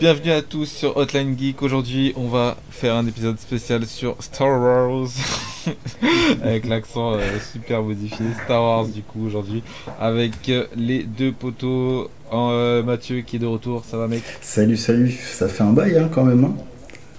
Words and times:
Bienvenue 0.00 0.30
à 0.32 0.42
tous 0.42 0.66
sur 0.66 0.96
Hotline 0.96 1.36
Geek. 1.38 1.62
Aujourd'hui, 1.62 2.12
on 2.16 2.28
va 2.28 2.56
faire 2.70 2.94
un 2.94 3.06
épisode 3.06 3.38
spécial 3.38 3.86
sur 3.86 4.16
Star 4.20 4.60
Wars. 4.60 5.08
avec 6.42 6.66
l'accent 6.66 7.14
euh, 7.14 7.20
super 7.52 7.82
modifié. 7.82 8.26
Star 8.44 8.62
Wars, 8.62 8.86
du 8.86 9.02
coup, 9.02 9.26
aujourd'hui. 9.26 9.62
Avec 10.00 10.32
euh, 10.48 10.66
les 10.76 11.02
deux 11.04 11.32
poteaux. 11.32 12.10
Euh, 12.32 12.82
Mathieu 12.82 13.20
qui 13.22 13.36
est 13.36 13.38
de 13.38 13.46
retour. 13.46 13.84
Ça 13.84 13.96
va, 13.96 14.06
mec? 14.06 14.22
Salut, 14.42 14.76
salut, 14.76 15.10
ça 15.10 15.48
fait 15.48 15.62
un 15.62 15.72
bail 15.72 15.96
hein, 15.96 16.10
quand 16.12 16.24
même. 16.24 16.44
hein. 16.44 16.54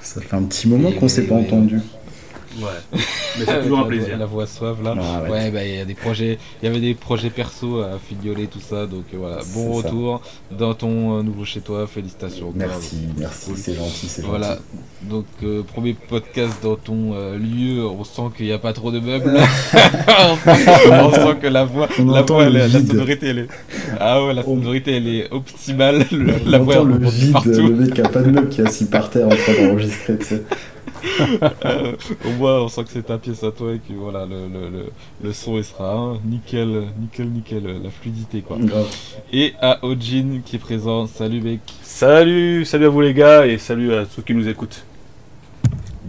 Ça 0.01 0.21
fait 0.21 0.35
un 0.35 0.43
petit 0.43 0.67
moment 0.67 0.91
qu'on 0.91 1.05
oui, 1.05 1.09
s'est 1.09 1.23
pas 1.23 1.35
oui, 1.35 1.41
entendu. 1.45 1.79
Ouais. 2.57 2.67
Mais 3.37 3.45
c'est 3.45 3.49
Avec 3.51 3.63
toujours 3.63 3.79
un 3.79 3.81
la 3.83 3.87
plaisir. 3.87 4.17
La 4.17 4.25
voix 4.25 4.47
suave 4.47 4.83
là. 4.83 4.95
Ah, 4.99 5.29
ouais. 5.29 5.51
Bah 5.51 5.63
il 5.65 5.75
y 5.75 5.79
a 5.79 5.85
des 5.85 5.93
projets, 5.93 6.39
il 6.61 6.65
y 6.65 6.69
avait 6.69 6.79
des 6.81 6.95
projets 6.95 7.29
perso 7.29 7.81
à 7.81 7.99
fignoler 8.03 8.47
tout 8.47 8.59
ça, 8.59 8.87
donc 8.87 9.05
euh, 9.13 9.17
voilà, 9.17 9.37
bon 9.53 9.79
ça. 9.81 9.87
retour 9.87 10.21
dans 10.57 10.73
ton 10.73 11.19
euh, 11.19 11.21
nouveau 11.23 11.45
chez 11.45 11.61
toi, 11.61 11.85
félicitations. 11.87 12.51
Merci, 12.55 12.97
merci, 13.17 13.45
Cool. 13.51 13.57
c'est 13.57 13.75
gentil, 13.75 14.07
c'est 14.07 14.25
Voilà, 14.25 14.55
gentil. 14.55 14.61
donc 15.09 15.25
euh, 15.43 15.61
premier 15.63 15.93
podcast 15.93 16.53
dans 16.63 16.75
ton 16.75 17.13
euh, 17.13 17.37
lieu, 17.37 17.85
on 17.85 18.03
sent 18.03 18.23
qu'il 18.35 18.47
n'y 18.47 18.51
a 18.51 18.57
pas 18.59 18.73
trop 18.73 18.91
de 18.91 18.99
meubles. 18.99 19.31
on, 20.91 21.11
sent, 21.13 21.35
que 21.41 21.47
la 21.47 21.65
voix, 21.65 21.87
On 21.99 22.05
la, 22.11 22.21
voix 22.23 22.49
le 22.49 22.55
elle 22.59 22.71
est- 22.71 22.73
la 22.79 22.87
sonorité 22.87 23.27
elle 23.27 23.39
est, 23.39 23.47
ah 23.99 24.25
ouais, 24.25 24.33
la 24.33 24.41
On- 24.47 24.55
sonorité 24.59 24.97
elle 24.97 25.07
est 25.07 25.31
optimale, 25.31 26.05
le- 26.11 26.33
On 26.45 26.49
la 26.49 26.57
voix 26.57 26.83
le 26.83 26.97
vide, 27.09 27.31
partout. 27.33 27.49
le 27.51 27.69
mec 27.75 27.93
qui 27.93 28.01
a 28.01 28.09
pas 28.09 28.21
de 28.21 28.31
meuble 28.31 28.49
qui 28.49 28.61
est 28.61 28.67
assis 28.67 28.85
par 28.85 29.09
terre 29.09 29.27
en 29.27 29.35
train 29.35 29.53
d'enregistrer, 29.53 30.17
tu 30.17 30.25
sais. 30.25 30.43
au 32.25 32.31
moins, 32.37 32.61
on 32.61 32.67
sent 32.67 32.83
que 32.83 32.89
c'est 32.91 33.03
ta 33.03 33.17
pièce 33.17 33.43
à 33.43 33.51
toi 33.51 33.73
et 33.73 33.79
que 33.79 33.93
voilà, 33.93 34.25
le, 34.25 34.47
le, 34.47 34.69
le, 34.69 34.85
le 35.23 35.33
son 35.33 35.57
il 35.57 35.63
sera 35.63 35.93
hein, 35.93 36.19
nickel, 36.25 36.87
nickel, 36.99 37.29
nickel, 37.29 37.65
euh, 37.65 37.79
la 37.83 37.89
fluidité 37.89 38.41
quoi. 38.41 38.57
Et 39.31 39.53
à 39.61 39.83
Ojin 39.85 40.41
qui 40.45 40.55
est 40.55 40.59
présent, 40.59 41.07
salut 41.07 41.41
mec. 41.41 41.61
Salut, 41.81 42.65
salut 42.65 42.85
à 42.85 42.89
vous 42.89 43.01
les 43.01 43.13
gars 43.13 43.45
et 43.45 43.57
salut 43.57 43.93
à 43.93 44.05
ceux 44.05 44.21
qui 44.21 44.33
nous 44.33 44.47
écoutent. 44.47 44.83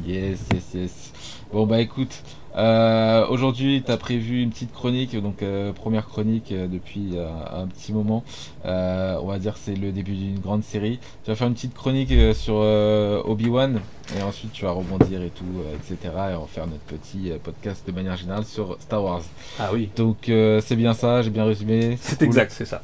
Yes, 0.06 0.40
yes, 0.52 0.64
yes. 0.74 1.12
Bon 1.52 1.66
bah 1.66 1.80
écoute, 1.80 2.22
euh, 2.60 3.26
aujourd'hui 3.28 3.82
t'as 3.84 3.96
prévu 3.96 4.42
une 4.42 4.50
petite 4.50 4.72
chronique, 4.72 5.16
donc 5.16 5.42
euh, 5.42 5.72
première 5.72 6.06
chronique 6.06 6.52
euh, 6.52 6.66
depuis 6.66 7.12
euh, 7.14 7.28
un 7.50 7.66
petit 7.66 7.92
moment. 7.92 8.22
On 8.64 9.26
va 9.26 9.38
dire 9.38 9.54
que 9.54 9.60
c'est 9.60 9.74
le 9.74 9.92
début 9.92 10.12
d'une 10.12 10.38
grande 10.38 10.62
série. 10.62 10.98
Tu 11.24 11.30
vas 11.30 11.36
faire 11.36 11.46
une 11.46 11.54
petite 11.54 11.74
chronique 11.74 12.12
sur 12.34 12.56
Obi-Wan 12.56 13.80
et 14.18 14.22
ensuite 14.22 14.52
tu 14.52 14.64
vas 14.64 14.72
rebondir 14.72 15.22
et 15.22 15.30
tout, 15.30 15.44
etc. 15.74 16.12
Et 16.32 16.34
on 16.34 16.40
va 16.40 16.46
faire 16.46 16.66
notre 16.66 16.82
petit 16.82 17.30
podcast 17.42 17.86
de 17.86 17.92
manière 17.92 18.16
générale 18.16 18.44
sur 18.44 18.76
Star 18.80 19.02
Wars. 19.02 19.22
Ah 19.58 19.70
oui. 19.72 19.88
Donc 19.96 20.24
c'est 20.26 20.76
bien 20.76 20.94
ça, 20.94 21.22
j'ai 21.22 21.30
bien 21.30 21.44
résumé. 21.44 21.96
C'est 22.00 22.18
cool. 22.18 22.26
exact, 22.26 22.52
c'est 22.52 22.66
ça. 22.66 22.82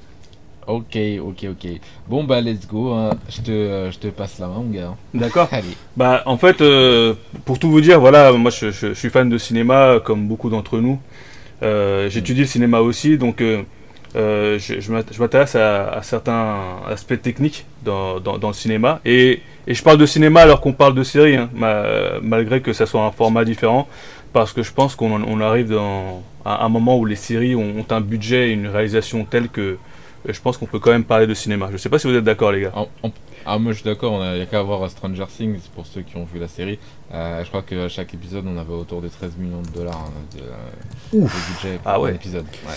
Ok, 0.67 0.97
ok, 1.21 1.47
ok. 1.53 1.71
Bon 2.09 2.25
bah 2.25 2.41
let's 2.41 2.67
go, 2.67 2.93
hein. 2.93 3.11
je, 3.29 3.41
te, 3.41 3.51
euh, 3.53 3.91
je 3.93 3.99
te 3.99 4.09
passe 4.09 4.39
la 4.41 4.49
main 4.49 4.55
mon 4.59 4.71
gars. 4.71 4.95
D'accord. 5.15 5.49
Allez. 5.53 5.77
Bah 5.97 6.23
en 6.27 6.37
fait, 6.37 6.61
euh, 6.61 7.15
pour 7.45 7.59
tout 7.61 7.71
vous 7.71 7.81
dire, 7.81 8.01
voilà, 8.01 8.33
moi 8.33 8.51
je, 8.51 8.71
je- 8.73 8.89
je 8.89 8.95
suis 8.95 9.11
fan 9.11 9.29
de 9.29 9.39
cinéma 9.39 10.01
comme 10.05 10.27
beaucoup 10.27 10.51
d'entre 10.51 10.79
nous. 10.79 10.99
Euh, 11.63 12.09
J'étudie 12.11 12.41
le 12.41 12.47
cinéma 12.47 12.81
aussi, 12.81 13.17
donc 13.17 13.41
je, 13.41 14.81
je 14.81 14.93
m'int- 14.93 15.05
je 15.13 15.21
m'intéresse 15.21 15.55
à, 15.55 15.89
à 15.91 16.03
certains 16.03 16.57
aspects 16.89 17.21
techniques 17.21 17.65
dans, 17.85 18.19
dans- 18.21 18.39
dans 18.39 18.49
le 18.49 18.55
cinéma. 18.55 19.01
Et, 19.05 19.41
et 19.67 19.75
je 19.75 19.83
parle 19.83 19.99
de 19.99 20.07
cinéma 20.07 20.41
alors 20.41 20.61
qu'on 20.61 20.73
parle 20.73 20.95
de 20.95 21.03
série, 21.03 21.37
hein, 21.37 21.49
ma- 21.55 22.19
malgré 22.23 22.61
que 22.61 22.73
ça 22.73 22.87
soit 22.87 23.05
un 23.05 23.13
format 23.13 23.45
différent, 23.45 23.87
parce 24.33 24.53
que 24.53 24.63
je 24.63 24.73
pense 24.73 24.97
qu'on 24.97 25.41
arrive 25.41 25.71
dans, 25.71 26.23
à 26.45 26.65
un 26.65 26.69
moment 26.69 26.99
où 26.99 27.05
les 27.05 27.17
séries 27.17 27.55
ont, 27.55 27.75
ont 27.79 27.87
un 27.95 28.01
budget 28.01 28.49
et 28.49 28.53
une 28.53 28.67
réalisation 28.69 29.25
telle 29.25 29.49
que 29.49 29.77
euh, 30.29 30.33
je 30.33 30.41
pense 30.41 30.57
qu'on 30.59 30.67
peut 30.67 30.79
quand 30.79 30.91
même 30.91 31.05
parler 31.05 31.27
de 31.27 31.35
cinéma. 31.35 31.69
Je 31.73 31.77
sais 31.77 31.89
pas 31.89 31.99
si 31.99 32.07
vous 32.07 32.15
êtes 32.15 32.25
d'accord 32.25 32.53
les 32.53 32.63
gars. 32.63 32.73
En- 32.75 32.89
en- 33.03 33.13
ah 33.45 33.59
moi 33.59 33.73
je 33.73 33.77
suis 33.79 33.85
d'accord, 33.85 34.25
il 34.25 34.35
n'y 34.37 34.41
a 34.41 34.47
qu'à 34.47 34.61
voir 34.63 34.91
Stranger 34.91 35.27
Things 35.29 35.61
pour 35.75 35.87
ceux 35.87 36.03
qui 36.03 36.17
ont 36.17 36.25
vu 36.25 36.39
la 36.41 36.49
série. 36.49 36.79
Euh, 37.15 37.43
je 37.45 37.49
crois 37.49 37.63
qu'à 37.63 37.89
chaque 37.89 38.13
épisode 38.15 38.45
on 38.47 38.59
avait 38.59 38.73
autour 38.73 39.01
de 39.03 39.09
13 39.09 39.37
millions 39.39 39.63
de 39.63 39.69
dollars 39.69 40.07
hein, 40.09 40.37
de, 40.37 40.41
euh, 40.43 41.21
de 41.23 41.53
budget 41.53 41.79
pour 41.79 41.93
Ah 41.93 42.01
ouais. 42.01 42.11
un 42.11 42.15
épisode. 42.15 42.45
Ouais. 42.67 42.75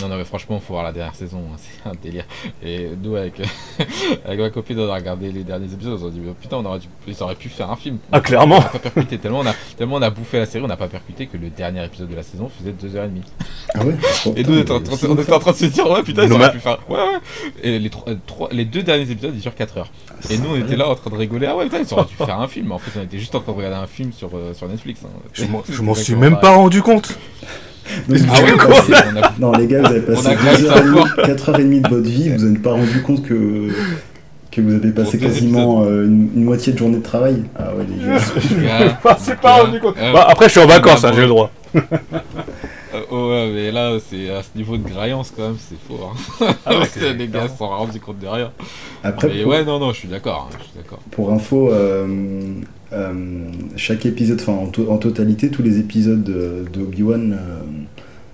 Non, 0.00 0.08
non 0.08 0.16
mais 0.16 0.24
franchement 0.24 0.58
faut 0.58 0.72
voir 0.72 0.84
la 0.84 0.92
dernière 0.92 1.14
saison, 1.14 1.42
hein, 1.52 1.56
c'est 1.58 1.88
un 1.88 1.92
délire. 2.02 2.24
Et 2.62 2.88
nous 3.02 3.14
avec, 3.16 3.34
avec 4.24 4.40
ma 4.40 4.50
copine 4.50 4.78
on 4.80 4.90
a 4.90 4.94
regardé 4.94 5.30
les 5.30 5.44
derniers 5.44 5.72
épisodes, 5.72 5.98
on 6.02 6.06
s'est 6.06 6.12
dit 6.12 6.20
oh, 6.28 6.34
putain 6.40 6.56
on 6.56 6.64
aurait 6.64 6.78
dû, 6.78 6.88
ils 7.06 7.22
auraient 7.22 7.34
pu 7.34 7.48
faire 7.48 7.70
un 7.70 7.76
film. 7.76 7.98
Ah, 8.10 8.20
clairement. 8.20 8.56
On 8.56 8.60
a 8.60 8.64
pas 8.68 8.78
percuté 8.78 9.18
tellement 9.18 9.40
on 9.40 9.46
a, 9.46 9.54
tellement 9.76 9.96
on 9.96 10.02
a 10.02 10.10
bouffé 10.10 10.38
la 10.38 10.46
série, 10.46 10.64
on 10.64 10.68
n'a 10.68 10.76
pas 10.76 10.88
percuté 10.88 11.26
que 11.26 11.36
le 11.36 11.50
dernier 11.50 11.84
épisode 11.84 12.08
de 12.08 12.16
la 12.16 12.22
saison 12.22 12.48
faisait 12.48 12.72
2h30. 12.72 13.10
Ah 13.74 13.84
ouais 13.84 13.94
Et 14.36 14.44
nous, 14.44 14.54
on 14.54 14.58
était, 14.60 14.70
en 14.72 14.80
train, 14.80 15.08
on 15.08 15.16
était 15.18 15.32
en 15.32 15.38
train 15.38 15.52
de 15.52 15.56
se 15.56 15.64
dire, 15.66 15.90
ouais, 15.90 16.02
putain, 16.02 16.24
ils 16.24 16.32
auraient 16.32 16.52
pu 16.52 16.58
faire. 16.60 16.78
Ouais, 16.88 16.96
ouais. 16.96 17.18
Et 17.62 17.78
les, 17.78 17.90
trois, 17.90 18.12
trois- 18.26 18.48
les 18.52 18.64
deux 18.64 18.82
derniers 18.82 19.10
épisodes, 19.10 19.32
ils 19.34 19.40
durent 19.40 19.54
4 19.54 19.78
heures. 19.78 19.90
Et 20.30 20.38
nous, 20.38 20.50
on 20.50 20.56
était 20.56 20.76
là 20.76 20.88
en 20.88 20.94
train 20.94 21.10
de 21.10 21.16
rigoler. 21.16 21.46
Ah 21.46 21.56
ouais, 21.56 21.64
putain, 21.64 21.80
ils 21.80 21.92
auraient 21.94 22.04
dû 22.06 22.14
faire 22.14 22.40
un 22.40 22.48
film. 22.48 22.72
En 22.72 22.78
fait, 22.78 22.98
on 22.98 23.02
était 23.02 23.18
juste 23.18 23.34
en 23.34 23.40
train 23.40 23.52
de 23.52 23.56
regarder 23.58 23.76
un 23.76 23.86
film 23.86 24.12
sur, 24.12 24.30
euh, 24.34 24.54
sur 24.54 24.68
Netflix. 24.68 25.00
hein. 25.04 25.08
Je 25.34 25.82
m'en- 25.82 25.94
suis 25.94 26.14
même 26.14 26.38
pas 26.38 26.54
rendu 26.54 26.82
compte. 26.82 27.18
Donc, 28.08 28.18
Ah 28.28 28.34
vous 28.34 28.42
ouais, 28.42 28.48
avez 28.48 28.56
quoi 28.58 28.66
passé- 28.68 28.92
On 29.14 29.22
a- 29.22 29.32
Non, 29.40 29.52
les 29.52 29.66
gars, 29.66 29.80
vous 29.80 29.86
avez 29.86 30.00
passé 30.00 30.22
On 30.26 30.30
a 30.30 30.34
grave 30.34 30.62
2h30, 30.62 31.26
4h30 31.26 31.80
de 31.82 31.88
votre 31.88 32.08
vie, 32.08 32.28
vous 32.30 32.44
n'avez 32.44 32.58
pas 32.58 32.72
rendu 32.72 33.02
compte 33.02 33.22
que, 33.22 33.68
que 34.50 34.60
vous 34.60 34.74
avez 34.74 34.90
passé 34.92 35.18
quasiment 35.18 35.82
euh, 35.84 36.04
une, 36.06 36.30
une 36.36 36.44
moitié 36.44 36.72
de 36.72 36.78
journée 36.78 36.98
de 36.98 37.02
travail. 37.02 37.42
Ah 37.58 37.70
ouais, 37.74 37.84
les 37.88 38.06
gars. 38.06 38.18
Ah, 39.04 39.16
c'est 39.20 39.38
pas 39.40 39.56
gars, 39.58 39.64
rendu 39.64 39.80
compte. 39.80 39.96
euh, 39.98 40.12
Bah, 40.12 40.26
après, 40.28 40.46
je 40.46 40.50
suis 40.52 40.60
en 40.60 40.66
vacances, 40.66 41.04
hein, 41.04 41.12
j'ai 41.14 41.22
le 41.22 41.28
droit. 41.28 41.50
euh, 41.74 41.80
oh, 43.10 43.30
ouais, 43.30 43.50
mais 43.52 43.72
là, 43.72 43.92
c'est 44.10 44.30
à 44.30 44.42
ce 44.42 44.56
niveau 44.56 44.76
de 44.76 44.88
graillance 44.88 45.32
quand 45.36 45.42
même, 45.42 45.56
c'est 45.58 45.76
faux. 45.88 46.00
Hein. 46.04 46.54
Ah 46.66 46.78
ouais, 46.78 47.14
les 47.18 47.28
gars 47.28 47.48
se 47.48 47.56
sont 47.58 47.68
rendus 47.68 48.00
compte 48.00 48.18
de 48.20 48.26
rien. 48.26 48.52
Après, 49.02 49.28
Mais 49.28 49.42
pour, 49.42 49.52
ouais, 49.52 49.64
non, 49.64 49.78
non, 49.78 49.92
je 49.92 49.98
suis 49.98 50.08
d'accord. 50.08 50.48
hein, 50.50 50.56
je 50.58 50.64
suis 50.64 50.72
d'accord. 50.76 50.98
pour 51.10 51.32
info, 51.32 51.70
euh, 51.72 52.06
chaque 53.76 54.06
épisode, 54.06 54.40
enfin 54.40 54.52
en, 54.52 54.66
to- 54.66 54.90
en 54.90 54.98
totalité, 54.98 55.50
tous 55.50 55.62
les 55.62 55.78
épisodes 55.78 56.22
de, 56.22 56.64
de 56.72 56.80
Obi-Wan, 56.82 57.32
euh, 57.32 57.36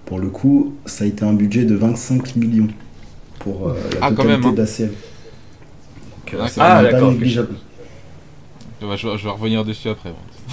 pour 0.04 0.18
le 0.18 0.28
coup, 0.28 0.74
ça 0.86 1.04
a 1.04 1.06
été 1.06 1.24
un 1.24 1.32
budget 1.34 1.64
de 1.64 1.74
25 1.74 2.36
millions 2.36 2.68
pour 3.38 3.68
euh, 3.68 3.74
la 4.00 4.06
Ah, 4.06 4.10
totalité 4.10 4.48
hein. 4.84 4.88
Donc, 6.26 6.34
euh, 6.34 6.38
Ah, 6.42 6.48
c'est 6.48 6.60
ah, 6.60 6.84
pas 6.90 7.00
négligeable. 7.02 7.54
Je 8.80 8.86
vais, 8.86 8.96
je 8.96 9.24
vais 9.24 9.30
revenir 9.30 9.64
dessus 9.64 9.88
après. 9.88 10.12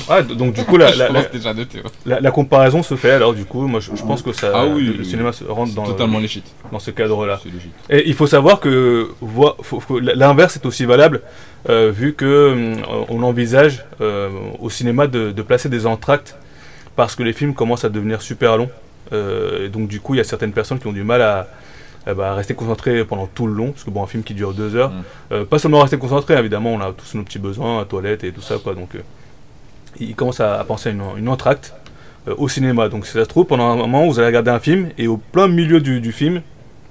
Ah, 0.10 0.22
donc 0.22 0.54
du 0.54 0.64
coup, 0.64 0.78
la, 0.78 0.90
la, 0.96 1.10
la, 1.10 1.22
pense 1.24 1.32
déjà 1.32 1.54
noté. 1.54 1.78
ouais. 1.80 1.90
la- 2.06 2.20
la 2.20 2.32
comparaison 2.32 2.84
se 2.84 2.96
fait 2.96 3.12
alors, 3.12 3.34
du 3.34 3.46
coup, 3.46 3.68
moi 3.68 3.80
je, 3.80 3.92
je 3.96 4.04
pense 4.04 4.22
que 4.22 4.32
ça, 4.34 4.52
Ah 4.54 4.66
oui, 4.66 4.84
le, 4.84 4.92
oui, 4.92 4.98
le 4.98 5.04
oui. 5.04 5.10
cinéma 5.10 5.32
se 5.32 5.44
rentre 5.46 5.74
dans, 5.74 5.86
totalement 5.86 6.20
dans 6.72 6.80
ce 6.80 6.92
cadre-là. 6.92 7.40
Et 7.90 8.08
il 8.08 8.14
faut 8.14 8.28
savoir 8.28 8.60
que 8.60 9.10
l'inverse 10.02 10.56
est 10.58 10.66
aussi 10.66 10.86
valable, 10.86 11.22
euh, 11.70 11.92
vu 11.92 12.14
que 12.14 12.52
hum, 12.54 12.82
on 13.10 13.24
envisage 13.24 13.84
euh, 14.02 14.30
au 14.60 14.70
cinéma 14.70 15.08
de, 15.08 15.32
de 15.32 15.42
placer 15.42 15.70
des 15.70 15.86
entractes 15.86 16.36
parce 16.96 17.16
que 17.16 17.24
les 17.24 17.34
films 17.34 17.54
commencent 17.54 17.86
à 17.86 17.90
devenir 17.90 18.22
super 18.22 18.58
longs. 18.58 18.70
Euh, 19.14 19.66
et 19.66 19.70
donc 19.70 19.88
du 19.88 20.00
coup, 20.00 20.14
il 20.16 20.18
y 20.18 20.22
a 20.22 20.24
certaines 20.24 20.52
personnes 20.54 20.80
qui 20.80 20.88
ont 20.88 20.94
du 20.94 21.04
mal 21.04 21.22
à, 21.22 21.48
à, 22.08 22.14
bah, 22.14 22.34
rester 22.34 22.54
concentrées 22.54 23.04
pendant 23.06 23.28
tout 23.28 23.48
le 23.48 23.54
long, 23.54 23.72
parce 23.72 23.84
que 23.84 23.90
bon, 23.90 24.04
un 24.04 24.08
film 24.08 24.24
qui 24.24 24.34
dure 24.34 24.54
deux 24.54 24.76
heures, 24.76 24.92
Mm. 24.92 25.04
euh, 25.34 25.46
pas 25.46 25.60
seulement 25.60 25.80
rester 25.82 25.98
concentré, 25.98 26.36
évidemment, 26.36 26.72
on 26.74 26.80
a 26.82 26.92
tous 26.94 27.16
nos 27.18 27.24
petits 27.24 27.40
besoins, 27.40 27.80
la 27.80 27.86
toilette 27.86 28.24
et 28.24 28.32
tout 28.32 28.42
ça, 28.42 28.56
quoi. 28.64 28.74
Donc, 28.76 28.96
euh, 28.96 29.00
ils 30.00 30.16
commencent 30.16 30.40
à, 30.40 30.60
à 30.60 30.64
penser 30.64 30.90
à 30.90 30.92
une, 30.92 31.04
une 31.18 31.30
entracte 31.30 31.74
euh, 32.28 32.34
au 32.38 32.48
cinéma. 32.50 32.90
Donc, 32.90 33.06
si 33.06 33.14
ça 33.14 33.24
se 33.24 33.30
trouve, 33.30 33.46
pendant 33.46 33.70
un 33.72 33.76
moment, 33.76 34.06
vous 34.08 34.18
allez 34.20 34.28
regarder 34.28 34.52
un 34.52 34.60
film 34.60 34.90
et 34.98 35.08
au 35.08 35.18
plein 35.18 35.48
milieu 35.48 35.80
du, 35.80 36.02
du 36.02 36.12
film, 36.12 36.42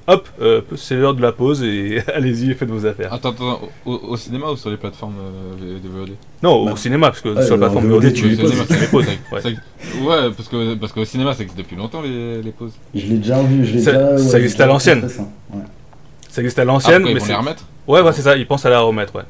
hop, 0.06 0.28
euh, 0.40 0.60
c'est 0.76 0.96
l'heure 0.96 1.14
de 1.14 1.22
la 1.22 1.32
pause 1.32 1.62
et 1.62 2.02
allez-y, 2.14 2.52
faites 2.54 2.68
vos 2.68 2.84
affaires. 2.86 3.12
Attends, 3.12 3.30
attends, 3.30 3.60
au, 3.86 3.92
au 3.92 4.16
cinéma 4.16 4.48
ou 4.50 4.56
sur 4.56 4.70
les 4.70 4.76
plateformes 4.76 5.14
euh, 5.62 5.78
de 5.82 5.88
VOD 5.88 6.10
Non, 6.42 6.52
au 6.56 6.64
Bah, 6.66 6.76
cinéma, 6.76 7.08
parce 7.08 7.20
que 7.20 7.30
ouais, 7.30 7.42
sur 7.44 7.56
la 7.56 7.68
plateforme 7.68 7.88
VOD, 7.88 8.04
VOD, 8.04 8.12
tu 8.12 8.28
les 8.28 8.36
poses. 8.36 9.06
ouais. 9.32 10.30
Parce 10.36 10.48
que 10.48 10.74
parce 10.74 10.92
qu'au 10.92 11.04
cinéma, 11.04 11.34
ça 11.34 11.42
existe 11.42 11.58
depuis 11.58 11.76
longtemps 11.76 12.02
les, 12.02 12.42
les 12.42 12.50
pauses. 12.52 12.74
Je 12.94 13.06
l'ai 13.06 13.16
déjà 13.18 13.42
vu, 13.42 13.64
je 13.64 13.74
l'ai 13.74 13.80
Ça- 13.82 13.92
déjà. 13.92 14.18
ça 14.18 14.38
existe 14.38 14.60
à 14.60 14.66
l'ancienne. 14.66 15.08
ça, 16.28 16.40
existe 16.42 16.58
à 16.58 16.64
l'ancienne, 16.64 17.02
pourquoi 17.02 17.10
ils 17.10 17.14
mais 17.14 17.20
vont 17.20 17.26
c'est. 17.26 17.32
les 17.32 17.38
remettre 17.38 17.64
Ouais, 17.86 18.00
ouais, 18.00 18.12
c'est 18.12 18.22
ça, 18.22 18.36
ils 18.36 18.46
pensent 18.46 18.64
à 18.66 18.70
la 18.70 18.80
remettre, 18.80 19.14
ouais. 19.16 19.22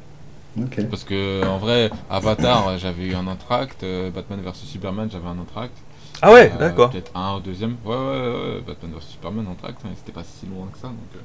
Parce 0.91 1.05
que 1.05 1.45
en 1.47 1.59
vrai, 1.59 1.91
Avatar, 2.09 2.79
j'avais 2.79 3.07
eu 3.07 3.15
un 3.15 3.27
entracte, 3.27 3.83
euh, 3.83 4.11
Batman 4.11 4.41
vs 4.41 4.55
Superman, 4.65 5.09
j'avais 5.11 5.27
un 5.29 5.39
entracte. 5.39 5.77
Ah 6.23 6.33
ouais, 6.33 6.53
Euh, 6.55 6.59
d'accord. 6.59 6.91
Peut-être 6.91 7.11
un 7.15 7.35
au 7.35 7.41
deuxième. 7.41 7.77
Ouais, 7.85 7.95
ouais, 7.97 8.01
ouais, 8.01 8.61
Batman 8.67 8.93
vs 8.93 9.03
Superman 9.03 9.47
entracte, 9.49 9.81
mais 9.85 9.91
c'était 9.97 10.13
pas 10.13 10.25
si 10.25 10.47
loin 10.47 10.69
que 10.73 10.79
ça. 10.79 10.89
Donc, 10.89 10.97
euh, 11.17 11.21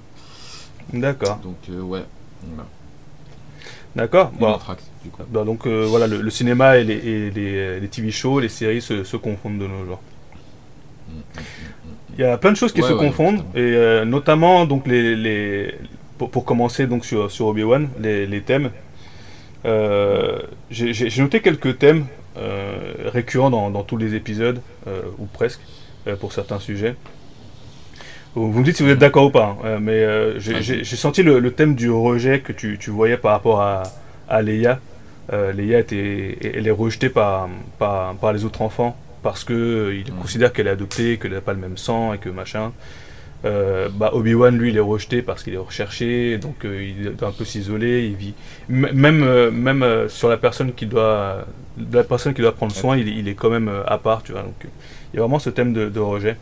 D'accord, 0.94 1.38
donc 1.44 1.58
euh, 1.70 1.82
ouais, 1.82 2.04
voilà. 2.44 2.66
d'accord. 3.96 4.32
Bon. 4.40 4.48
entracte, 4.48 4.84
du 5.04 5.10
coup. 5.10 5.22
Bah, 5.30 5.44
donc 5.44 5.66
euh, 5.68 5.86
voilà, 5.88 6.08
le, 6.08 6.22
le 6.22 6.30
cinéma 6.30 6.78
et, 6.78 6.84
les, 6.84 6.96
et 6.96 7.32
les, 7.32 7.80
les 7.80 7.88
TV 7.90 8.12
shows, 8.12 8.40
les 8.40 8.50
séries 8.50 8.82
se, 8.82 9.04
se 9.04 9.18
confondent 9.18 9.60
de 9.60 9.68
nos 9.68 9.86
jours. 9.86 10.02
Mm, 11.08 11.12
mm, 11.14 11.20
mm. 11.40 11.44
Il 12.18 12.22
y 12.22 12.24
a 12.24 12.38
plein 12.38 12.52
de 12.52 12.58
choses 12.58 12.74
qui 12.74 12.82
Ouais, 12.82 12.88
se 12.90 12.94
ouais, 12.94 13.00
confondent, 13.08 13.44
exactement. 13.54 13.54
et 13.56 13.76
euh, 13.76 14.06
notamment 14.06 14.66
donc 14.66 14.88
les, 14.88 15.16
les 15.16 15.76
pour, 16.18 16.30
pour 16.32 16.46
commencer 16.46 16.88
donc 16.88 17.06
sur, 17.06 17.32
sur 17.32 17.48
Obi-Wan, 17.48 17.90
les, 18.00 18.26
les 18.28 18.42
thèmes. 18.42 18.72
Euh, 19.66 20.40
J'ai 20.72 21.22
noté 21.22 21.42
quelques 21.42 21.78
thèmes 21.80 22.06
euh, 22.38 22.94
récurrents 23.06 23.50
dans, 23.50 23.70
dans 23.70 23.84
tous 23.84 23.98
les 23.98 24.16
épisodes, 24.16 24.62
euh, 24.88 25.02
ou 25.18 25.26
presque, 25.26 25.60
pour 26.20 26.32
certains 26.34 26.60
sujets. 26.60 26.96
Vous 28.36 28.48
me 28.60 28.64
dites 28.64 28.78
si 28.78 28.84
vous 28.84 28.90
êtes 28.90 29.00
d'accord 29.00 29.26
ou 29.26 29.32
pas, 29.32 29.58
hein, 29.64 29.80
mais 29.82 30.04
euh, 30.04 30.40
j'ai- 30.40 30.84
senti 30.84 31.24
le, 31.24 31.40
le 31.40 31.52
thème 31.52 31.76
du 31.76 31.90
rejet 31.90 32.40
que 32.40 32.54
tu, 32.54 32.78
tu 32.80 32.90
voyais 32.92 33.18
par 33.18 33.32
rapport 33.32 33.60
à, 33.62 33.84
à 34.30 34.42
Leia. 34.42 34.80
Euh, 35.34 35.52
Leia 35.52 35.80
était, 35.80 36.38
elle 36.56 36.68
est 36.68 36.72
rejetée 36.72 37.10
par, 37.10 37.50
par, 37.80 38.16
par 38.16 38.32
les 38.34 38.46
autres 38.46 38.62
enfants 38.62 38.96
parce 39.24 39.44
que 39.44 39.54
euh, 39.54 39.96
il 39.96 40.12
Mhm. 40.14 40.20
considère 40.20 40.54
qu'elle 40.54 40.68
est 40.68 40.72
adoptée, 40.72 41.18
qu'elle 41.18 41.34
n'a 41.34 41.42
pas 41.42 41.54
le 41.54 41.60
même 41.60 41.78
sang 41.78 42.14
et 42.14 42.18
que 42.20 42.30
machin. 42.30 42.72
Euh, 43.46 43.88
bah, 43.90 44.12
Obi-Wan, 44.14 44.58
lui, 44.58 44.70
il 44.72 44.78
est 44.78 44.82
rejeté 44.82 45.22
parce 45.22 45.44
qu'il 45.44 45.54
est 45.54 45.58
recherché, 45.58 46.38
donc 46.40 46.66
euh, 46.66 46.84
il 46.84 47.16
doit 47.16 47.30
un 47.30 47.32
peu 47.32 47.46
s'isoler. 47.46 48.06
Il 48.08 48.16
vit 48.16 48.34
M- 48.70 48.90
même 48.94 49.24
euh, 49.24 49.50
même 49.50 49.82
euh, 49.84 50.10
sur 50.10 50.28
la 50.28 50.38
personne 50.38 50.74
qui 50.74 50.86
doit 50.86 51.46
de 51.78 51.96
la 51.98 52.04
personne 52.04 52.34
qui 52.34 52.42
doit 52.42 52.52
prendre 52.54 52.74
soin, 52.76 52.98
il, 52.98 53.08
est- 53.08 53.16
il 53.18 53.28
est 53.30 53.36
quand 53.36 53.50
même 53.50 53.70
euh, 53.70 53.84
à 53.86 53.98
part, 53.98 54.24
tu 54.24 54.34
vois. 54.34 54.42
Donc 54.44 54.66
euh, 54.66 54.70
il 55.14 55.18
y 55.18 55.20
a 55.20 55.22
vraiment 55.24 55.40
ce 55.40 55.50
thème 55.50 55.72
de, 55.74 55.88
de 55.90 56.00
rejet. 56.00 56.38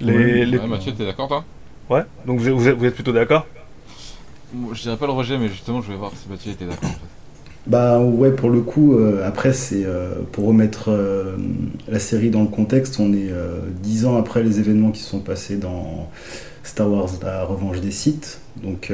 Les, 0.00 0.44
les- 0.46 0.58
Ouais, 0.58 0.66
Mathieu, 0.66 0.92
t'es 0.94 1.04
d'accord 1.04 1.28
toi? 1.28 1.44
Ouais. 1.90 2.02
Donc 2.26 2.38
vous 2.38 2.48
êtes, 2.48 2.54
vous 2.54 2.68
êtes, 2.68 2.76
vous 2.76 2.84
êtes 2.84 2.94
plutôt 2.94 3.12
d'accord? 3.12 3.46
Je 4.72 4.82
dirais 4.82 4.96
pas 4.96 5.06
le 5.06 5.12
rejet, 5.12 5.38
mais 5.38 5.48
justement, 5.48 5.80
je 5.80 5.86
voulais 5.86 5.98
voir 5.98 6.12
si 6.16 6.28
Mathieu 6.28 6.52
était 6.52 6.66
d'accord 6.66 6.90
en 6.90 6.98
fait. 6.98 7.17
Bah 7.68 8.00
ouais, 8.00 8.30
pour 8.30 8.48
le 8.48 8.62
coup, 8.62 8.94
euh, 8.94 9.26
après, 9.26 9.52
c'est 9.52 9.84
euh, 9.84 10.22
pour 10.32 10.46
remettre 10.46 10.90
euh, 10.90 11.36
la 11.86 11.98
série 11.98 12.30
dans 12.30 12.40
le 12.40 12.48
contexte, 12.48 12.98
on 12.98 13.12
est 13.12 13.30
euh, 13.30 13.58
dix 13.82 14.06
ans 14.06 14.16
après 14.16 14.42
les 14.42 14.58
événements 14.58 14.90
qui 14.90 15.02
se 15.02 15.10
sont 15.10 15.18
passés 15.18 15.56
dans 15.56 16.08
Star 16.62 16.90
Wars 16.90 17.10
La 17.22 17.44
Revanche 17.44 17.82
des 17.82 17.90
Sith. 17.90 18.40
Donc, 18.62 18.92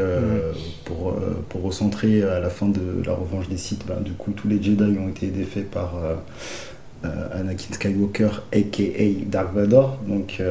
pour, 0.84 1.14
pour 1.48 1.62
recentrer 1.62 2.22
à 2.22 2.38
la 2.38 2.50
fin 2.50 2.66
de 2.68 3.02
La 3.06 3.14
Revanche 3.14 3.48
des 3.48 3.56
Sith, 3.56 3.84
bah, 3.88 3.98
du 4.04 4.12
coup, 4.12 4.32
tous 4.32 4.46
les 4.46 4.62
Jedi 4.62 4.98
ont 4.98 5.08
été 5.08 5.28
défaits 5.28 5.70
par 5.70 5.94
Anakin 7.02 7.72
Skywalker, 7.72 8.42
aka 8.52 9.04
Dark 9.26 9.54
Vador. 9.54 9.98
Donc, 10.06 10.42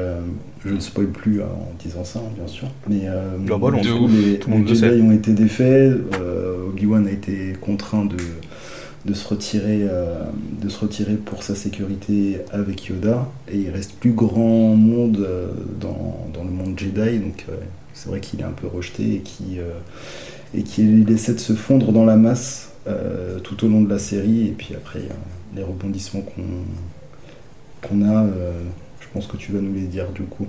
je 0.65 0.73
ne 0.73 0.79
spoil 0.79 1.07
plus 1.07 1.41
hein, 1.41 1.47
en 1.49 1.73
disant 1.81 2.03
ça, 2.03 2.19
hein, 2.19 2.31
bien 2.35 2.47
sûr. 2.47 2.67
Mais 2.87 3.01
euh, 3.05 3.37
bah 3.39 3.55
ouf, 3.57 3.73
les, 3.73 4.39
tout 4.39 4.49
le 4.49 4.55
monde 4.57 4.65
les 4.65 4.73
le 4.73 4.75
Jedi 4.75 5.01
ont 5.01 5.11
été 5.11 5.33
défaits. 5.33 5.91
euh, 6.19 6.67
Obi-Wan 6.69 7.05
a 7.07 7.11
été 7.11 7.53
contraint 7.59 8.05
de, 8.05 8.15
de, 9.05 9.13
se 9.13 9.27
retirer, 9.27 9.81
euh, 9.81 10.23
de 10.61 10.69
se 10.69 10.79
retirer 10.79 11.15
pour 11.15 11.43
sa 11.43 11.55
sécurité 11.55 12.39
avec 12.51 12.85
Yoda. 12.85 13.27
Et 13.51 13.57
il 13.57 13.69
reste 13.71 13.93
plus 13.95 14.13
grand 14.13 14.75
monde 14.75 15.27
dans, 15.81 16.27
dans 16.33 16.43
le 16.43 16.51
monde 16.51 16.79
Jedi. 16.79 17.19
Donc, 17.19 17.45
c'est 17.93 18.09
vrai 18.09 18.21
qu'il 18.21 18.39
est 18.39 18.45
un 18.45 18.51
peu 18.51 18.67
rejeté 18.67 19.15
et 19.15 19.19
qui 19.19 19.57
et 20.55 20.61
qu'il 20.61 21.09
essaie 21.11 21.33
de 21.33 21.39
se 21.39 21.53
fondre 21.53 21.91
dans 21.91 22.05
la 22.05 22.15
masse 22.15 22.71
tout 23.43 23.65
au 23.65 23.67
long 23.67 23.81
de 23.81 23.89
la 23.89 23.99
série. 23.99 24.47
Et 24.47 24.51
puis 24.57 24.75
après, 24.75 25.01
les 25.55 25.63
rebondissements 25.63 26.21
qu'on 26.21 26.43
qu'on 27.81 28.07
a, 28.07 28.25
pense 29.13 29.27
que 29.27 29.37
tu 29.37 29.51
vas 29.51 29.59
nous 29.61 29.73
les 29.73 29.87
dire 29.87 30.09
du 30.11 30.23
coup. 30.23 30.47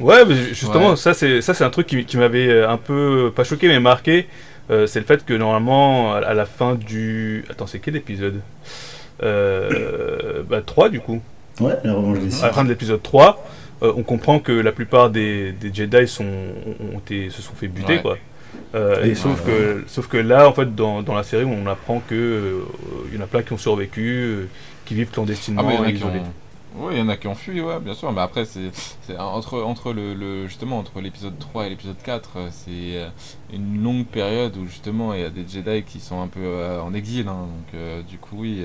Ouais, 0.00 0.24
mais 0.24 0.36
justement, 0.54 0.90
Ouais. 0.90 0.96
ça 0.96 1.14
c'est 1.14 1.40
ça 1.42 1.52
c'est 1.54 1.64
un 1.64 1.70
truc 1.70 1.86
qui, 1.86 2.04
qui 2.04 2.16
m'avait 2.16 2.48
euh, 2.48 2.68
un 2.70 2.76
peu 2.78 3.32
pas 3.34 3.44
choqué 3.44 3.68
mais 3.68 3.80
marqué. 3.80 4.28
Euh, 4.70 4.86
c'est 4.86 5.00
le 5.00 5.06
fait 5.06 5.24
que 5.24 5.34
normalement 5.34 6.14
à 6.14 6.34
la 6.34 6.46
fin 6.46 6.76
du 6.76 7.44
attends 7.50 7.66
c'est 7.66 7.80
quel 7.80 7.96
épisode? 7.96 8.40
Euh, 9.22 10.42
bah 10.48 10.62
3 10.62 10.88
du 10.88 11.00
coup 11.00 11.20
Ouais, 11.60 11.74
la 11.84 11.92
revanche 11.94 12.20
des 12.20 12.42
à 12.42 12.46
la 12.46 12.52
fin 12.52 12.64
de 12.64 12.70
l'épisode 12.70 13.02
3 13.02 13.44
euh, 13.82 13.92
on 13.96 14.02
comprend 14.02 14.38
que 14.40 14.52
la 14.52 14.72
plupart 14.72 15.10
des, 15.10 15.52
des 15.52 15.72
Jedi 15.74 16.06
sont 16.08 16.24
ont 16.94 16.98
été 16.98 17.30
se 17.30 17.42
sont 17.42 17.54
fait 17.54 17.68
buter 17.68 17.96
Ouais. 17.96 18.00
quoi 18.00 18.16
Euh, 18.74 19.04
et 19.04 19.14
sauf 19.14 19.44
ouais, 19.44 19.44
que 19.44 19.84
sauf 19.88 20.08
que 20.08 20.16
là 20.16 20.48
en 20.48 20.52
fait 20.54 20.74
dans, 20.74 21.02
dans 21.02 21.14
la 21.14 21.22
série 21.24 21.44
on 21.44 21.66
apprend 21.66 22.00
que 22.00 22.14
euh, 22.14 22.60
il 23.10 23.16
y 23.16 23.18
en 23.18 23.24
a 23.24 23.26
plein 23.26 23.42
qui 23.42 23.52
ont 23.52 23.58
survécu 23.58 24.00
euh, 24.02 24.50
qui 24.84 24.94
vivent 24.94 25.10
clandestinement 25.10 25.62
Ah, 25.62 25.64
mais 25.64 25.74
il 25.74 25.76
y 25.76 25.80
en 25.80 25.84
a 25.84 25.92
qui 25.92 25.98
isolés 25.98 26.20
ont. 26.20 26.34
Oui, 26.72 26.94
il 26.94 26.98
y 26.98 27.02
en 27.02 27.08
a 27.08 27.16
qui 27.16 27.26
ont 27.26 27.34
fui, 27.34 27.60
ouais, 27.60 27.80
bien 27.80 27.94
sûr. 27.94 28.12
Mais 28.12 28.20
après, 28.20 28.44
c'est 28.44 28.70
entre, 29.18 29.60
entre 29.62 29.92
le, 29.92 30.46
justement 30.46 30.78
entre 30.78 31.00
l'épisode 31.00 31.36
3 31.38 31.66
et 31.66 31.70
l'épisode 31.70 32.00
4, 32.00 32.30
euh, 32.36 32.48
c'est 32.52 32.70
euh, 32.96 33.08
une 33.52 33.82
longue 33.82 34.06
période 34.06 34.56
où 34.56 34.66
justement 34.66 35.12
il 35.12 35.20
y 35.20 35.24
a 35.24 35.30
des 35.30 35.46
Jedi 35.48 35.82
qui 35.82 35.98
sont 35.98 36.20
un 36.22 36.28
peu 36.28 36.40
euh, 36.42 36.80
en 36.80 36.94
exil. 36.94 37.26
hein. 37.26 37.46
donc, 37.72 38.04
du 38.06 38.18
coup, 38.18 38.36
oui, 38.40 38.64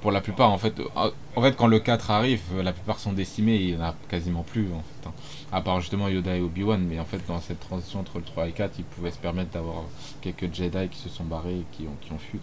pour 0.00 0.12
la 0.12 0.20
plupart, 0.22 0.50
en 0.50 0.56
fait, 0.58 0.80
en 0.94 1.42
fait, 1.42 1.56
quand 1.56 1.66
le 1.66 1.78
4 1.78 2.10
arrive, 2.10 2.40
la 2.62 2.72
plupart 2.72 2.98
sont 2.98 3.12
décimés. 3.12 3.56
Il 3.56 3.70
y 3.70 3.76
en 3.76 3.82
a 3.82 3.94
quasiment 4.08 4.42
plus, 4.42 4.68
en 4.72 4.80
fait. 4.82 5.08
hein. 5.08 5.12
À 5.52 5.60
part 5.60 5.80
justement 5.80 6.08
Yoda 6.08 6.36
et 6.36 6.40
Obi-Wan, 6.40 6.80
mais 6.88 6.98
en 6.98 7.04
fait, 7.04 7.20
dans 7.28 7.40
cette 7.40 7.60
transition 7.60 8.00
entre 8.00 8.16
le 8.18 8.24
3 8.24 8.48
et 8.48 8.52
4, 8.52 8.78
ils 8.78 8.84
pouvaient 8.84 9.10
se 9.10 9.18
permettre 9.18 9.50
d'avoir 9.50 9.84
quelques 10.22 10.52
Jedi 10.54 10.88
qui 10.88 10.98
se 10.98 11.08
sont 11.10 11.24
barrés 11.24 11.58
et 11.60 11.66
qui 11.72 11.82
ont, 11.86 11.96
qui 12.00 12.12
ont 12.12 12.18
fui. 12.18 12.40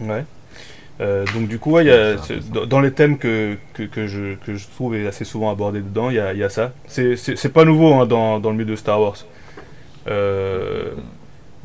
Ouais. 0.00 0.24
Euh, 1.00 1.24
donc 1.34 1.48
du 1.48 1.58
coup, 1.58 1.72
ouais, 1.72 1.84
il 1.84 1.88
y 1.88 1.90
a, 1.90 2.16
dans, 2.66 2.80
les 2.80 2.92
thèmes 2.92 3.18
que, 3.18 3.56
que, 3.72 3.82
que 3.82 4.06
je, 4.06 4.34
que 4.36 4.54
je 4.54 4.66
trouve 4.68 4.94
est 4.94 5.06
assez 5.06 5.24
souvent 5.24 5.50
abordés 5.50 5.80
dedans, 5.80 6.08
il 6.10 6.16
y 6.16 6.20
a, 6.20 6.32
il 6.32 6.38
y 6.38 6.44
a 6.44 6.48
ça. 6.48 6.72
C'est- 6.86 7.52
pas 7.52 7.64
nouveau 7.64 7.94
hein, 7.94 8.06
dans, 8.06 8.38
dans 8.38 8.50
le 8.50 8.56
milieu 8.56 8.70
de 8.70 8.76
Star 8.76 9.00
Wars. 9.00 9.16
Euh, 10.06 10.92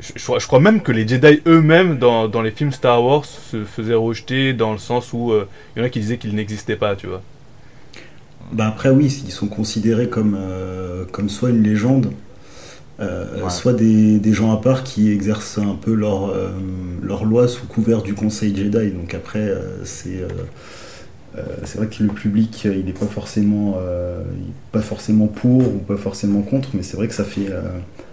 je, 0.00 0.12
je 0.16 0.46
crois- 0.46 0.60
même 0.60 0.80
que 0.80 0.92
les 0.92 1.06
Jedi 1.06 1.42
eux-mêmes 1.46 1.98
dans, 1.98 2.26
dans 2.26 2.42
les 2.42 2.50
films 2.50 2.72
Star 2.72 3.04
Wars 3.04 3.24
se 3.24 3.64
faisaient 3.64 3.94
rejeter 3.94 4.52
dans 4.52 4.72
le 4.72 4.78
sens 4.78 5.12
où 5.12 5.30
euh, 5.32 5.46
il 5.76 5.80
y 5.80 5.82
en 5.82 5.86
a 5.86 5.90
qui 5.90 6.00
disaient 6.00 6.18
qu'ils 6.18 6.34
n'existaient 6.34 6.76
pas, 6.76 6.96
tu 6.96 7.06
vois. 7.06 7.22
Bah 8.52 8.66
après 8.66 8.90
oui, 8.90 9.06
ils 9.26 9.30
sont 9.30 9.46
considérés 9.46 10.08
comme, 10.08 10.36
euh, 10.36 11.04
comme 11.12 11.28
soit 11.28 11.50
une 11.50 11.62
légende, 11.62 12.12
euh, 13.00 13.42
Ouais. 13.42 13.50
soit 13.50 13.72
des, 13.72 14.18
des 14.18 14.32
gens 14.32 14.52
à 14.52 14.60
part 14.60 14.84
qui 14.84 15.10
exercent 15.10 15.58
un 15.58 15.74
peu 15.76 15.94
leur, 15.94 16.28
euh, 16.30 16.50
leur 17.02 17.24
loi 17.24 17.48
sous 17.48 17.66
couvert 17.66 18.02
du 18.02 18.14
Conseil 18.14 18.54
Jedi. 18.54 18.90
Donc 18.92 19.14
après, 19.14 19.40
euh, 19.40 19.84
c'est 19.84 20.20
c'est 21.64 21.78
vrai 21.78 21.86
que 21.86 22.02
le 22.02 22.08
public, 22.10 22.64
il 22.64 22.84
n'est 22.84 22.92
pas 22.92 23.06
forcément, 23.06 23.76
pas 24.72 24.80
forcément 24.82 25.26
pour 25.26 25.60
ou 25.60 25.78
pas 25.78 25.96
forcément 25.96 26.42
contre, 26.42 26.70
mais 26.74 26.82
c'est 26.82 26.96
vrai 26.96 27.08
que 27.08 27.14
ça 27.14 27.24
fait, 27.24 27.46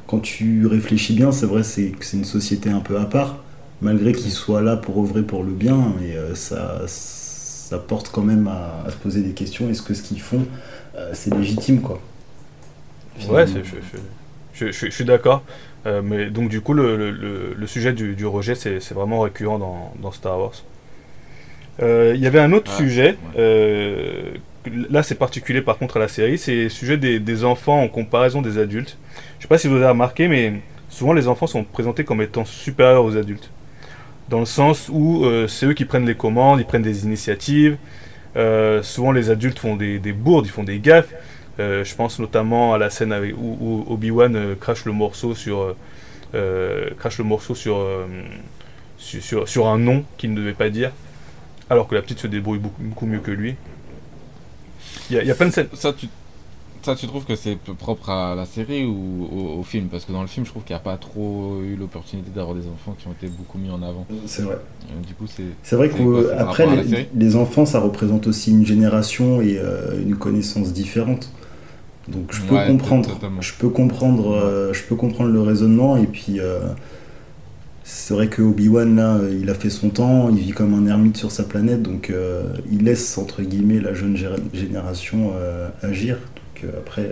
quand 0.05 0.19
tu 0.19 0.65
réfléchis 0.67 1.13
bien, 1.13 1.31
c'est 1.31 1.45
vrai 1.47 1.63
c'est 1.63 1.89
que 1.89 2.05
c'est 2.05 2.17
une 2.17 2.25
société 2.25 2.69
un 2.69 2.79
peu 2.79 2.97
à 2.99 3.05
part, 3.05 3.43
malgré 3.81 4.13
qu'ils 4.13 4.31
soient 4.31 4.61
là 4.61 4.77
pour 4.77 4.99
œuvrer 5.01 5.23
pour 5.23 5.43
le 5.43 5.51
bien, 5.51 5.93
euh, 6.03 6.35
ça, 6.35 6.83
ça 6.87 7.77
porte 7.79 8.09
quand 8.13 8.21
même 8.23 8.47
à, 8.47 8.83
à 8.87 8.91
se 8.91 8.95
poser 8.97 9.21
des 9.21 9.31
questions. 9.33 9.69
Est-ce 9.69 9.81
que 9.81 9.93
ce 9.95 10.03
qu'ils 10.03 10.21
font, 10.21 10.45
c'est 11.13 11.33
légitime 11.33 11.81
quoi 11.81 11.99
Ouais, 13.29 13.45
c'est- 13.47 13.63
je, 13.63 13.75
je, 13.81 13.97
je, 14.59 14.71
je- 14.71 14.85
je 14.87 14.91
suis 14.91 15.05
d'accord. 15.05 15.43
Euh, 15.85 16.01
mais 16.03 16.29
donc 16.29 16.49
du 16.49 16.61
coup, 16.61 16.73
le, 16.73 16.97
le, 16.97 17.11
le- 17.11 17.55
le 17.57 17.67
sujet 17.67 17.93
du, 17.93 18.15
du 18.15 18.25
rejet, 18.25 18.55
c'est 18.55 18.91
vraiment 18.93 19.21
récurrent 19.21 19.59
dans, 19.59 19.93
dans 20.01 20.11
Star 20.11 20.39
Wars. 20.39 20.63
Euh, 21.81 22.13
Il 22.15 22.21
y 22.21 22.27
avait 22.27 22.39
un 22.39 22.51
autre 22.53 22.71
sujet. 22.71 23.09
ouais. 23.11 23.15
euh, 23.37 24.31
là, 24.89 25.03
c'est 25.03 25.15
particulier 25.15 25.61
par 25.61 25.77
contre 25.77 25.97
à 25.97 25.99
la 25.99 26.07
série. 26.07 26.37
C'est 26.37 26.63
le 26.63 26.69
sujet 26.69 26.97
des, 26.97 27.19
des 27.19 27.43
enfants 27.45 27.81
en 27.81 27.87
comparaison 27.87 28.41
des 28.41 28.57
adultes. 28.57 28.97
Je 29.37 29.43
sais 29.43 29.47
pas 29.47 29.57
si 29.57 29.67
vous 29.67 29.75
avez 29.75 29.87
remarqué, 29.87 30.27
mais 30.27 30.53
souvent 30.89 31.13
les 31.13 31.27
enfants 31.27 31.47
sont 31.47 31.63
présentés 31.63 32.03
comme 32.03 32.21
étant 32.21 32.45
supérieurs 32.45 33.03
aux 33.05 33.15
adultes. 33.15 33.49
Dans 34.29 34.39
le 34.39 34.45
sens 34.45 34.89
où 34.91 35.25
c'est 35.47 35.67
eux 35.67 35.73
qui 35.73 35.85
prennent 35.85 36.05
les 36.05 36.15
commandes, 36.15 36.59
ils 36.59 36.65
prennent 36.65 36.81
des 36.81 37.05
initiatives. 37.05 37.77
Souvent 38.81 39.11
les 39.13 39.29
adultes 39.29 39.59
font 39.59 39.77
des, 39.77 39.99
des 39.99 40.11
bourdes, 40.11 40.45
ils 40.47 40.51
font 40.51 40.65
des 40.65 40.79
gaffes. 40.79 41.13
Euh, 41.59 41.83
je 41.83 41.95
pense 41.95 42.19
notamment 42.19 42.73
à 42.73 42.77
la 42.77 42.89
scène 42.89 43.11
avec, 43.11 43.35
où, 43.37 43.57
où 43.59 43.85
Obi-Wan 43.93 44.35
euh, 44.35 44.55
crache 44.55 44.85
le 44.85 44.91
morceau 44.91 45.33
sur, 45.33 45.75
euh, 46.35 46.89
crache 46.99 47.17
le 47.17 47.23
morceau 47.23 47.55
sur, 47.55 47.77
euh, 47.77 48.05
sur, 48.97 49.23
sur, 49.23 49.49
sur 49.49 49.67
un 49.67 49.79
nom 49.79 50.03
qu'il 50.17 50.31
ne 50.33 50.37
devait 50.37 50.53
pas 50.53 50.69
dire, 50.69 50.91
alors 51.69 51.87
que 51.87 51.95
la 51.95 52.01
petite 52.01 52.19
se 52.19 52.27
débrouille 52.27 52.59
beaucoup, 52.59 52.81
beaucoup 52.83 53.05
mieux 53.07 53.19
que 53.19 53.31
lui. 53.31 53.55
Il 55.09 55.15
y, 55.15 55.19
a- 55.19 55.23
il 55.23 55.27
y 55.27 55.31
a 55.31 55.35
plein 55.35 55.47
de 55.47 55.51
scènes. 55.53 55.67
Ça, 55.73 55.93
tu, 55.93 56.07
ça, 56.83 56.95
tu 56.95 57.07
trouves 57.07 57.25
que 57.25 57.35
c'est 57.35 57.57
propre 57.57 58.09
à 58.09 58.35
la 58.35 58.45
série 58.45 58.85
ou 58.85 59.27
au, 59.31 59.59
au 59.59 59.63
film? 59.63 59.87
Parce 59.87 60.05
que 60.05 60.11
dans 60.11 60.21
le 60.21 60.27
film, 60.27 60.45
je 60.45 60.51
trouve 60.51 60.63
qu'il 60.63 60.73
n'y 60.75 60.79
a 60.79 60.83
pas 60.83 60.97
trop 60.97 61.59
eu 61.63 61.75
l'opportunité 61.75 62.29
d'avoir 62.35 62.55
des 62.55 62.67
enfants 62.67 62.95
qui 62.99 63.07
ont 63.07 63.13
été 63.13 63.27
beaucoup 63.27 63.57
mis 63.57 63.69
en 63.69 63.81
avant. 63.81 64.05
C'est 64.25 64.43
vrai. 64.43 64.57
Du 65.07 65.13
coup, 65.13 65.25
c'est. 65.27 65.43
C'est 65.63 65.75
vrai 65.75 65.89
qu'après, 65.89 66.65
les, 66.83 67.09
les 67.15 67.35
enfants, 67.35 67.65
ça 67.65 67.79
représente 67.79 68.27
aussi 68.27 68.51
une 68.51 68.65
génération 68.65 69.41
et 69.41 69.57
euh, 69.57 69.99
une 70.01 70.15
connaissance 70.17 70.71
différente. 70.73 71.31
Donc 72.07 72.31
je 72.33 72.41
peux 72.41 72.55
Ouais, 72.55 72.67
comprendre, 72.67 73.13
totalement. 73.15 73.41
je 73.41 73.53
peux 73.53 73.69
comprendre, 73.69 74.31
euh, 74.33 74.73
je 74.73 74.83
peux 74.83 74.95
comprendre 74.95 75.29
le 75.31 75.41
raisonnement 75.41 75.97
et 75.97 76.07
puis 76.07 76.39
euh, 76.39 76.59
c'est 77.83 78.13
vrai 78.13 78.27
que 78.27 78.41
Obi-Wan 78.41 78.95
là, 78.95 79.15
euh, 79.15 79.37
il 79.41 79.49
a 79.49 79.53
fait 79.53 79.69
son 79.69 79.89
temps, 79.89 80.29
il 80.29 80.37
vit 80.39 80.51
comme 80.51 80.73
un 80.73 80.87
ermite 80.87 81.17
sur 81.17 81.31
sa 81.31 81.43
planète, 81.43 81.81
donc 81.81 82.09
euh, 82.09 82.43
il 82.71 82.83
laisse 82.83 83.17
entre 83.17 83.41
guillemets 83.41 83.79
la 83.79 83.93
jeune 83.93 84.15
gé- 84.15 84.27
génération 84.53 85.31
euh, 85.35 85.69
agir. 85.81 86.15
Donc 86.17 86.65
euh, 86.65 86.79
après, 86.79 87.11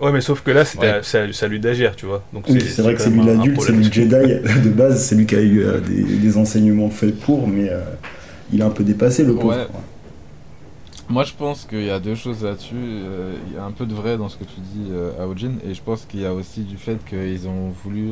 Ouais, 0.00 0.12
mais 0.12 0.20
sauf 0.20 0.42
que 0.42 0.52
là, 0.52 0.64
c'était 0.64 1.00
Ouais. 1.18 1.48
lui 1.48 1.58
d'agir, 1.60 1.96
tu 1.96 2.06
vois. 2.06 2.22
Donc 2.32 2.44
oui, 2.48 2.60
c'est 2.60 2.82
vrai 2.82 2.94
que 2.94 3.00
c'est 3.00 3.10
lui 3.10 3.24
l'adulte, 3.24 3.60
c'est 3.60 3.72
lui 3.72 3.84
le 3.84 3.92
Jedi 3.92 4.08
de 4.64 4.70
base, 4.70 5.02
c'est 5.02 5.14
lui 5.16 5.26
qui 5.26 5.34
a 5.34 5.40
eu 5.40 5.60
euh, 5.62 5.80
des, 5.80 6.02
des 6.02 6.36
enseignements 6.36 6.88
faits 6.90 7.18
pour, 7.18 7.48
mais 7.48 7.68
euh, 7.68 7.80
il 8.52 8.62
a 8.62 8.66
un 8.66 8.70
peu 8.70 8.84
dépassé 8.84 9.24
le 9.24 9.34
pauvre. 9.34 9.48
Ouais. 9.48 9.66
Moi, 11.10 11.24
je 11.24 11.32
pense 11.32 11.64
qu'il 11.64 11.84
y 11.84 11.90
a 11.90 12.00
deux 12.00 12.14
choses 12.14 12.44
là-dessus. 12.44 12.74
Euh, 12.76 13.34
il 13.48 13.54
y 13.54 13.56
a 13.56 13.64
un 13.64 13.70
peu 13.72 13.86
de 13.86 13.94
vrai 13.94 14.18
dans 14.18 14.28
ce 14.28 14.36
que 14.36 14.44
tu 14.44 14.60
dis, 14.60 14.88
euh, 14.90 15.24
Aojin, 15.24 15.52
et 15.66 15.72
je 15.72 15.80
pense 15.80 16.04
qu'il 16.04 16.20
y 16.20 16.26
a 16.26 16.34
aussi 16.34 16.64
du 16.64 16.76
fait 16.76 17.02
qu'ils 17.08 17.48
ont 17.48 17.70
voulu 17.70 18.10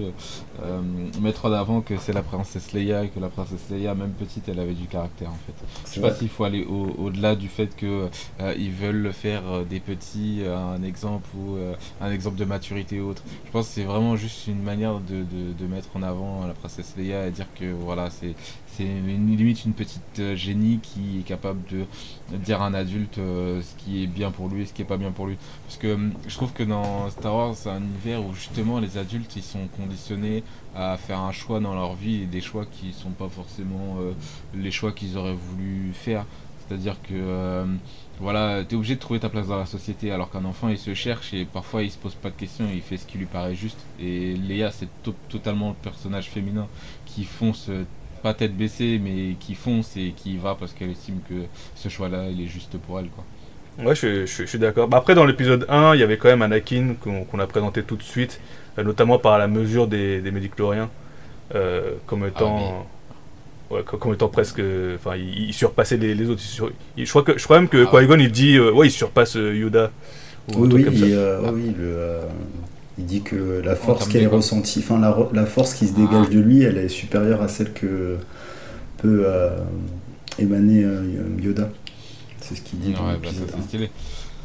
euh, 0.62 0.80
mettre 1.20 1.44
en 1.44 1.52
avant 1.52 1.82
que 1.82 1.98
c'est 1.98 2.14
la 2.14 2.22
princesse 2.22 2.72
Leia 2.72 3.04
et 3.04 3.08
que 3.10 3.20
la 3.20 3.28
princesse 3.28 3.68
Leia, 3.70 3.94
même 3.94 4.12
petite, 4.12 4.48
elle 4.48 4.58
avait 4.60 4.72
du 4.72 4.86
caractère 4.86 5.28
en 5.28 5.38
fait. 5.46 5.52
Je 5.84 5.90
sais 5.90 6.00
pas 6.00 6.14
s'il 6.14 6.30
faut 6.30 6.44
aller 6.44 6.64
au- 6.64 6.94
au-delà 7.04 7.36
du 7.36 7.48
fait 7.48 7.76
que 7.76 8.08
euh, 8.40 8.54
ils 8.56 8.72
veulent 8.72 9.12
faire 9.12 9.42
euh, 9.46 9.64
des 9.64 9.80
petits 9.80 10.38
euh, 10.40 10.56
un 10.56 10.82
exemple 10.82 11.28
ou 11.36 11.56
euh, 11.56 11.74
un 12.00 12.10
exemple 12.10 12.36
de 12.38 12.46
maturité 12.46 12.98
ou 13.02 13.10
autre. 13.10 13.22
Je 13.44 13.50
pense 13.50 13.66
que 13.68 13.74
c'est 13.74 13.84
vraiment 13.84 14.16
juste 14.16 14.46
une 14.46 14.62
manière 14.62 15.00
de, 15.00 15.16
de- 15.16 15.52
de 15.52 15.66
mettre 15.66 15.90
en 15.96 16.02
avant 16.02 16.46
la 16.46 16.54
princesse 16.54 16.94
Leia 16.96 17.26
et 17.26 17.30
dire 17.30 17.46
que 17.60 17.70
voilà, 17.74 18.08
c'est 18.08 18.34
limite 18.78 19.64
une 19.64 19.72
petite 19.72 20.34
génie 20.34 20.80
qui 20.82 21.20
est 21.20 21.22
capable 21.22 21.60
de 21.70 21.84
dire 22.38 22.60
à 22.62 22.66
un 22.66 22.74
adulte 22.74 22.85
euh, 23.18 23.62
ce 23.62 23.74
qui 23.76 24.02
est 24.02 24.06
bien 24.06 24.30
pour 24.30 24.48
lui 24.48 24.62
et 24.62 24.66
ce 24.66 24.72
qui 24.72 24.82
est 24.82 24.86
pas 24.86 24.96
bien 24.96 25.12
pour 25.12 25.26
lui. 25.26 25.36
Parce 25.66 25.76
que 25.76 25.94
hum, 25.94 26.12
je 26.26 26.34
trouve 26.34 26.52
que 26.52 26.62
dans 26.62 27.08
Star 27.10 27.34
Wars, 27.34 27.54
c'est 27.54 27.70
un 27.70 27.78
univers 27.82 28.24
où 28.24 28.34
justement 28.34 28.78
les 28.80 28.98
adultes 28.98 29.36
ils 29.36 29.42
sont 29.42 29.66
conditionnés 29.68 30.44
à 30.74 30.96
faire 30.96 31.20
un 31.20 31.32
choix 31.32 31.60
dans 31.60 31.74
leur 31.74 31.94
vie 31.94 32.22
et 32.22 32.26
des 32.26 32.40
choix 32.40 32.64
qui 32.66 32.92
sont 32.92 33.10
pas 33.10 33.28
forcément 33.28 33.96
euh, 34.00 34.12
les 34.54 34.70
choix 34.70 34.92
qu'ils 34.92 35.16
auraient 35.16 35.34
voulu 35.34 35.92
faire. 35.94 36.24
C'est-à-dire 36.68 37.00
que 37.02 37.14
euh, 37.14 37.64
voilà, 38.18 38.64
tu 38.64 38.74
es 38.74 38.76
obligé 38.76 38.94
de 38.96 39.00
trouver 39.00 39.20
ta 39.20 39.28
place 39.28 39.46
dans 39.46 39.56
la 39.58 39.66
société 39.66 40.10
alors 40.10 40.30
qu'un 40.30 40.44
enfant 40.44 40.68
il 40.68 40.78
se 40.78 40.94
cherche 40.94 41.32
et 41.32 41.44
parfois 41.44 41.82
il 41.82 41.90
se 41.90 41.98
pose 41.98 42.14
pas 42.14 42.30
de 42.30 42.34
questions, 42.34 42.66
il 42.72 42.82
fait 42.82 42.96
ce 42.96 43.06
qui 43.06 43.18
lui 43.18 43.26
paraît 43.26 43.54
juste. 43.54 43.86
Et 44.00 44.34
Léa 44.34 44.70
c'est 44.72 44.88
to- 45.02 45.14
totalement 45.28 45.68
le 45.70 45.74
personnage 45.74 46.28
féminin 46.28 46.66
qui 47.04 47.24
fonce 47.24 47.66
euh, 47.68 47.84
pas 48.26 48.35
tête 48.35 48.56
baissée 48.56 49.00
mais 49.02 49.35
qui 49.38 49.54
fonce 49.54 49.97
et 49.97 50.12
qui 50.16 50.35
y 50.35 50.37
va 50.37 50.56
parce 50.59 50.73
qu'elle 50.73 50.90
estime 50.90 51.21
que 51.28 51.35
ce 51.76 51.88
choix-là 51.88 52.25
il 52.33 52.40
est 52.45 52.49
juste 52.49 52.76
pour 52.78 52.99
elle 52.99 53.09
quoi. 53.14 53.25
Ouais, 53.87 53.95
je, 53.95 54.25
je- 54.26 54.42
je 54.42 54.47
suis 54.52 54.59
d'accord. 54.59 54.88
Bah, 54.88 54.97
après, 54.97 55.14
dans 55.14 55.26
l'épisode 55.26 55.66
1, 55.68 55.95
il 55.95 56.00
y 56.00 56.02
avait 56.02 56.16
quand 56.16 56.28
même 56.30 56.40
Anakin 56.42 56.95
qu'on 57.00 57.25
qu'on 57.25 57.38
a 57.40 57.47
présenté 57.47 57.83
tout 57.83 57.97
de 57.97 58.02
suite, 58.02 58.40
euh, 58.78 58.83
notamment 58.83 59.18
par 59.18 59.38
la 59.38 59.49
mesure 59.49 59.87
des, 59.87 60.23
des 60.23 60.30
médicloriens, 60.30 60.88
euh, 61.54 61.92
comme 62.06 62.25
étant. 62.26 62.87
Ouais, 63.71 63.83
co- 63.85 63.99
comme 63.99 64.14
étant 64.14 64.28
presque. 64.28 64.62
Enfin, 64.97 65.16
il, 65.16 65.49
il 65.50 65.52
surpassait 65.52 65.99
les, 65.99 66.14
les 66.14 66.26
autres. 66.30 66.40
Il 66.42 66.49
sur- 66.59 66.73
il- 66.97 67.04
je, 67.04 67.11
crois 67.11 67.23
que, 67.23 67.37
je 67.38 67.45
crois 67.45 67.59
même 67.61 67.68
que 67.68 67.85
Ah. 67.87 67.90
Qui-Gon 68.00 68.18
il 68.18 68.33
dit. 68.33 68.56
euh, 68.56 68.73
ouais, 68.73 68.87
il 68.87 68.90
surpasse 68.90 69.37
euh, 69.37 69.54
Yoda. 69.54 69.90
Ou 70.54 70.64
Oui, 70.64 70.68
oui, 70.73 70.85
comme 70.85 70.97
ça. 70.97 71.06
et, 71.06 71.12
euh, 71.14 71.40
oui, 71.52 71.62
oui, 71.66 71.75
le, 71.76 71.85
euh, 71.85 72.23
il 72.98 73.04
dit 73.06 73.22
que 73.22 73.60
la 73.64 73.76
force 73.76 74.08
qu'elle 74.08 74.26
ressentie, 74.28 74.78
enfin 74.80 74.98
la, 74.98 75.16
la 75.32 75.46
force 75.46 75.74
qui 75.74 75.86
se 75.86 75.92
dégage 75.92 76.26
Ah. 76.30 76.34
de 76.34 76.40
lui, 76.40 76.62
elle 76.62 76.78
est 76.78 76.88
supérieure 76.88 77.42
à 77.42 77.48
celle 77.48 77.72
que 77.72 78.16
peut 78.98 79.24
euh, 79.26 79.50
émaner 80.38 80.82
euh, 80.84 81.02
Yoda. 81.42 81.68
C'est 82.40 82.54
ce 82.56 82.62
qu'il 82.62 82.78
dit 82.78 82.92
dans 82.92 83.06
Ouais, 83.06 83.14
bah, 83.22 83.28
ça 83.30 83.42
c'est 83.54 83.62
stylé. 83.62 83.90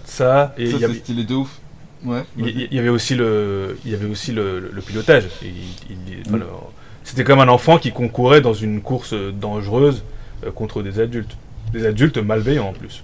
Ça, 0.06 0.54
et 0.58 0.66
ça 0.66 0.72
il 0.72 0.76
y 0.76 0.80
c'est 0.80 0.86
avait. 0.86 0.94
stylé 0.96 1.24
de 1.24 1.34
ouf. 1.36 1.60
Ouais. 2.04 2.24
Il 2.38 2.68
y 2.74 2.80
avait 2.80 2.90
aussi 2.90 3.16
le, 3.16 3.78
il 3.86 3.92
y 3.92 3.94
avait 3.96 4.08
aussi 4.10 4.32
le, 4.32 4.60
le 4.60 4.82
pilotage. 4.82 5.26
Mm. 6.30 6.38
C'était 7.04 7.24
comme 7.24 7.40
un 7.40 7.48
enfant 7.48 7.78
qui 7.78 7.92
concourait 7.92 8.42
dans 8.42 8.54
une 8.54 8.82
course 8.82 9.14
dangereuse 9.14 10.04
euh, 10.46 10.52
contre 10.52 10.82
des 10.84 11.00
adultes. 11.00 11.38
Des 11.74 11.86
adultes 11.86 12.18
malveillants 12.18 12.70
en 12.70 12.74
plus. 12.74 13.04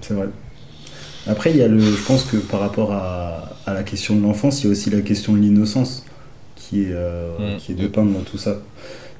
C'est 0.00 0.14
vrai. 0.14 0.28
Après, 1.26 1.50
il 1.50 1.56
y 1.56 1.62
a 1.62 1.68
le, 1.68 1.78
je 1.80 2.02
pense 2.04 2.24
que 2.24 2.36
par 2.36 2.60
rapport 2.60 2.92
à, 2.92 3.50
à 3.66 3.74
la 3.74 3.82
question 3.82 4.14
de 4.16 4.22
l'enfance, 4.22 4.62
il 4.62 4.66
y 4.66 4.68
a 4.68 4.72
aussi 4.72 4.90
la 4.90 5.00
question 5.00 5.32
de 5.32 5.38
l'innocence 5.38 6.04
qui 6.54 6.82
est, 6.82 6.92
euh, 6.92 7.54
Mm. 7.54 7.56
qui 7.58 7.72
est 7.72 7.74
dépeinte 7.74 8.12
dans 8.12 8.20
tout 8.20 8.38
ça. 8.38 8.58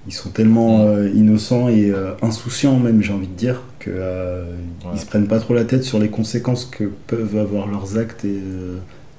Ils 0.07 0.13
sont 0.15 0.31
tellement 0.31 0.79
Mm. 0.79 0.89
euh, 0.89 1.11
innocents 1.15 1.69
et 1.69 1.91
euh, 1.91 2.13
insouciants 2.23 2.79
même, 2.79 3.03
j'ai 3.03 3.13
envie 3.13 3.27
de 3.27 3.35
dire, 3.37 3.63
que 3.81 3.91
euh, 3.93 4.45
Ouais. 4.85 4.97
se 4.99 5.07
prennent 5.07 5.27
pas 5.27 5.41
trop 5.41 5.55
la 5.55 5.65
tête 5.65 5.83
sur 5.85 5.99
les 5.99 6.09
conséquences 6.09 6.65
que 6.65 6.85
peuvent 7.09 7.37
avoir 7.37 7.67
leurs 7.67 7.99
actes 7.99 8.25
et 8.25 8.39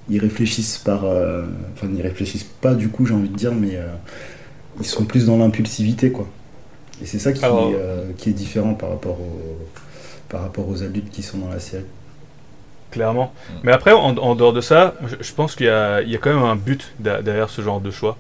ils 0.10 0.20
réfléchissent 0.20 0.78
par, 0.78 1.04
enfin 1.04 1.88
ils 1.94 2.02
réfléchissent 2.02 2.48
pas 2.62 2.74
du 2.74 2.88
coup, 2.88 3.06
j'ai 3.06 3.14
envie 3.14 3.28
de 3.30 3.36
dire, 3.36 3.54
mais 3.54 3.78
ils 4.80 4.86
sont 4.86 5.04
plus 5.04 5.26
dans 5.26 5.38
l'impulsivité 5.38 6.12
quoi. 6.12 6.26
Et 7.02 7.06
c'est 7.06 7.20
ça 7.20 7.34
qui, 7.34 7.44
Alors- 7.44 7.72
euh, 7.76 8.06
qui 8.18 8.30
est 8.30 8.34
différent 8.34 8.74
par 8.74 8.90
rapport 8.90 9.20
aux, 9.20 9.58
par 10.30 10.42
rapport 10.42 10.68
aux 10.70 10.84
adultes 10.84 11.10
qui 11.12 11.22
sont 11.22 11.38
dans 11.40 11.50
la 11.50 11.60
série. 11.60 11.84
Clairement. 12.98 13.34
Mm. 13.34 13.54
Mais 13.64 13.72
après, 13.72 13.94
en, 13.94 14.16
en 14.18 14.36
dehors 14.36 14.54
de 14.54 14.62
ça, 14.62 14.94
je, 15.10 15.16
je 15.28 15.34
pense 15.34 15.56
qu'il 15.56 15.66
y 15.68 15.70
a, 15.70 16.02
il 16.02 16.10
y 16.10 16.16
a 16.16 16.18
quand 16.20 16.34
même 16.34 16.44
un 16.44 16.56
but 16.56 16.94
derrière 17.00 17.50
ce 17.50 17.62
genre 17.62 17.80
de 17.80 17.92
choix. 17.92 18.18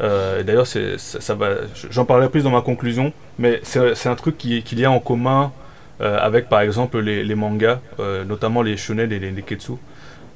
Euh, 0.00 0.42
D'ailleurs, 0.42 0.66
ça, 0.66 0.80
ça 0.98 1.34
va. 1.34 1.48
J'en 1.90 2.04
parlerai 2.04 2.28
plus 2.28 2.42
dans 2.44 2.50
ma 2.50 2.62
conclusion, 2.62 3.12
mais 3.38 3.60
c'est 3.62 4.08
un 4.08 4.14
truc 4.16 4.36
qui- 4.38 4.62
qu'il 4.62 4.78
y 4.80 4.84
a 4.84 4.90
en 4.90 4.98
commun 5.00 5.52
euh, 6.00 6.18
avec, 6.20 6.48
par 6.48 6.60
exemple, 6.60 6.98
les, 7.00 7.22
les 7.24 7.34
mangas, 7.36 7.78
euh, 8.00 8.24
notamment 8.24 8.62
les 8.62 8.76
shonen 8.76 9.10
et 9.12 9.18
les 9.20 9.30
neketsu, 9.30 9.72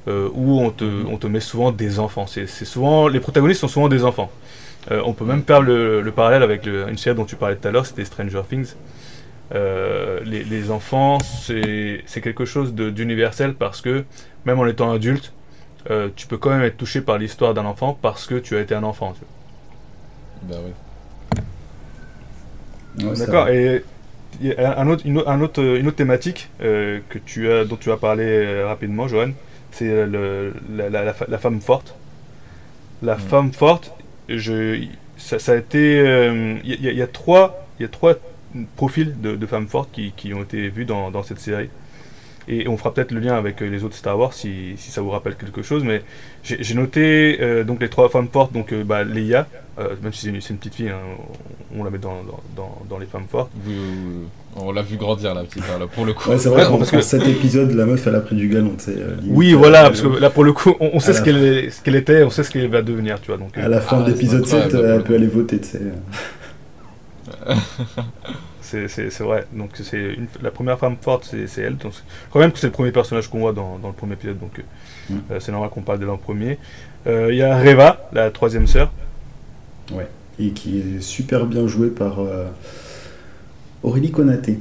euh, 0.07 0.29
où 0.33 0.61
on 0.61 0.69
te, 0.69 0.85
on 1.11 1.17
te 1.17 1.27
met 1.27 1.41
souvent 1.41 1.71
des 1.73 1.99
enfants. 1.99 2.25
C'est 2.27 2.47
souvent 2.65 3.09
les 3.09 3.19
protagonistes 3.19 3.59
sont 3.61 3.67
souvent 3.67 3.89
des 3.89 4.03
enfants. 4.05 4.31
On 4.89 5.13
peut 5.13 5.25
même 5.25 5.43
faire 5.43 5.61
le, 5.61 6.01
le 6.01 6.11
parallèle 6.11 6.41
avec 6.41 6.65
le- 6.65 6.87
une 6.89 6.97
série 6.97 7.15
dont 7.15 7.25
tu 7.25 7.35
parlais 7.35 7.57
tout 7.57 7.67
à 7.67 7.71
l'heure, 7.71 7.85
c'était 7.85 8.05
Stranger 8.05 8.41
Things. 8.49 8.73
Euh, 9.53 10.19
les, 10.25 10.43
les 10.43 10.71
enfants, 10.71 11.17
c'est 11.19 12.03
c'est 12.05 12.21
quelque 12.21 12.45
chose 12.45 12.73
d'universel 12.75 13.55
parce 13.55 13.81
que 13.81 14.05
même 14.45 14.59
en 14.59 14.67
étant 14.67 14.91
adulte, 14.91 15.33
euh, 15.89 16.09
tu 16.15 16.27
peux 16.27 16.37
quand 16.37 16.51
même 16.51 16.63
être 16.63 16.77
touché 16.77 17.01
par 17.01 17.17
l'histoire 17.17 17.53
d'un 17.55 17.65
enfant 17.65 17.97
parce 18.01 18.27
que 18.27 18.35
tu 18.35 18.55
as 18.57 18.61
été 18.61 18.75
un 18.75 18.83
enfant. 18.83 19.13
tu 19.13 19.21
vois. 19.21 19.29
Bah 20.41 20.55
oui. 20.65 20.73
Ouais, 22.97 23.15
D'accord. 23.17 23.49
Et 23.49 23.83
il 24.41 24.47
y 24.47 24.53
a 24.53 24.79
un 24.79 24.87
autre, 24.89 25.03
une, 25.05 25.17
autre- 25.17 25.29
un 25.29 25.41
autre, 25.41 25.61
une 25.63 25.87
autre 25.87 25.97
thématique 25.97 26.49
euh, 26.61 26.99
que 27.09 27.17
tu 27.19 27.51
as, 27.51 27.65
dont 27.65 27.75
tu 27.77 27.91
as 27.91 27.97
parlé 27.97 28.63
rapidement, 28.63 29.07
Johan, 29.07 29.31
c'est 29.71 30.05
le- 30.05 30.53
la, 30.71 30.89
la- 30.89 31.03
la 31.05 31.13
fa- 31.13 31.25
la 31.27 31.37
femme 31.37 31.61
forte. 31.61 31.95
La 33.01 33.15
Mm. 33.15 33.19
femme 33.19 33.53
forte, 33.53 33.91
je, 34.29 34.83
ça, 35.17 35.39
ça 35.39 35.53
a 35.53 35.55
été. 35.55 35.99
euh, 35.99 36.57
Il 36.63 36.85
y, 36.85 36.93
y 36.95 37.01
a 37.01 37.07
trois, 37.07 37.65
il 37.79 37.83
y 37.83 37.85
a 37.85 37.89
trois 37.89 38.15
profils 38.75 39.13
de, 39.21 39.35
de 39.35 39.45
femmes 39.45 39.67
fortes 39.67 39.89
qui, 39.91 40.11
qui 40.15 40.33
ont 40.33 40.43
été 40.43 40.69
vus 40.69 40.85
dans, 40.85 41.11
dans 41.11 41.23
cette 41.23 41.39
série. 41.39 41.69
Et 42.51 42.67
on 42.67 42.77
fera 42.77 42.91
peut-être 42.91 43.11
le 43.11 43.19
lien 43.19 43.35
avec 43.35 43.61
euh, 43.61 43.67
les 43.69 43.83
autres 43.83 43.95
Star 43.95 44.17
Wars 44.17 44.33
si, 44.33 44.73
si 44.75 44.89
ça 44.89 45.01
vous 45.01 45.11
rappelle 45.11 45.35
quelque 45.35 45.61
chose. 45.61 45.83
Mais 45.83 46.01
j'ai 46.43 46.73
noté 46.73 47.37
euh, 47.41 47.63
donc 47.63 47.79
les 47.79 47.89
trois 47.89 48.09
femmes 48.09 48.27
fortes, 48.31 48.51
donc 48.53 48.73
euh, 48.73 48.83
bah, 48.83 49.03
Leia, 49.03 49.45
euh, 49.77 49.89
même 50.01 50.13
si 50.13 50.21
c'est 50.41 50.49
une, 50.49 50.57
petite 50.57 50.73
fille, 50.73 50.89
hein, 50.89 50.97
on, 51.75 51.81
on 51.81 51.83
la 51.83 51.91
met 51.91 51.99
dans, 51.99 52.23
dans, 52.55 52.81
dans- 52.89 52.97
les 52.97 53.05
femmes 53.05 53.25
fortes. 53.29 53.51
Oui, 53.67 53.73
oui, 53.77 53.97
oui. 54.21 54.25
On 54.55 54.71
l'a 54.71 54.81
vu 54.81 54.97
grandir 54.97 55.35
la 55.35 55.43
petite, 55.43 55.61
hein, 55.71 55.77
là, 55.79 55.85
pour 55.85 56.07
le 56.07 56.13
coup. 56.13 56.27
Ouais, 56.31 56.39
c'est 56.39 56.49
vrai 56.49 56.65
Ouais, 56.65 56.77
parce 56.79 56.89
que- 56.89 57.01
cet 57.01 57.27
épisode, 57.27 57.71
la 57.73 57.85
meuf, 57.85 58.07
elle 58.07 58.15
a 58.15 58.19
pris 58.19 58.35
du 58.35 58.49
galon, 58.49 58.73
tu 58.79 58.85
sais. 58.85 58.95
euh, 58.97 59.15
limite, 59.17 59.31
Oui, 59.37 59.53
voilà, 59.53 59.83
parce 59.83 60.01
que 60.01 60.07
là 60.19 60.31
pour 60.31 60.43
le 60.43 60.53
coup, 60.53 60.73
on, 60.79 60.89
on 60.93 60.99
sait 60.99 61.13
ce 61.13 61.21
qu'elle 61.21 61.43
est- 61.43 61.69
ce 61.69 61.83
qu'elle 61.83 61.95
était, 61.97 62.23
on 62.23 62.31
sait 62.31 62.41
ce 62.43 62.49
qu'elle 62.49 62.67
va 62.67 62.81
devenir, 62.81 63.21
tu 63.21 63.27
vois. 63.27 63.37
Donc, 63.37 63.55
euh, 63.59 63.65
À 63.65 63.67
la 63.69 63.79
fin 63.79 63.97
Ah, 63.99 64.01
de 64.01 64.05
c'est 64.07 64.13
l'épisode 64.13 64.47
7, 64.47 64.63
incroyable, 64.65 64.93
elle 64.95 65.03
peut 65.03 65.13
le 65.13 65.19
aller 65.19 65.27
voter, 65.27 65.59
tu 65.59 65.67
sais. 65.67 65.81
c'est 68.61 69.19
vrai. 69.19 69.45
Donc 69.53 69.71
c'est 69.83 70.17
la 70.41 70.51
première 70.51 70.77
femme 70.79 70.97
forte, 71.01 71.33
c'est 71.47 71.61
elle. 71.61 71.77
Donc, 71.77 71.93
crois 72.29 72.41
même 72.41 72.51
que 72.51 72.59
c'est 72.59 72.67
le 72.67 72.73
premier 72.73 72.91
personnage 72.91 73.27
qu'on 73.29 73.39
voit 73.39 73.53
dans, 73.53 73.77
dans 73.79 73.87
le 73.89 73.93
premier 73.93 74.13
épisode, 74.13 74.39
donc 74.39 74.59
euh, 74.59 74.63
Mm. 75.09 75.15
euh, 75.31 75.39
c'est 75.39 75.51
normal 75.51 75.69
qu'on 75.71 75.81
parle 75.81 75.99
d'elle 75.99 76.09
en 76.09 76.17
premier. 76.17 76.57
Euh, 77.07 77.29
Il 77.31 77.37
y 77.37 77.41
a 77.41 77.57
Reva, 77.57 78.09
la 78.13 78.29
troisième 78.31 78.67
sœur. 78.67 78.91
Et 80.39 80.51
qui 80.51 80.77
est 80.79 81.01
super 81.01 81.45
bien 81.45 81.67
joué 81.67 81.89
par 81.89 82.19
euh, 82.19 82.45
Aurélie 83.83 84.11
Konaté. 84.11 84.59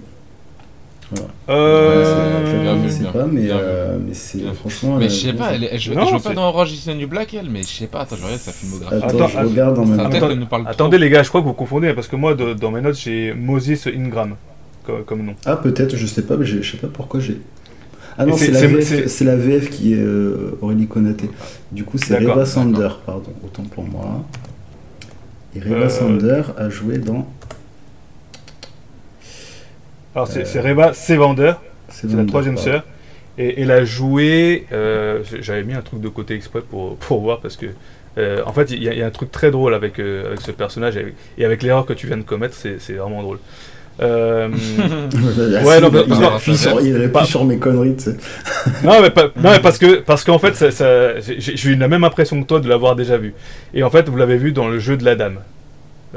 Voilà. 1.11 1.27
Euh, 1.49 2.85
Ouais, 2.85 2.91
c'est- 2.91 3.05
pas, 3.13 3.27
mais, 3.27 3.47
euh, 3.51 3.99
mais 4.07 4.13
c'est 4.15 4.41
franchement. 4.55 4.97
Mais 4.99 5.07
elle 5.07 5.11
je 5.11 5.17
sais 5.17 5.33
pas, 5.33 5.53
elle, 5.55 5.69
elle, 5.71 5.81
joue- 5.81 5.95
Non, 5.95 6.03
elle 6.03 6.09
joue 6.09 6.19
c'est- 6.19 6.29
pas 6.29 6.35
dans 6.35 6.49
Orange 6.49 6.73
is 6.73 6.83
the 6.85 6.95
New 6.95 7.09
Black, 7.09 7.33
elle, 7.35 7.49
mais 7.51 7.63
je 7.63 7.67
sais 7.69 7.87
pas, 7.87 8.01
attends, 8.01 8.17
je 8.17 8.25
regarde 8.25 8.41
sa 8.41 8.53
filmographie. 8.53 8.97
Attends, 8.97 9.07
Attends, 9.09 9.29
je 9.29 9.39
regarde 9.39 9.79
en 9.79 9.87
même 9.87 10.11
temps. 10.11 10.29
Trop. 10.49 10.61
Attendez 10.67 10.99
les 10.99 11.09
gars, 11.09 11.23
je 11.23 11.29
crois 11.31 11.41
que 11.41 11.47
vous 11.47 11.55
confondez, 11.55 11.95
parce 11.95 12.09
que 12.09 12.17
moi 12.17 12.35
de- 12.35 12.53
dans 12.53 12.71
mes 12.71 12.81
notes 12.83 12.97
j'ai 12.99 13.33
Moses 13.33 13.87
Ingram 13.87 14.35
comme, 14.85 15.05
comme 15.05 15.25
nom. 15.25 15.35
Ah, 15.47 15.57
peut-être, 15.57 15.97
je 15.97 16.07
sais 16.07 16.23
pas, 16.23 16.37
mais 16.37 16.45
je 16.45 16.63
sais 16.63 16.77
pas 16.77 16.89
pourquoi 16.93 17.21
j'ai. 17.21 17.41
Ah 18.19 18.27
non, 18.27 18.37
c'est- 18.37 18.51
la, 18.51 18.67
VF 19.37 19.65
la 19.65 19.69
qui 19.71 19.95
est 19.95 19.99
euh, 20.01 20.59
Aurélie 20.61 20.89
Konaté. 20.89 21.31
Du 21.73 21.85
coup, 21.85 21.97
c'est 21.99 22.19
Reva 22.19 22.45
Sander, 22.45 22.89
pardon, 23.07 23.33
autant 23.45 23.63
pour 23.63 23.85
moi. 23.85 24.25
Et 25.57 25.61
Reva 25.61 25.87
Euh, 25.87 25.89
Sander 25.89 26.43
a 26.59 26.69
joué 26.69 26.99
dans. 26.99 27.27
Alors 30.19 30.27
c'est 30.29 30.41
Euh, 30.41 30.45
c'est 30.47 30.61
Reva 30.61 30.93
Sevander, 30.95 31.53
c'est 31.89 32.13
la 32.13 32.25
troisième 32.25 32.57
sœur. 32.59 32.85
Et 33.39 33.63
elle 33.63 33.71
a 33.71 33.85
joué. 33.85 34.67
euh, 34.73 35.23
J'avais 35.41 35.63
mis 35.63 35.75
un 35.75 35.81
truc 35.83 36.01
de 36.01 36.09
côté 36.09 36.35
exprès 36.35 36.61
pour, 36.61 36.97
pour 36.97 37.21
voir 37.21 37.39
parce 37.39 37.57
que. 37.57 37.67
euh, 38.19 38.43
en 38.45 38.53
fait, 38.53 38.73
il 38.73 38.83
y, 38.83 38.89
a- 38.89 38.93
il 38.95 38.99
y 38.99 39.03
a 39.03 39.07
un 39.07 39.11
truc 39.11 39.31
très 39.31 39.53
drôle 39.53 39.75
avec, 39.75 40.01
euh, 40.01 40.27
avec 40.27 40.41
ce 40.41 40.51
personnage 40.51 40.97
et 41.39 41.45
avec, 41.45 41.63
l'erreur 41.63 41.87
que 41.87 41.93
tu 41.93 42.09
viens 42.09 42.17
de 42.17 42.23
commettre, 42.25 42.55
c'est 42.55 42.81
c'est 42.81 42.95
vraiment 42.95 43.23
drôle. 43.23 43.39
Euh, 44.01 44.49
Ah, 44.51 45.65
Ouais, 45.65 45.81
non, 45.81 45.89
il, 45.93 46.13
il 46.13 46.19
bah, 46.21 46.35
appuie 46.35 46.57
sur, 46.57 46.81
il 46.81 47.01
appuie 47.05 47.27
sur 47.27 47.45
mes 47.45 47.59
conneries, 47.59 47.95
tu 47.97 48.05
sais. 48.05 48.17
non, 48.85 49.01
mais, 49.03 49.11
pas- 49.11 49.27
non, 49.37 49.51
mais 49.53 49.61
parce 49.61 49.79
que 49.79 50.01
parce 50.01 50.25
qu'en 50.25 50.41
fait, 50.41 50.57
ça, 50.57 50.73
ça- 50.73 51.21
j'ai 51.21 51.71
eu 51.71 51.77
la 51.77 51.87
même 51.87 52.03
impression 52.03 52.43
que 52.43 52.47
toi 52.49 52.59
de 52.59 52.69
l'avoir 52.69 52.97
déjà 52.97 53.19
vu. 53.19 53.35
Et 53.73 53.85
en 53.85 53.91
fait, 53.91 54.09
vous 54.09 54.17
l'avez 54.17 54.37
vu 54.37 54.51
dans 54.51 54.67
le 54.69 54.81
jeu 54.81 54.97
de 54.97 55.05
la 55.05 55.15
dame, 55.15 55.39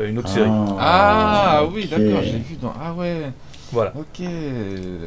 une 0.04 0.18
autre 0.18 0.30
série. 0.30 0.50
Ah 0.80 1.64
oui, 1.72 1.84
ok. 1.92 2.00
d'accord, 2.00 2.22
j'ai 2.24 2.32
vu 2.32 2.56
dans. 2.60 2.74
Ah 2.84 2.94
ouais. 2.94 3.16
Voilà. 3.72 3.94
Ok, 3.96 4.26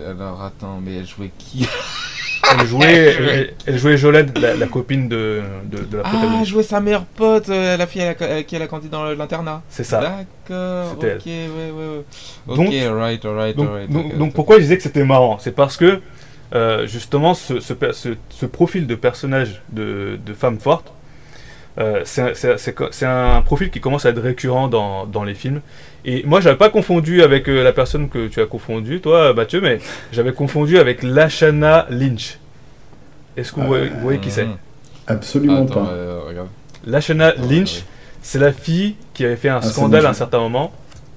alors 0.08 0.42
attends, 0.42 0.80
mais 0.84 0.96
elle 0.96 1.06
jouait 1.06 1.30
qui 1.38 1.66
Elle 2.60 2.66
jouait, 2.66 2.92
elle, 2.94 3.54
elle 3.66 3.78
jouait 3.78 3.96
Jolene, 3.96 4.30
la, 4.40 4.54
la 4.54 4.66
copine 4.66 5.08
de, 5.08 5.40
de, 5.64 5.78
de 5.84 5.96
la 5.96 6.02
Ah, 6.04 6.10
elle 6.12 6.18
protagoniste. 6.18 6.50
jouait 6.50 6.62
sa 6.62 6.78
meilleure 6.80 7.04
pote, 7.06 7.48
euh, 7.48 7.76
la 7.78 7.86
fille 7.86 8.02
à, 8.02 8.14
la- 8.18 8.36
à 8.36 8.42
qui 8.42 8.54
elle 8.54 8.62
a 8.62 8.66
grandi 8.66 8.88
dans 8.88 9.02
l'internat. 9.04 9.62
C'est 9.70 9.82
ça. 9.82 10.00
D'accord, 10.00 10.92
ok, 10.92 10.98
C'était 11.00 11.30
ouais, 11.48 11.70
ouais, 11.70 11.96
ouais. 11.96 12.04
Ok, 12.48 12.56
Donc- 12.56 12.74
alright, 12.74 13.24
alright, 13.24 13.56
Donc, 13.56 13.68
alright. 13.68 13.90
donc, 13.90 14.18
donc 14.18 14.34
pourquoi 14.34 14.56
je 14.56 14.62
disais 14.62 14.76
que 14.76 14.82
c'était 14.82 15.04
marrant? 15.04 15.38
C'est 15.38 15.54
parce 15.54 15.76
que 15.78 16.00
euh, 16.54 16.86
justement 16.86 17.32
ce, 17.34 17.60
ce, 17.60 17.72
per- 17.72 17.94
ce- 17.94 18.16
ce 18.28 18.46
profil 18.46 18.86
de 18.86 18.94
personnage 18.94 19.62
de, 19.72 20.18
de 20.24 20.34
femme 20.34 20.58
forte, 20.60 20.92
euh, 21.78 22.02
c'est 22.04 22.20
un- 22.22 22.56
c'est 22.58 23.42
profil 23.46 23.70
qui 23.70 23.80
commence 23.80 24.04
à 24.04 24.10
être 24.10 24.20
récurrent 24.20 24.68
dans, 24.68 25.06
dans 25.06 25.24
les 25.24 25.34
films. 25.34 25.60
Et 26.06 26.22
moi, 26.26 26.40
j'avais 26.40 26.56
pas 26.56 26.68
confondu 26.68 27.22
avec 27.22 27.48
euh, 27.48 27.62
la 27.64 27.72
personne 27.72 28.08
que 28.10 28.28
tu 28.28 28.40
as 28.40 28.46
confondu, 28.46 29.00
toi, 29.00 29.32
Mathieu, 29.32 29.60
mais 29.60 29.78
j'avais 30.12 30.32
confondu 30.32 30.78
avec 30.78 31.02
Lashana 31.02 31.86
Lynch. 31.90 32.38
Est-ce 33.36 33.52
que 33.52 33.60
vous, 33.60 33.66
voyez, 33.66 33.88
vous 33.88 34.00
voyez 34.00 34.18
qui 34.20 34.30
c'est? 34.30 34.44
Mhm. 34.44 34.56
Absolument 35.06 35.62
Attends, 35.64 35.84
pas. 35.86 35.90
euh, 35.92 36.20
regarde. 36.28 36.48
Lashana 36.86 37.28
Attends, 37.28 37.42
Lynch, 37.48 37.76
ouais. 37.76 37.82
c'est 38.22 38.38
la 38.38 38.52
fille 38.52 38.96
qui 39.14 39.24
avait 39.24 39.36
fait 39.36 39.48
un 39.48 39.56
Ah, 39.56 39.62
c'est 39.62 39.70
scandale 39.70 40.04
à 40.06 40.10
un 40.10 40.14
certain 40.14 40.38
moment 40.40 40.72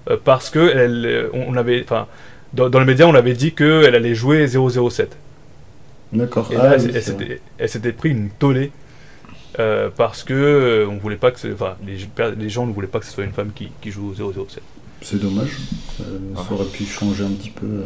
euh, 0.10 0.18
parce 0.24 0.50
que 0.50 0.72
elle, 0.74 1.06
euh, 1.06 1.30
on 1.34 1.54
on 1.54 1.58
avait, 1.58 1.82
enfin, 1.84 2.08
dans, 2.54 2.70
dans 2.70 2.80
les 2.80 2.86
médias, 2.86 3.06
on 3.08 3.14
avait 3.16 3.34
dit 3.34 3.54
qu'elle 3.54 3.94
allait 3.94 4.16
jouer 4.16 4.48
007. 4.48 5.18
D'accord. 6.14 6.48
Et 6.52 6.56
Ah, 6.56 6.64
là, 6.64 6.76
oui, 6.78 6.86
elle, 6.90 6.96
elle 6.96 7.04
c'est 7.04 7.12
vrai. 7.12 7.24
s'était- 7.26 7.42
elle 7.58 7.70
s'était 7.70 7.92
pris 7.92 8.10
une 8.12 8.30
tollée 8.30 8.72
euh, 9.60 9.90
parce 9.96 10.24
que 10.24 10.34
euh, 10.34 10.88
on 10.90 10.96
voulait 10.98 11.18
pas 11.18 11.32
que, 11.32 11.40
ce- 11.40 11.50
enfin, 11.54 11.76
les, 11.86 11.98
les 12.38 12.50
gens 12.50 12.66
ne 12.66 12.72
voulaient 12.72 12.88
pas 12.88 13.00
que 13.00 13.06
ce 13.06 13.12
soit 13.12 13.26
une 13.26 13.34
femme 13.34 13.52
qui, 13.54 13.70
qui 13.82 13.92
joue 13.92 14.10
au 14.10 14.14
007. 14.48 14.62
C'est 15.02 15.20
dommage. 15.22 15.50
Ça, 15.98 16.04
Ah. 16.36 16.42
ça 16.48 16.54
aurait 16.54 16.66
pu 16.66 16.86
changer 16.86 17.24
un 17.24 17.30
petit 17.32 17.50
peu. 17.52 17.66
euh. 17.66 17.84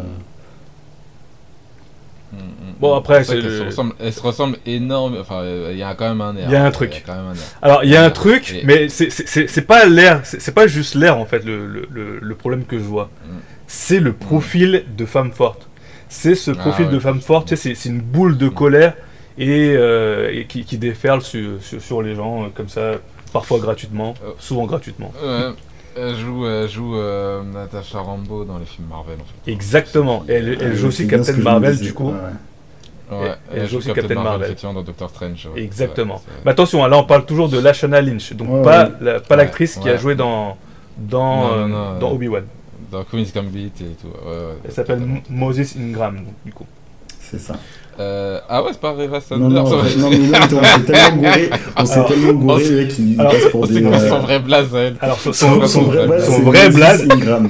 Mhm, 2.34 2.40
mhm. 2.40 2.74
Bon, 2.80 2.96
après, 2.96 3.24
C'est 3.26 3.36
le- 3.42 3.58
se 3.60 3.64
ressemble, 3.64 3.94
elle 4.00 4.14
se 4.14 4.22
ressemble 4.22 4.58
énorme. 4.66 5.18
Enfin, 5.20 5.44
il 5.72 5.78
y 5.78 5.84
a 5.84 5.94
quand 5.96 6.08
même 6.08 6.22
un 6.22 6.36
air. 6.38 6.46
Il 6.48 6.54
y 6.54 6.56
a 6.56 6.64
un 6.64 6.72
truc. 6.72 7.04
A 7.08 7.14
un. 7.14 7.34
Alors, 7.62 7.84
il 7.84 7.90
y 7.90 7.96
a 7.98 8.04
un 8.06 8.10
truc, 8.10 8.54
et- 8.54 8.64
mais 8.64 8.88
c'est- 8.88 9.10
c'est 9.10 9.28
c'est- 9.28 9.48
c'est 9.48 9.64
pas 9.64 9.86
l'air, 9.86 10.22
c'est 10.24 10.54
pas 10.54 10.66
juste 10.68 10.96
l'air 10.96 11.18
en 11.18 11.26
fait 11.26 11.44
le, 11.44 11.68
le, 11.68 12.20
le- 12.22 12.36
problème 12.36 12.64
que 12.66 12.78
je 12.78 12.84
vois. 12.84 13.10
Mm. 13.26 13.30
C'est 13.68 14.00
le 14.00 14.14
profil 14.14 14.86
de 14.98 15.06
femme 15.06 15.32
forte. 15.34 15.68
C'est 16.08 16.36
ce 16.36 16.52
Ah 16.52 16.56
profil 16.56 16.86
ouais. 16.86 16.92
de 16.94 17.00
femme 17.00 17.22
forte, 17.22 17.50
tu 17.50 17.56
sais, 17.58 17.62
c'est 17.70 17.76
c'est 17.76 17.90
une 17.90 18.02
boule 18.02 18.38
de 18.38 18.48
colère 18.50 18.96
et, 19.38 19.74
euh, 19.76 20.30
et 20.32 20.46
qui, 20.46 20.64
qui 20.64 20.78
déferle 20.78 21.22
sur, 21.22 21.62
sur, 21.62 21.82
sur 21.82 22.02
les 22.02 22.16
gens 22.16 22.44
euh, 22.46 22.48
comme 22.56 22.70
ça, 22.70 22.94
parfois 23.34 23.60
gratuitement, 23.60 24.14
Euh. 24.24 24.32
souvent 24.40 24.66
gratuitement. 24.66 25.14
Elle 25.96 26.16
joue, 26.16 26.46
elle 26.46 26.70
joue 26.70 26.96
euh, 26.96 27.44
Natasha 27.44 28.00
Rambo 28.00 28.44
dans 28.46 28.58
les 28.58 28.66
films 28.66 28.88
Marvel 28.90 29.18
en 29.20 29.26
fait. 29.46 29.52
Exactement. 29.52 30.24
Et 30.28 30.34
elle, 30.34 30.58
elle 30.62 30.76
joue 30.76 30.88
aussi 30.88 31.08
Captain 31.08 31.34
Marvel 31.38 31.78
du 31.80 31.94
coup. 31.94 32.10
Ouais, 32.10 32.14
ouais. 33.12 33.18
Ouais, 33.20 33.36
elle 33.54 33.68
joue 33.70 33.78
aussi 33.80 33.92
Captain 33.94 34.16
Marvel. 34.16 34.44
effectivement 34.44 34.74
dans 34.74 34.84
Doctor 34.84 35.10
Strange. 35.10 35.50
ouais. 35.54 35.62
Exactement. 35.62 36.22
Mais 36.46 36.52
attention, 36.52 36.84
hein, 36.84 36.88
là 36.88 36.98
on 36.98 37.04
parle 37.04 37.26
toujours 37.26 37.50
de 37.50 37.60
Lashana 37.60 38.02
Lynch, 38.02 38.34
donc 38.34 38.50
Ouais, 38.50 38.62
pas 38.62 38.86
ouais. 38.86 38.92
la- 39.02 39.20
pas 39.20 39.36
Ouais, 39.36 39.42
l'actrice 39.44 39.76
qui 39.76 39.86
ouais. 39.88 39.92
a 39.92 39.98
joué 39.98 40.16
dans 40.16 40.58
dans, 40.98 41.48
Non, 41.48 41.48
non, 41.48 41.54
euh, 41.58 41.68
non, 41.94 42.00
dans 42.00 42.10
euh, 42.10 42.14
Obi-Wan. 42.14 42.44
Dans 42.92 43.04
Queen's 43.06 43.34
Gambit 43.34 43.66
et 43.68 43.96
tout. 44.02 44.08
Ouais, 44.08 44.30
ouais, 44.32 44.54
Elle 44.66 44.72
s'appelle 44.72 45.02
Moses 45.30 45.76
Ingram, 45.78 46.18
donc, 46.18 46.34
du 46.46 46.52
coup. 46.54 46.66
C'est 47.20 47.40
ça. 47.40 47.56
Euh, 48.00 48.40
ah 48.50 48.64
ouais, 48.64 48.70
c'est 48.72 48.80
pas 48.80 48.92
Reva 48.92 49.18
Non, 49.18 49.22
Sanders. 49.22 49.50
non, 49.50 49.70
ouais. 49.70 49.96
non, 49.98 50.10
mais 50.10 50.18
non, 50.18 50.38
on 50.60 50.64
s'est 50.64 50.84
tellement 50.86 51.16
gouré. 51.18 51.50
On 51.78 51.86
s'est 51.86 52.06
tellement 52.06 52.34
gouré, 52.34 52.64
on 52.66 52.70
le 52.70 52.76
mec, 52.78 52.94
il 53.00 53.18
passe 53.18 53.46
pour 53.52 53.68
des. 53.68 53.86
euh, 53.86 54.10
son 54.10 54.20
vrai 54.20 54.40
blaze 54.40 54.68
elle. 54.76 54.96
Alors 55.02 55.20
son, 55.20 55.34
Son, 55.34 55.62
son- 55.68 55.68
son 55.68 56.42
vrai 56.44 56.70
blaze, 56.70 57.06
Ingram. 57.12 57.50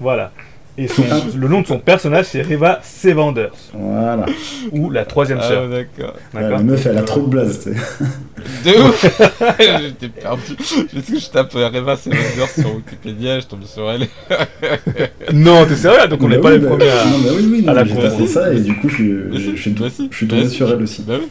voilà. 0.00 0.32
Et 0.78 0.88
son- 0.88 1.04
le 1.34 1.48
nom 1.48 1.62
de 1.62 1.66
son 1.66 1.78
personnage 1.78 2.26
c'est 2.26 2.42
Reva 2.42 2.80
Sevanders, 2.82 3.50
Voilà. 3.72 4.26
ou 4.72 4.90
la 4.90 5.06
troisième 5.06 5.38
Ah 5.40 5.48
sœur. 5.48 5.70
ouais, 5.70 5.88
d'accord. 5.96 6.14
La 6.34 6.58
meuf, 6.58 6.84
elle 6.84 6.98
a 6.98 7.02
trop 7.02 7.20
de 7.22 7.28
blaze. 7.28 7.60
tu 7.64 7.72
sais. 7.72 8.74
De 8.74 8.82
ouf 8.82 9.20
J'étais 9.82 10.08
perdu. 10.08 10.42
Je 10.60 11.00
sais 11.00 11.12
que 11.14 11.18
je 11.18 11.30
tape 11.30 11.52
Reva 11.54 11.96
Sanders 11.96 12.50
sur 12.54 12.74
Wikipédia, 12.76 13.40
je 13.40 13.46
tombe 13.46 13.64
sur 13.64 13.90
elle. 13.90 14.06
Non, 15.32 15.64
t'es 15.66 15.76
sérieux 15.76 16.08
Donc 16.08 16.22
on 16.22 16.28
n'est 16.28 16.36
Bah 16.36 16.42
pas 16.42 16.48
oui, 16.50 16.54
les 16.54 16.60
bah- 16.60 16.68
premiers 16.68 16.90
à. 16.90 17.04
Non, 17.06 17.18
bah 17.20 17.30
oui, 17.36 17.48
oui, 17.50 17.58
à 17.66 17.70
non, 17.70 17.72
la 17.72 17.84
j'ai 18.18 18.26
ça 18.26 18.52
et 18.52 18.60
du 18.60 18.76
coup, 18.76 18.88
je, 18.88 19.02
Bah 19.30 19.34
je, 19.34 19.38
si, 19.40 19.56
je 19.56 19.60
suis, 19.62 19.70
bah 19.70 19.86
je 20.10 20.16
suis 20.16 20.28
tombé 20.28 20.48
sur 20.48 20.70
elle 20.70 20.82
aussi. 20.82 21.02
Bah 21.02 21.14
oui. 21.20 21.28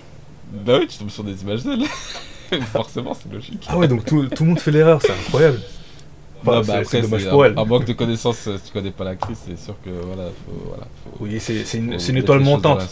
Bah 0.65 0.77
oui, 0.79 0.87
tu 0.87 0.97
tombes 0.97 1.09
sur 1.11 1.23
des 1.23 1.39
images 1.43 1.63
d'elle. 1.63 1.83
Forcément, 2.73 3.13
c'est 3.13 3.31
logique. 3.33 3.65
Ah 3.69 3.77
ouais, 3.77 3.87
donc 3.87 4.05
tout, 4.05 4.25
tout 4.27 4.43
le 4.43 4.49
monde 4.49 4.59
fait 4.59 4.71
l'erreur, 4.71 4.99
c'est 5.01 5.11
incroyable. 5.11 5.59
Bah, 6.45 6.61
c'est- 6.63 7.01
bah, 7.01 7.01
dommage 7.01 7.29
pour 7.29 7.45
elle. 7.45 7.53
un 7.57 7.65
manque 7.65 7.85
de 7.85 7.93
connaissances, 7.93 8.47
euh, 8.47 8.57
si 8.57 8.65
tu 8.65 8.71
connais 8.73 8.91
pas 8.91 9.03
l'actrice, 9.03 9.39
c'est 9.47 9.57
sûr 9.59 9.75
que 9.83 9.89
voilà, 9.89 10.29
faut, 10.45 10.63
voilà, 10.67 10.87
faut, 11.03 11.17
Oui, 11.23 11.39
c'est 11.39 11.77
une, 11.77 11.97
une 12.09 12.17
étoile 12.17 12.39
montante. 12.39 12.87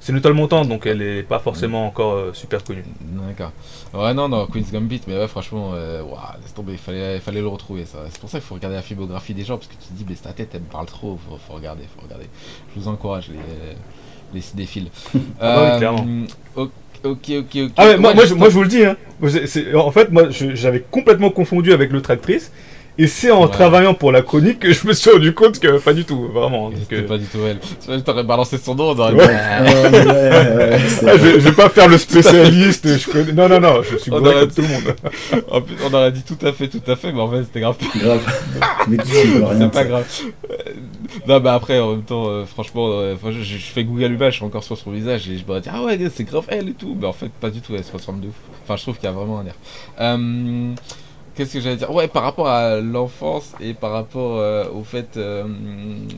C'est 0.00 0.12
une 0.12 0.18
étoile 0.18 0.34
montante, 0.34 0.68
donc 0.68 0.86
elle 0.86 1.02
est 1.02 1.22
pas 1.24 1.40
forcément 1.40 1.84
encore 1.86 2.12
euh, 2.14 2.30
super 2.32 2.62
connue. 2.62 2.84
D'accord. 3.00 3.50
Ouais, 3.92 4.14
non, 4.14 4.28
non, 4.28 4.46
Queen's 4.46 4.70
Gambit, 4.70 5.00
mais 5.08 5.16
ouais, 5.18 5.26
franchement, 5.26 5.72
euh, 5.74 6.02
laisse 6.40 6.54
tomber, 6.54 6.72
il 6.72 6.78
fallait, 6.78 7.16
il 7.16 7.20
fallait 7.20 7.40
le 7.40 7.48
retrouver, 7.48 7.84
ça. 7.84 7.98
C'est 8.08 8.20
pour 8.20 8.30
ça 8.30 8.38
qu'il 8.38 8.46
faut 8.46 8.54
regarder 8.54 8.76
la 8.76 8.82
filmographie 8.82 9.34
des 9.34 9.42
gens, 9.44 9.56
parce 9.56 9.66
que 9.66 9.72
tu 9.74 9.88
te 9.88 9.92
dis, 9.94 10.06
mais 10.08 10.14
ta 10.14 10.32
tête, 10.32 10.50
elle 10.54 10.60
me 10.60 10.66
parle 10.66 10.86
trop, 10.86 11.18
faut, 11.28 11.36
faut 11.36 11.54
regarder, 11.54 11.82
faut 11.96 12.02
regarder. 12.04 12.26
Je 12.74 12.80
vous 12.80 12.86
encourage, 12.88 13.28
les, 13.28 13.38
les 14.34 14.40
cinéphiles. 14.40 14.88
Ah 15.40 15.54
bah 15.54 15.70
oui, 15.72 15.78
clairement. 15.78 16.06
Ok, 16.54 16.70
ok, 17.04 17.30
ok. 17.30 17.56
ok. 17.56 17.72
Ah 17.76 17.84
ouais, 17.86 17.96
moi, 17.96 18.14
moi, 18.14 18.24
je 18.24 18.34
moi, 18.34 18.48
je 18.50 18.54
vous 18.54 18.62
le 18.62 18.68
dis, 18.68 18.84
hein. 18.84 18.96
C'est- 19.46 19.74
en 19.74 19.90
fait, 19.90 20.10
moi 20.12 20.30
j'avais 20.30 20.80
complètement 20.80 21.30
confondu 21.30 21.72
avec 21.72 21.90
l'autre 21.90 22.10
actrice. 22.12 22.52
Et 23.00 23.06
c'est 23.06 23.30
en 23.30 23.44
Ouais. 23.44 23.48
travaillant 23.50 23.94
pour 23.94 24.10
la 24.10 24.22
chronique 24.22 24.58
que 24.58 24.72
je 24.72 24.84
me 24.86 24.92
suis 24.92 25.08
rendu 25.10 25.32
compte 25.32 25.60
que 25.60 25.78
pas 25.78 25.92
du 25.92 26.04
tout, 26.04 26.28
vraiment. 26.32 26.72
C'était 26.76 26.96
euh, 27.02 27.06
pas 27.06 27.16
du 27.16 27.26
tout 27.26 27.38
elle. 27.46 27.60
Tu 27.60 27.86
vois, 27.86 28.00
t'aurais 28.00 28.24
balancé 28.24 28.58
son 28.58 28.74
nom, 28.74 28.88
on 28.90 28.98
aurait 28.98 29.12
Ouais. 29.12 29.26
dit, 29.26 29.96
ouais, 29.96 30.02
ouais, 30.08 30.78
ah, 31.06 31.16
je, 31.16 31.24
je 31.34 31.38
vais 31.38 31.52
pas 31.52 31.68
faire 31.68 31.88
le 31.88 31.96
spécialiste. 31.96 32.88
je 32.98 33.08
connais... 33.08 33.32
Non, 33.32 33.48
non, 33.48 33.60
non, 33.60 33.82
je 33.88 33.96
suis 33.98 34.12
On 34.12 34.18
bourré 34.20 34.34
comme 34.40 34.50
tout 34.50 34.62
le 34.62 34.68
monde. 34.68 34.96
En 35.50 35.60
plus, 35.60 35.76
on 35.88 35.94
aurait 35.94 36.10
dit 36.12 36.22
tout 36.24 36.44
à 36.44 36.52
fait, 36.52 36.66
tout 36.68 36.82
à 36.90 36.96
fait, 36.96 37.12
mais 37.12 37.20
en 37.20 37.30
fait, 37.30 37.44
c'était 37.44 37.60
grave. 37.60 37.76
grave. 37.96 38.20
Mais 38.88 38.96
rien. 38.96 39.56
C'est 39.60 39.70
pas 39.72 39.82
tu 39.84 39.88
grave. 39.90 40.06
Euh, 40.50 40.56
non, 41.28 41.40
bah 41.40 41.54
après, 41.54 41.78
en 41.78 41.90
même 41.92 42.02
temps, 42.02 42.26
euh, 42.28 42.44
franchement, 42.46 42.88
euh, 42.90 43.14
je, 43.30 43.42
je 43.42 43.56
fais 43.58 43.84
Google 43.84 44.12
Image, 44.12 44.32
je 44.32 44.36
suis 44.38 44.44
encore 44.44 44.64
sur 44.64 44.76
son 44.76 44.90
visage 44.90 45.28
et 45.28 45.38
je 45.38 45.52
me 45.52 45.60
dis, 45.60 45.68
ah 45.72 45.84
ouais, 45.84 45.98
c'est 46.12 46.24
grave 46.24 46.44
elle 46.48 46.68
et 46.70 46.74
tout. 46.74 46.96
Mais 47.00 47.06
en 47.06 47.12
fait, 47.12 47.30
pas 47.30 47.50
du 47.50 47.60
tout, 47.60 47.74
elle 47.76 47.84
se 47.84 47.92
ressemble 47.92 48.20
de 48.22 48.26
ouf. 48.28 48.34
Enfin, 48.64 48.76
je 48.76 48.82
trouve 48.82 48.96
qu'il 48.96 49.04
y 49.04 49.08
a 49.08 49.12
vraiment 49.12 49.38
un 49.38 49.46
air. 49.46 49.54
Euh, 50.00 50.72
Qu'est-ce 51.38 51.52
que 51.52 51.60
j'allais 51.60 51.76
dire? 51.76 51.94
Ouais, 51.94 52.08
par 52.08 52.24
rapport 52.24 52.48
à 52.48 52.80
l'enfance 52.80 53.54
et 53.60 53.72
par 53.72 53.92
rapport 53.92 54.38
euh, 54.38 54.68
au 54.74 54.82
fait 54.82 55.16
euh, 55.16 55.44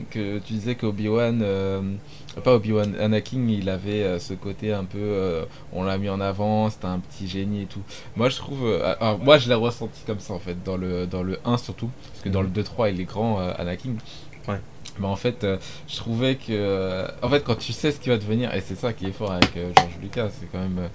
que 0.09 0.39
tu 0.39 0.53
disais 0.53 0.73
qu'Obi-Wan, 0.73 1.41
euh, 1.43 1.79
pas 2.43 2.55
Obi-Wan, 2.55 2.95
Anakin, 2.99 3.47
il 3.47 3.69
avait 3.69 4.17
ce 4.17 4.33
côté 4.33 4.73
un 4.73 4.83
peu, 4.83 5.45
on 5.73 5.83
l'a 5.83 5.99
mis 5.99 6.09
en 6.09 6.19
avant, 6.19 6.71
c'était 6.71 6.87
un 6.87 6.97
petit 6.97 7.27
génie 7.27 7.61
et 7.61 7.65
tout. 7.67 7.83
Moi, 8.15 8.29
je 8.29 8.37
trouve, 8.37 8.65
euh, 8.65 8.95
alors, 8.99 9.19
moi, 9.19 9.37
je 9.37 9.47
l'ai 9.47 9.53
ressenti 9.53 10.01
comme 10.07 10.19
ça 10.19 10.33
en 10.33 10.39
fait, 10.39 10.63
dans 10.63 10.75
le, 10.75 11.05
dans 11.05 11.21
le 11.21 11.37
1 11.45 11.57
surtout, 11.57 11.91
parce 12.13 12.23
que 12.23 12.29
dans 12.29 12.41
le 12.41 12.49
2-3, 12.49 12.91
il 12.91 12.99
est 12.99 13.03
grand, 13.03 13.37
Anakin. 13.59 13.91
Ouais. 14.47 14.59
Mais 14.99 15.07
en 15.07 15.15
fait, 15.15 15.43
euh, 15.43 15.57
je 15.87 15.95
trouvais 15.97 16.35
que, 16.35 16.51
euh, 16.51 17.07
en 17.21 17.29
fait, 17.29 17.43
quand 17.43 17.55
tu 17.55 17.71
sais 17.73 17.91
ce 17.91 17.99
qui 17.99 18.09
va 18.09 18.17
devenir, 18.17 18.53
et 18.53 18.61
c'est 18.61 18.75
ça 18.75 18.93
qui 18.93 19.05
est 19.07 19.11
fort 19.11 19.31
avec 19.31 19.55
euh, 19.55 19.71
George 19.77 19.97
Lucas, 20.01 20.29
c'est 20.29 20.51
quand 20.51 20.59
même. 20.59 20.89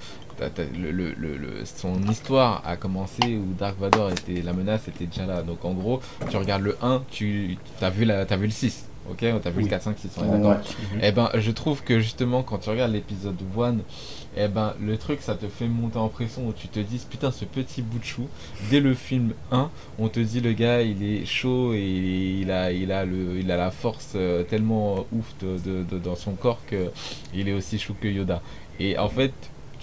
Le, 0.78 0.90
le- 0.90 1.14
le- 1.36 1.64
son 1.64 2.02
histoire 2.10 2.62
a 2.66 2.76
commencé 2.76 3.36
où 3.36 3.54
Dark 3.58 3.78
Vador 3.78 4.10
était 4.10 4.42
la 4.42 4.52
menace 4.52 4.88
était 4.88 5.06
déjà 5.06 5.26
là 5.26 5.42
donc 5.42 5.64
en 5.64 5.72
gros 5.72 6.00
tu 6.30 6.36
regardes 6.36 6.62
le 6.62 6.76
1 6.82 7.02
tu 7.10 7.56
as 7.80 7.90
vu 7.90 8.04
la 8.04 8.24
t'as 8.26 8.36
vu 8.36 8.46
le 8.46 8.52
6 8.52 8.84
ok? 9.10 9.18
T'as 9.42 9.50
vu 9.50 9.58
Oui. 9.58 9.62
le 9.64 9.68
4 9.70 9.82
5 9.82 9.98
6 9.98 10.10
on 10.18 10.24
est 10.24 10.28
d'accord? 10.38 10.50
Ouais. 10.50 10.98
eh 11.02 11.12
ben, 11.12 11.30
je 11.34 11.50
trouve 11.52 11.84
que 11.84 12.00
justement, 12.00 12.42
quand 12.42 12.58
tu 12.58 12.70
regardes 12.70 12.90
l'épisode 12.92 13.36
1, 13.56 13.76
eh 14.36 14.48
ben, 14.48 14.74
le 14.80 14.96
truc, 14.98 15.20
ça 15.22 15.36
te 15.36 15.46
fait 15.46 15.68
monter 15.68 15.98
en 15.98 16.08
pression 16.08 16.44
où 16.48 16.52
tu 16.52 16.66
te 16.66 16.80
dis, 16.80 17.00
putain, 17.08 17.30
ce 17.30 17.44
petit 17.44 17.82
bout 17.82 18.00
de 18.00 18.04
chou, 18.04 18.26
dès 18.68 18.80
le 18.80 18.94
film 18.94 19.30
1, 19.52 19.70
on 20.00 20.08
te 20.08 20.18
dit, 20.18 20.40
le 20.40 20.54
gars, 20.54 20.82
il 20.82 21.04
est 21.04 21.24
chaud 21.24 21.72
et 21.72 22.38
il 22.40 22.50
a, 22.50 22.72
il 22.72 22.90
a, 22.90 23.04
le, 23.04 23.38
il 23.38 23.48
a 23.52 23.56
la 23.56 23.70
force 23.70 24.14
euh, 24.16 24.42
tellement 24.42 25.06
ouf 25.12 25.32
de, 25.40 25.56
de- 25.58 25.84
de- 25.84 25.98
dans 26.00 26.16
son 26.16 26.32
corps 26.32 26.58
que 26.66 26.90
il 27.32 27.48
est 27.48 27.52
aussi 27.52 27.78
chou 27.78 27.94
que 27.94 28.08
Yoda. 28.08 28.42
Et 28.80 28.98
en 28.98 29.08
fait, 29.08 29.32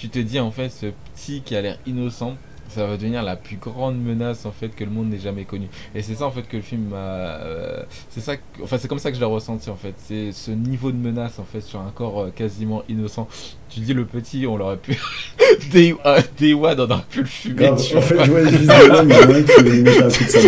tu 0.04 0.10
te 0.10 0.20
dis, 0.20 0.38
en 0.38 0.52
fait, 0.52 0.68
ce 0.68 0.88
petit 0.88 1.42
qui 1.46 1.56
a 1.56 1.62
l'air 1.62 1.78
innocent, 1.86 2.36
ça 2.74 2.86
va 2.88 2.98
devenir 2.98 3.22
la 3.24 3.36
plus 3.36 3.58
grande 3.58 3.98
menace 4.02 4.46
en 4.46 4.52
fait 4.52 4.70
que 4.70 4.84
le 4.84 4.90
monde 4.92 5.10
n'ait 5.10 5.20
jamais 5.20 5.46
connue. 5.46 5.68
Et 5.96 6.02
c'est 6.02 6.16
ça 6.16 6.26
en 6.26 6.32
fait 6.32 6.48
que 6.48 6.58
le 6.58 6.64
film 6.64 6.90
m'a 6.90 6.98
euh, 6.98 7.84
c'est 8.10 8.22
ça 8.22 8.38
que- 8.38 8.42
enfin 8.64 8.78
c'est 8.78 8.88
comme 8.88 9.00
ça 9.00 9.10
que 9.12 9.16
je 9.16 9.22
l'ai 9.22 9.26
ressenti 9.28 9.70
en 9.70 9.76
fait. 9.76 9.94
C'est 9.98 10.32
ce 10.32 10.52
niveau 10.52 10.92
de 10.92 10.98
menace 10.98 11.40
en 11.40 11.46
fait 11.46 11.62
sur 11.62 11.80
un 11.80 11.92
corps 11.96 12.22
euh, 12.24 12.30
quasiment 12.36 12.84
innocent. 12.90 13.28
Tu 13.70 13.80
dis 13.80 13.94
le 13.94 14.06
petit 14.06 14.46
on 14.48 14.58
l'aurait 14.58 14.78
pu 14.78 14.98
Day 15.72 15.96
Day 16.38 16.54
One 16.54 16.80
on 16.80 16.90
aurait 16.92 17.02
pu 17.10 17.20
le 17.22 17.26
fumer 17.26 17.56
Grave. 17.56 17.82
tu 17.84 17.98
En 17.98 18.00
vois. 18.00 18.08
fait, 18.10 18.26
je 18.26 18.32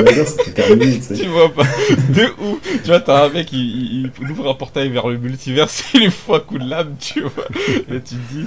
laser, 0.01 0.27
c'était 0.27 0.51
terminé, 0.51 0.99
tu 0.99 1.27
vois 1.27 1.51
pas. 1.53 1.63
De 2.09 2.25
ouf. 2.43 2.59
Tu 2.83 2.89
vois 2.89 2.99
t'as 2.99 3.25
un 3.25 3.29
mec 3.29 3.51
il, 3.51 3.59
il- 4.05 4.11
il 4.21 4.31
ouvre 4.31 4.49
un 4.49 4.53
portail 4.53 4.89
vers 4.89 5.07
le 5.07 5.17
multivers 5.17 5.67
il 5.93 6.01
lui 6.01 6.11
fout 6.11 6.35
un 6.35 6.39
coup 6.39 6.57
de 6.57 6.69
lame 6.69 6.95
tu 6.99 7.21
vois. 7.21 7.45
Et 7.89 8.01
tu 8.01 8.15
te 8.15 8.33
dis 8.33 8.45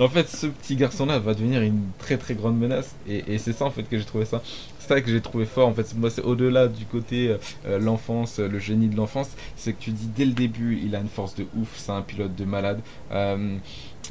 en 0.00 0.08
fait 0.08 0.28
ce 0.28 0.46
petit 0.46 0.76
garçon 0.76 1.06
là 1.06 1.18
va 1.18 1.34
devenir 1.34 1.62
une 1.62 1.80
très 1.98 2.16
très 2.16 2.34
grande 2.34 2.58
menace. 2.58 2.94
Et, 3.08 3.11
et 3.26 3.38
c'est 3.38 3.52
ça 3.52 3.64
en 3.64 3.70
fait 3.70 3.82
que 3.84 3.98
j'ai 3.98 4.04
trouvé 4.04 4.24
ça. 4.24 4.42
C'est 4.78 4.88
ça 4.88 5.00
que 5.00 5.10
j'ai 5.10 5.20
trouvé 5.20 5.44
fort 5.44 5.68
en 5.68 5.74
fait. 5.74 5.94
Moi, 5.96 6.10
c'est 6.10 6.22
au-delà 6.22 6.66
du 6.68 6.84
côté 6.86 7.28
euh, 7.28 7.38
euh, 7.66 7.78
l'enfance, 7.78 8.40
euh, 8.40 8.48
le 8.48 8.58
génie 8.58 8.88
de 8.88 8.96
l'enfance. 8.96 9.30
C'est 9.56 9.72
que 9.74 9.80
tu 9.80 9.90
dis 9.90 10.08
dès 10.08 10.24
le 10.24 10.32
début, 10.32 10.80
il 10.84 10.96
a 10.96 11.00
une 11.00 11.08
force 11.08 11.34
de 11.34 11.46
ouf. 11.56 11.74
C'est 11.76 11.92
un 11.92 12.02
pilote 12.02 12.34
de 12.34 12.44
malade. 12.44 12.80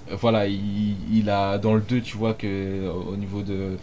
Voilà, 0.09 0.47
il, 0.47 1.29
a 1.29 1.57
dans 1.57 1.73
le 1.73 1.81
2, 1.81 2.01
tu 2.01 2.17
vois 2.17 2.33
que 2.33 2.89
au 2.89 3.15
niveau 3.15 3.43
de, 3.43 3.77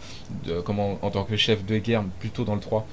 de 0.45 0.59
comment 0.59 0.97
en 1.01 1.09
tant 1.11 1.23
que 1.23 1.35
chef 1.37 1.65
de 1.65 1.77
guerre, 1.77 2.03
plutôt 2.19 2.43
dans 2.43 2.55
le 2.55 2.61
3, 2.61 2.85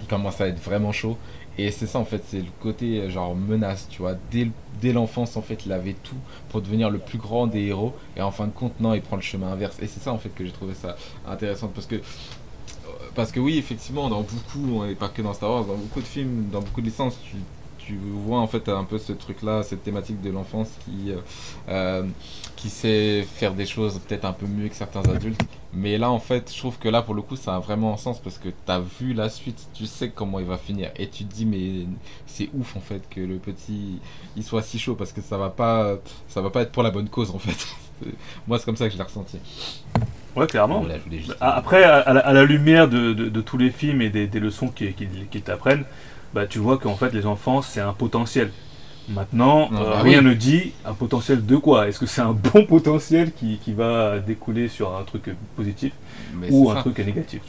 il 0.00 0.06
commence 0.06 0.40
à 0.40 0.48
être 0.48 0.60
vraiment 0.60 0.92
chaud. 0.92 1.16
Et 1.62 1.70
c'est 1.70 1.86
ça 1.86 1.98
en 1.98 2.06
fait, 2.06 2.22
c'est 2.26 2.38
le 2.38 2.50
côté 2.60 3.00
euh, 3.00 3.10
genre 3.10 3.36
menace, 3.36 3.86
tu 3.90 4.00
vois. 4.00 4.14
Dès, 4.30 4.92
l'enfance, 4.92 5.36
en 5.36 5.42
fait, 5.42 5.66
il 5.66 5.72
avait 5.72 5.92
tout 5.92 6.16
pour 6.48 6.62
devenir 6.62 6.88
le 6.88 6.98
plus 6.98 7.18
grand 7.18 7.46
des 7.46 7.66
héros. 7.66 7.94
Et 8.16 8.22
en 8.22 8.30
fin 8.30 8.46
de 8.46 8.52
compte, 8.52 8.80
non, 8.80 8.94
il 8.94 9.02
prend 9.02 9.16
le 9.16 9.22
chemin 9.22 9.48
inverse. 9.52 9.78
Et 9.82 9.86
c'est 9.86 10.00
ça 10.00 10.10
en 10.10 10.18
fait 10.18 10.30
que 10.30 10.44
j'ai 10.44 10.52
trouvé 10.52 10.74
ça 10.74 10.96
intéressant 11.26 11.68
parce 11.68 11.86
que. 11.86 11.96
Parce 13.14 13.32
que 13.32 13.40
oui, 13.40 13.58
effectivement, 13.58 14.08
dans 14.08 14.22
beaucoup, 14.22 14.84
et 14.84 14.94
pas 14.94 15.08
que 15.08 15.20
dans 15.20 15.34
Star 15.34 15.50
Wars, 15.50 15.64
dans 15.64 15.74
beaucoup 15.74 16.00
de 16.00 16.06
films, 16.06 16.48
dans 16.50 16.60
beaucoup 16.60 16.80
de 16.80 16.86
licences, 16.86 17.18
tu, 17.22 17.36
tu 17.86 17.98
vois 18.12 18.38
en 18.40 18.46
fait 18.46 18.68
un 18.68 18.84
peu 18.84 18.98
ce 18.98 19.12
truc-là, 19.12 19.62
cette 19.62 19.82
thématique 19.82 20.20
de 20.20 20.30
l'enfance 20.30 20.68
qui, 20.84 21.10
euh, 21.12 21.16
euh, 21.68 22.04
qui 22.56 22.68
sait 22.70 23.22
faire 23.22 23.54
des 23.54 23.66
choses 23.66 23.98
peut-être 24.06 24.24
un 24.24 24.32
peu 24.32 24.46
mieux 24.46 24.68
que 24.68 24.74
certains 24.74 25.02
adultes. 25.10 25.40
Mais 25.72 25.98
là, 25.98 26.10
en 26.10 26.18
fait, 26.18 26.52
je 26.52 26.58
trouve 26.58 26.78
que 26.78 26.88
là, 26.88 27.00
pour 27.02 27.14
le 27.14 27.22
coup, 27.22 27.36
ça 27.36 27.54
a 27.54 27.58
vraiment 27.60 27.94
un 27.94 27.96
sens 27.96 28.18
parce 28.20 28.38
que 28.38 28.48
tu 28.48 28.54
as 28.72 28.80
vu 28.80 29.12
la 29.14 29.28
suite, 29.28 29.68
tu 29.74 29.86
sais 29.86 30.10
comment 30.10 30.40
il 30.40 30.46
va 30.46 30.58
finir. 30.58 30.90
Et 30.96 31.08
tu 31.08 31.24
te 31.24 31.32
dis, 31.32 31.46
mais 31.46 31.86
c'est 32.26 32.48
ouf, 32.54 32.76
en 32.76 32.80
fait, 32.80 33.02
que 33.08 33.20
le 33.20 33.36
petit, 33.36 33.98
il 34.36 34.42
soit 34.44 34.62
si 34.62 34.78
chaud 34.78 34.94
parce 34.96 35.12
que 35.12 35.20
ça 35.20 35.36
va 35.38 35.48
pas, 35.50 35.96
ça 36.28 36.40
va 36.40 36.50
pas 36.50 36.62
être 36.62 36.72
pour 36.72 36.82
la 36.82 36.90
bonne 36.90 37.08
cause, 37.08 37.30
en 37.30 37.38
fait. 37.38 37.66
Moi, 38.48 38.58
c'est 38.58 38.64
comme 38.64 38.76
ça 38.76 38.86
que 38.86 38.92
je 38.92 38.98
l'ai 38.98 39.04
ressenti. 39.04 39.38
Ouais, 40.36 40.46
clairement. 40.46 40.80
Voilà, 40.80 40.98
je 40.98 41.04
voulais 41.04 41.18
juste- 41.18 41.36
Ah, 41.40 41.56
Après, 41.56 41.82
à, 41.84 41.98
à 41.98 42.12
la, 42.14 42.20
à 42.20 42.32
la 42.32 42.44
lumière 42.44 42.88
de, 42.88 43.12
de- 43.12 43.28
de 43.28 43.40
tous 43.40 43.58
les 43.58 43.70
films 43.70 44.00
et 44.02 44.10
des, 44.10 44.26
des 44.26 44.40
leçons 44.40 44.68
qu'ils 44.68 44.94
qui, 44.94 45.06
qui 45.30 45.42
t'apprennent, 45.42 45.84
bah, 46.34 46.46
tu 46.46 46.58
vois 46.58 46.78
qu'en 46.78 46.96
fait, 46.96 47.12
les 47.12 47.26
enfants, 47.26 47.62
c'est 47.62 47.80
un 47.80 47.92
potentiel. 47.92 48.50
Maintenant, 49.08 49.70
Non, 49.72 49.80
euh, 49.80 49.90
bah 49.90 50.02
rien 50.02 50.20
oui. 50.20 50.24
ne 50.26 50.34
dit 50.34 50.72
un 50.84 50.92
potentiel 50.94 51.44
de 51.44 51.56
quoi 51.56 51.88
Est-ce 51.88 51.98
que 51.98 52.06
c'est 52.06 52.20
un 52.20 52.32
bon 52.54 52.64
potentiel 52.66 53.32
qui, 53.32 53.58
qui 53.58 53.72
va 53.72 54.20
découler 54.20 54.68
sur 54.68 54.94
un 54.96 55.02
truc 55.02 55.30
positif 55.56 55.92
Mais 56.36 56.48
ou 56.50 56.70
un 56.70 56.74
ça. 56.76 56.80
truc 56.82 56.98
négatif 56.98 57.40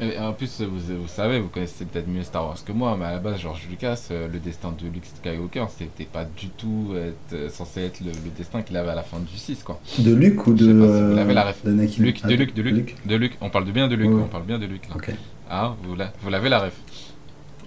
Et 0.00 0.18
en 0.18 0.32
plus, 0.32 0.62
vous, 0.62 0.96
vous 1.02 1.06
savez, 1.06 1.38
vous 1.38 1.46
connaissez 1.46 1.84
peut-être 1.84 2.08
mieux 2.08 2.24
Star 2.24 2.44
Wars 2.46 2.56
que 2.64 2.72
moi, 2.72 2.96
mais 2.98 3.04
à 3.04 3.12
la 3.12 3.18
base, 3.20 3.38
George 3.38 3.68
Lucas, 3.70 4.08
euh, 4.10 4.26
le 4.26 4.40
destin 4.40 4.74
de 4.76 4.88
Luke 4.88 5.04
Skywalker, 5.06 5.66
c'était 5.78 6.04
pas 6.10 6.24
du 6.24 6.48
tout 6.48 6.88
être, 6.96 7.34
euh, 7.34 7.48
censé 7.48 7.82
être 7.82 8.00
le, 8.00 8.10
le 8.10 8.30
destin 8.36 8.62
qu'il 8.62 8.76
avait 8.76 8.90
à 8.90 8.96
la 8.96 9.04
fin 9.04 9.20
du 9.20 9.36
6, 9.36 9.62
quoi. 9.62 9.78
De 10.00 10.12
Luke 10.12 10.44
ou 10.48 10.56
Je 10.56 10.64
de. 10.64 10.72
sais 10.72 10.78
pas 10.80 10.86
si 10.86 11.02
vous 11.04 11.10
euh, 11.12 11.14
l'avez 11.14 11.34
la 11.34 11.44
ref. 11.44 11.64
d'Anakin 11.64 12.02
Luke, 12.02 12.20
Ah, 12.24 12.26
de 12.26 12.34
Luke, 12.34 12.54
de 12.54 12.62
Luke, 12.62 12.96
de 13.06 13.14
Luke. 13.14 13.36
On 13.40 13.50
parle 13.50 13.66
de 13.66 13.70
bien 13.70 13.86
de 13.86 13.94
Luke, 13.94 14.10
on 14.12 14.26
parle 14.26 14.44
bien 14.44 14.58
de 14.58 14.66
Luke, 14.66 14.88
là. 14.88 14.96
Ok. 14.96 15.12
Ah, 15.48 15.76
vous 15.84 15.94
la- 15.94 16.12
vous 16.20 16.30
l'avez 16.30 16.48
la 16.48 16.58
ref. 16.58 16.74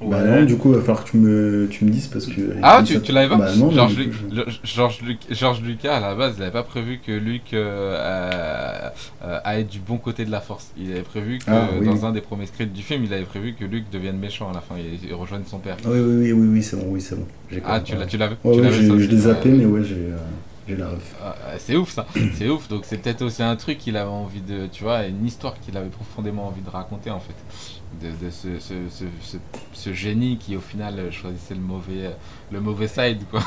Bah 0.02 0.24
non, 0.24 0.44
du 0.46 0.58
coup, 0.58 0.70
il 0.72 0.76
va 0.76 0.82
falloir 0.82 1.04
que 1.04 1.10
tu 1.12 1.18
me, 1.18 1.68
tu 1.70 1.86
me 1.86 1.90
dises 1.90 2.08
parce 2.08 2.28
que. 2.28 2.42
Ah, 2.62 2.84
tu, 2.86 2.94
ça- 2.96 3.00
tu 3.00 3.12
l'avais 3.12 3.30
pas 3.30 3.38
Bah 3.38 3.56
non, 3.56 3.72
George, 3.72 3.98
Luc- 3.98 4.14
George, 4.64 5.02
Luc- 5.02 5.20
George 5.32 5.62
Lucas, 5.62 5.96
à 5.98 6.00
la 6.00 6.14
base, 6.16 6.36
il 6.38 6.44
avait 6.44 6.52
pas 6.52 6.64
prévu 6.64 7.00
que 7.06 7.12
Luke 7.12 7.54
euh, 7.54 7.96
euh, 7.98 8.90
euh, 9.26 9.40
aille 9.44 9.66
du 9.66 9.80
bon 9.80 9.98
côté 9.98 10.24
de 10.26 10.32
la 10.32 10.42
force. 10.42 10.72
Il 10.78 10.92
avait 10.92 11.02
prévu 11.02 11.40
que, 11.40 11.46
Ah, 11.48 11.70
oui, 11.80 11.86
dans 11.88 11.94
oui. 11.94 12.06
un 12.06 12.12
des 12.12 12.22
premiers 12.22 12.46
scripts 12.46 12.74
du 12.74 12.84
film, 12.84 13.04
il 13.06 13.14
avait 13.14 13.24
prévu 13.24 13.54
que 13.54 13.66
Luke 13.66 13.86
devienne 13.92 14.18
méchant 14.18 14.50
à 14.50 14.54
la 14.54 14.62
fin 14.62 14.76
et, 14.78 15.14
rejoigne 15.14 15.44
son 15.46 15.60
père. 15.60 15.78
Oui, 15.86 16.00
oui, 16.00 16.16
oui, 16.18 16.32
oui, 16.32 16.48
oui, 16.54 16.64
c'est 16.64 16.78
bon, 16.78 16.86
oui, 16.90 17.02
c'est 17.02 17.16
bon. 17.16 17.26
Ah, 17.66 17.80
tu 17.80 17.96
l'as, 17.96 18.06
tu 18.06 18.18
l'avais 18.18 18.36
Ouais, 18.44 18.60
ouais, 18.60 18.72
je 18.72 19.10
l'ai 19.10 19.18
zappé, 19.18 19.50
mais 19.50 19.66
ouais, 19.66 19.84
j'ai 19.84 19.96
euh, 19.96 20.18
j'ai 20.68 20.76
la 20.76 20.90
ref. 20.90 21.16
Ah, 21.24 21.36
c'est 21.60 21.76
ouf 21.76 21.92
ça, 21.92 22.06
c'est 22.36 22.50
ouf. 22.50 22.68
Donc 22.68 22.82
c'est 22.86 22.98
peut-être 22.98 23.22
aussi 23.24 23.42
un 23.42 23.56
truc 23.56 23.78
qu'il 23.78 23.98
avait 23.98 24.10
envie 24.10 24.42
de, 24.42 24.68
tu 24.72 24.84
vois, 24.84 25.06
une 25.06 25.26
histoire 25.26 25.56
qu'il 25.60 25.76
avait 25.78 25.90
profondément 25.90 26.48
envie 26.48 26.62
de 26.62 26.70
raconter 26.70 27.10
en 27.10 27.20
fait, 27.20 27.34
de, 28.02 28.08
de 28.26 28.30
ce, 28.32 28.60
ce, 28.60 28.74
ce, 28.90 29.04
ce, 29.22 29.38
ce 29.74 29.94
génie 29.94 30.38
qui 30.38 30.56
au 30.56 30.62
final 30.62 30.96
choisissait 31.12 31.56
le 31.56 31.62
mauvais, 31.62 32.12
le 32.52 32.62
mauvais 32.62 32.88
side 32.88 33.20
quoi. 33.32 33.42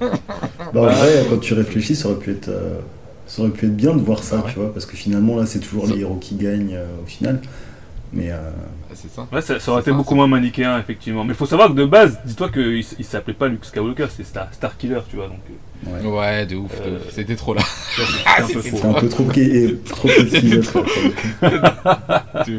Bah, 0.00 0.80
en 0.82 0.86
vrai, 0.86 1.26
quand 1.28 1.38
tu 1.38 1.54
réfléchis, 1.54 1.96
ça 1.96 2.08
aurait 2.08 2.20
pu 2.20 2.30
être, 2.30 2.48
euh, 2.48 2.78
ça 3.26 3.42
aurait 3.42 3.50
pu 3.50 3.66
être 3.66 3.76
bien 3.76 3.94
de 3.96 4.00
voir 4.00 4.22
ça, 4.22 4.38
Ah 4.40 4.44
ouais. 4.46 4.52
tu 4.52 4.58
vois, 4.60 4.72
parce 4.72 4.86
que 4.86 4.96
finalement, 4.96 5.36
là, 5.36 5.44
c'est 5.46 5.58
toujours 5.58 5.86
les 5.88 5.98
héros 6.00 6.14
qui 6.16 6.36
gagnent 6.36 6.76
euh, 6.76 6.86
au 7.02 7.06
final. 7.06 7.40
Mais 8.12 8.30
euh, 8.30 8.50
C'est 8.94 9.10
ça. 9.10 9.26
Ouais, 9.32 9.42
ça, 9.42 9.58
ça 9.58 9.72
aurait 9.72 9.80
C'est 9.82 9.90
été 9.90 9.92
ça, 9.92 9.96
beaucoup 9.96 10.14
moins 10.14 10.28
manichéen, 10.28 10.78
effectivement. 10.78 11.24
Mais 11.24 11.32
il 11.32 11.36
faut 11.36 11.46
savoir 11.46 11.68
que 11.68 11.74
de 11.74 11.84
base, 11.84 12.20
dis-toi 12.24 12.48
qu'il 12.50 12.84
il 12.98 13.04
s'appelait 13.04 13.34
pas 13.34 13.48
Luke 13.48 13.64
Skywalker, 13.64 14.06
c'est 14.16 14.24
Star, 14.24 14.48
Star 14.54 14.76
Killer, 14.78 15.00
tu 15.10 15.16
vois. 15.16 15.26
Donc, 15.26 15.40
euh, 15.50 16.08
ouais. 16.10 16.18
Ouais, 16.18 16.46
de 16.46 16.54
ouf, 16.56 16.70
Euh, 16.80 16.98
c'était 17.10 17.36
trop 17.36 17.52
là. 17.54 17.62
Ah, 18.24 18.42
un 18.42 18.46
c'est 18.46 18.84
un 18.84 18.92
peu 18.94 19.08
trop, 19.08 19.24
trop 19.88 20.08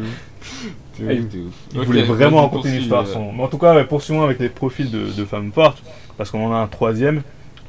Ah, 1.08 1.14
il- 1.14 1.82
voulait 1.86 2.04
vraiment 2.04 2.42
raconter 2.44 2.70
une 2.70 2.82
histoire. 2.82 3.04
euh, 3.08 3.14
son- 3.14 3.32
Mais 3.34 3.44
en 3.44 3.48
tout 3.48 3.58
cas, 3.58 3.74
ouais, 3.76 3.86
poursuivons 3.86 4.24
avec 4.24 4.40
les 4.40 4.50
profils 4.50 4.90
de, 4.90 5.12
de 5.12 5.26
femmes 5.26 5.52
fortes, 5.52 5.82
parce 6.18 6.32
qu'on 6.32 6.46
en 6.48 6.54
a 6.54 6.58
un 6.58 6.68
troisième. 6.68 7.22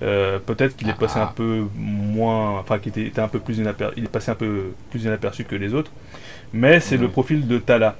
euh, 0.02 0.38
Peut-être 0.38 0.76
qu'il 0.76 0.88
est 0.88 0.94
passé 0.98 1.16
Ah. 1.18 1.24
un 1.24 1.32
peu 1.34 1.64
moins, 1.76 2.58
enfin, 2.60 2.78
qu'il 2.78 2.90
était, 2.90 3.02
était 3.06 3.20
un 3.20 3.28
peu 3.28 3.38
plus 3.38 3.58
inaperçu, 3.58 3.94
il 3.98 4.04
est 4.04 4.08
passé 4.08 4.30
un 4.30 4.34
peu 4.34 4.72
plus 4.90 5.04
inaperçu 5.04 5.44
que 5.44 5.54
les 5.56 5.74
autres. 5.74 5.90
Mais 6.54 6.80
c'est 6.80 6.96
le 6.96 7.08
profil 7.08 7.46
de 7.46 7.58
Tala. 7.58 7.96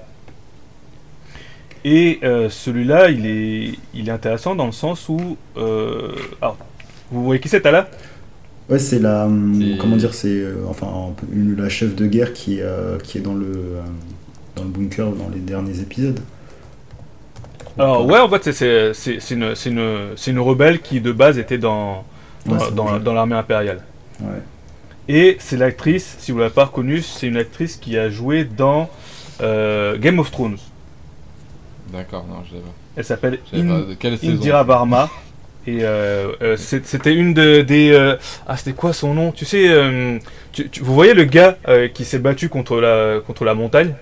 Et 1.85 2.19
euh, 2.23 2.49
celui-là, 2.51 3.11
il 3.11 3.27
est, 3.27 3.73
il 3.95 4.09
est 4.09 4.13
intéressant 4.13 4.55
dans 4.55 4.67
le 4.67 4.73
sens 4.73 5.09
où, 5.09 5.37
euh, 5.57 6.13
alors, 6.43 6.59
vous 7.11 7.25
voyez 7.25 7.41
qui 7.41 7.49
c'est 7.49 7.63
Tala? 7.63 7.89
Ouais, 8.69 8.79
c'est 8.79 8.99
la. 8.99 9.25
hum, 9.27 9.77
Comment 9.81 9.97
dire, 9.97 10.13
c'est. 10.15 10.29
euh, 10.29 10.65
enfin, 10.69 10.89
une- 11.33 11.57
la 11.57 11.69
chef 11.69 11.95
de 11.97 12.07
guerre 12.07 12.33
qui, 12.33 12.61
euh, 12.61 12.99
qui 12.99 13.19
est 13.19 13.21
dans 13.23 13.35
le, 13.35 13.47
euh, 13.47 13.81
dans 14.57 14.63
le 14.65 14.69
bunker 14.69 15.11
dans 15.13 15.29
les 15.29 15.41
derniers 15.41 15.81
épisodes. 15.81 16.21
Alors 17.79 18.05
ouais, 18.07 18.19
en 18.19 18.29
fait, 18.29 18.53
c'est- 18.53 18.93
une, 19.35 19.55
c'est 19.55 19.71
une, 19.71 20.09
c'est 20.17 20.31
une 20.31 20.41
rebelle 20.41 20.81
qui 20.81 21.01
de 21.01 21.13
base 21.13 21.39
était 21.39 21.59
dans, 21.59 22.05
dans, 22.47 22.53
Ouais, 22.55 22.59
c'est 22.67 22.75
dans- 22.75 22.85
vrai. 22.85 23.01
dans 23.01 23.15
l'armée 23.15 23.37
impériale. 23.37 23.83
Ouais. 24.21 24.27
Et 25.09 25.37
c'est 25.41 25.57
l'actrice, 25.57 26.17
si 26.19 26.31
vous 26.33 26.39
l'avez 26.39 26.53
pas 26.53 26.67
reconnue, 26.67 27.01
c'est 27.01 27.27
une 27.27 27.37
actrice 27.37 27.77
qui 27.77 27.97
a 27.97 28.11
joué 28.11 28.45
dans 28.45 28.91
euh, 29.41 29.97
Game 29.99 30.19
of 30.19 30.31
Thrones. 30.31 30.59
D'accord, 31.93 32.27
non, 32.29 32.43
je 32.49 32.55
l'avais 32.55 32.65
pas. 32.67 32.73
Elle 32.97 33.05
s'appelle 33.05 33.39
In-. 33.53 33.85
Indira 34.23 34.63
Varma. 34.63 35.09
Et 35.67 35.81
euh, 35.83 36.33
euh, 36.43 36.57
c'était 36.57 37.15
une 37.15 37.35
de, 37.35 37.61
des... 37.61 37.91
euh, 37.93 38.17
ah, 38.49 38.57
c'était 38.57 38.73
quoi 38.73 38.93
son 38.93 39.13
nom? 39.15 39.31
Tu 39.31 39.45
sais, 39.45 39.69
euh, 39.69 40.19
tu- 40.53 40.69
tu- 40.71 40.81
vous 40.83 40.95
voyez 40.95 41.13
le 41.15 41.25
gars 41.25 41.59
euh, 41.69 41.87
qui 41.89 42.05
s'est 42.05 42.19
battu 42.19 42.49
contre 42.49 42.81
la, 42.81 43.21
contre 43.27 43.45
la 43.45 43.55
montagne? 43.55 43.93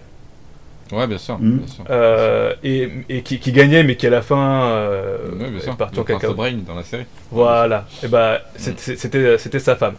Ouais, 0.91 1.07
bien 1.07 1.19
sûr, 1.19 1.37
bien 1.39 1.67
sûr. 1.67 1.85
euh, 1.91 2.55
et, 2.65 2.91
et 3.09 3.23
qui, 3.23 3.39
qui 3.39 3.53
gagnait, 3.53 3.83
mais 3.85 3.97
qui 3.97 4.07
à 4.07 4.11
la 4.11 4.23
fin 4.23 4.63
euh, 4.71 5.31
Ouais, 5.39 5.51
bien 5.51 5.61
sûr. 5.61 5.77
Le 5.79 5.99
en 6.01 6.05
cacahuète. 6.05 6.25
O'Brien 6.31 6.59
dans 6.67 6.75
la 6.75 6.83
série. 6.85 7.05
Voilà. 7.31 7.87
Et 8.03 8.09
bah, 8.09 8.39
Mm. 8.39 8.59
c'est- 8.77 8.97
c'était 8.97 9.37
c'était 9.39 9.59
sa 9.59 9.77
femme. 9.77 9.95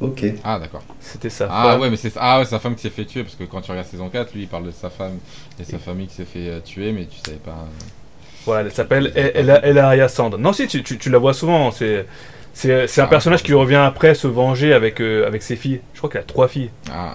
Ok. 0.00 0.24
Ah, 0.42 0.58
d'accord. 0.58 0.82
C'était 1.00 1.30
sa 1.30 1.46
Ah 1.50 1.62
femme. 1.72 1.80
ouais, 1.80 1.90
mais 1.90 1.96
c'est 1.96 2.12
ah 2.16 2.38
ouais, 2.40 2.44
sa 2.44 2.58
femme 2.58 2.74
qui 2.74 2.82
s'est 2.82 2.90
fait 2.90 3.04
tuer 3.04 3.22
parce 3.22 3.36
que 3.36 3.44
quand 3.44 3.60
tu 3.60 3.70
regardes 3.70 3.86
saison 3.86 4.08
4, 4.08 4.34
lui 4.34 4.42
il 4.42 4.48
parle 4.48 4.64
de 4.64 4.70
sa 4.72 4.90
femme 4.90 5.18
et 5.60 5.64
sa 5.64 5.78
famille 5.78 6.06
qui 6.08 6.14
s'est 6.14 6.24
fait 6.24 6.48
euh, 6.48 6.60
tuer, 6.60 6.92
mais 6.92 7.04
tu 7.04 7.18
savais 7.24 7.38
pas. 7.38 7.50
euh, 7.52 7.84
Voilà, 8.46 8.62
elle 8.68 8.72
s'appelle 8.72 9.12
Elaria 9.14 10.08
Sand. 10.08 10.34
Non, 10.38 10.52
si, 10.52 10.66
tu, 10.66 10.82
tu, 10.82 10.98
tu 10.98 11.08
la 11.10 11.18
vois 11.18 11.34
souvent. 11.34 11.70
C'est 11.70 12.06
c'est 12.54 12.86
c'est 12.88 13.00
un 13.00 13.04
Ah, 13.04 13.08
personnage 13.08 13.42
qui 13.44 13.54
revient 13.54 13.76
après 13.76 14.14
se 14.14 14.26
venger 14.26 14.72
avec, 14.72 15.00
euh, 15.00 15.26
avec 15.26 15.42
ses 15.42 15.54
filles. 15.56 15.80
Je 15.94 15.98
crois 15.98 16.10
qu'elle 16.10 16.22
a 16.22 16.24
trois 16.24 16.48
filles. 16.48 16.70
Ah, 16.90 17.14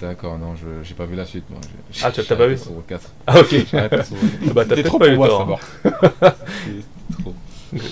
d'accord, 0.00 0.38
non, 0.38 0.54
je 0.56 0.66
j'ai 0.82 0.94
pas 0.94 1.04
vu 1.06 1.14
la 1.16 1.24
suite 1.24 1.44
moi. 1.50 1.60
J'ai- 1.90 2.04
Ah, 2.04 2.10
tu- 2.10 2.24
t'as 2.24 2.36
pas 2.36 2.46
vu 2.46 2.56
sur 2.58 2.72
le 2.72 2.82
4. 2.86 3.10
Ah, 3.26 3.40
ok. 3.40 3.52
Le- 3.52 4.52
Bah, 4.52 4.64
t'as 4.68 4.82
trop 4.82 4.98
pas 4.98 5.08
eu 5.08 5.16
trop. 7.22 7.34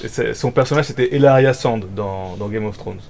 C'est- 0.08 0.34
Son 0.34 0.50
personnage 0.50 0.86
c'était 0.86 1.14
Elaria 1.14 1.52
Sand 1.52 1.84
dans, 1.94 2.36
dans 2.36 2.48
Game 2.48 2.64
of 2.66 2.76
Thrones. 2.78 3.00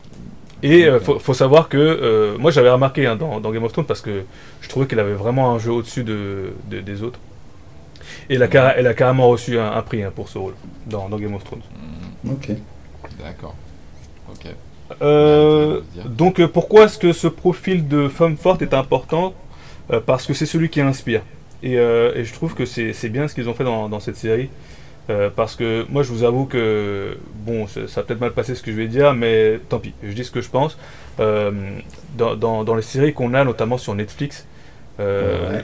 Et 0.62 0.86
euh, 0.86 0.98
faut, 1.00 1.18
faut 1.18 1.34
savoir 1.34 1.68
que 1.68 1.76
euh, 1.76 2.38
moi 2.38 2.50
j'avais 2.50 2.70
remarqué 2.70 3.06
hein, 3.06 3.14
dans, 3.16 3.40
dans 3.40 3.50
Game 3.52 3.62
of 3.64 3.72
Thrones 3.72 3.86
parce 3.86 4.00
que 4.00 4.24
je 4.62 4.68
trouvais 4.68 4.86
qu'elle 4.86 5.00
avait 5.00 5.12
vraiment 5.14 5.52
un 5.52 5.58
jeu 5.58 5.70
au-dessus 5.70 6.02
de, 6.02 6.52
de- 6.70 6.80
des 6.80 7.02
autres. 7.02 7.20
Et 8.30 8.34
elle 8.34 8.42
a, 8.42 8.48
carré- 8.48 8.74
elle 8.76 8.86
a 8.86 8.94
carrément 8.94 9.28
reçu 9.28 9.58
un, 9.58 9.70
un 9.72 9.82
prix 9.82 10.02
hein, 10.02 10.12
pour 10.14 10.28
ce 10.28 10.38
rôle 10.38 10.54
dans, 10.86 11.08
dans 11.08 11.18
Game 11.18 11.34
of 11.34 11.44
Thrones. 11.44 11.60
Hmm, 12.24 12.30
Ok. 12.32 12.50
D'accord. 13.22 13.54
Euh, 15.02 15.80
donc 16.04 16.38
euh, 16.40 16.48
pourquoi 16.48 16.84
est-ce 16.84 16.98
que 16.98 17.12
ce 17.12 17.26
profil 17.26 17.88
de 17.88 18.08
femme 18.08 18.36
forte 18.36 18.62
est 18.62 18.74
important 18.74 19.34
Euh, 19.92 20.00
Parce 20.04 20.26
que 20.26 20.34
c'est 20.34 20.46
celui 20.46 20.68
qui 20.68 20.80
inspire. 20.80 21.22
Et, 21.62 21.78
euh, 21.78 22.12
et 22.16 22.24
je 22.24 22.32
trouve 22.32 22.54
que 22.54 22.64
c'est 22.66 23.08
bien 23.08 23.28
ce 23.28 23.34
qu'ils 23.34 23.48
ont 23.48 23.54
fait 23.54 23.64
dans, 23.64 23.88
dans 23.88 24.00
cette 24.00 24.16
série. 24.16 24.48
Parce 25.36 25.54
que 25.54 25.86
moi 25.88 26.02
je 26.02 26.10
vous 26.10 26.24
avoue 26.24 26.46
que, 26.46 27.16
bon, 27.46 27.68
ça, 27.68 27.86
ça 27.86 28.00
va 28.00 28.06
peut-être 28.06 28.20
mal 28.20 28.32
passer 28.32 28.56
ce 28.56 28.62
que 28.64 28.72
je 28.72 28.76
vais 28.76 28.88
dire, 28.88 29.14
mais 29.14 29.60
tant 29.68 29.78
pis, 29.78 29.94
je 30.02 30.12
dis 30.12 30.24
ce 30.24 30.32
que 30.32 30.40
je 30.40 30.50
pense. 30.50 30.76
Dans, 31.18 32.34
dans- 32.36 32.64
dans 32.64 32.74
les 32.74 32.82
séries 32.82 33.12
qu'on 33.14 33.32
a, 33.34 33.44
notamment 33.44 33.78
sur 33.78 33.94
Netflix, 33.94 34.46
Ouais. 34.98 35.62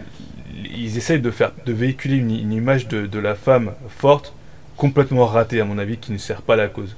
ils 0.78 0.96
essayent 0.96 1.20
de, 1.20 1.30
faire, 1.32 1.50
de 1.66 1.72
véhiculer 1.72 2.16
une, 2.18 2.30
une 2.30 2.52
image 2.52 2.86
de, 2.86 3.06
de 3.06 3.18
la 3.18 3.34
femme 3.34 3.72
forte 3.88 4.32
complètement 4.76 5.26
ratée, 5.26 5.60
à 5.60 5.64
mon 5.64 5.78
avis, 5.78 5.96
qui 5.96 6.12
ne 6.12 6.18
sert 6.18 6.42
pas 6.42 6.54
la 6.54 6.68
cause. 6.68 6.94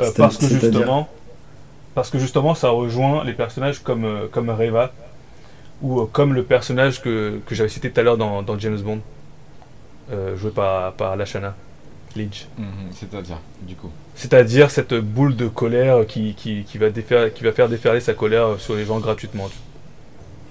Euh, 0.00 0.10
parce 0.16 0.36
que 0.36 0.46
justement, 0.72 1.08
parce 1.94 2.10
que 2.10 2.18
justement, 2.18 2.54
ça 2.54 2.70
rejoint 2.70 3.24
les 3.24 3.32
personnages 3.32 3.80
comme 3.82 4.04
euh, 4.04 4.26
comme 4.30 4.50
Reva, 4.50 4.92
ou 5.82 6.00
euh, 6.00 6.06
comme 6.12 6.34
le 6.34 6.42
personnage 6.44 7.00
que, 7.02 7.40
que 7.46 7.54
j'avais 7.54 7.68
cité 7.68 7.90
tout 7.90 8.00
à 8.00 8.02
l'heure 8.02 8.16
dans, 8.18 8.42
dans 8.42 8.58
James 8.58 8.78
Bond, 8.80 9.00
euh, 10.12 10.36
joué 10.36 10.50
par, 10.50 10.92
par 10.94 11.16
Lashana 11.16 11.54
Lynch. 12.16 12.46
Mhm, 12.58 12.66
C'est-à-dire, 12.92 13.38
du 13.62 13.74
coup. 13.74 13.90
C'est-à-dire 14.14 14.70
cette 14.70 14.94
boule 14.94 15.36
de 15.36 15.46
colère 15.48 16.06
qui, 16.06 16.34
qui, 16.34 16.64
qui 16.64 16.78
va 16.78 16.90
défaire- 16.90 17.32
qui 17.32 17.44
va 17.44 17.52
faire 17.52 17.68
déferler 17.68 18.00
sa 18.00 18.14
colère 18.14 18.58
sur 18.58 18.74
les 18.76 18.84
gens 18.84 18.98
gratuitement. 18.98 19.48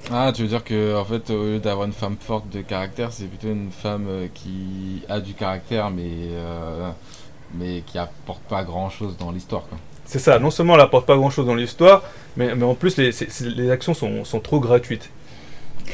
Ah, 0.09 0.31
tu 0.33 0.43
veux 0.43 0.47
dire 0.47 0.63
que 0.63 0.95
en 0.95 1.03
fait, 1.03 1.29
au 1.31 1.43
lieu 1.43 1.59
d'avoir 1.59 1.85
une 1.85 1.91
femme 1.93 2.15
forte 2.19 2.49
de 2.49 2.61
caractère, 2.61 3.11
c'est 3.11 3.25
plutôt 3.25 3.49
une 3.49 3.71
femme 3.71 4.07
qui 4.33 5.01
a 5.09 5.19
du 5.19 5.33
caractère, 5.33 5.89
mais 5.89 6.09
euh, 6.31 6.89
mais 7.57 7.83
qui 7.85 7.97
apporte 7.97 8.41
pas 8.49 8.63
grand-chose 8.63 9.15
dans 9.19 9.31
l'histoire. 9.31 9.63
C'est 10.05 10.19
ça, 10.19 10.39
non 10.39 10.51
seulement 10.51 10.75
elle 10.75 10.81
apporte 10.81 11.05
pas 11.05 11.15
grand 11.17 11.29
chose 11.29 11.45
dans 11.45 11.55
l'histoire, 11.55 12.03
mais, 12.37 12.55
mais 12.55 12.63
en 12.63 12.75
plus 12.75 12.97
les, 12.97 13.69
actions 13.71 13.93
sont, 13.93 14.23
sont 14.23 14.39
trop 14.39 14.59
gratuites. 14.59 15.09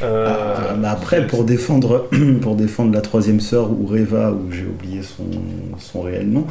Euh, 0.01 0.73
Ah, 0.83 0.91
après, 0.91 1.27
pour 1.27 1.43
défendre, 1.43 2.07
pour 2.41 2.55
défendre 2.55 2.93
la 2.93 3.01
troisième 3.01 3.39
sœur, 3.39 3.71
ou 3.71 3.85
Reva, 3.85 4.31
ou 4.31 4.51
j'ai 4.51 4.65
oublié 4.65 5.01
son, 5.03 5.25
son 5.77 6.01
réel 6.01 6.29
nom, 6.29 6.45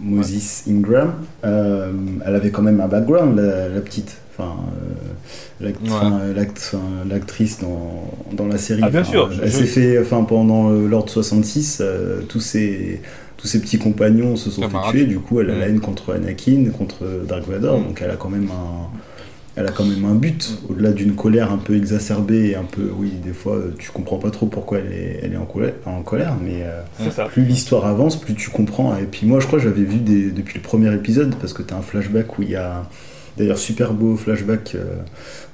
Moses 0.00 0.64
Ingram, 0.68 1.14
euh, 1.44 1.92
elle 2.24 2.34
avait 2.34 2.50
quand 2.50 2.62
même 2.62 2.80
un 2.80 2.88
background, 2.88 3.38
la, 3.38 3.68
la 3.68 3.80
petite. 3.80 4.16
Enfin, 4.36 4.56
euh, 5.62 5.66
Ouais. 5.66 5.74
enfin, 5.90 6.20
l'act- 6.34 6.56
enfin, 6.72 6.80
l'actrice 7.06 7.58
dans, 7.60 8.10
dans 8.32 8.46
la 8.46 8.56
série. 8.56 8.80
Ah, 8.82 8.88
bien 8.88 9.02
Enfin, 9.02 9.10
sûr, 9.10 9.30
Elle 9.42 9.50
je- 9.50 9.56
s'est 9.58 9.66
fait, 9.66 9.98
enfin, 9.98 10.24
pendant 10.24 10.70
l'ordre 10.70 11.10
66, 11.10 11.80
euh, 11.82 12.22
tous 12.22 12.40
ses 12.40 13.02
tous 13.40 13.46
ses 13.46 13.60
petits 13.60 13.78
compagnons 13.78 14.36
se 14.36 14.50
sont 14.50 14.62
fait 14.68 14.76
tuer. 14.90 15.04
Du 15.06 15.18
coup, 15.18 15.40
elle 15.40 15.50
a 15.50 15.56
la 15.58 15.68
haine 15.68 15.80
contre 15.80 16.12
Anakin, 16.14 16.66
contre 16.76 17.04
Dark 17.26 17.46
Vador. 17.48 17.78
Donc, 17.80 18.00
elle 18.04 18.10
a 18.10 18.16
quand 18.16 18.28
même 18.28 18.48
un, 18.50 18.88
elle 19.56 19.66
a 19.66 19.70
quand 19.72 19.84
même 19.84 20.04
un 20.04 20.14
but, 20.14 20.58
au-delà 20.68 20.92
d'une 20.92 21.14
colère 21.14 21.50
un 21.50 21.56
peu 21.58 21.74
exacerbée 21.76 22.50
et 22.50 22.54
un 22.56 22.64
peu, 22.64 22.90
oui, 22.96 23.12
des 23.24 23.32
fois, 23.32 23.56
euh, 23.56 23.74
tu 23.78 23.90
comprends 23.90 24.18
pas 24.18 24.30
trop 24.30 24.46
pourquoi 24.46 24.78
elle 24.78 24.92
est, 24.92 25.20
elle 25.22 25.32
est 25.32 25.36
en, 25.36 25.44
colère, 25.46 25.72
en 25.86 26.02
colère, 26.02 26.36
mais 26.42 26.62
euh, 26.62 26.82
plus 27.28 27.44
l'histoire 27.44 27.86
avance, 27.86 28.18
plus 28.20 28.34
tu 28.34 28.50
comprends. 28.50 28.96
Et 28.96 29.04
puis 29.10 29.26
moi, 29.26 29.40
je 29.40 29.46
crois 29.46 29.58
que 29.58 29.64
j'avais 29.64 29.82
vu 29.82 29.98
des- 29.98 30.30
depuis 30.30 30.56
le 30.58 30.62
premier 30.62 30.92
épisode, 30.94 31.34
parce 31.40 31.52
que 31.52 31.62
tu 31.62 31.74
as 31.74 31.76
un 31.78 31.82
flashback 31.82 32.38
où 32.38 32.42
il 32.42 32.50
y 32.50 32.56
a, 32.56 32.88
d'ailleurs, 33.36 33.58
super 33.58 33.92
beau 33.94 34.16
flashback 34.16 34.74
euh, 34.74 34.96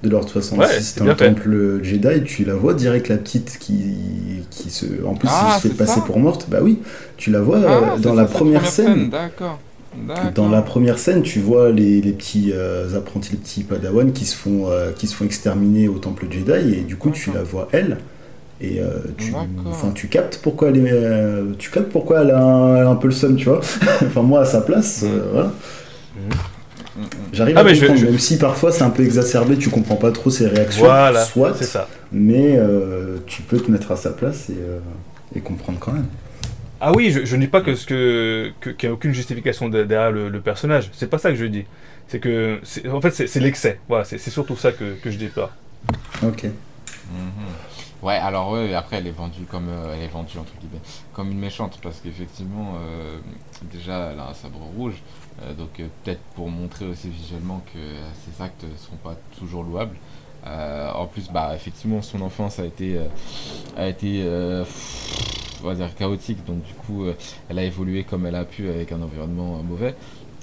de 0.03 0.09
l'ordre 0.11 0.29
Ouais, 0.53 0.67
66 0.73 0.83
c'est 0.95 0.99
dans 0.99 1.05
bien 1.05 1.13
le 1.13 1.17
fait. 1.17 1.27
temple 1.29 1.81
Jedi, 1.83 2.25
tu 2.25 2.45
la 2.45 2.55
vois 2.55 2.75
direct, 2.75 3.09
la 3.09 3.17
petite 3.19 3.59
qui, 3.59 3.95
qui 4.51 4.71
se, 4.71 4.87
en 5.05 5.15
plus, 5.15 5.29
Ah, 5.31 5.57
se 5.57 5.69
fait 5.69 5.69
c'est 5.69 5.75
passer 5.75 6.01
pour 6.03 6.19
morte. 6.19 6.47
Bah 6.49 6.59
oui, 6.63 6.81
tu 7.17 7.31
la 7.31 7.41
vois 7.41 7.59
euh, 7.59 7.81
Ah, 7.83 7.93
c'est 7.97 8.03
dans 8.03 8.15
ça, 8.15 8.23
la 8.23 8.25
première 8.27 8.67
scène. 8.67 9.11
D'accord. 9.11 9.59
D'accord. 9.95 10.33
Dans 10.35 10.49
la 10.51 10.61
première 10.63 10.99
scène, 10.99 11.23
tu 11.23 11.41
vois 11.41 11.71
les, 11.73 12.03
les 12.03 12.13
petits 12.13 12.53
euh, 12.53 12.97
apprentis, 12.97 13.33
les 13.33 13.39
petits 13.39 13.65
padawans 13.65 14.13
qui 14.13 14.27
se 14.27 14.37
font, 14.37 14.69
euh, 14.71 14.93
qui 14.93 15.07
se 15.07 15.15
font 15.15 15.25
exterminer 15.25 15.89
au 15.89 15.99
temple 15.99 16.27
Jedi, 16.31 16.75
et 16.75 16.83
du 16.83 16.97
coup, 16.97 17.11
tu 17.11 17.33
la 17.33 17.43
vois 17.43 17.69
elle. 17.73 17.99
Et 18.61 18.81
euh, 18.81 18.89
tu, 19.19 19.33
enfin, 19.67 19.93
tu 19.95 20.09
captes 20.09 20.41
pourquoi 20.43 20.69
elle 20.69 20.79
est, 20.79 20.91
euh, 20.93 21.53
tu 21.59 21.71
captes 21.71 21.91
pourquoi 21.91 22.23
elle 22.23 22.31
a 22.31 22.43
un, 22.43 22.91
un 22.91 22.97
peu 22.97 23.09
le 23.09 23.15
seum, 23.15 23.37
tu 23.37 23.47
vois. 23.47 23.61
enfin, 24.03 24.23
moi, 24.23 24.41
à 24.41 24.45
sa 24.47 24.61
place, 24.63 25.03
euh, 25.05 25.29
voilà. 25.33 25.53
Mm, 26.15 26.21
mm. 26.29 26.56
J'arrive 27.33 27.57
Ah, 27.57 27.61
à 27.61 27.65
mais 27.65 27.75
comprendre, 27.79 27.99
je- 28.01 28.07
même 28.07 28.19
si 28.19 28.39
parfois 28.39 28.73
c'est 28.73 28.83
un 28.83 28.91
peu 28.91 29.05
exacerbé, 29.05 29.57
tu 29.59 29.69
comprends 29.71 29.97
pas 29.97 30.11
trop 30.13 30.31
ses 30.31 30.47
réactions, 30.49 30.85
Voilà, 30.85 31.25
soit, 31.25 31.55
c'est 31.55 31.65
ça. 31.65 31.89
mais 32.13 32.57
euh, 32.57 33.19
tu 33.27 33.43
peux 33.43 33.59
te 33.61 33.71
mettre 33.71 33.93
à 33.93 33.97
sa 33.97 34.11
place 34.11 34.49
et, 34.51 34.55
euh, 34.59 34.79
et 35.35 35.41
comprendre 35.41 35.79
quand 35.79 35.93
même. 35.93 36.07
Ah 36.81 36.93
oui, 36.95 37.11
je, 37.11 37.25
je 37.25 37.37
ne 37.37 37.41
dis 37.43 37.47
pas 37.49 37.61
que 37.63 37.75
ce 37.75 37.87
que 37.87 38.53
que- 38.61 38.71
qu'il 38.71 38.89
n'y 38.89 38.93
a 38.93 38.95
aucune 38.95 39.13
justification 39.13 39.69
de- 39.69 39.85
derrière 39.85 40.13
le, 40.13 40.29
le 40.29 40.41
personnage. 40.41 40.91
C'est 40.93 41.09
pas 41.09 41.19
ça 41.19 41.31
que 41.31 41.37
je 41.37 41.47
dis. 41.47 41.65
C'est 42.09 42.19
que, 42.21 42.61
c'est- 42.63 42.87
en 42.89 43.01
fait, 43.01 43.11
c'est 43.13 43.27
c'est 43.27 43.41
l'excès. 43.41 43.81
Voilà, 43.89 44.05
c'est 44.05 44.19
c'est 44.19 44.31
surtout 44.31 44.57
ça 44.57 44.73
que, 44.73 44.95
que 45.03 45.11
je 45.11 45.17
déplore. 45.19 45.51
Ok. 46.23 46.45
Mhm. 46.45 46.51
Ouais, 48.03 48.17
alors 48.17 48.53
ouais, 48.53 48.75
après 48.75 48.99
elle 48.99 49.07
est 49.07 49.11
vendue 49.17 49.45
comme 49.51 49.69
euh, 49.71 49.95
elle 49.97 50.03
est 50.05 50.09
vendue 50.13 50.37
entre 50.39 50.53
guillemets 50.61 50.83
comme 51.15 51.31
une 51.33 51.39
méchante 51.39 51.79
parce 51.83 52.01
qu'effectivement 52.01 52.75
euh, 52.77 53.17
déjà 53.73 54.11
elle 54.13 54.21
a 54.21 54.29
un 54.31 54.35
sabre 54.35 54.61
rouge 54.77 54.95
euh, 55.43 55.55
donc 55.55 55.81
euh, 55.81 55.87
peut-être 56.03 56.21
pour 56.35 56.49
montrer 56.49 56.87
aussi 56.87 57.09
visuellement 57.09 57.63
que 57.73 57.79
euh, 57.79 58.09
ses 58.25 58.43
actes 58.43 58.65
sont 58.79 58.97
pas 58.97 59.17
toujours 59.39 59.63
louables. 59.65 59.97
Euh, 60.47 60.93
en 60.93 61.07
plus 61.07 61.29
bah 61.33 61.53
effectivement 61.57 62.03
son 62.03 62.21
enfance 62.21 62.61
a 62.61 62.65
été 62.67 62.97
euh, 62.97 63.05
a 63.77 63.89
été 63.89 64.23
euh, 64.23 64.65
on 65.65 65.67
va 65.67 65.75
dire 65.75 65.93
chaotique 65.97 66.45
donc 66.47 66.63
du 66.63 66.73
coup 66.75 67.05
elle 67.49 67.59
a 67.59 67.65
évolué 67.65 68.05
comme 68.05 68.27
elle 68.27 68.37
a 68.37 68.45
pu 68.45 68.69
avec 68.69 68.93
un 68.93 69.03
environnement 69.03 69.61
mauvais. 69.65 69.95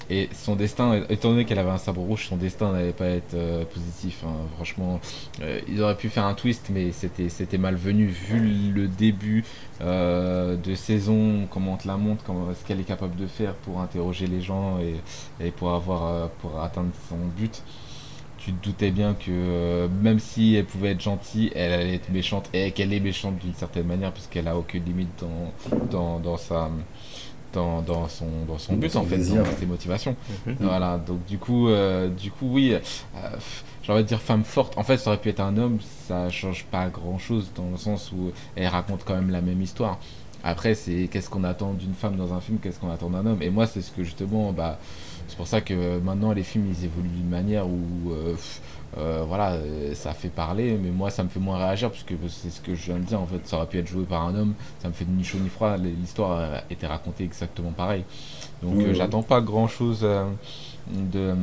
Et 0.09 0.29
son 0.33 0.55
destin, 0.55 1.03
étant 1.09 1.29
donné 1.29 1.45
qu'elle 1.45 1.59
avait 1.59 1.69
un 1.69 1.77
sabre 1.77 2.01
rouge, 2.01 2.27
son 2.27 2.37
destin 2.37 2.71
n'allait 2.73 2.93
pas 2.93 3.07
être 3.07 3.33
euh, 3.33 3.65
positif. 3.65 4.23
hein. 4.25 4.33
Franchement, 4.55 4.99
euh, 5.41 5.59
ils 5.67 5.81
auraient 5.81 5.97
pu 5.97 6.09
faire 6.09 6.25
un 6.25 6.33
twist, 6.33 6.69
mais 6.69 6.91
c'était 6.91 7.57
malvenu 7.57 8.07
vu 8.07 8.71
le 8.73 8.87
début 8.87 9.45
euh, 9.81 10.55
de 10.57 10.75
saison, 10.75 11.47
comment 11.49 11.73
on 11.73 11.77
te 11.77 11.87
la 11.87 11.97
montre, 11.97 12.23
comment 12.23 12.53
ce 12.53 12.65
qu'elle 12.65 12.79
est 12.79 12.83
capable 12.83 13.15
de 13.15 13.27
faire 13.27 13.55
pour 13.55 13.79
interroger 13.81 14.27
les 14.27 14.41
gens 14.41 14.79
et, 14.79 15.03
et 15.45 15.51
pour 15.51 15.73
avoir 15.73 16.29
pour 16.31 16.61
atteindre 16.61 16.91
son 17.09 17.17
but. 17.37 17.63
Tu 18.37 18.53
te 18.53 18.63
doutais 18.65 18.91
bien 18.91 19.13
que 19.13 19.87
même 20.01 20.19
si 20.19 20.55
elle 20.55 20.65
pouvait 20.65 20.91
être 20.91 21.01
gentille, 21.01 21.51
elle 21.55 21.71
allait 21.71 21.95
être 21.95 22.09
méchante 22.09 22.49
et 22.53 22.71
qu'elle 22.71 22.91
est 22.91 22.99
méchante 22.99 23.37
d'une 23.39 23.53
certaine 23.53 23.87
manière 23.87 24.11
puisqu'elle 24.11 24.47
a 24.49 24.57
aucune 24.57 24.83
limite 24.83 25.11
dans 25.21 25.53
dans, 25.89 26.19
dans 26.19 26.37
sa 26.37 26.69
dans, 27.53 27.81
dans 27.81 28.07
son 28.07 28.27
dans 28.47 28.57
son 28.57 28.73
but 28.75 28.95
en 28.95 29.03
fait, 29.03 29.17
dans 29.17 29.45
ses 29.57 29.65
motivations. 29.65 30.15
Mhm. 30.45 30.55
Voilà, 30.59 30.97
donc 30.97 31.25
du 31.25 31.37
coup, 31.37 31.69
euh, 31.69 32.09
du 32.09 32.31
coup, 32.31 32.49
oui, 32.51 32.73
euh, 32.73 32.79
j'ai 33.81 33.91
envie 33.91 34.03
de 34.03 34.07
dire 34.07 34.21
femme 34.21 34.43
forte. 34.43 34.77
En 34.77 34.83
fait, 34.83 34.97
ça 34.97 35.11
aurait 35.11 35.19
pu 35.19 35.29
être 35.29 35.39
un 35.39 35.57
homme, 35.57 35.79
ça 36.07 36.29
change 36.29 36.65
pas 36.65 36.89
grand 36.89 37.17
chose 37.17 37.51
dans 37.55 37.69
le 37.71 37.77
sens 37.77 38.11
où 38.11 38.31
elle 38.55 38.67
raconte 38.67 39.03
quand 39.05 39.15
même 39.15 39.29
la 39.31 39.41
même 39.41 39.61
histoire. 39.61 39.99
Après, 40.43 40.75
c'est 40.75 41.07
qu'est-ce 41.09 41.29
qu'on 41.29 41.45
attend 41.45 41.73
d'une 41.73 41.93
femme 41.93 42.17
dans 42.17 42.33
un 42.33 42.41
film, 42.41 42.57
qu'est-ce 42.61 42.77
qu'on 42.79 42.91
attend 42.91 43.09
d'un 43.09 43.25
homme. 43.25 43.41
Et 43.41 43.49
moi, 43.49 43.65
c'est 43.65 43.81
ce 43.81 43.91
que 43.91 44.03
justement, 44.03 44.51
bah, 44.51 44.77
c'est 45.27 45.37
pour 45.37 45.47
ça 45.47 45.61
que 45.61 45.99
maintenant 45.99 46.33
les 46.33 46.43
films 46.43 46.67
ils 46.67 46.83
évoluent 46.83 47.07
d'une 47.07 47.29
manière 47.29 47.65
où, 47.65 48.11
euh, 48.11 48.33
pff, 48.33 48.61
euh, 48.97 49.23
voilà, 49.27 49.53
euh, 49.53 49.93
ça 49.95 50.13
fait 50.13 50.29
parler, 50.29 50.77
mais 50.81 50.91
moi 50.91 51.09
ça 51.09 51.23
me 51.23 51.29
fait 51.29 51.39
moins 51.39 51.57
réagir 51.57 51.89
parce 51.89 52.03
que 52.03 52.13
c'est 52.29 52.49
ce 52.49 52.61
que 52.61 52.75
je 52.75 52.85
viens 52.85 52.97
de 52.99 53.05
dire. 53.05 53.19
En 53.19 53.25
fait, 53.25 53.45
ça 53.47 53.57
aurait 53.57 53.67
pu 53.67 53.79
être 53.79 53.87
joué 53.87 54.03
par 54.05 54.23
un 54.27 54.35
homme, 54.35 54.53
ça 54.81 54.87
me 54.87 54.93
fait 54.93 55.05
ni 55.05 55.23
chaud 55.23 55.39
ni 55.41 55.49
froid. 55.49 55.77
L'histoire 55.77 56.37
euh, 56.39 56.57
était 56.69 56.87
racontée 56.87 57.23
exactement 57.23 57.71
pareil. 57.71 58.03
Donc, 58.61 58.73
Oui, 58.75 58.83
euh, 58.85 58.87
oui. 58.89 58.95
j'attends 58.95 59.23
pas 59.23 59.41
grand-chose 59.41 60.01
euh, 60.03 60.25
de 60.91 61.19
euh, 61.19 61.35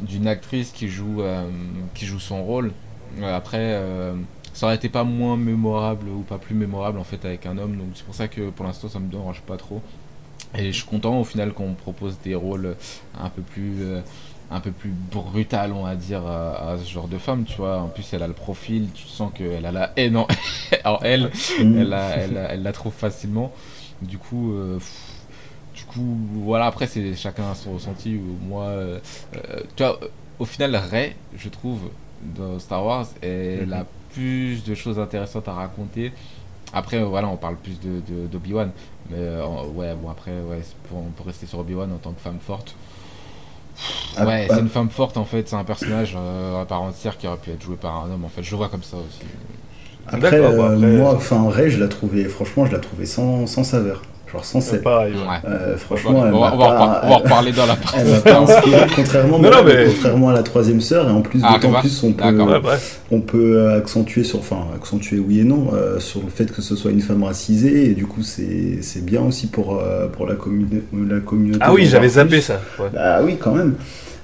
d'une 0.00 0.26
actrice 0.26 0.70
qui 0.70 0.88
joue 0.88 1.22
qui 1.94 2.04
joue 2.06 2.20
son 2.20 2.44
rôle. 2.44 2.72
Après, 3.22 3.82
ça 4.52 4.66
aurait 4.66 4.76
été 4.76 4.88
pas 4.90 5.02
moins 5.02 5.36
mémorable 5.36 6.08
ou 6.08 6.20
pas 6.20 6.36
plus 6.38 6.54
mémorable 6.54 6.98
en 6.98 7.04
fait 7.04 7.24
avec 7.24 7.46
un 7.46 7.56
homme. 7.58 7.76
Donc 7.76 7.88
c'est 7.94 8.04
pour 8.04 8.14
ça 8.14 8.28
que 8.28 8.50
pour 8.50 8.66
l'instant 8.66 8.88
ça 8.88 9.00
me 9.00 9.08
dérange 9.10 9.40
pas 9.42 9.56
trop. 9.56 9.80
Et 10.56 10.66
je 10.66 10.72
suis 10.72 10.86
content 10.86 11.18
au 11.18 11.24
final 11.24 11.52
qu'on 11.52 11.70
me 11.70 11.74
propose 11.74 12.18
des 12.22 12.34
rôles 12.34 12.76
un 13.18 13.28
peu 13.30 13.42
plus 13.42 13.82
un 14.50 14.60
peu 14.60 14.70
plus 14.70 14.90
brutal 15.12 15.72
on 15.72 15.82
va 15.84 15.94
dire 15.94 16.26
à, 16.26 16.70
à 16.72 16.78
ce 16.78 16.90
genre 16.90 17.06
de 17.08 17.18
femme 17.18 17.44
tu 17.44 17.56
vois 17.58 17.78
en 17.80 17.88
plus 17.88 18.10
elle 18.14 18.22
a 18.22 18.26
le 18.26 18.32
profil 18.32 18.88
tu 18.94 19.06
sens 19.06 19.30
qu'elle 19.34 19.66
a 19.66 19.72
la 19.72 19.92
haine 19.96 20.16
en, 20.16 20.26
en 20.84 20.98
elle 21.02 21.30
elle, 21.58 21.88
la, 21.88 22.10
elle, 22.16 22.32
la- 22.32 22.52
elle 22.54 22.62
la 22.62 22.72
trouve 22.72 22.92
facilement. 22.94 23.52
Du 24.00 24.16
coup, 24.16 24.52
euh, 24.52 24.76
pff, 24.78 24.94
du 25.74 25.84
coup, 25.84 26.16
voilà. 26.44 26.66
Après, 26.66 26.86
c'est 26.86 27.16
chacun 27.16 27.50
a 27.50 27.54
son 27.56 27.72
ressenti. 27.74 28.14
ou 28.16 28.36
Moi, 28.48 28.62
euh, 28.64 28.98
euh, 29.36 29.60
tu 29.74 29.82
vois, 29.82 29.98
au 30.38 30.44
final, 30.44 30.76
Rey, 30.76 31.16
je 31.36 31.48
trouve, 31.48 31.80
dans 32.22 32.60
Star 32.60 32.84
Wars, 32.84 33.06
elle 33.22 33.66
Mhm. 33.66 33.72
a 33.72 33.84
plus 34.14 34.62
de 34.64 34.74
choses 34.76 35.00
intéressantes 35.00 35.48
à 35.48 35.52
raconter. 35.52 36.12
Après, 36.72 36.98
euh, 36.98 37.04
voilà, 37.06 37.26
on 37.28 37.36
parle 37.36 37.56
plus 37.56 37.80
de 37.80 38.00
de- 38.08 38.26
d'Obi-Wan, 38.28 38.70
mais 39.10 39.16
euh, 39.18 39.44
ouais, 39.74 39.94
bon 40.00 40.10
après, 40.10 40.30
ouais, 40.32 40.60
pour, 40.88 41.02
pour 41.16 41.26
rester 41.26 41.46
sur 41.46 41.58
Obi-Wan 41.58 41.90
en 41.92 41.98
tant 41.98 42.12
que 42.12 42.20
femme 42.20 42.38
forte. 42.40 42.74
Ah, 44.16 44.26
ouais, 44.26 44.46
ah. 44.50 44.54
c'est 44.54 44.60
une 44.60 44.68
femme 44.68 44.90
forte 44.90 45.16
en 45.16 45.24
fait, 45.24 45.48
c'est 45.48 45.56
un 45.56 45.64
personnage 45.64 46.14
euh, 46.16 46.62
à 46.62 46.66
part 46.66 46.82
entière 46.82 47.16
qui 47.18 47.26
aurait 47.28 47.38
pu 47.38 47.50
être 47.50 47.62
joué 47.62 47.76
par 47.76 48.04
un 48.04 48.10
homme. 48.10 48.24
En 48.24 48.28
fait, 48.28 48.42
je 48.42 48.50
le 48.50 48.56
vois 48.56 48.68
comme 48.68 48.82
ça 48.82 48.96
aussi. 48.96 49.26
Après, 50.06 50.40
D'accord, 50.40 50.54
bah 50.56 50.70
euh, 50.70 50.76
après, 50.76 50.86
moi, 50.86 51.10
ça- 51.12 51.16
enfin, 51.16 51.50
Ray, 51.50 51.70
je 51.70 51.78
la 51.80 51.88
trouvais, 51.88 52.24
franchement, 52.24 52.66
je 52.66 52.72
la 52.72 52.78
trouvais 52.80 53.06
sans, 53.06 53.46
sans 53.46 53.64
saveur. 53.64 54.02
Genre 54.32 54.44
sans 54.44 54.60
C'est 54.60 54.72
sel. 54.72 54.82
pareil. 54.82 55.14
ouais. 55.14 55.50
Euh, 55.50 55.72
on 55.74 55.78
franchement, 55.78 56.10
on 56.18 56.22
va- 56.22 56.28
on 56.28 56.40
va 56.40 56.46
en 56.46 56.58
pas- 56.58 57.00
on 57.04 57.08
va 57.08 57.14
en 57.14 57.18
reparler 57.18 57.52
dans 57.52 57.64
la 57.66 57.76
Elle 57.96 58.06
m'a 58.08 58.18
pas 58.20 58.38
inspiré, 58.40 58.86
contrairement, 58.96 59.38
Non, 59.38 59.50
non, 59.50 59.64
mais- 59.64 59.86
contrairement 59.86 60.28
à 60.28 60.32
la 60.34 60.42
troisième 60.42 60.80
sœur, 60.82 61.08
et 61.08 61.12
en 61.12 61.22
plus, 61.22 61.40
Ah, 61.42 61.54
d'autant 61.58 61.80
plus, 61.80 62.02
on 62.04 62.12
peut, 62.12 62.24
D'accord. 62.24 62.48
Ouais, 62.48 62.60
bref. 62.60 63.00
on 63.10 63.20
peut 63.22 63.56
euh, 63.58 63.78
accentuer 63.78 64.24
sur, 64.24 64.38
enfin, 64.40 64.66
accentuer 64.76 65.18
oui 65.18 65.40
et 65.40 65.44
non, 65.44 65.68
euh, 65.72 65.98
sur 65.98 66.20
le 66.22 66.28
fait 66.28 66.52
que 66.52 66.60
ce 66.60 66.76
soit 66.76 66.90
une 66.90 67.00
femme 67.00 67.22
racisée, 67.22 67.90
et 67.90 67.94
du 67.94 68.06
coup, 68.06 68.22
c'est 68.22 68.78
c'est 68.82 69.04
bien 69.04 69.22
aussi 69.22 69.46
pour, 69.46 69.78
euh, 69.80 70.08
pour 70.08 70.26
la, 70.26 70.34
communi- 70.34 70.82
la 71.08 71.20
communauté. 71.20 71.60
Ah 71.62 71.72
oui, 71.72 71.84
d'en 71.84 71.90
j'avais 71.90 72.08
zappé 72.10 72.28
plus. 72.36 72.40
ça. 72.42 72.60
ouais. 72.78 72.88
Bah 72.92 73.20
oui, 73.24 73.36
quand 73.40 73.52
même. 73.54 73.76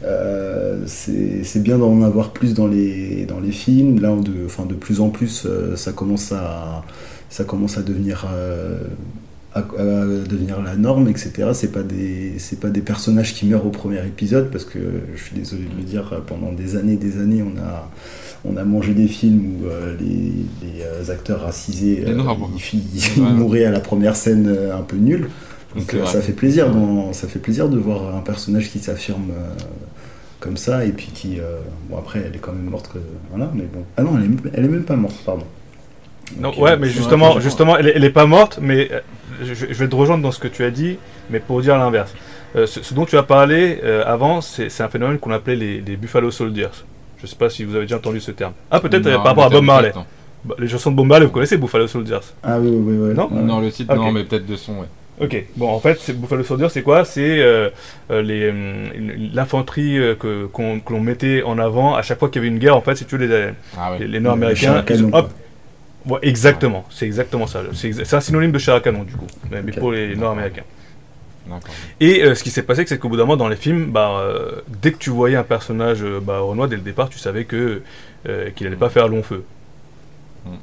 Euh, 0.05 0.81
c'est 0.87 1.45
c'est 1.45 1.63
bien 1.63 1.79
d'en 1.79 2.03
avoir 2.03 2.31
plus 2.31 2.53
dans 2.53 2.67
les, 2.67 3.25
dans 3.25 3.41
les 3.41 3.53
films. 3.53 4.01
Là, 4.03 4.11
de, 4.11 4.33
enfin, 4.45 4.67
de 4.67 4.75
plus 4.75 5.01
en 5.01 5.09
plus, 5.09 5.47
euh, 5.47 5.77
ça 5.77 5.93
commence 5.93 6.31
à, 6.33 6.83
ça 7.31 7.45
commence 7.45 7.79
à 7.79 7.83
devenir 7.83 8.27
euh, 8.35 8.77
à, 9.55 9.61
à 9.61 9.63
devenir 9.65 10.61
la 10.63 10.75
norme, 10.77 11.09
etc. 11.09 11.51
C'est 11.53 11.73
pas 11.73 11.83
des 11.83 12.35
c'est 12.39 12.59
pas 12.61 12.71
des 12.71 12.81
personnages 12.81 13.35
qui 13.35 13.47
meurent 13.47 13.67
au 13.67 13.71
premier 13.71 14.05
épisode 14.07 14.51
parce 14.51 14.65
que 14.65 14.79
je 15.15 15.23
suis 15.23 15.37
désolé 15.37 15.65
de 15.65 15.77
le 15.77 15.85
dire, 15.85 16.23
pendant 16.27 16.53
des 16.53 16.77
années, 16.77 16.97
des 16.97 17.19
années, 17.21 17.43
on 17.43 17.57
a 17.61 17.91
on 18.47 18.57
a 18.59 18.65
mangé 18.65 18.93
des 18.93 19.07
films 19.09 19.57
où 19.63 19.67
euh, 19.69 19.97
les, 19.99 20.33
les, 20.63 20.83
euh, 20.83 21.11
acteurs 21.13 21.41
racisés 21.41 22.03
Les 22.05 22.13
euh, 22.13 22.21
ils, 22.75 22.81
ils 23.17 23.23
Ouais. 23.23 23.31
mouraient 23.31 23.65
à 23.65 23.71
la 23.71 23.81
première 23.81 24.17
scène 24.17 24.47
euh, 24.49 24.77
un 24.77 24.83
peu 24.83 24.97
nulle. 24.97 25.29
Donc 25.75 25.95
euh, 25.95 26.05
ça 26.05 26.21
fait 26.21 26.33
plaisir, 26.35 26.71
dans- 26.71 27.13
ça 27.15 27.27
fait 27.27 27.39
plaisir 27.39 27.69
de 27.71 27.79
voir 27.79 28.15
un 28.15 28.21
personnage 28.21 28.71
qui 28.71 28.79
s'affirme 28.81 29.31
euh, 29.31 29.55
comme 30.41 30.57
ça 30.59 30.85
et 30.85 30.91
puis 30.93 31.09
qui 31.15 31.41
euh, 31.41 31.57
bon 31.89 31.97
après 31.97 32.23
elle 32.27 32.35
est 32.37 32.39
quand 32.39 32.53
même 32.53 32.69
morte 32.69 32.91
que 32.93 32.99
voilà 33.31 33.51
mais 33.55 33.65
bon 33.73 33.83
ah 33.97 34.03
non 34.03 34.11
elle 34.19 34.25
est, 34.25 34.51
elle 34.59 34.65
est 34.67 34.69
même 34.69 34.85
pas 34.85 34.97
morte 34.97 35.17
pardon. 35.25 35.45
Non, 36.39 36.51
Donc, 36.51 36.59
ouais, 36.63 36.73
euh, 36.73 36.77
mais 36.81 36.89
justement, 36.89 37.39
justement, 37.41 37.77
elle 37.77 37.89
est, 37.89 37.93
elle 37.97 38.05
est 38.05 38.11
pas 38.11 38.27
morte, 38.27 38.59
mais 38.61 38.91
je, 39.43 39.55
je 39.55 39.65
vais 39.75 39.89
te 39.89 39.95
rejoindre 39.97 40.23
dans 40.23 40.31
ce 40.33 40.39
que 40.39 40.49
tu 40.49 40.65
as 40.65 40.71
dit, 40.71 40.99
mais 41.31 41.41
pour 41.41 41.61
dire 41.61 41.77
l'inverse. 41.79 42.15
Euh, 42.57 42.67
ce, 42.67 42.83
ce 42.83 42.95
dont 42.95 43.05
tu 43.05 43.17
as 43.17 43.23
parlé 43.25 43.81
euh, 43.83 44.05
avant, 44.07 44.41
c'est 44.41 44.69
un 44.81 44.89
phénomène 44.89 45.19
qu'on 45.19 45.33
appelait 45.33 45.57
les, 45.57 45.81
les 45.81 45.97
Buffalo 45.97 46.31
Soldiers. 46.31 46.69
Je 47.21 47.27
sais 47.27 47.37
pas 47.37 47.51
si 47.51 47.65
vous 47.65 47.75
avez 47.75 47.85
déjà 47.87 47.97
entendu 47.97 48.21
ce 48.21 48.31
terme. 48.31 48.53
Ah, 48.71 48.81
peut-être 48.81 49.07
euh, 49.07 49.15
par 49.17 49.25
rapport 49.27 49.45
à 49.47 49.49
Bob 49.51 49.65
Marley. 49.65 49.93
Bah, 50.45 50.55
les 50.59 50.69
chansons 50.69 50.91
de 50.91 50.97
Bob 50.97 51.07
Marley, 51.07 51.25
vous 51.27 51.33
connaissez 51.33 51.57
Buffalo 51.57 51.87
Soldiers? 51.87 52.19
Ah 52.43 52.59
oui 52.61 52.69
oui 52.71 52.97
oui. 52.99 53.15
Non? 53.15 53.29
Ouais. 53.33 53.43
Non, 53.43 53.61
le 53.61 53.71
titre, 53.73 53.93
Ok. 53.95 53.99
non, 53.99 54.13
mais 54.13 54.25
peut-être 54.25 54.47
de 54.47 54.57
son, 54.57 54.73
ouais. 54.81 54.87
Ok, 55.21 55.45
bon, 55.57 55.69
en 55.71 55.79
fait, 55.79 56.11
Buffalo 56.11 56.43
Soldier, 56.43 56.69
c'est 56.69 56.83
quoi? 56.83 57.05
C'est 57.05 57.39
euh, 57.41 57.71
les, 58.11 58.53
l'infanterie 59.33 59.99
euh, 59.99 60.15
que, 60.15 60.47
qu'on- 60.47 60.81
l'on 60.91 61.01
mettait 61.01 61.43
en 61.45 61.59
avant 61.59 61.95
à 61.95 62.03
chaque 62.03 62.19
fois 62.19 62.29
qu'il 62.29 62.43
y 62.43 62.45
avait 62.47 62.53
une 62.53 62.59
guerre. 62.59 62.77
En 62.77 62.81
fait, 62.81 62.97
si 62.97 63.05
tu 63.05 63.17
veux, 63.17 63.27
les, 63.27 63.51
Ah 63.79 63.93
les, 63.99 64.05
ouais. 64.05 64.11
les 64.11 64.21
Nord-Américains, 64.21 64.69
Le 64.71 64.75
char 64.75 64.77
à 64.79 64.83
canon, 64.83 65.09
ils- 65.13 65.15
hop, 65.17 65.31
Ouais, 66.07 66.19
exactement, 66.23 66.85
c'est 66.91 67.07
exactement 67.07 67.47
ça. 67.47 67.63
C'est 67.73 67.89
exa- 67.91 68.15
un 68.17 68.21
synonyme 68.21 68.53
de 68.53 68.59
char 68.59 68.77
à 68.77 68.81
canon, 68.81 69.05
du 69.05 69.15
coup, 69.15 69.27
mais 69.51 69.63
pour 69.73 69.91
les 69.93 70.15
Nord-Américains. 70.17 70.65
Et 72.01 72.23
euh, 72.23 72.35
ce 72.35 72.43
qui 72.43 72.51
s'est 72.51 72.63
passé, 72.63 72.85
c'est 72.87 72.99
qu'au 72.99 73.09
bout 73.09 73.17
d'un 73.17 73.25
moment, 73.25 73.37
dans 73.37 73.49
les 73.49 73.57
films, 73.57 73.91
bah, 73.91 74.19
euh, 74.21 74.63
dès 74.81 74.93
que 74.93 74.99
tu 74.99 75.11
voyais 75.11 75.37
un 75.37 75.43
personnage 75.43 76.03
euh, 76.03 76.19
bah, 76.21 76.39
Renoir, 76.41 76.69
dès 76.69 76.77
le 76.77 76.83
départ, 76.83 77.09
tu 77.11 77.19
savais 77.19 77.45
que 77.45 77.83
euh, 78.27 78.51
qu'il 78.51 78.67
allait 78.67 78.77
pas 78.77 78.89
faire 78.89 79.09
long 79.09 79.23
feu. 79.23 79.45
Mm, 80.47 80.49
mm. 80.51 80.55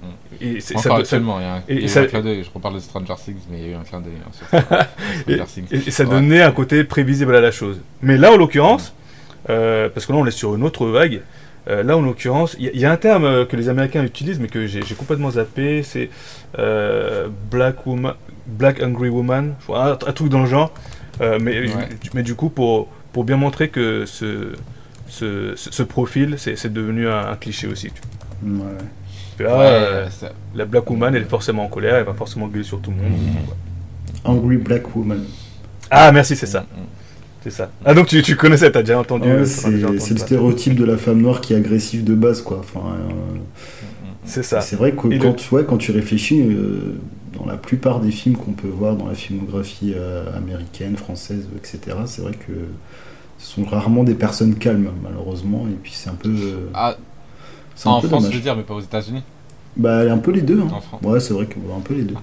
Et 0.41 0.60
c'est- 0.60 0.73
ça, 0.75 0.89
ça- 0.89 0.95
actuellement, 0.95 1.39
il 1.39 1.43
y 1.43 1.45
a 1.45 1.54
un, 1.54 1.58
et 1.60 1.63
il 1.69 1.75
y 1.80 1.82
a 1.82 1.86
eu 1.86 1.88
ça- 1.88 2.01
un 2.01 2.06
clin 2.06 2.21
d'œil. 2.21 2.43
Je 2.43 2.49
reparle 2.54 2.75
de 2.75 2.80
Stranger 2.80 3.13
Things, 3.23 3.36
mais 3.51 3.60
il 3.60 3.63
y 3.63 3.69
a 3.69 3.71
eu 3.73 3.75
un 3.75 3.84
clin 3.84 3.99
d'œil 4.01 4.13
hein, 4.25 4.32
sur 4.32 4.47
Stranger 5.21 5.45
Things. 5.45 5.67
et- 5.71 5.88
et 5.88 5.91
ça 5.91 6.04
Ouais. 6.04 6.10
donnait 6.10 6.41
un 6.41 6.51
côté 6.51 6.84
prévisible 6.84 7.36
à 7.36 7.41
la 7.41 7.51
chose. 7.51 7.80
Mais 8.01 8.17
là, 8.17 8.32
en 8.32 8.38
l'occurrence, 8.38 8.93
parce 9.45 10.06
que 10.06 10.13
là, 10.13 10.17
on 10.19 10.25
est 10.25 10.32
sur 10.32 10.56
une 10.56 10.63
autre 10.63 10.88
vague. 10.88 11.21
Euh, 11.69 11.84
là, 11.84 11.95
en 11.97 12.02
l'occurrence, 12.02 12.56
il 12.60 12.65
y, 12.65 12.67
a- 12.67 12.71
il 12.74 12.80
y 12.80 12.86
a 12.86 12.91
un 12.91 12.97
terme 12.97 13.24
euh, 13.26 13.45
que 13.45 13.56
les 13.56 13.69
Américains 13.69 14.04
utilisent, 14.04 14.39
mais 14.39 14.47
que 14.47 14.65
j'ai 14.67 14.82
complètement 14.97 15.32
zappé. 15.32 15.84
C'est 15.84 16.10
euh, 16.60 17.28
Black 17.52 17.86
Woman, 17.86 18.13
Black 18.47 18.82
Angry 18.82 19.10
Woman, 19.10 19.54
un, 19.74 19.91
un 19.91 19.95
truc 20.13 20.30
dans 20.30 20.41
le 20.41 20.47
genre. 20.47 20.74
Mais, 21.19 21.67
Ouais. 21.67 21.89
mais 22.15 22.24
du 22.24 22.34
coup, 22.34 22.50
pour, 22.50 22.88
pour 23.13 23.24
bien 23.26 23.38
montrer 23.38 23.69
que 23.69 24.06
ce, 24.08 24.54
ce, 25.08 25.54
ce- 25.56 25.69
ce 25.71 25.84
profil, 25.84 26.36
c'est 26.38 26.71
devenu 26.74 27.08
un, 27.08 27.28
un 27.30 27.36
cliché 27.36 27.67
aussi. 27.67 27.91
Ouais, 28.43 28.62
ah, 29.47 29.58
Ouais, 29.58 30.08
ça- 30.10 30.32
la 30.56 30.65
Black 30.65 30.89
Woman, 30.89 31.13
elle 31.15 31.21
est 31.21 31.30
forcément 31.30 31.63
en 31.65 31.67
colère, 31.67 31.95
elle 31.95 32.06
va 32.06 32.13
forcément 32.15 32.47
gueuler 32.47 32.63
sur 32.63 32.82
tout 32.82 32.89
le 32.91 32.97
monde. 32.97 33.12
Angry 34.24 34.58
Black 34.58 34.95
Woman. 34.95 35.24
Ah, 35.91 36.12
merci, 36.12 36.36
c'est 36.36 36.45
ça. 36.47 36.62
Mm, 36.62 36.63
mm. 36.82 36.86
C'est 37.43 37.49
ça. 37.49 37.69
Ah, 37.86 37.93
donc 37.93 38.08
tu, 38.08 38.21
tu 38.21 38.36
connaissais, 38.36 38.71
t'as 38.71 38.82
déjà 38.82 38.99
entendu. 38.99 39.27
Ouais, 39.27 39.34
euh, 39.34 39.45
c'est 39.45 39.62
t'en 39.63 39.67
as 39.69 39.71
déjà 39.71 39.88
entendu 39.88 40.01
c'est 40.01 40.13
le 40.13 40.19
stéréotype 40.19 40.75
de 40.75 40.86
la 40.86 40.97
femme 40.97 41.21
noire 41.21 41.41
qui 41.41 41.54
est 41.54 41.58
agressive 41.58 42.04
de 42.04 42.13
base 42.13 42.41
quoi. 42.41 42.60
Enfin, 42.60 42.82
euh, 43.10 43.38
C'est 44.25 44.43
ça. 44.43 44.62
C'est 44.62 44.75
vrai 44.75 44.91
que 44.93 45.08
Et 45.12 45.17
quand, 45.17 45.30
le- 45.30 45.36
tu, 45.36 45.54
ouais, 45.56 45.65
quand 45.67 45.77
tu 45.77 45.91
réfléchis, 45.91 46.41
euh, 46.41 46.95
dans 47.38 47.45
la 47.45 47.58
plupart 47.58 47.99
des 47.99 48.12
films 48.12 48.36
qu'on 48.38 48.51
peut 48.51 48.67
voir 48.67 48.95
dans 48.95 49.08
la 49.08 49.15
filmographie 49.15 49.93
euh, 49.95 50.25
américaine, 50.38 50.95
française, 50.97 51.47
etc., 51.56 51.97
c'est 52.06 52.21
vrai 52.21 52.34
que 52.34 52.54
ce 53.39 53.56
sont 53.56 53.63
rarement 53.65 54.04
des 54.04 54.13
personnes 54.13 54.56
calmes, 54.56 54.91
malheureusement, 55.01 55.65
et 55.67 55.75
puis 55.82 55.93
c'est 55.95 56.10
un 56.10 56.15
peu, 56.15 56.30
euh, 56.30 56.67
Ah, 56.75 56.95
c'est 57.75 57.89
un 57.89 57.93
en 57.93 58.01
peu 58.01 58.08
France, 58.08 58.27
je 58.30 58.36
veux 58.36 58.41
dire, 58.41 58.56
mais 58.56 58.62
pas 58.63 58.75
aux 58.75 58.82
États-Unis. 58.82 59.23
Bah, 59.77 60.01
un 60.12 60.17
peu 60.19 60.32
les 60.32 60.41
deux. 60.41 60.60
Hein. 60.60 60.67
En 60.71 60.82
France. 60.82 61.01
Ouais, 61.04 61.19
c'est 61.19 61.34
vrai 61.34 61.47
que 61.47 61.56
ouais, 61.56 61.73
un 61.75 61.80
peu 61.82 61.95
les 61.95 62.04
deux. 62.04 62.15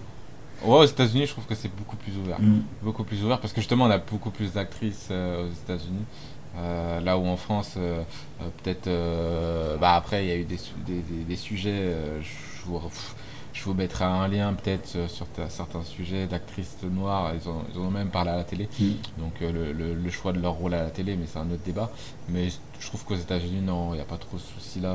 Ouais, 0.64 0.78
aux 0.78 0.84
États-Unis, 0.84 1.26
je 1.26 1.32
trouve 1.32 1.46
que 1.46 1.54
c'est 1.54 1.74
beaucoup 1.74 1.96
plus 1.96 2.16
ouvert. 2.16 2.40
Mm. 2.40 2.62
Beaucoup 2.82 3.04
plus 3.04 3.22
ouvert 3.24 3.38
parce 3.40 3.52
que 3.52 3.60
justement, 3.60 3.84
on 3.84 3.90
a 3.90 3.98
beaucoup 3.98 4.30
plus 4.30 4.52
d'actrices 4.52 5.08
euh, 5.10 5.46
aux 5.46 5.52
États-Unis. 5.52 6.04
Euh, 6.56 7.00
là 7.00 7.16
où 7.18 7.26
en 7.26 7.36
France, 7.36 7.74
euh, 7.76 8.02
peut-être. 8.62 8.88
bah 9.80 9.94
après, 9.94 10.24
il 10.24 10.28
y 10.28 10.32
a 10.32 10.36
eu 10.36 10.44
des, 10.44 10.58
des, 10.86 11.00
des- 11.00 11.24
des 11.24 11.36
sujets. 11.36 11.94
je, 12.20 12.66
vous, 12.66 12.80
je 13.52 13.62
vous 13.64 13.74
mettrai 13.74 14.04
un 14.04 14.26
lien 14.26 14.52
peut-être 14.54 15.08
sur 15.08 15.26
ta- 15.28 15.48
certains 15.50 15.82
sujets 15.84 16.26
d'actrices 16.26 16.78
noires. 16.82 17.32
Ils, 17.40 17.48
ont, 17.48 17.62
ils 17.72 17.78
en 17.78 17.84
ont 17.84 17.90
même 17.90 18.08
parlé 18.10 18.30
à 18.30 18.36
la 18.36 18.44
télé. 18.44 18.68
Mm. 18.80 18.84
Donc 19.18 19.34
le, 19.40 19.72
le- 19.72 19.94
le 19.94 20.10
choix 20.10 20.32
de 20.32 20.40
leur 20.40 20.54
rôle 20.54 20.74
à 20.74 20.82
la 20.82 20.90
télé, 20.90 21.14
mais 21.16 21.26
c'est 21.26 21.38
un 21.38 21.48
autre 21.52 21.62
débat. 21.64 21.90
Mais 22.28 22.48
je 22.80 22.86
trouve 22.86 23.04
qu'aux 23.04 23.14
États-Unis, 23.16 23.60
non, 23.60 23.90
il 23.92 23.96
n'y 23.96 24.02
a 24.02 24.06
pas 24.06 24.16
trop 24.18 24.38
ce 24.38 24.52
souci 24.54 24.80
là. 24.80 24.88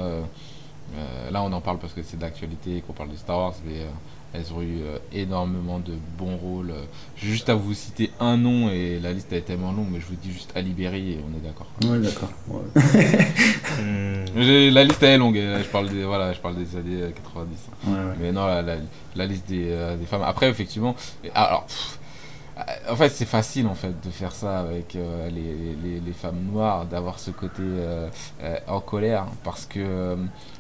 Euh, 0.98 1.32
là, 1.32 1.42
on 1.44 1.54
en 1.54 1.62
parle 1.62 1.80
parce 1.80 1.94
que 1.94 2.04
c'est 2.04 2.18
d'actualité 2.20 2.78
et 2.78 2.82
qu'on 2.82 2.94
parle 2.94 3.10
de 3.10 3.16
Star 3.16 3.38
Wars, 3.38 3.54
mais 3.66 3.80
euh, 3.80 3.88
elles 4.34 4.52
ont 4.54 4.62
eu 4.62 4.82
euh, 4.82 4.98
énormément 5.12 5.80
de 5.80 5.94
bons 6.18 6.36
rôles. 6.38 6.72
Euh, 6.72 6.84
J'ai 7.18 7.28
juste 7.30 7.50
à 7.50 7.56
vous 7.56 7.74
citer 7.74 8.12
un 8.20 8.38
nom 8.38 8.70
et 8.70 9.00
la 9.00 9.14
liste 9.14 9.32
est 9.34 9.42
tellement 9.42 9.72
longue, 9.72 9.88
mais 9.92 10.00
je 10.00 10.06
vous 10.08 10.16
dis 10.16 10.32
juste 10.32 10.52
Ali 10.56 10.72
Berry 10.72 11.12
et 11.14 11.20
on 11.28 11.38
est 11.38 11.42
d'accord. 11.42 11.68
Ouais, 11.84 12.00
d'accord. 12.00 12.30
Ouais. 12.48 12.62
Hmm. 13.74 14.26
La 14.36 14.84
liste 14.84 15.02
est 15.04 15.18
longue, 15.18 15.36
là, 15.36 15.60
je 15.62 15.68
parle 15.68 15.90
des, 15.90 16.04
voilà, 16.04 16.32
je 16.34 16.40
parle 16.40 16.56
des 16.56 16.76
années 16.76 17.02
euh, 17.02 17.10
90. 17.12 17.56
hein. 17.88 17.88
Ouais, 17.88 17.94
ouais. 17.98 18.16
Mais 18.20 18.32
non, 18.32 18.46
la, 18.46 18.62
la- 18.62 18.76
la 19.16 19.26
liste 19.26 19.48
des, 19.48 19.66
euh, 19.72 19.98
des 19.98 20.06
femmes. 20.06 20.22
Après, 20.24 20.50
effectivement, 20.50 20.96
et- 21.24 21.32
alors, 21.34 21.66
pff, 21.66 22.00
euh, 22.58 22.92
en 22.92 22.96
fait, 22.96 23.10
c'est 23.10 23.26
facile 23.26 23.66
en 23.68 23.74
fait 23.74 23.94
de 24.06 24.12
faire 24.12 24.32
ça 24.32 24.60
avec 24.60 24.96
euh, 24.96 25.28
les, 25.30 25.90
les, 25.90 26.00
les 26.00 26.14
femmes 26.14 26.40
noires, 26.52 26.86
d'avoir 26.86 27.18
ce 27.20 27.32
côté 27.32 27.62
euh, 27.64 28.08
euh, 28.44 28.58
en 28.68 28.80
colère, 28.80 29.26
parce 29.44 29.66
que 29.66 29.80
euh, 29.80 30.16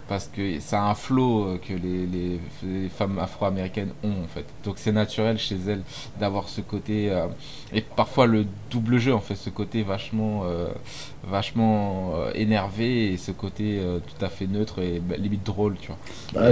parce 0.10 0.30
que 0.36 0.60
c'est 0.60 0.76
un 0.76 0.94
flot 0.96 1.44
euh, 1.46 1.58
que 1.58 1.74
les, 1.74 2.06
les, 2.06 2.40
les 2.64 2.90
femmes 2.90 3.18
afro-américaines 3.20 3.92
ont 4.04 4.24
en 4.24 4.28
fait. 4.28 4.46
Donc 4.66 4.76
c'est 4.78 4.92
naturel 4.92 5.38
chez 5.38 5.56
elles 5.68 5.82
d'avoir 6.20 6.50
ce 6.50 6.62
côté 6.62 7.10
euh, 7.10 7.26
et 7.74 7.82
parfois 7.82 8.26
le 8.28 8.46
double 8.70 8.98
jeu 9.00 9.14
en 9.14 9.20
fait, 9.22 9.36
ce 9.36 9.50
côté 9.50 9.82
vachement 9.84 10.44
euh, 10.46 10.68
vachement 11.30 12.14
euh, 12.16 12.32
énervé 12.36 13.14
et 13.14 13.18
ce 13.18 13.32
côté 13.32 13.80
euh, 13.80 14.00
tout 14.00 14.26
à 14.26 14.30
fait 14.30 14.46
neutre 14.48 14.80
et 14.82 15.00
bah, 15.00 15.16
limite 15.18 15.46
drôle, 15.46 15.76
tu 15.80 15.88
vois. 15.88 15.98
Bah, 16.34 16.52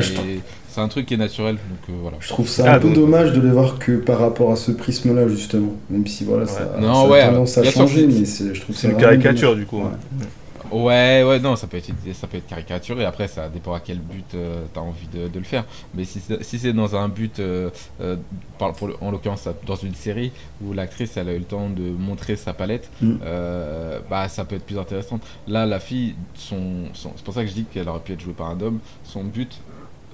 c'est 0.69 0.79
un 0.79 0.87
truc 0.87 1.05
qui 1.07 1.15
est 1.15 1.17
naturel, 1.17 1.55
donc 1.55 1.89
euh, 1.89 1.99
voilà. 2.01 2.15
je 2.21 2.29
trouve 2.29 2.47
ça 2.47 2.63
Ah, 2.65 2.75
un 2.75 2.79
peu 2.79 2.87
donc- 2.87 2.95
dommage 2.95 3.33
de 3.33 3.41
les 3.41 3.49
voir 3.49 3.77
que 3.79 3.97
par 3.97 4.19
rapport 4.19 4.51
à 4.51 4.55
ce 4.55 4.71
prisme-là, 4.71 5.27
justement. 5.27 5.73
Même 5.89 6.07
si 6.07 6.23
voilà, 6.23 6.45
ça, 6.45 6.61
Ouais. 6.75 6.81
Non, 6.81 7.03
ça 7.03 7.09
ouais, 7.09 7.19
a 7.19 7.27
tendance 7.29 7.57
à 7.57 7.63
changer, 7.65 8.07
mais 8.07 8.23
je 8.23 8.61
trouve 8.61 8.75
C'est 8.75 8.87
ça 8.87 8.93
une 8.93 8.97
caricature, 8.97 9.49
dommage. 9.49 9.59
du 9.65 9.65
coup. 9.69 9.79
Ouais. 9.79 10.25
Ouais, 10.71 11.23
ouais, 11.27 11.39
non, 11.39 11.55
ça 11.55 11.67
peut 11.67 11.77
être, 11.77 11.91
ça 12.13 12.27
peut 12.27 12.37
être 12.37 12.47
caricaturé. 12.47 13.03
Après, 13.05 13.27
ça 13.27 13.49
dépend 13.49 13.73
à 13.73 13.79
quel 13.81 13.99
but 13.99 14.23
tu 14.29 14.37
as 14.37 14.81
envie 14.81 15.07
de, 15.07 15.27
de 15.27 15.37
le 15.39 15.43
faire. 15.45 15.65
Mais 15.93 16.05
si 16.05 16.19
c'est 16.19 16.41
si 16.43 16.59
c'est 16.59 16.71
dans 16.73 16.95
un 16.95 17.09
but, 17.09 17.39
euh, 17.39 17.69
euh, 17.99 18.15
par- 18.57 18.73
pour 18.73 18.87
le- 18.87 18.95
en 19.01 19.11
l'occurrence 19.11 19.47
dans 19.67 19.75
une 19.75 19.95
série 19.95 20.31
où 20.63 20.71
l'actrice 20.73 21.17
elle 21.17 21.29
a 21.29 21.33
eu 21.33 21.39
le 21.39 21.43
temps 21.45 21.69
de 21.69 21.81
montrer 21.83 22.35
sa 22.35 22.53
palette, 22.53 22.89
Mm. 23.01 23.15
euh, 23.23 23.99
bah 24.09 24.29
ça 24.29 24.45
peut 24.45 24.55
être 24.55 24.65
plus 24.65 24.79
intéressant. 24.79 25.19
Là, 25.47 25.65
la 25.65 25.79
fille, 25.79 26.15
son, 26.35 26.85
son- 26.93 27.11
c'est 27.15 27.23
pour 27.25 27.33
ça 27.33 27.41
que 27.43 27.49
je 27.49 27.53
dis 27.53 27.65
qu'elle 27.65 27.89
aurait 27.89 27.99
pu 27.99 28.13
être 28.13 28.21
jouée 28.21 28.33
par 28.33 28.49
un 28.49 28.59
homme. 28.61 28.79
Son 29.03 29.23
but, 29.23 29.59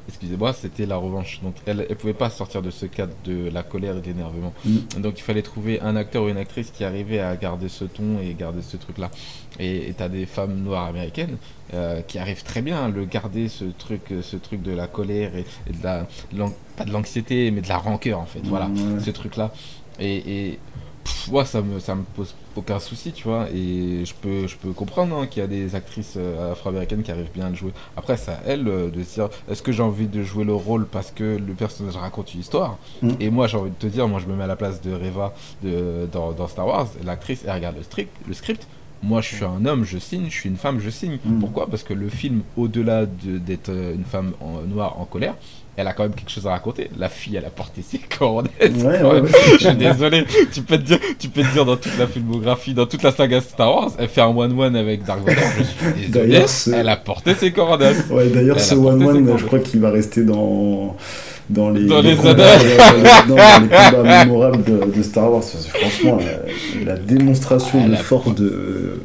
excusez-moi, 0.07 0.53
c'était 0.53 0.85
la 0.85 0.97
revanche. 0.97 1.39
Donc 1.43 1.55
elle, 1.65 1.85
elle 1.89 1.95
pouvait 1.95 2.13
pas 2.13 2.29
sortir 2.29 2.61
de 2.61 2.69
ce 2.69 2.85
cadre 2.85 3.13
de 3.25 3.49
la 3.49 3.63
colère 3.63 3.97
et 3.97 4.01
de 4.01 4.05
l'énervement. 4.05 4.53
Mm. 4.65 5.01
Donc 5.01 5.19
il 5.19 5.21
fallait 5.23 5.41
trouver 5.41 5.79
un 5.81 5.95
acteur 5.95 6.23
ou 6.23 6.29
une 6.29 6.37
actrice 6.37 6.71
qui 6.71 6.83
arrivait 6.83 7.19
à 7.19 7.35
garder 7.35 7.69
ce 7.69 7.85
ton 7.85 8.19
et 8.19 8.33
garder 8.33 8.61
ce 8.61 8.77
truc-là. 8.77 9.09
Et 9.59 9.93
tu 9.97 10.03
as 10.03 10.09
des 10.09 10.25
femmes 10.25 10.55
noires 10.63 10.85
américaines 10.85 11.37
euh, 11.73 12.01
qui 12.01 12.19
arrivent 12.19 12.43
très 12.43 12.61
bien 12.61 12.85
à 12.85 12.89
le 12.89 13.05
garder, 13.05 13.47
ce 13.49 13.65
truc, 13.65 14.01
ce 14.21 14.37
truc 14.37 14.61
de 14.61 14.71
la 14.71 14.87
colère 14.87 15.35
et, 15.35 15.45
et 15.69 15.73
de 15.73 15.83
la, 15.83 16.07
de 16.31 16.43
pas 16.75 16.85
de 16.85 16.91
l'anxiété, 16.91 17.51
mais 17.51 17.61
de 17.61 17.67
la 17.69 17.77
rancœur 17.77 18.19
en 18.19 18.25
fait. 18.25 18.39
Voilà, 18.43 18.67
Ouais. 18.67 18.99
ce 19.03 19.09
truc-là. 19.11 19.51
Et, 19.99 20.47
et 20.51 20.59
pff, 21.07 21.29
moi, 21.31 21.45
ça 21.45 21.61
me, 21.61 21.79
ça 21.79 21.95
me 21.95 22.03
pose 22.03 22.35
aucun 22.55 22.79
souci, 22.79 23.11
tu 23.13 23.23
vois. 23.23 23.47
Et 23.53 24.03
je 24.05 24.13
peux, 24.13 24.47
je 24.47 24.57
peux 24.57 24.71
comprendre 24.71 25.15
hein, 25.15 25.27
qu'il 25.27 25.41
y 25.41 25.45
a 25.45 25.47
des 25.47 25.75
actrices 25.75 26.15
euh, 26.17 26.51
afro-américaines 26.51 27.03
qui 27.03 27.11
arrivent 27.11 27.31
bien 27.33 27.45
à 27.45 27.49
le 27.49 27.55
jouer. 27.55 27.71
Après, 27.95 28.17
c'est 28.17 28.31
à 28.31 28.39
elles 28.45 28.67
euh, 28.67 28.89
de 28.89 29.03
se 29.03 29.15
dire 29.15 29.29
est-ce 29.49 29.61
que 29.61 29.71
j'ai 29.71 29.83
envie 29.83 30.07
de 30.07 30.23
jouer 30.23 30.43
le 30.43 30.53
rôle 30.53 30.85
parce 30.85 31.11
que 31.11 31.37
le 31.37 31.53
personnage 31.53 31.95
raconte 31.95 32.33
une 32.33 32.41
histoire 32.41 32.77
Mm. 33.01 33.11
Et 33.19 33.29
moi, 33.29 33.47
j'ai 33.47 33.57
envie 33.57 33.71
de 33.71 33.75
te 33.75 33.87
dire, 33.87 34.07
moi, 34.07 34.19
je 34.19 34.25
me 34.27 34.35
mets 34.35 34.43
à 34.43 34.47
la 34.47 34.55
place 34.55 34.81
de 34.81 34.93
Reva 34.93 35.33
de, 35.63 36.07
dans, 36.11 36.31
dans 36.31 36.47
Star 36.47 36.67
Wars. 36.67 36.87
L'actrice, 37.05 37.43
elle 37.45 37.53
regarde 37.53 37.77
le 37.77 37.83
script, 37.83 38.11
le 38.27 38.33
script. 38.33 38.67
Moi, 39.03 39.21
je 39.21 39.35
suis 39.35 39.45
un 39.45 39.65
homme, 39.65 39.83
je 39.85 39.97
signe. 39.97 40.25
Je 40.29 40.33
suis 40.35 40.49
une 40.49 40.57
femme, 40.57 40.79
je 40.79 40.89
signe. 40.89 41.17
Mm. 41.23 41.39
Pourquoi? 41.39 41.67
Parce 41.69 41.83
que 41.83 41.93
le 41.93 42.09
film, 42.09 42.41
au-delà 42.57 43.05
de- 43.05 43.37
d'être 43.37 43.69
euh, 43.69 43.93
une 43.93 44.03
femme 44.05 44.31
en- 44.41 44.61
noire 44.67 44.99
en 44.99 45.05
colère, 45.05 45.35
elle 45.75 45.85
a 45.87 45.93
quand 45.93 46.01
même 46.03 46.13
quelque 46.15 46.31
chose 46.31 46.47
à 46.47 46.49
raconter. 46.51 46.89
La 46.97 47.07
fille, 47.07 47.35
elle 47.35 47.45
a 47.45 47.51
porté 47.51 47.83
ses 47.83 47.99
cornettes. 48.17 48.51
Ouais, 48.59 49.01
ouais, 49.03 49.21
ouais. 49.21 49.29
Je 49.59 49.67
suis 49.67 49.75
désolé. 49.75 50.25
Tu 50.51 50.61
peux 50.63 50.77
te 50.77 50.83
dire, 50.83 50.99
tu 51.19 51.29
peux 51.29 51.43
te 51.43 51.53
dire 51.53 51.63
dans 51.65 51.77
toute 51.77 51.95
la 51.99 52.07
filmographie, 52.07 52.73
dans 52.73 52.87
toute 52.87 53.03
la 53.03 53.11
saga 53.11 53.39
Star 53.41 53.71
Wars, 53.75 53.91
elle 53.99 54.07
fait 54.09 54.21
un 54.21 54.35
one-one 54.35 54.75
avec 54.75 55.03
Dark 55.03 55.19
Vador. 55.19 55.43
Je 55.59 55.63
suis 55.63 55.75
désolé. 56.07 56.27
D'ailleurs, 56.29 56.49
c'est- 56.49 56.71
Elle 56.71 56.89
a 56.89 56.97
porté 56.97 57.35
ses 57.35 57.51
cornettes. 57.51 58.05
Ouais, 58.09 58.27
d'ailleurs, 58.29 58.59
ce 58.59 58.73
a 58.73 58.77
porté 58.77 58.89
One 58.89 58.99
ses 59.01 59.17
One, 59.19 59.25
cordes. 59.27 59.39
je 59.39 59.45
crois 59.45 59.59
qu'il 59.59 59.79
va 59.79 59.91
rester 59.91 60.23
dans, 60.23 60.95
dans 61.49 61.69
les, 61.69 61.85
Dans 61.85 62.01
les 62.01 62.15
combats, 62.15 62.33
dans 62.33 62.63
les- 62.63 63.29
non, 63.29 63.35
dans 63.35 63.61
les 63.61 63.67
combats 64.01 64.25
mémorables 64.25 64.63
de, 64.63 64.97
de 64.97 65.01
Star 65.03 65.31
Wars. 65.31 65.43
Franchement, 65.43 66.17
la, 66.85 66.93
la 66.93 66.97
démonstration 66.99 67.79
Ah, 67.83 67.87
de 67.87 67.91
la 67.93 67.97
force 67.97 68.35
de, 68.35 68.99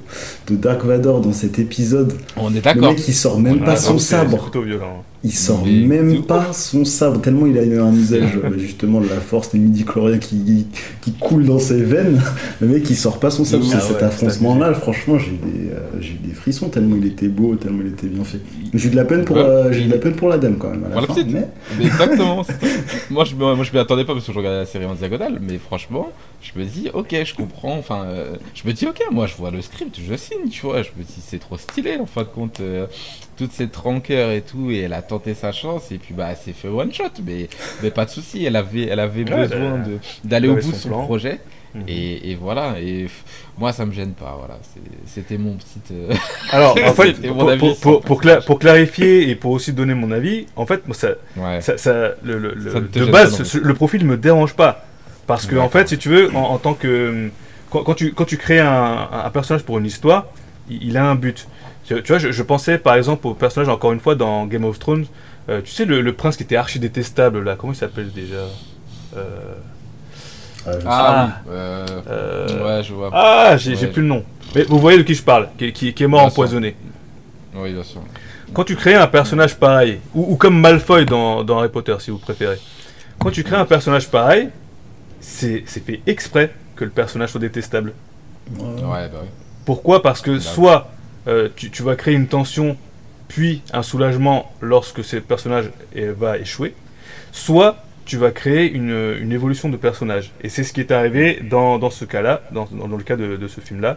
de 0.49 0.57
Dark 0.57 0.85
Vador 0.85 1.21
dans 1.21 1.33
cet 1.33 1.59
épisode. 1.59 2.13
On 2.37 2.51
est 2.51 2.57
Le 2.57 2.61
d'accord. 2.61 2.91
mec, 2.93 3.03
il 3.09 3.15
sort 3.15 3.39
même 3.41 3.61
pas 3.61 3.77
son 3.77 3.99
sabre. 3.99 4.39
plutôt 4.43 4.63
violent. 4.63 5.05
Il 5.25 5.33
sort 5.33 5.63
Mais- 5.65 5.87
même 6.03 6.23
pas 6.25 6.53
son 6.53 6.85
sabre, 6.85 7.21
tellement 7.21 7.47
il 7.47 7.57
a 7.57 7.63
eu 7.63 7.79
un 7.81 7.95
usage 7.95 8.41
euh, 8.43 8.59
justement 8.59 9.01
de 9.01 9.09
la 9.09 9.21
force 9.21 9.53
des 9.53 9.61
midi-chloriens 9.61 10.19
qui, 10.19 10.67
qui 11.01 11.13
coule 11.13 11.45
dans 11.45 11.61
ses 11.61 11.81
veines. 11.81 12.21
Le 12.61 12.67
mec 12.67 12.91
il 12.91 12.97
sort 12.97 13.21
pas 13.21 13.31
son 13.31 13.45
sabre, 13.45 13.63
Ah 13.69 13.71
c'est 13.71 13.77
ouais, 13.77 13.83
cet 13.83 13.99
c'est 13.99 14.05
affroncement-là, 14.05 14.75
franchement 14.75 15.19
j'ai 15.21 15.29
eu 15.31 15.37
des, 15.37 15.71
euh, 15.71 16.01
des 16.27 16.35
frissons 16.35 16.71
tellement 16.71 16.97
il 16.97 17.07
était 17.07 17.29
beau, 17.29 17.55
tellement 17.55 17.83
il 17.83 17.93
était 17.93 18.09
bien 18.09 18.25
fait. 18.25 18.41
J'ai 18.75 18.89
eu 18.89 18.91
de 18.91 18.97
la 18.97 19.05
peine 19.05 19.25
pour, 19.25 19.37
Ouais. 19.37 19.43
euh, 19.45 19.73
j'ai 19.73 19.85
de 19.85 19.93
la 19.93 19.99
peine 19.99 20.15
pour 20.17 20.29
la 20.29 20.39
dame 20.39 20.57
quand 20.59 20.71
même 20.71 20.83
à 20.87 20.89
la 20.89 20.93
Voilà, 20.95 21.07
fin, 21.07 21.15
petite. 21.15 21.31
mais 21.33 21.47
Mais 21.79 21.85
Exactement. 21.87 22.45
moi, 23.11 23.25
je, 23.25 23.37
moi, 23.37 23.57
je 23.63 23.73
m'y 23.73 23.79
attendais 23.79 24.05
pas 24.05 24.15
parce 24.15 24.27
que 24.27 24.33
je 24.33 24.37
regardais 24.39 24.59
la 24.59 24.67
série 24.67 24.87
en 24.87 24.95
diagonale, 24.95 25.39
mais 25.41 25.59
franchement, 25.59 26.11
je 26.43 26.59
me 26.59 26.65
dis, 26.65 26.89
ok, 26.93 27.15
je 27.25 27.35
comprends. 27.37 27.79
Enfin, 27.79 28.07
euh, 28.07 28.35
je 28.55 28.67
me 28.67 28.73
dis, 28.73 28.87
ok, 28.89 29.01
moi, 29.13 29.29
je 29.29 29.37
vois 29.37 29.53
le 29.53 29.63
script, 29.63 29.97
je 30.05 30.11
tu 30.51 30.63
vois. 30.67 30.83
Je 30.83 30.91
me 30.97 31.03
dis, 31.05 31.21
c'est 31.25 31.39
trop 31.39 31.57
stylé, 31.59 31.97
en 31.99 32.07
fin 32.07 32.23
de 32.23 32.27
compte, 32.29 32.61
euh, 32.61 32.87
toute 33.37 33.53
cette 33.53 33.75
rancœur 33.77 34.31
et 34.31 34.43
tout, 34.43 34.71
et 34.71 34.79
elle 34.81 34.93
a 34.93 35.03
tenté 35.03 35.35
sa 35.35 35.53
chance, 35.53 35.91
et 35.93 35.99
puis 35.99 36.15
bah, 36.15 36.29
elle 36.31 36.37
s'est 36.37 36.53
fait 36.53 36.69
one 36.69 36.93
shot, 36.93 37.05
mais, 37.25 37.49
mais 37.83 37.91
pas 37.91 38.05
de 38.05 38.11
souci. 38.11 38.45
Elle 38.45 38.57
avait, 38.57 38.83
elle 38.87 39.01
avait 39.01 39.25
Ouais, 39.31 39.49
besoin 39.49 39.81
d'aller 40.25 40.49
au 40.49 40.55
bout 40.57 40.71
de 40.71 40.77
son 40.77 40.89
plan. 40.89 41.05
projet, 41.05 41.41
Mhm. 41.75 41.85
et, 41.89 42.31
et 42.31 42.35
voilà. 42.35 42.75
Et 42.81 43.07
moi, 43.57 43.73
ça 43.73 43.87
me 43.87 43.93
gêne 43.93 44.13
pas. 44.13 44.37
Voilà, 44.39 44.59
C'est- 44.63 44.81
c'était 45.15 45.39
mon 45.39 45.55
petit. 45.55 45.81
euh, 45.93 46.13
Alors, 46.51 46.77
en 46.77 46.93
fait, 46.95 47.15
pour, 47.27 47.49
avis 47.49 47.75
pour- 47.81 48.21
cla- 48.21 48.59
clarifier 48.59 49.31
et 49.31 49.35
pour 49.37 49.53
aussi 49.53 49.73
donner 49.73 49.95
mon 49.95 50.11
avis, 50.13 50.47
en 50.55 50.67
fait, 50.67 50.87
moi, 50.87 50.95
ça, 50.95 51.13
ouais. 51.37 51.61
ça, 51.63 51.79
ça- 51.79 52.13
le, 52.23 52.39
le- 52.39 52.71
Ça 52.73 52.81
de 52.81 53.05
base, 53.07 53.39
pas 53.53 53.59
le 53.59 53.75
profil 53.75 54.05
me 54.05 54.17
dérange 54.19 54.53
pas. 54.55 54.85
Parce 55.27 55.47
que, 55.47 55.57
en 55.57 55.69
fait, 55.71 55.89
si 55.89 55.97
tu 55.99 56.09
veux, 56.11 56.29
en, 56.37 56.43
en 56.43 56.59
tant 56.59 56.75
que. 56.75 57.31
Quand, 57.73 57.83
quand 57.85 57.95
tu, 57.95 58.13
quand 58.13 58.25
tu 58.27 58.37
crées 58.37 58.61
un, 58.61 59.09
un 59.11 59.31
personnage 59.31 59.63
pour 59.65 59.79
une 59.79 59.87
histoire, 59.87 60.27
il, 60.69 60.83
il 60.89 60.97
a 60.99 61.05
un 61.05 61.15
but. 61.15 61.49
Tu, 61.87 61.95
tu 62.03 62.09
vois, 62.13 62.19
je, 62.19 62.31
je 62.31 62.43
pensais 62.43 62.77
par 62.79 62.95
exemple 62.95 63.27
au 63.27 63.35
personnage, 63.35 63.69
encore 63.71 63.93
une 63.93 64.01
fois, 64.01 64.15
dans 64.15 64.47
Game 64.47 64.65
of 64.65 64.79
Thrones. 64.79 65.07
Euh, 65.49 65.61
tu 65.65 65.71
sais, 65.73 65.85
le, 65.87 66.03
le 66.03 66.13
prince 66.13 66.37
qui 66.37 66.43
était 66.45 66.57
archi 66.57 66.79
détestable, 66.79 67.43
là, 67.43 67.57
comment 67.59 67.73
il 67.73 67.77
s'appelle 67.77 68.13
déjà? 68.13 68.37
Euh, 69.17 69.55
euh, 70.69 70.81
Ah, 70.87 71.41
oui. 71.47 71.53
euh, 71.53 72.79
ouais, 72.79 72.85
je 72.85 72.93
vois. 72.95 73.11
Ah, 73.13 73.57
j'ai 73.57 73.75
j'ai 73.75 73.87
Ouais. 73.87 73.93
plus 73.93 74.03
le 74.03 74.09
nom. 74.09 74.25
Mais 74.55 74.63
vous 74.65 74.79
voyez 74.79 74.99
de 74.99 75.03
qui 75.03 75.15
je 75.15 75.23
parle, 75.23 75.49
qui, 75.59 75.73
qui- 75.73 75.93
qui 75.95 76.05
est 76.05 76.07
mort 76.07 76.21
Bien 76.21 76.29
sûr. 76.31 76.33
empoisonné. 76.35 76.77
Oui, 77.55 77.73
bien 77.73 77.83
sûr. 77.83 78.03
Quand 78.53 78.65
tu 78.65 78.77
crées 78.77 78.95
un 78.95 79.07
personnage 79.07 79.57
pareil, 79.57 79.99
ou, 80.15 80.33
ou 80.35 80.37
comme 80.37 80.61
Malfoy 80.61 81.07
dans, 81.07 81.43
dans 81.43 81.59
Harry 81.59 81.71
Potter, 81.71 81.97
si 82.01 82.11
vous 82.11 82.19
préférez, 82.19 82.59
quand 83.19 83.31
tu 83.31 83.43
crées 83.45 83.57
un 83.57 83.65
personnage 83.65 84.09
pareil, 84.09 84.51
c'est 85.21 85.65
c'est 85.67 85.85
fait 85.85 86.01
exprès 86.07 86.53
que 86.83 86.87
le 86.87 86.91
personnage 86.91 87.31
soit 87.31 87.41
détestable. 87.41 87.93
Ouais. 88.59 88.67
Bah 88.83 89.09
oui. 89.23 89.29
Pourquoi 89.65 90.03
Parce 90.03 90.21
que 90.21 90.33
D'accord. 90.33 90.43
soit 90.43 90.91
euh, 91.29 91.49
tu, 91.55 91.71
tu 91.71 91.85
vas 91.85 91.95
créer 91.95 92.15
une 92.15 92.27
tension, 92.27 92.77
puis 93.29 93.63
un 93.73 93.85
soulagement 93.85 94.53
lorsque 94.61 95.05
ce 95.05 95.17
personnage 95.19 95.71
va 95.95 96.39
échouer, 96.39 96.75
soit 97.31 97.77
tu 98.05 98.17
vas 98.17 98.33
créer 98.33 98.69
une, 98.69 99.15
une 99.21 99.31
évolution 99.31 99.69
de 99.69 99.77
personnage. 99.77 100.33
Et 100.43 100.49
c'est 100.49 100.65
ce 100.65 100.73
qui 100.73 100.81
est 100.81 100.91
arrivé 100.91 101.39
dans, 101.49 101.79
dans 101.79 101.89
ce 101.91 102.05
cas-là, 102.05 102.43
dans, 102.51 102.67
dans- 102.73 102.89
dans 102.89 102.97
le 102.97 103.05
cas 103.05 103.15
de, 103.15 103.37
de 103.37 103.47
ce 103.47 103.61
film-là. 103.61 103.97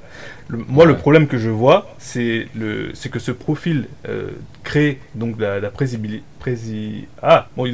Moi, 0.49 0.85
le 0.85 0.95
problème 0.95 1.25
que 1.25 1.39
je 1.39 1.49
vois, 1.49 1.95
c'est 1.97 2.47
le- 2.55 2.91
c'est 2.93 3.09
que 3.09 3.17
ce 3.17 3.31
profil 3.31 3.87
euh, 4.07 4.27
crée 4.63 4.99
donc 5.15 5.39
la, 5.39 5.59
la 5.59 5.69
prési- 5.71 7.07
Ah, 7.23 7.47
bon, 7.57 7.65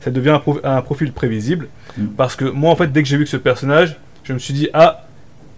ça 0.00 0.10
devient 0.10 0.30
un, 0.30 0.38
prof- 0.38 0.60
un 0.64 0.80
profil 0.80 1.12
prévisible. 1.12 1.68
Mm. 1.98 2.06
Parce 2.16 2.36
que 2.36 2.46
moi, 2.46 2.70
en 2.70 2.76
fait, 2.76 2.90
dès 2.90 3.02
que 3.02 3.08
j'ai 3.10 3.18
vu 3.18 3.24
que 3.24 3.30
ce 3.30 3.36
personnage, 3.36 3.98
je 4.26 4.32
me 4.32 4.38
suis 4.38 4.54
dit, 4.54 4.68
ah, 4.74 5.04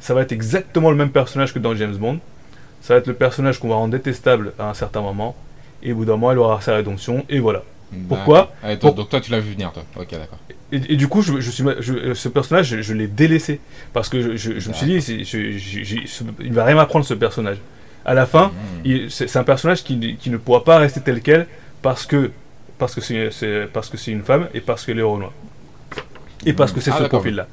ça 0.00 0.14
va 0.14 0.22
être 0.22 0.32
exactement 0.32 0.90
le 0.90 0.96
même 0.96 1.10
personnage 1.10 1.52
que 1.52 1.58
dans 1.58 1.74
James 1.74 1.96
Bond. 1.96 2.20
Ça 2.82 2.94
va 2.94 2.98
être 3.00 3.06
le 3.06 3.14
personnage 3.14 3.58
qu'on 3.58 3.68
va 3.68 3.74
rendre 3.74 3.92
détestable 3.92 4.52
à 4.58 4.70
un 4.70 4.74
certain 4.74 5.00
moment. 5.00 5.34
Et 5.82 5.92
au 5.92 5.96
bout 5.96 6.04
d'un 6.04 6.12
moment, 6.12 6.32
il 6.32 6.38
aura 6.38 6.60
sa 6.60 6.74
rédemption. 6.74 7.24
Et 7.28 7.38
voilà. 7.40 7.62
Pourquoi. 8.08 8.52
Ah, 8.62 8.76
toi- 8.76 8.90
Pour- 8.90 8.94
Donc 8.94 9.08
toi, 9.08 9.20
tu 9.20 9.30
l'as 9.30 9.40
vu 9.40 9.52
venir, 9.52 9.72
toi. 9.72 9.82
Ok, 9.96 10.10
d'accord. 10.10 10.38
Et, 10.70 10.76
et 10.92 10.96
du 10.96 11.08
coup, 11.08 11.22
je, 11.22 11.40
je 11.40 11.50
suis, 11.50 11.62
ma- 11.62 11.80
je- 11.80 12.12
ce 12.14 12.28
personnage, 12.28 12.66
je, 12.68 12.82
je 12.82 12.92
l'ai 12.94 13.06
délaissé. 13.08 13.60
Parce 13.94 14.08
que 14.10 14.36
je, 14.36 14.50
me 14.68 14.74
suis 14.74 14.86
dit, 14.86 15.00
il 16.40 16.52
va 16.52 16.64
rien 16.64 16.74
m'apprendre 16.76 17.04
ce 17.06 17.14
personnage. 17.14 17.56
À 18.04 18.14
la 18.14 18.26
fin, 18.26 18.46
Mmh. 18.48 18.50
il- 18.84 19.10
c'est 19.10 19.36
un 19.36 19.44
personnage 19.44 19.82
qui, 19.82 19.96
ne- 19.96 20.12
qui 20.12 20.30
ne 20.30 20.36
pourra 20.36 20.62
pas 20.64 20.78
rester 20.78 21.00
tel 21.00 21.20
quel 21.22 21.46
parce 21.82 22.04
que 22.06 22.30
parce 22.78 22.94
que 22.94 23.00
c'est 23.00 23.30
c'est- 23.32 23.66
parce 23.72 23.88
que 23.90 23.96
c'est 23.96 24.12
une 24.12 24.22
femme 24.22 24.48
et 24.54 24.60
parce 24.60 24.84
qu'elle 24.86 24.98
est 24.98 25.02
Renoir. 25.02 25.32
Et 26.46 26.52
parce 26.52 26.72
que 26.72 26.80
c'est 26.80 26.92
Ah, 26.92 26.98
ce 26.98 27.04
profil-là. 27.04 27.46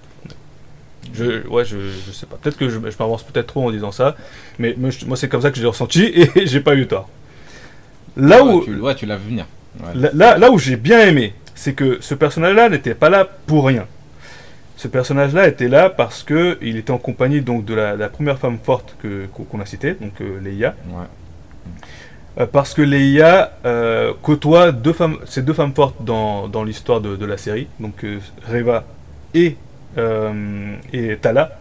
Je, 1.16 1.48
ouais, 1.48 1.66
je, 1.66 1.78
je 2.08 2.12
sais 2.12 2.26
pas. 2.26 2.38
Peut-être 2.42 2.58
que 2.58 2.70
je, 2.70 2.76
je 2.76 2.96
m'avance 3.00 3.24
peut-être 3.24 3.48
trop 3.48 3.68
en 3.68 3.72
disant 3.72 3.92
ça, 3.92 4.16
mais 4.60 4.76
moi, 4.78 4.92
c'est 5.16 5.30
comme 5.30 5.42
ça 5.42 5.52
que 5.52 5.58
je 5.58 5.62
l'ai 5.62 5.68
ressenti 5.68 6.04
et 6.36 6.46
j'ai 6.46 6.62
pas 6.62 6.76
eu 6.76 6.88
tort. 6.88 7.10
Là 8.18 8.44
ouais, 8.44 8.54
où, 8.54 8.64
tu, 8.64 8.80
ouais, 8.80 8.96
tu 8.96 9.06
l'as 9.06 9.18
vu 9.18 9.30
venir. 9.30 9.46
Ouais. 9.80 9.92
Là, 9.96 10.10
là, 10.14 10.38
là 10.38 10.52
où 10.52 10.58
j'ai 10.58 10.78
bien 10.78 11.02
aimé, 11.02 11.34
c'est 11.54 11.74
que 11.74 11.98
ce 12.02 12.14
personnage-là 12.14 12.70
n'était 12.70 12.96
pas 12.96 13.10
là 13.10 13.28
pour 13.46 13.66
rien. 13.66 13.88
Ce 14.78 14.88
personnage-là 14.88 15.48
était 15.48 15.70
là 15.70 15.90
parce 15.90 16.24
que 16.24 16.58
il 16.62 16.78
était 16.78 16.92
en 16.92 16.98
compagnie 16.98 17.42
donc 17.42 17.66
de 17.66 17.74
la, 17.74 17.96
la 17.96 18.10
première 18.10 18.38
femme 18.38 18.58
forte 18.62 18.96
que 19.02 19.26
qu'on 19.28 19.60
a 19.62 19.66
citée, 19.66 19.96
donc 20.00 20.20
euh, 20.22 20.40
Leia. 20.42 20.76
Ouais. 20.90 21.06
Euh, 22.38 22.46
parce 22.46 22.74
que 22.74 22.82
Leia 22.82 23.54
euh, 23.66 24.14
côtoie 24.22 24.72
deux 24.74 24.92
femmes, 24.92 25.18
ces 25.26 25.42
deux 25.42 25.54
femmes 25.54 25.74
fortes 25.74 26.04
dans, 26.04 26.50
dans 26.50 26.64
l'histoire 26.64 27.00
de, 27.00 27.16
de 27.16 27.26
la 27.26 27.38
série, 27.38 27.68
donc 27.80 28.04
euh, 28.04 28.20
Reva 28.50 28.84
et, 29.34 29.56
et 29.98 31.18
Tala. 31.22 31.58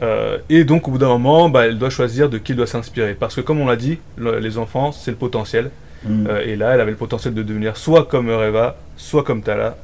Euh, 0.00 0.38
et 0.48 0.62
donc 0.64 0.86
au 0.86 0.92
bout 0.92 0.98
d'un 0.98 1.08
moment, 1.08 1.48
bah, 1.48 1.66
elle 1.66 1.78
doit 1.78 1.90
choisir 1.90 2.28
de 2.30 2.38
qui 2.38 2.52
elle 2.52 2.58
doit 2.58 2.66
s'inspirer. 2.68 3.14
Parce 3.14 3.34
que 3.34 3.40
comme 3.40 3.60
on 3.60 3.66
l'a 3.66 3.76
dit, 3.76 3.98
le- 4.16 4.38
les 4.38 4.56
enfants, 4.58 4.92
c'est 4.92 5.10
le 5.10 5.16
potentiel. 5.16 5.70
Mm. 6.04 6.26
Euh, 6.28 6.40
et 6.46 6.54
là, 6.54 6.74
elle 6.74 6.80
avait 6.80 6.92
le 6.92 6.96
potentiel 6.96 7.34
de 7.34 7.42
devenir 7.42 7.76
soit 7.76 8.04
comme 8.04 8.30
Reva, 8.30 8.76
soit 8.96 9.24
comme 9.24 9.42
Tala. 9.42 9.76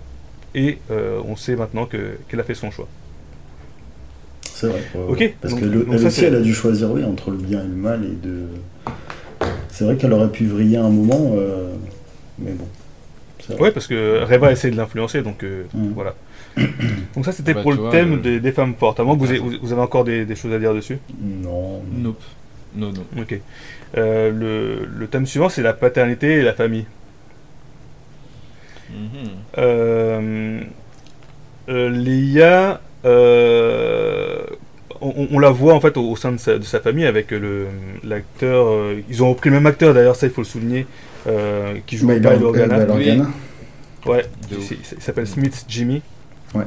Et 0.54 0.78
euh, 0.92 1.18
on 1.26 1.34
sait 1.34 1.56
maintenant 1.56 1.86
que- 1.86 2.16
qu'elle 2.28 2.38
a 2.38 2.44
fait 2.44 2.54
son 2.54 2.70
choix. 2.70 2.86
C'est 4.42 4.68
vrai. 4.68 4.82
ouais, 4.94 5.00
Ok, 5.08 5.18
ouais. 5.18 5.34
Parce 5.40 5.52
donc- 5.54 5.62
que 5.62 5.66
le- 5.66 5.86
elle 5.90 5.98
ça, 5.98 6.06
aussi, 6.06 6.24
elle 6.26 6.36
a 6.36 6.40
dû 6.40 6.54
choisir, 6.54 6.92
oui, 6.92 7.02
entre 7.04 7.32
le 7.32 7.38
bien 7.38 7.58
et 7.60 7.66
le 7.66 7.74
mal 7.74 8.04
et 8.04 8.14
de. 8.26 8.42
C'est 9.70 9.84
vrai 9.84 9.96
qu'elle 9.96 10.12
aurait 10.12 10.30
pu 10.30 10.46
vriller 10.46 10.76
un 10.76 10.88
moment, 10.90 11.32
euh, 11.36 11.70
mais 12.38 12.52
bon. 12.52 12.68
Ouais, 13.58 13.72
parce 13.72 13.88
que 13.88 14.22
Reva 14.24 14.52
essaie 14.52 14.70
de 14.70 14.76
l'influencer, 14.76 15.22
donc 15.22 15.42
euh, 15.42 15.64
Mm. 15.74 15.88
voilà. 15.94 16.14
Donc 17.14 17.24
ça, 17.24 17.32
c'était 17.32 17.54
Bah, 17.54 17.62
pour 17.62 17.72
le 17.72 17.78
vois, 17.78 17.90
thème 17.90 18.14
euh, 18.14 18.16
des, 18.18 18.40
des 18.40 18.52
femmes 18.52 18.74
fortes. 18.78 19.00
À 19.00 19.04
moins 19.04 19.16
que 19.18 19.24
vous, 19.24 19.58
vous, 19.62 19.72
avez 19.72 19.82
encore 19.82 20.04
des, 20.04 20.24
des 20.24 20.36
choses 20.36 20.52
à 20.52 20.58
dire 20.58 20.74
dessus. 20.74 20.98
Non. 21.20 21.82
Nope. 21.92 22.22
Non, 22.76 22.92
non. 22.92 23.04
Ok. 23.20 23.38
Euh, 23.96 24.30
le, 24.30 24.86
le 24.86 25.06
thème 25.06 25.26
suivant, 25.26 25.48
c'est 25.48 25.62
la 25.62 25.72
paternité 25.72 26.34
et 26.34 26.42
la 26.42 26.52
famille. 26.54 26.86
Mhm. 28.90 29.28
Euh, 29.58 30.60
euh, 31.68 32.74
euh, 33.06 34.38
on, 35.00 35.28
on 35.32 35.38
la 35.38 35.50
voit 35.50 35.74
en 35.74 35.80
fait 35.80 35.96
au, 35.96 36.10
au 36.10 36.16
sein 36.16 36.32
de 36.32 36.38
sa, 36.38 36.58
de 36.58 36.64
sa 36.64 36.80
famille 36.80 37.06
avec 37.06 37.30
le 37.30 37.66
l'acteur. 38.02 38.66
euh, 38.68 39.00
ils 39.08 39.22
ont 39.22 39.30
repris 39.30 39.50
le 39.50 39.56
même 39.56 39.66
acteur 39.66 39.94
d'ailleurs, 39.94 40.16
ça 40.16 40.26
il 40.26 40.32
faut 40.32 40.40
le 40.42 40.46
souligner, 40.46 40.86
euh, 41.26 41.74
qui 41.86 41.96
joue 41.96 42.06
Bail 42.06 42.20
Bail 42.20 42.36
Or- 42.42 42.48
Organa. 42.48 42.78
Organa. 42.88 43.26
Ouais, 44.06 44.24
il 44.50 45.02
s'appelle 45.02 45.26
Smith 45.26 45.64
Jimmy. 45.68 46.02
Ouais. 46.54 46.64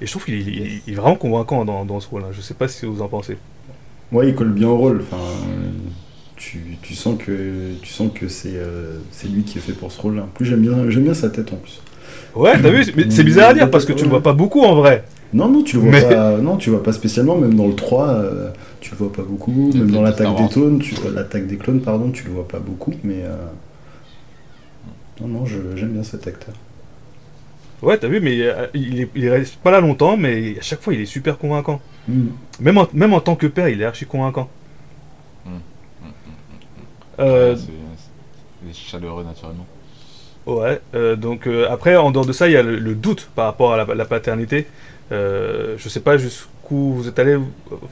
Et 0.00 0.06
je 0.06 0.10
trouve 0.10 0.24
qu'il 0.24 0.34
est, 0.34 0.40
il- 0.40 0.82
il 0.86 0.92
est 0.92 0.96
vraiment 0.96 1.16
convaincant 1.16 1.64
dans, 1.64 1.84
dans 1.84 2.00
ce 2.00 2.08
rôle. 2.08 2.22
hein. 2.22 2.32
Je 2.32 2.40
sais 2.40 2.54
pas 2.54 2.68
ce 2.68 2.80
que 2.82 2.86
vous 2.86 3.02
en 3.02 3.08
pensez. 3.08 3.36
Ouais, 4.10 4.28
il 4.28 4.34
colle 4.34 4.52
bien 4.52 4.68
au 4.68 4.76
rôle. 4.76 5.00
Enfin, 5.02 5.16
euh, 5.22 5.70
tu, 6.36 6.76
tu 6.82 6.94
sens 6.94 7.16
que 7.18 7.72
tu 7.80 7.92
sens 7.92 8.10
que 8.14 8.28
c'est 8.28 8.54
euh, 8.56 8.98
c'est 9.10 9.28
lui 9.28 9.42
qui 9.44 9.58
est 9.58 9.60
fait 9.60 9.72
pour 9.72 9.90
ce 9.92 10.00
rôle-là. 10.00 10.22
En 10.24 10.26
plus, 10.26 10.44
j'aime 10.44 10.60
bien 10.60 10.90
j'aime 10.90 11.04
bien 11.04 11.14
sa 11.14 11.30
tête 11.30 11.52
en 11.52 11.56
plus. 11.56 11.80
Ouais, 12.34 12.60
t'as 12.60 12.70
vu 12.70 12.84
Mais 12.96 13.10
c'est 13.10 13.24
bizarre 13.24 13.50
à 13.50 13.54
dire 13.54 13.70
parce 13.70 13.84
que 13.84 13.92
tu 13.92 14.04
le 14.04 14.10
vois 14.10 14.22
pas 14.22 14.32
beaucoup 14.32 14.60
en 14.62 14.74
vrai. 14.74 15.04
Non, 15.32 15.48
non, 15.48 15.62
tu 15.62 15.76
le 15.76 15.82
vois 15.82 15.90
Mais- 15.92 16.02
pas. 16.14 16.36
Non, 16.38 16.56
tu 16.56 16.68
le 16.70 16.76
vois 16.76 16.84
pas 16.84 16.92
spécialement. 16.92 17.36
Même 17.38 17.54
dans 17.54 17.66
le 17.66 17.74
3, 17.74 18.08
euh, 18.08 18.50
tu 18.80 18.90
le 18.90 18.96
vois 18.98 19.12
pas 19.12 19.22
beaucoup. 19.22 19.70
Même 19.74 19.90
dans 19.90 20.02
l'attaque 20.02 20.36
des 20.36 20.48
clones, 20.48 20.78
tu 20.78 20.94
vois 20.96 21.10
l'attaque 21.10 21.46
des 21.46 21.56
clones, 21.56 21.80
pardon, 21.80 22.10
tu 22.10 22.24
le 22.24 22.32
vois 22.32 22.46
pas 22.48 22.58
beaucoup. 22.58 22.92
Mais 23.04 23.22
euh, 23.22 23.34
non, 25.20 25.28
non, 25.28 25.46
je- 25.46 25.76
j'aime 25.76 25.92
bien 25.92 26.02
cet 26.02 26.26
acteur. 26.26 26.54
Ouais, 27.82 27.98
t'as 27.98 28.08
vu, 28.08 28.20
mais 28.20 28.40
euh, 28.40 28.66
il, 28.74 29.00
est, 29.00 29.10
il 29.16 29.28
reste 29.28 29.56
pas 29.56 29.70
là 29.72 29.80
longtemps, 29.80 30.16
mais 30.16 30.56
à 30.58 30.62
chaque 30.62 30.80
fois 30.80 30.94
il 30.94 31.00
est 31.00 31.06
super 31.06 31.36
convaincant. 31.38 31.80
Mm. 32.08 32.26
Même 32.60 32.78
en, 32.78 32.86
même 32.92 33.12
en 33.12 33.20
tant 33.20 33.34
que 33.34 33.46
père, 33.48 33.68
il 33.68 33.82
est 33.82 33.84
archi 33.84 34.06
convaincant. 34.06 34.48
Mm. 35.44 35.50
Euh, 37.20 37.52
Ouais, 37.54 37.56
c'est- 37.58 38.72
c'est 38.72 38.90
chaleureux 38.90 39.24
naturellement. 39.24 39.66
Ouais, 40.46 40.80
euh, 40.94 41.14
donc 41.16 41.46
euh, 41.46 41.66
après, 41.70 41.96
en 41.96 42.10
dehors 42.10 42.26
de 42.26 42.32
ça, 42.32 42.48
il 42.48 42.52
y 42.52 42.56
a 42.56 42.62
le, 42.62 42.76
le 42.78 42.94
doute 42.94 43.28
par 43.34 43.46
rapport 43.46 43.72
à 43.74 43.76
la, 43.76 43.94
la 43.94 44.04
paternité. 44.04 44.66
Euh, 45.10 45.74
je 45.78 45.88
sais 45.88 46.00
pas 46.00 46.16
jusqu'où 46.16 46.94
vous 46.94 47.08
êtes 47.08 47.18
allé. 47.18 47.36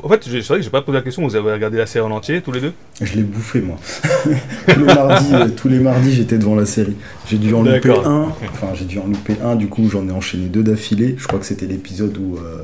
En 0.02 0.08
fait, 0.08 0.20
c'est 0.22 0.40
vrai 0.40 0.58
que 0.58 0.62
j'ai 0.62 0.70
pas 0.70 0.82
posé 0.82 0.96
la 0.98 1.02
question. 1.02 1.22
Vous 1.22 1.36
avez 1.36 1.52
regardé 1.52 1.76
la 1.78 1.86
série 1.86 2.04
en 2.06 2.10
entier, 2.10 2.40
tous 2.40 2.52
les 2.52 2.60
deux? 2.60 2.72
Je 3.02 3.14
l'ai 3.16 3.22
bouffé 3.22 3.60
moi. 3.60 3.76
tous, 4.68 4.78
les 4.78 4.84
mardis, 4.94 5.34
euh, 5.34 5.48
tous 5.54 5.68
les 5.68 5.78
mardis, 5.80 6.12
j'étais 6.12 6.38
devant 6.38 6.54
la 6.54 6.66
série. 6.66 6.96
J'ai 7.26 7.38
dû 7.38 7.52
en 7.52 7.62
louper 7.62 7.90
un. 7.90 8.28
Enfin, 8.52 8.68
j'ai 8.74 8.84
dû 8.84 8.98
en 8.98 9.06
louper 9.06 9.36
un. 9.44 9.56
Du 9.56 9.68
coup, 9.68 9.88
j'en 9.90 10.06
ai 10.08 10.12
enchaîné 10.12 10.46
deux 10.46 10.62
d'affilée. 10.62 11.16
Je 11.18 11.26
crois 11.26 11.38
que 11.38 11.46
c'était 11.46 11.66
l'épisode 11.66 12.16
où 12.16 12.36
euh, 12.38 12.62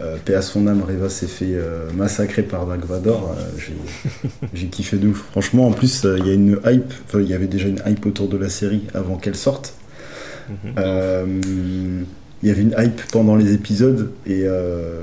euh, 0.00 0.16
paix 0.24 0.34
à 0.34 0.42
son 0.42 0.66
âme, 0.68 0.82
Reva 0.86 1.08
s'est 1.08 1.26
fait 1.26 1.54
euh, 1.54 1.90
massacrer 1.94 2.42
par 2.42 2.66
Dark 2.66 2.84
Vador. 2.84 3.34
Euh, 3.36 4.36
j'ai- 4.54 4.66
kiffé 4.66 4.98
de 4.98 5.08
ouf. 5.08 5.24
Franchement, 5.32 5.66
en 5.66 5.72
plus, 5.72 6.04
il 6.18 6.26
y 6.26 6.30
a 6.30 6.34
une 6.34 6.60
hype. 6.64 6.92
Il 7.14 7.22
y 7.28 7.34
avait 7.34 7.48
déjà 7.48 7.66
une 7.66 7.80
hype 7.86 8.06
autour 8.06 8.28
de 8.28 8.36
la 8.36 8.48
série 8.48 8.82
avant 8.94 9.16
qu'elle 9.16 9.36
sorte. 9.36 9.74
Mhm. 10.48 10.74
Euh, 10.78 11.40
il 12.42 12.48
y 12.48 12.52
avait 12.52 12.62
une 12.62 12.74
hype 12.78 13.00
pendant 13.12 13.36
les 13.36 13.52
épisodes 13.52 14.10
et 14.26 14.42
euh, 14.44 15.02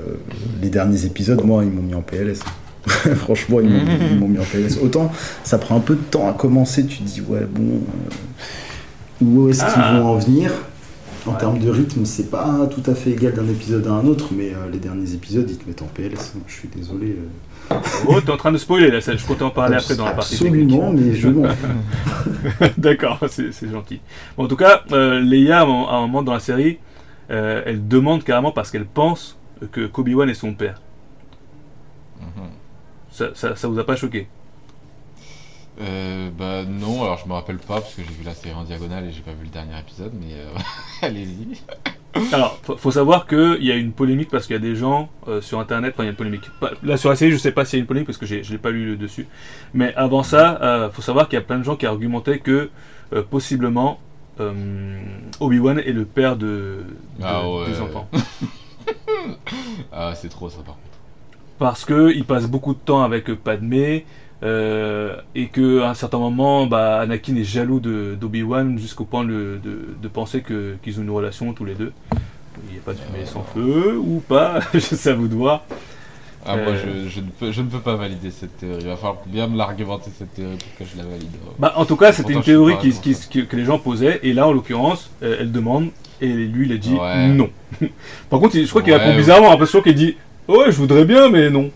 les 0.62 0.70
derniers 0.70 1.04
épisodes, 1.04 1.42
moi, 1.44 1.64
ils 1.64 1.70
m'ont 1.70 1.82
mis 1.82 1.94
en 1.94 2.02
PLS. 2.02 2.40
Franchement, 2.86 3.60
ils 3.60 3.68
m'ont 3.68 3.82
ils 4.12 4.18
m'ont 4.18 4.28
mis 4.28 4.38
en 4.38 4.44
PLS. 4.44 4.78
Autant, 4.82 5.12
ça 5.44 5.58
prend 5.58 5.76
un 5.76 5.80
peu 5.80 5.94
de 5.94 6.00
temps 6.02 6.28
à 6.28 6.32
commencer. 6.32 6.84
Tu 6.86 6.98
te 6.98 7.02
dis, 7.04 7.20
ouais, 7.20 7.46
bon, 7.50 7.80
euh, 9.22 9.24
où 9.24 9.48
est-ce 9.50 9.60
qu'ils 9.64 9.72
Ah. 9.76 9.98
vont 10.00 10.06
en 10.08 10.16
venir? 10.18 10.52
En 11.26 11.32
Ouais. 11.32 11.38
termes 11.38 11.58
de 11.58 11.68
rythme, 11.68 12.04
c'est 12.06 12.30
pas 12.30 12.68
tout 12.70 12.88
à 12.90 12.94
fait 12.94 13.10
égal 13.10 13.34
d'un 13.34 13.46
épisode 13.48 13.86
à 13.86 13.90
un 13.92 14.06
autre, 14.06 14.28
mais 14.34 14.50
euh, 14.54 14.70
les 14.72 14.78
derniers 14.78 15.12
épisodes, 15.12 15.46
ils 15.50 15.58
te 15.58 15.68
mettent 15.68 15.82
en 15.82 15.86
PLS. 15.86 16.34
Je 16.46 16.52
suis 16.54 16.68
désolé. 16.74 17.16
Oh, 18.06 18.18
t'es 18.24 18.30
en 18.32 18.38
train 18.38 18.50
de 18.52 18.56
spoiler 18.56 18.90
là, 18.90 19.02
ça, 19.02 19.14
je 19.14 19.26
comptais 19.26 19.42
en 19.42 19.50
parler 19.50 19.76
après 19.76 19.94
dans 19.94 20.06
la 20.06 20.12
partie 20.12 20.38
technique. 20.38 20.72
Absolument, 20.72 20.92
mais 20.92 21.14
je 21.14 21.28
m'en. 21.28 21.42
D'accord, 22.78 23.20
c'est 23.30 23.70
gentil. 23.70 24.00
Bon, 24.36 24.44
en 24.44 24.48
tout 24.48 24.56
cas, 24.56 24.82
Leia, 24.90 25.60
à 25.60 25.62
un 25.64 26.00
moment 26.02 26.22
dans 26.22 26.32
la 26.32 26.40
série, 26.40 26.78
euh, 27.30 27.62
elle 27.66 27.86
demande 27.88 28.24
carrément 28.24 28.52
parce 28.52 28.70
qu'elle 28.70 28.86
pense 28.86 29.38
que 29.72 29.86
Kobe-Wan 29.86 30.28
est 30.28 30.34
son 30.34 30.54
père. 30.54 30.80
Mhm. 32.20 32.48
Ça, 33.10 33.26
ça, 33.34 33.56
ça 33.56 33.68
vous 33.68 33.78
a 33.78 33.84
pas 33.84 33.96
choqué? 33.96 34.28
Euh, 35.80 36.28
bah 36.36 36.64
non, 36.64 37.04
alors 37.04 37.18
je 37.18 37.28
me 37.28 37.34
rappelle 37.34 37.58
pas 37.58 37.80
parce 37.80 37.94
que 37.94 38.02
j'ai 38.02 38.12
vu 38.12 38.24
la 38.24 38.34
série 38.34 38.54
en 38.54 38.64
diagonale 38.64 39.04
et 39.06 39.12
j'ai 39.12 39.20
pas 39.20 39.32
vu 39.32 39.44
le 39.44 39.50
dernier 39.50 39.78
épisode, 39.78 40.12
mais 40.20 40.34
euh, 40.34 40.48
allez-y. 41.02 41.60
Alors, 42.32 42.58
faut, 42.78 42.90
savoir 42.90 43.26
qu'il 43.26 43.62
y 43.62 43.70
a 43.70 43.76
une 43.76 43.92
polémique 43.92 44.28
parce 44.28 44.46
qu'il 44.46 44.54
y 44.54 44.58
a 44.58 44.62
des 44.62 44.74
gens 44.74 45.08
euh, 45.28 45.40
sur 45.40 45.60
internet, 45.60 45.92
enfin 45.94 46.02
il 46.02 46.06
y 46.06 46.08
a 46.08 46.10
une 46.10 46.16
polémique. 46.16 46.50
Pas- 46.58 46.72
Là 46.82 46.96
sur 46.96 47.10
la 47.10 47.16
série, 47.16 47.30
je 47.30 47.36
sais 47.36 47.52
pas 47.52 47.64
s'il 47.64 47.78
y 47.78 47.80
a 47.80 47.82
une 47.82 47.86
polémique 47.86 48.06
parce 48.08 48.18
que 48.18 48.26
je 48.26 48.50
l'ai 48.50 48.58
pas 48.58 48.70
lu 48.70 48.86
le 48.86 48.96
dessus. 48.96 49.28
Mais 49.72 49.94
avant 49.94 50.24
ça, 50.24 50.90
faut 50.92 51.02
savoir 51.02 51.28
qu'il 51.28 51.38
y 51.38 51.42
a 51.42 51.44
plein 51.44 51.58
de 51.58 51.64
gens 51.64 51.76
qui 51.76 51.86
argumentaient 51.86 52.40
que 52.40 52.70
possiblement 53.30 54.00
euh, 54.40 54.52
Obi-Wan 55.40 55.78
est 55.78 55.92
le 55.92 56.04
père 56.04 56.36
de, 56.36 56.46
de- 57.18 57.24
Ah 57.24 57.48
ouais. 57.48 57.66
des 57.66 57.80
enfants. 57.80 58.08
Ah, 59.92 60.12
c'est 60.14 60.28
trop 60.28 60.48
ça 60.48 60.58
par 60.58 60.74
contre. 60.76 60.98
Parce 61.58 61.84
que 61.84 62.12
il 62.14 62.24
passe 62.24 62.46
beaucoup 62.46 62.72
de 62.74 62.78
temps 62.78 63.02
avec 63.02 63.32
Padmé. 63.34 64.06
euh, 64.44 65.16
et 65.34 65.48
que 65.48 65.80
à 65.82 65.90
un 65.90 65.94
certain 65.94 66.18
moment, 66.18 66.66
bah, 66.66 67.00
Anakin 67.00 67.34
est 67.36 67.42
jaloux 67.44 67.80
d'Obi-Wan 67.80 68.78
jusqu'au 68.78 69.04
point 69.04 69.24
de, 69.24 69.58
de, 69.62 69.88
de 70.00 70.08
penser 70.08 70.42
que 70.42 70.76
qu'ils 70.82 71.00
ont 71.00 71.02
une 71.02 71.10
relation 71.10 71.52
tous 71.52 71.64
les 71.64 71.74
deux. 71.74 71.92
Il 72.68 72.72
n'y 72.72 72.78
a 72.78 72.82
pas 72.82 72.92
de 72.92 72.98
fumée 72.98 73.26
sans 73.26 73.42
feu 73.42 73.98
ou 73.98 74.20
pas, 74.26 74.60
à 75.06 75.12
vous 75.14 75.28
de 75.28 75.34
voir. 75.34 75.64
Ah, 76.48 76.56
moi 76.56 76.72
je, 76.74 77.08
je, 77.08 77.20
ne 77.20 77.26
peux, 77.30 77.52
je 77.52 77.60
ne 77.62 77.68
peux 77.68 77.80
pas 77.80 77.94
valider 77.96 78.30
cette 78.30 78.56
théorie. 78.56 78.78
Il 78.82 78.86
va 78.88 78.96
falloir 78.96 79.18
bien 79.26 79.46
me 79.48 79.56
l'argumenter 79.56 80.10
cette 80.16 80.32
théorie 80.34 80.56
pour 80.56 80.78
que 80.86 80.92
je 80.92 80.96
la 80.96 81.04
valide. 81.08 81.28
Bah, 81.58 81.74
en 81.76 81.84
tout 81.84 81.96
cas, 81.96 82.12
c'était 82.12 82.32
une 82.32 82.42
théorie 82.42 82.78
qui, 82.78 82.90
qui- 82.92 83.14
qui- 83.28 83.46
que 83.46 83.56
les 83.56 83.64
gens 83.64 83.78
posaient, 83.78 84.20
et 84.22 84.32
là, 84.32 84.48
en 84.48 84.52
l'occurrence, 84.52 85.10
euh, 85.22 85.36
elle 85.40 85.52
demande, 85.52 85.90
et 86.20 86.28
lui, 86.28 86.66
il 86.66 86.72
a 86.72 86.76
dit 86.78 86.94
Ouais. 86.94 87.28
non. 87.28 87.50
Par 88.30 88.40
contre, 88.40 88.56
je 88.56 88.66
crois 88.68 88.82
qu'il 88.82 88.92
Ouais, 88.92 88.98
répond 88.98 89.16
bizarrement, 89.16 89.46
j'ai 89.46 89.52
l'impression 89.52 89.82
qu'il 89.82 89.94
dit 89.94 90.16
ouais, 90.48 90.66
je 90.72 90.76
voudrais 90.76 91.04
bien, 91.04 91.28
mais 91.28 91.50
non. 91.50 91.70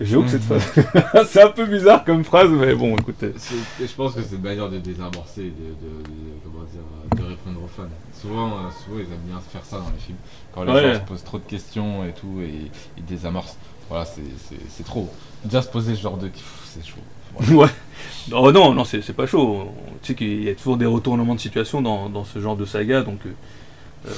J'avoue 0.00 0.24
que 0.24 0.30
cette 0.30 0.48
Mhm. 0.50 0.58
phrase, 0.58 1.28
c'est 1.30 1.42
un 1.42 1.50
peu 1.50 1.66
bizarre 1.66 2.02
comme 2.04 2.24
phrase, 2.24 2.48
mais 2.50 2.74
bon, 2.74 2.96
écoutez. 2.96 3.32
Je 3.78 3.86
pense 3.94 4.14
que 4.14 4.22
c'est 4.22 4.36
une 4.36 4.42
manière 4.42 4.68
de 4.68 4.78
désamorcer, 4.78 5.42
de, 5.42 5.46
de, 5.46 6.02
de- 6.02 6.40
comment 6.42 6.64
dire, 6.64 6.80
de 7.24 7.28
répondre 7.30 7.60
aux 7.62 7.68
fans. 7.68 7.88
Souvent, 8.20 8.48
euh, 8.48 8.70
souvent, 8.84 8.96
ils 8.98 9.02
aiment 9.12 9.28
bien 9.28 9.38
faire 9.52 9.64
ça 9.64 9.76
dans 9.76 9.90
les 9.94 10.00
films. 10.00 10.16
Quand 10.54 10.64
les 10.64 10.72
Ouais. 10.72 10.94
gens 10.94 11.00
se 11.00 11.04
posent 11.08 11.24
trop 11.24 11.38
de 11.38 11.44
questions 11.44 12.04
et 12.04 12.12
tout, 12.12 12.40
et 12.42 12.70
ils 12.96 13.04
désamorcent. 13.04 13.56
Voilà, 13.88 14.04
c'est- 14.04 14.22
c'est 14.48 14.58
c'est 14.68 14.84
trop. 14.84 15.10
Déjà 15.44 15.62
se 15.62 15.68
poser 15.68 15.94
ce 15.94 16.00
genre 16.00 16.16
de... 16.18 16.30
C'est 16.64 16.84
chaud. 16.84 17.00
Voilà. 17.38 17.62
Ouais. 17.64 17.68
Oh 18.32 18.52
non, 18.52 18.74
non, 18.74 18.84
c'est 18.84 19.02
c'est 19.02 19.12
pas 19.14 19.26
chaud. 19.26 19.74
Tu 20.02 20.08
sais 20.08 20.14
qu'il 20.14 20.42
y 20.44 20.48
a 20.50 20.54
toujours 20.54 20.76
des 20.76 20.86
retournements 20.86 21.34
de 21.34 21.40
situation 21.40 21.80
dans, 21.82 22.08
dans 22.10 22.24
ce 22.24 22.40
genre 22.40 22.56
de 22.56 22.64
saga, 22.66 23.02
donc. 23.02 23.20
euh, 23.26 23.30
euh, 24.06 24.10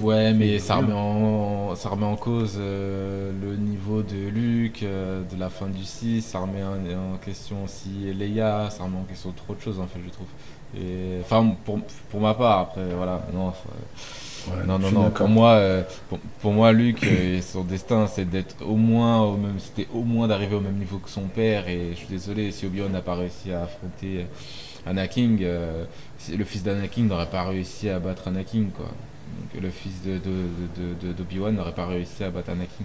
Ouais, 0.00 0.32
mais 0.34 0.58
ça 0.58 0.76
remet 0.76 0.92
en, 0.94 1.74
ça 1.76 1.88
remet 1.90 2.04
en 2.06 2.16
cause 2.16 2.56
euh, 2.58 3.32
le 3.42 3.56
niveau 3.56 4.02
de 4.02 4.28
Luke, 4.28 4.82
euh, 4.82 5.22
de 5.24 5.38
la 5.38 5.50
fin 5.50 5.68
du 5.68 5.84
6, 5.84 6.22
ça 6.22 6.40
remet 6.40 6.62
en, 6.64 7.14
en 7.14 7.18
question 7.18 7.64
aussi 7.64 8.12
Leia, 8.14 8.68
ça 8.70 8.84
remet 8.84 8.98
en 8.98 9.04
question 9.04 9.32
trop 9.32 9.54
de 9.54 9.60
choses 9.60 9.80
en 9.80 9.86
fait, 9.86 10.00
je 10.04 10.10
trouve. 10.10 10.28
Et, 10.78 11.18
enfin, 11.22 11.56
pour, 11.64 11.80
pour 12.10 12.20
ma 12.20 12.34
part, 12.34 12.58
après, 12.60 12.84
voilà, 12.94 13.22
non, 13.32 13.48
enfin, 13.48 13.70
Ouais, 14.46 14.64
non, 14.64 14.78
non, 14.78 14.92
non, 14.92 15.10
pour 15.10 15.28
moi, 15.28 15.54
euh, 15.54 15.82
pour, 16.08 16.18
pour 16.40 16.52
moi, 16.52 16.70
Luc, 16.72 17.02
euh, 17.04 17.40
son 17.42 17.64
destin, 17.64 18.06
c'est 18.06 18.24
d'être 18.30 18.64
au 18.64 18.76
moins, 18.76 19.22
au 19.22 19.36
même, 19.36 19.58
c'était 19.58 19.88
au 19.92 20.02
moins 20.02 20.28
d'arriver 20.28 20.54
au 20.54 20.60
même 20.60 20.76
niveau 20.76 20.98
que 20.98 21.10
son 21.10 21.22
père, 21.26 21.68
et 21.68 21.90
je 21.90 21.96
suis 21.96 22.06
désolé, 22.06 22.52
si 22.52 22.64
Obi-Wan 22.66 22.92
n'a 22.92 23.00
pas 23.02 23.16
réussi 23.16 23.50
à 23.52 23.64
affronter 23.64 24.20
euh, 24.20 24.90
Anakin, 24.90 25.36
euh, 25.40 25.84
si- 26.18 26.36
le 26.36 26.44
fils 26.44 26.62
d'Anakin 26.62 27.02
n'aurait 27.02 27.26
pas 27.30 27.42
réussi 27.44 27.88
à 27.88 27.98
battre 27.98 28.28
Anakin, 28.28 28.66
quoi. 28.76 28.86
Donc 28.86 29.60
le 29.62 29.70
fils 29.70 30.02
de, 30.02 30.12
de, 30.12 30.18
de, 30.76 31.08
de- 31.08 31.12
d'Obi-Wan 31.12 31.54
n'aurait 31.54 31.74
pas 31.74 31.86
réussi 31.86 32.22
à 32.22 32.30
battre 32.30 32.50
Anakin. 32.50 32.84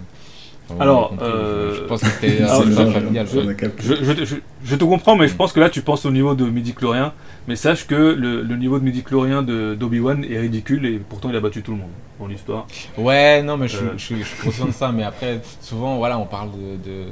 Alors, 0.80 1.14
euh, 1.20 1.74
je, 1.74 1.80
pense 1.82 2.00
que 2.02 2.06
ah, 2.48 2.90
familial. 2.92 3.26
Je, 3.28 3.94
je, 3.94 4.24
je, 4.24 4.36
je 4.64 4.76
te 4.76 4.84
comprends, 4.84 5.16
mais 5.16 5.28
je 5.28 5.34
pense 5.34 5.52
que 5.52 5.60
là, 5.60 5.68
tu 5.68 5.82
penses 5.82 6.06
au 6.06 6.10
niveau 6.10 6.34
de 6.34 6.44
midi-chlorien. 6.46 7.12
Mais 7.48 7.56
sache 7.56 7.86
que 7.86 7.94
le, 7.94 8.42
le 8.42 8.56
niveau 8.56 8.78
de 8.78 8.84
midi-chlorien 8.84 9.42
de- 9.42 9.74
d'Obi-Wan 9.74 10.24
est 10.24 10.38
ridicule 10.38 10.86
et 10.86 10.98
pourtant 10.98 11.28
il 11.28 11.36
a 11.36 11.40
battu 11.40 11.62
tout 11.62 11.72
le 11.72 11.78
monde 11.78 11.90
dans 12.20 12.26
l'histoire. 12.26 12.66
Ouais, 12.96 13.42
non, 13.42 13.56
mais 13.56 13.66
je, 13.68 13.76
suis- 13.96 14.14
Euh. 14.14 14.24
suis 14.24 14.36
conscient 14.44 14.66
de 14.66 14.72
ça, 14.72 14.92
mais 14.92 15.02
après, 15.02 15.40
souvent, 15.60 15.96
voilà, 15.96 16.18
on 16.18 16.26
parle 16.26 16.50
de. 16.52 16.90
de, 16.90 17.04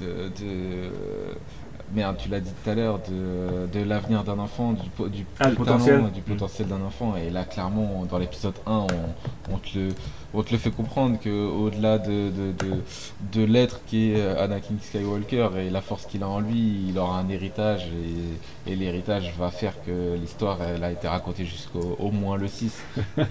de, 0.00 0.28
de- 0.28 0.90
Merde, 1.94 2.16
tu 2.18 2.28
l'as 2.28 2.40
dit 2.40 2.50
tout 2.62 2.70
à 2.70 2.74
l'heure, 2.74 3.00
de, 3.08 3.66
de 3.72 3.82
l'avenir 3.84 4.22
d'un 4.22 4.38
enfant, 4.38 4.72
du, 4.72 4.88
po- 4.90 5.08
du, 5.08 5.24
Ah, 5.38 5.44
talent, 5.44 5.56
potentiel. 5.56 6.10
du 6.12 6.20
potentiel 6.20 6.68
d'un 6.68 6.82
enfant. 6.82 7.14
Et 7.16 7.30
là, 7.30 7.44
clairement, 7.44 8.04
dans 8.10 8.18
l'épisode 8.18 8.54
1, 8.66 8.70
on, 8.72 8.86
on 9.54 9.56
te 9.58 9.78
le, 9.78 9.88
on 10.34 10.42
te 10.42 10.52
le 10.52 10.58
fait 10.58 10.70
comprendre 10.70 11.18
qu'au-delà 11.18 11.96
de, 11.98 12.30
de, 12.30 12.52
de, 12.52 12.74
de 13.32 13.44
l'être 13.44 13.80
qui 13.86 14.10
est 14.12 14.20
euh, 14.20 14.44
Anakin 14.44 14.74
Skywalker 14.82 15.48
et 15.58 15.70
la 15.70 15.80
force 15.80 16.04
qu'il 16.04 16.22
a 16.22 16.28
en 16.28 16.40
lui, 16.40 16.88
il 16.90 16.98
aura 16.98 17.18
un 17.20 17.28
héritage 17.30 17.86
et, 18.66 18.70
et 18.70 18.76
l'héritage 18.76 19.32
va 19.38 19.50
faire 19.50 19.72
que 19.86 20.14
l'histoire 20.20 20.58
elle 20.62 20.84
a 20.84 20.92
été 20.92 21.08
racontée 21.08 21.46
jusqu'au 21.46 21.96
au 21.98 22.10
moins 22.10 22.36
le 22.36 22.48
6. 22.48 22.82
Et 23.18 23.24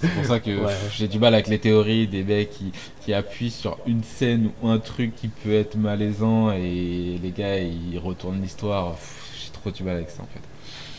c'est 0.00 0.08
pour 0.14 0.24
ça 0.24 0.40
que 0.40 0.50
Ouais. 0.50 0.72
j'ai 0.96 1.08
du 1.08 1.18
mal 1.18 1.34
avec 1.34 1.48
les 1.48 1.58
théories 1.58 2.06
des 2.06 2.22
mecs 2.24 2.50
qui, 2.50 2.72
qui 3.04 3.12
appuient 3.14 3.50
sur 3.50 3.78
une 3.86 4.02
scène 4.02 4.50
ou 4.62 4.68
un 4.68 4.78
truc 4.78 5.14
qui 5.16 5.28
peut 5.28 5.54
être 5.54 5.76
malaisant 5.76 6.50
et 6.52 7.18
les 7.22 7.30
gars 7.36 7.58
ils 7.58 7.98
retournent 7.98 8.40
l'histoire. 8.42 8.96
J'ai 9.44 9.50
trop 9.52 9.70
du 9.70 9.82
mal 9.82 9.96
avec 9.96 10.10
ça 10.10 10.22
en 10.22 10.26
fait. 10.26 10.40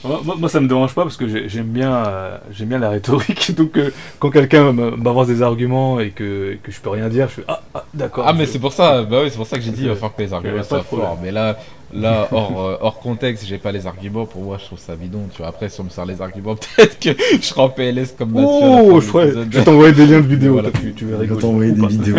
Moi, 0.02 0.48
ça 0.48 0.62
me 0.62 0.68
dérange 0.70 0.96
pas 0.96 1.04
parce 1.04 1.18
que 1.18 1.28
j'ai- 1.28 1.50
j'aime 1.50 1.68
bien, 1.68 1.94
euh, 1.94 2.38
j'aime 2.52 2.70
bien 2.70 2.80
la 2.80 2.90
rhétorique. 2.90 3.52
Donc, 3.58 3.76
euh, 3.78 3.92
quand 4.18 4.30
quelqu'un 4.30 4.72
m'avance 4.72 5.28
des 5.28 5.42
arguments 5.42 6.00
et 6.00 6.12
que, 6.12 6.58
que 6.64 6.72
je 6.72 6.80
peux 6.80 6.90
rien 6.90 7.10
dire, 7.10 7.28
je 7.28 7.34
fais 7.34 7.44
Ah, 7.50 7.62
ah, 7.74 7.84
d'accord. 7.94 8.24
Ah 8.26 8.32
mais 8.32 8.46
je- 8.46 8.52
c'est 8.52 8.60
pour 8.60 8.72
ça, 8.72 9.04
bah 9.04 9.20
oui, 9.24 9.28
c'est 9.30 9.36
pour 9.36 9.46
ça 9.46 9.58
que 9.58 9.62
j'ai 9.64 9.72
dit 9.72 9.82
il 9.82 9.88
va 9.90 9.96
falloir 9.96 10.16
que 10.16 10.22
les 10.22 10.32
arguments 10.34 10.64
soient 10.64 10.84
forts. 10.84 11.20
Mais 11.22 11.32
là, 11.34 11.58
là 11.94 12.28
hors, 12.32 12.62
euh, 12.68 12.78
hors 12.82 13.00
contexte, 13.00 13.46
j'ai 13.46 13.58
pas 13.58 13.72
les 13.72 13.88
arguments. 13.88 14.26
Pour 14.26 14.44
moi, 14.44 14.58
je 14.60 14.66
trouve 14.66 14.80
ça 14.80 14.96
bidon. 14.96 15.28
Tu 15.32 15.40
vois, 15.40 15.48
après 15.48 15.70
si 15.70 15.80
on 15.82 15.86
me 15.86 15.90
sert 15.90 16.06
les 16.06 16.22
arguments, 16.22 16.56
peut-être 16.76 17.00
que 17.00 17.10
je 17.36 17.42
serai 17.46 17.62
en 17.62 17.70
PLS 17.70 18.14
comme 18.18 18.32
Mathieu. 18.32 18.48
Oh, 18.52 19.00
je, 19.02 19.08
je 19.08 19.58
vais 19.58 19.64
t'envoyer 19.64 19.94
des 19.94 20.06
liens 20.06 20.22
de 20.22 20.28
vidéos. 20.28 20.54
Voilà. 20.54 20.72
tu, 20.72 20.94
tu 20.94 21.06
vas 21.06 21.12
On 21.12 21.16
va 21.18 21.22
rigoler. 21.22 21.42
t'envoyer 21.42 21.72
des 21.72 21.88
vidéos. 21.88 22.16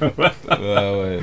Ouais, 0.00 0.08
ouais. 0.58 1.18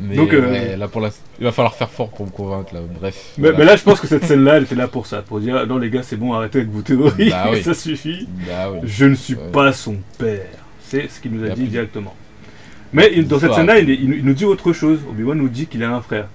Mais 0.00 0.16
Donc, 0.16 0.32
euh, 0.32 0.50
ouais, 0.50 0.76
là 0.76 0.88
pour 0.88 1.00
la... 1.00 1.10
il 1.38 1.44
va 1.44 1.52
falloir 1.52 1.74
faire 1.74 1.90
fort 1.90 2.08
pour 2.10 2.26
me 2.26 2.30
convaincre 2.30 2.74
là. 2.74 2.80
Bref. 3.00 3.32
Mais, 3.38 3.42
voilà. 3.50 3.58
mais 3.58 3.64
là, 3.66 3.76
je 3.76 3.82
pense 3.82 4.00
que 4.00 4.06
cette 4.06 4.24
scène-là, 4.24 4.56
elle 4.56 4.62
était 4.64 4.74
là 4.74 4.88
pour 4.88 5.06
ça. 5.06 5.22
Pour 5.22 5.38
dire 5.40 5.66
Non, 5.66 5.78
les 5.78 5.90
gars, 5.90 6.02
c'est 6.02 6.16
bon, 6.16 6.32
arrêtez 6.32 6.58
avec 6.60 6.70
vos 6.70 6.80
théories. 6.82 7.30
Bah 7.30 7.48
oui. 7.52 7.62
ça 7.62 7.74
suffit. 7.74 8.26
Bah 8.46 8.70
oui. 8.72 8.78
Je 8.84 9.04
ne 9.04 9.14
suis 9.14 9.34
Ouais. 9.34 9.50
pas 9.52 9.72
son 9.72 9.96
père. 10.18 10.46
C'est 10.80 11.08
ce 11.10 11.20
qu'il 11.20 11.32
nous 11.32 11.42
a 11.44 11.46
a 11.46 11.50
dit 11.50 11.62
plus- 11.62 11.70
directement. 11.70 12.14
Mais 12.92 13.10
il- 13.14 13.26
dans 13.28 13.38
cette 13.38 13.52
scène-là, 13.54 13.78
il, 13.78 13.88
il- 13.90 14.14
il 14.18 14.24
nous 14.24 14.34
dit 14.34 14.44
autre 14.44 14.72
chose. 14.72 14.98
Obi-Wan 15.10 15.38
nous 15.38 15.48
dit 15.48 15.66
qu'il 15.66 15.82
a 15.84 15.90
un 15.90 16.00
frère. 16.00 16.26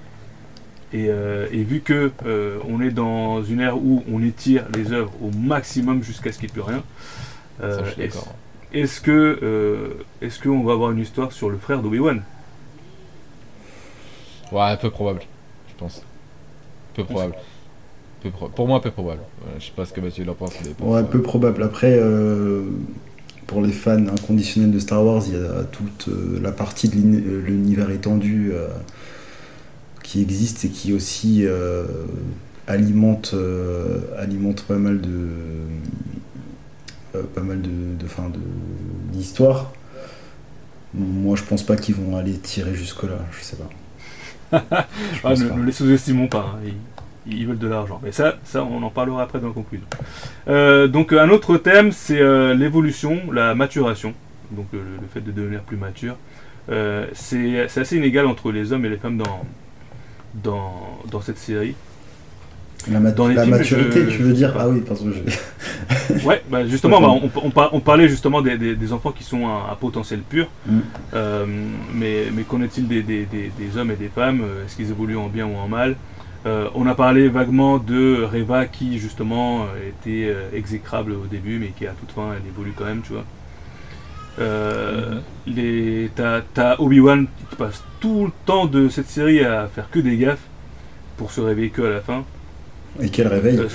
Et, 0.94 1.08
euh, 1.10 1.48
et 1.52 1.64
vu 1.64 1.82
que 1.82 2.12
euh, 2.26 2.60
on 2.70 2.80
est 2.82 2.92
dans 2.92 3.44
une 3.44 3.60
ère 3.60 3.78
où 3.78 4.04
on 4.12 4.24
étire 4.24 4.64
les 4.74 4.94
œuvres 4.94 5.12
au 5.22 5.32
maximum 5.38 6.02
jusqu'à 6.02 6.32
ce 6.32 6.38
qu'il 6.40 6.48
n'y 6.48 6.52
ait 6.52 6.54
plus 6.54 6.62
rien, 6.62 6.84
euh, 7.62 7.82
est-ce 8.74 9.02
que 9.02 9.40
euh, 9.44 9.90
est-ce 10.22 10.40
qu'on 10.42 10.64
va 10.64 10.74
avoir 10.74 10.92
une 10.92 11.00
histoire 11.00 11.32
sur 11.34 11.50
le 11.50 11.58
frère 11.58 11.82
d'Obi-Wan? 11.82 12.22
Ouais, 14.52 14.78
peu 14.78 14.90
probable, 14.90 15.22
je 15.70 15.74
pense. 15.78 16.02
Peu 16.94 17.04
probable. 17.04 17.36
Peu 18.24 18.30
pro- 18.32 18.48
Pour 18.50 18.68
moi, 18.68 18.82
peu 18.82 18.92
probable. 18.92 19.22
Je 19.60 19.66
sais 19.66 19.72
pas 19.76 19.86
ce 19.86 19.94
que 19.94 20.02
Mathieu 20.02 20.28
en 20.30 20.34
pense. 20.34 20.54
mais 20.64 20.70
peu 20.70 20.84
Ouais, 20.84 20.90
probable. 21.04 21.10
peu 21.10 21.22
probable. 21.22 21.64
Après, 21.64 21.96
euh, 22.00 22.64
pour 23.46 23.62
les 23.62 23.72
fans 23.74 24.08
inconditionnels 24.08 24.72
de 24.72 24.80
Star 24.80 25.04
Wars, 25.06 25.22
il 25.28 25.34
y 25.34 25.38
a 25.38 25.64
toute 25.66 26.08
euh, 26.08 26.40
la 26.42 26.52
partie 26.52 26.88
de 26.90 26.96
l'uni- 26.96 27.22
l'univers 27.46 27.90
étendu 27.92 28.52
euh, 28.54 28.70
qui 30.08 30.22
existe 30.22 30.66
et 30.66 30.70
qui 30.70 30.94
aussi 30.94 31.44
euh, 31.46 31.86
alimente, 32.68 33.32
euh, 33.34 34.00
alimente 34.18 34.64
pas 34.64 34.78
mal 34.78 35.02
de. 35.02 35.10
euh, 37.16 37.24
pas 37.34 37.42
mal 37.42 37.62
de, 37.62 37.70
de, 38.00 38.08
fin, 38.08 38.30
de- 38.30 38.40
d'histoires. 39.14 39.72
Moi, 40.94 41.36
je 41.36 41.44
pense 41.44 41.64
pas 41.64 41.76
qu'ils 41.76 41.96
vont 41.96 42.16
aller 42.18 42.34
tirer 42.38 42.74
jusque-là, 42.76 43.20
je 43.32 43.44
sais 43.44 43.58
pas. 43.58 43.70
Je 45.14 45.20
Ah, 45.24 45.36
ne, 45.36 45.50
pas. 45.50 45.56
ne 45.56 45.64
les 45.66 45.74
sous-estimons 45.74 46.28
pas, 46.28 46.56
hein, 46.56 46.70
ils, 47.28 47.38
ils 47.40 47.48
veulent 47.48 47.58
de 47.60 47.68
l'argent. 47.68 48.00
Mais 48.02 48.14
ça, 48.14 48.36
ça, 48.46 48.64
on 48.64 48.82
en 48.82 48.90
parlera 48.90 49.24
après 49.24 49.40
dans 49.42 49.48
la 49.50 49.54
conclusion. 49.54 49.86
Euh, 50.48 50.88
donc 50.88 51.12
un 51.12 51.30
autre 51.30 51.58
thème, 51.58 51.92
c'est 51.92 52.22
euh, 52.22 52.54
l'évolution, 52.54 53.32
la 53.34 53.54
maturation. 53.56 54.14
Donc 54.52 54.68
euh, 54.74 54.78
le, 54.78 55.02
le 55.02 55.08
fait 55.14 55.20
de 55.22 55.32
devenir 55.32 55.64
plus 55.64 55.76
mature. 55.76 56.16
Euh, 56.70 57.08
c'est 57.14 57.68
c'est 57.68 57.82
assez 57.82 57.98
inégal 57.98 58.26
entre 58.26 58.52
les 58.54 58.72
hommes 58.72 58.86
et 58.86 58.90
les 58.90 58.98
femmes 58.98 59.18
dans, 59.18 59.42
dans, 60.36 61.00
dans 61.12 61.22
cette 61.22 61.38
série. 61.38 61.76
La, 62.90 63.00
mat- 63.00 63.12
Dans 63.16 63.28
les 63.28 63.36
la 63.36 63.44
films, 63.44 63.58
maturité, 63.58 64.06
je- 64.06 64.16
tu 64.16 64.24
veux 64.24 64.34
dire? 64.34 64.56
Ah 64.58 64.70
oui, 64.70 64.82
parce 64.88 65.02
que 65.02 65.12
je... 65.12 65.20
Ouais, 66.26 66.42
bah, 66.50 66.66
justement, 66.66 67.02
bah, 67.02 67.10
on, 67.10 67.30
on 67.44 67.50
par- 67.50 67.74
on 67.74 67.80
parlait 67.80 68.08
justement 68.08 68.42
des, 68.42 68.58
des- 68.58 68.76
des 68.76 68.94
enfants 68.94 69.12
qui 69.12 69.24
sont 69.24 69.48
à, 69.48 69.70
à 69.72 69.76
potentiel 69.80 70.22
pur. 70.22 70.48
Mm. 70.66 70.80
Euh, 71.14 71.46
mais 71.94 72.26
mais 72.34 72.44
qu'en 72.44 72.62
est-il 72.62 72.88
des, 72.88 73.04
hommes 73.78 73.92
et 73.92 73.96
des 73.96 74.08
femmes? 74.10 74.42
Euh, 74.42 74.66
Est-ce 74.66 74.76
qu'ils 74.76 74.90
évoluent 74.90 75.18
en 75.18 75.28
bien 75.28 75.46
ou 75.48 75.56
en 75.58 75.68
mal? 75.68 75.96
Euh, 76.46 76.70
On 76.76 76.88
a 76.88 76.96
parlé 76.96 77.28
vaguement 77.30 77.78
de 77.78 78.24
Reva 78.24 78.68
qui 78.68 79.00
justement 79.00 79.66
était 79.86 80.34
exécrable 80.54 81.12
au 81.14 81.26
début, 81.26 81.60
mais 81.60 81.74
qui 81.78 81.86
à 81.88 81.92
toute 81.92 82.12
fin 82.12 82.30
elle 82.34 82.48
évolue 82.48 82.74
quand 82.76 82.86
même, 82.86 83.02
tu 83.02 83.14
vois. 83.14 83.26
Euh, 84.40 85.16
les- 85.48 86.10
T'as 86.16 86.42
t'as 86.54 86.76
Obi-Wan 86.80 87.26
qui 87.50 87.56
passe 87.56 87.84
tout 88.00 88.26
le 88.26 88.32
temps 88.46 88.66
de 88.66 88.88
cette 88.90 89.10
série 89.10 89.44
à 89.44 89.68
faire 89.74 89.90
que 89.90 90.00
des 90.00 90.18
gaffes 90.18 90.38
pour 91.18 91.32
se 91.32 91.42
réveiller 91.42 91.70
que 91.70 91.82
à 91.82 91.90
la 91.90 92.02
fin. 92.02 92.24
Et 93.02 93.10
quel 93.10 93.28
réveil 93.28 93.58
Euh, 93.60 93.68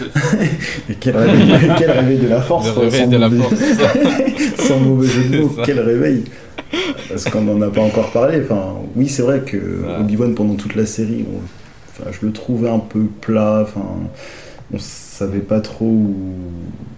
Et 0.91 0.95
quel 0.95 1.17
réveil, 1.17 1.71
quel 1.79 1.91
réveil 1.91 2.19
de 2.19 2.29
la 2.29 2.41
force 2.41 2.67
Le 2.69 2.73
quoi, 2.75 2.83
réveil 2.85 3.01
sans 3.03 3.07
de 3.09 3.17
la 3.17 3.29
mauvais- 3.29 3.57
force. 3.57 4.59
Sans 4.69 4.79
mauvais 4.81 5.09
jeu 5.09 5.25
de 5.29 5.41
mots, 5.41 5.57
quel 5.65 5.81
réveil 5.81 6.25
Parce 7.09 7.25
qu'on 7.29 7.41
n'en 7.43 7.61
a 7.63 7.71
pas 7.71 7.83
encore 7.83 8.11
parlé. 8.13 8.41
Enfin, 8.43 8.75
oui, 8.97 9.09
c'est 9.09 9.23
vrai 9.23 9.41
que. 9.41 9.85
Obi-Wan, 10.01 10.35
pendant 10.35 10.55
toute 10.55 10.75
la 10.77 10.87
série, 10.87 11.25
on- 11.33 11.41
enfin, 12.03 12.11
je 12.21 12.25
le 12.27 12.33
trouvais 12.33 12.71
un 12.71 12.79
peu 12.79 13.05
plat. 13.21 13.61
Enfin, 13.63 13.85
on 14.73 14.79
savait 14.79 15.39
pas 15.41 15.61
trop 15.61 15.87
où- 15.87 16.35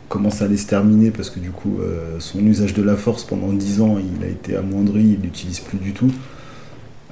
comment 0.08 0.30
ça 0.30 0.44
allait 0.46 0.56
se 0.56 0.66
terminer 0.66 1.10
parce 1.10 1.30
que 1.30 1.40
du 1.40 1.50
coup, 1.50 1.78
euh, 1.80 2.18
son 2.20 2.40
usage 2.46 2.74
de 2.74 2.82
la 2.82 2.96
force 2.96 3.24
pendant 3.24 3.52
10 3.52 3.80
ans, 3.80 3.98
il 3.98 4.24
a 4.24 4.28
été 4.28 4.56
amoindri, 4.56 5.02
il 5.18 5.20
l'utilise 5.22 5.60
plus 5.60 5.78
du 5.78 5.92
tout. 5.92 6.10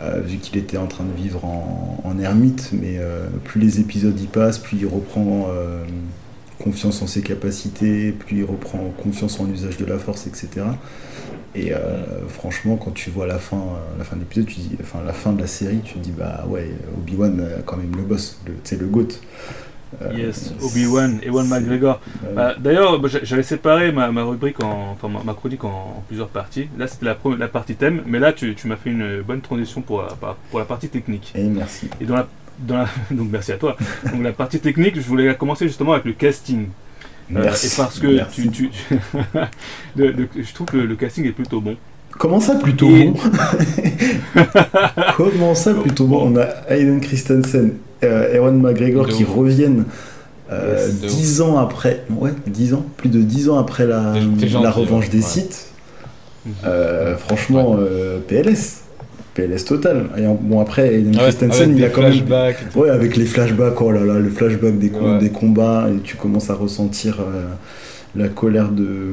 euh, 0.00 0.20
vu 0.20 0.38
qu'il 0.38 0.58
était 0.58 0.78
en 0.78 0.86
train 0.86 1.04
de 1.04 1.12
vivre 1.20 1.44
en, 1.44 2.18
ermite, 2.20 2.70
mais 2.72 2.96
euh, 2.98 3.26
plus 3.44 3.60
les 3.60 3.80
épisodes 3.80 4.18
y 4.20 4.26
passent, 4.26 4.58
plus 4.58 4.78
il 4.78 4.86
reprend 4.86 5.48
confiance 6.58 7.02
en 7.02 7.06
ses 7.06 7.22
capacités, 7.22 8.12
plus 8.12 8.38
il 8.38 8.44
reprend 8.44 8.78
confiance 9.02 9.40
en 9.40 9.44
l'usage 9.46 9.76
de 9.78 9.84
la 9.84 9.98
force, 9.98 10.26
etc. 10.26 10.48
Et 11.54 11.72
franchement, 12.28 12.76
quand 12.76 12.92
tu 12.92 13.10
vois 13.10 13.26
la 13.26 13.38
fin, 13.38 13.56
de 14.14 14.18
l'épisode, 14.20 14.46
tu 14.46 14.54
dis, 14.60 14.70
enfin 14.80 15.00
la 15.04 15.12
fin 15.12 15.32
de 15.32 15.40
la 15.40 15.46
série, 15.46 15.80
tu 15.84 15.94
te 15.94 15.98
dis 15.98 16.12
bah 16.16 16.44
ouais, 16.48 16.70
Obi-Wan 16.98 17.42
quand 17.66 17.76
même 17.76 17.94
le 17.96 18.02
boss, 18.02 18.38
le- 18.46 18.54
c'est 18.64 18.80
le 18.80 18.86
GOAT. 18.86 19.08
Euh, 20.00 20.10
Yes, 20.16 20.54
Obi-Wan, 20.62 21.20
Ewan 21.22 21.46
McGregor. 21.48 22.00
euh, 22.24 22.34
Bah, 22.34 22.54
D'ailleurs, 22.58 22.98
bah, 22.98 23.08
j'a- 23.10 23.22
j'avais 23.24 23.42
séparé 23.42 23.92
ma, 23.92 24.10
ma 24.10 24.22
rubrique, 24.24 24.62
en, 24.64 24.92
enfin 24.92 25.08
ma, 25.08 25.22
ma 25.22 25.34
chronique 25.34 25.64
en, 25.64 25.68
en 25.98 26.04
plusieurs 26.08 26.28
parties. 26.28 26.68
Là, 26.78 26.86
c'était 26.88 27.04
la, 27.06 27.16
la 27.38 27.48
partie 27.48 27.74
thème, 27.74 28.02
mais 28.06 28.18
là, 28.18 28.32
tu, 28.32 28.54
tu 28.54 28.66
m'as 28.68 28.76
fait 28.76 28.90
une 28.90 29.20
bonne 29.22 29.40
transition 29.42 29.82
pour 29.82 30.02
la, 30.02 30.08
par- 30.14 30.36
pour 30.50 30.58
la 30.60 30.64
partie 30.64 30.88
technique. 30.88 31.32
Et 31.34 31.44
merci. 31.44 31.88
Et 32.00 32.04
dans 32.06 32.16
la, 32.16 32.26
dans 32.60 32.76
la- 32.78 32.88
donc 33.10 33.28
merci 33.30 33.52
à 33.52 33.56
toi. 33.58 33.76
Donc 34.12 34.22
la 34.22 34.32
partie 34.32 34.60
technique, 34.60 34.94
je 34.96 35.02
voulais 35.06 35.34
commencer 35.36 35.66
justement 35.66 35.92
avec 35.92 36.06
le 36.06 36.12
casting. 36.12 36.68
Euh, 37.34 37.40
Merci. 37.44 37.66
et 37.66 37.70
parce 37.76 37.98
que 37.98 38.06
merci. 38.08 38.50
tu, 38.50 38.70
tu- 38.70 38.96
le- 39.96 40.10
le- 40.12 40.28
je 40.36 40.52
trouve 40.54 40.66
que 40.66 40.76
le, 40.78 40.86
le 40.86 40.96
casting 40.96 41.26
est 41.26 41.32
plutôt 41.32 41.60
bon. 41.60 41.76
Comment 42.18 42.40
ça 42.40 42.56
plutôt 42.56 42.90
Et- 42.94 43.06
bon? 43.06 43.14
Comment 45.16 45.54
ça 45.54 45.74
plutôt 45.74 46.06
bon? 46.06 46.32
On 46.32 46.36
a 46.36 46.46
Hayden 46.68 47.00
Christensen, 47.00 47.74
euh, 48.04 48.34
Ewan 48.34 48.60
McGregor 48.60 49.06
qui 49.08 49.24
reviennent 49.24 49.84
euh, 50.50 50.88
de 50.88 51.06
10 51.06 51.40
ans 51.40 51.58
après, 51.58 52.04
ouais, 52.10 52.32
10 52.46 52.74
ans, 52.74 52.84
plus 52.96 53.08
de 53.08 53.20
10 53.22 53.48
ans 53.48 53.58
après 53.58 53.86
la, 53.86 54.14
la 54.62 54.70
revanche 54.70 55.04
ouais. 55.06 55.10
des 55.10 55.18
Ouais. 55.18 55.22
sites. 55.24 55.66
Euh, 56.64 57.16
franchement, 57.16 57.76
euh, 57.78 58.18
PLS. 58.26 58.80
PLS 59.34 59.64
total. 59.64 60.06
Et 60.18 60.22
bon, 60.40 60.60
après, 60.60 60.92
Hayden 60.94 61.14
Ouais, 61.16 61.22
Christensen, 61.22 61.74
il 61.76 61.84
a 61.84 61.88
quand 61.88 62.02
même. 62.02 62.14
Ouais, 62.74 62.90
avec 62.90 63.16
les 63.16 63.24
flashbacks, 63.24 63.80
oh 63.80 63.90
là 63.92 64.04
là, 64.04 64.18
le 64.18 64.28
flashback 64.28 64.78
des, 64.78 64.90
com- 64.90 65.18
des 65.18 65.30
combats, 65.30 65.86
et 65.88 66.00
tu 66.00 66.16
commences 66.16 66.50
à 66.50 66.54
ressentir 66.54 67.20
euh, 67.20 67.44
la 68.14 68.28
colère 68.28 68.68
de- 68.70 69.12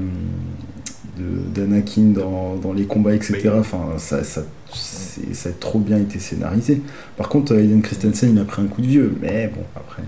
d'Anakin 1.54 2.14
dans, 2.16 2.56
dans 2.56 2.74
les 2.74 2.84
combats, 2.86 3.14
etc. 3.14 3.52
Enfin, 3.60 3.80
ça, 3.98 4.24
ça, 4.24 4.42
c'est- 4.74 5.34
ça 5.34 5.50
a 5.50 5.52
trop 5.54 5.80
bien 5.80 5.98
été 5.98 6.20
scénarisé. 6.20 6.82
Par 7.18 7.30
contre, 7.30 7.54
euh, 7.54 7.60
Hayden 7.60 7.82
Christensen, 7.82 8.32
il 8.34 8.40
a 8.40 8.46
pris 8.46 8.62
un 8.62 8.66
coup 8.68 8.82
de 8.82 8.88
vieux, 8.88 9.14
mais 9.22 9.52
bon, 9.54 9.62
après. 9.76 10.04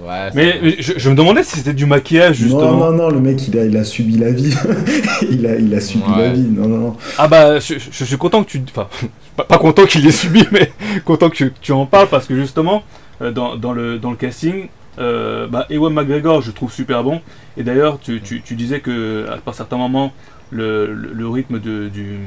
Ouais, 0.00 0.30
Mais, 0.34 0.76
je, 0.80 0.92
je 0.96 1.10
me 1.10 1.14
demandais 1.16 1.42
si 1.42 1.56
c'était 1.56 1.74
du 1.74 1.84
maquillage 1.84 2.36
justement. 2.36 2.72
Non, 2.76 2.92
non, 2.92 2.92
non, 2.92 3.08
le 3.10 3.20
mec, 3.20 3.46
il 3.48 3.58
a, 3.58 3.64
il 3.64 3.76
a 3.76 3.82
subi 3.84 4.16
la 4.16 4.30
vie. 4.30 4.54
il, 5.30 5.44
a, 5.46 5.56
il 5.56 5.74
a 5.74 5.80
subi 5.80 6.04
Ouais. 6.08 6.18
la 6.28 6.32
vie. 6.32 6.42
Non, 6.48 6.68
non, 6.68 6.78
non. 6.78 6.96
Ah 7.18 7.26
bah, 7.26 7.58
je, 7.58 7.74
je 7.90 8.04
suis 8.04 8.16
content 8.16 8.44
que 8.44 8.48
tu... 8.50 8.62
Enfin, 8.70 8.86
pas, 9.36 9.44
pas 9.44 9.58
content 9.58 9.84
qu'il 9.86 10.04
l'ait 10.04 10.12
subi, 10.12 10.44
mais 10.52 10.70
content 11.04 11.28
que 11.30 11.44
tu 11.60 11.72
en 11.72 11.84
parles, 11.84 12.08
parce 12.08 12.26
que 12.26 12.36
justement, 12.36 12.84
euh, 13.22 13.32
dans, 13.32 13.56
dans 13.56 13.72
le, 13.72 13.98
dans 13.98 14.10
le 14.10 14.16
casting, 14.16 14.68
euh, 14.98 15.46
bah, 15.46 15.66
Ewan 15.70 15.92
McGregor, 15.94 16.42
je 16.42 16.50
trouve 16.50 16.72
super 16.72 17.04
bon. 17.04 17.20
Et 17.56 17.62
d'ailleurs, 17.62 17.98
tu, 18.00 18.20
tu, 18.20 18.42
tu 18.42 18.54
disais 18.56 18.80
que 18.80 19.26
par 19.44 19.54
certains 19.54 19.76
moments, 19.78 20.12
le, 20.50 20.92
le, 20.94 21.12
le 21.12 21.28
rythme 21.28 21.58
de, 21.60 21.88
du, 21.88 22.18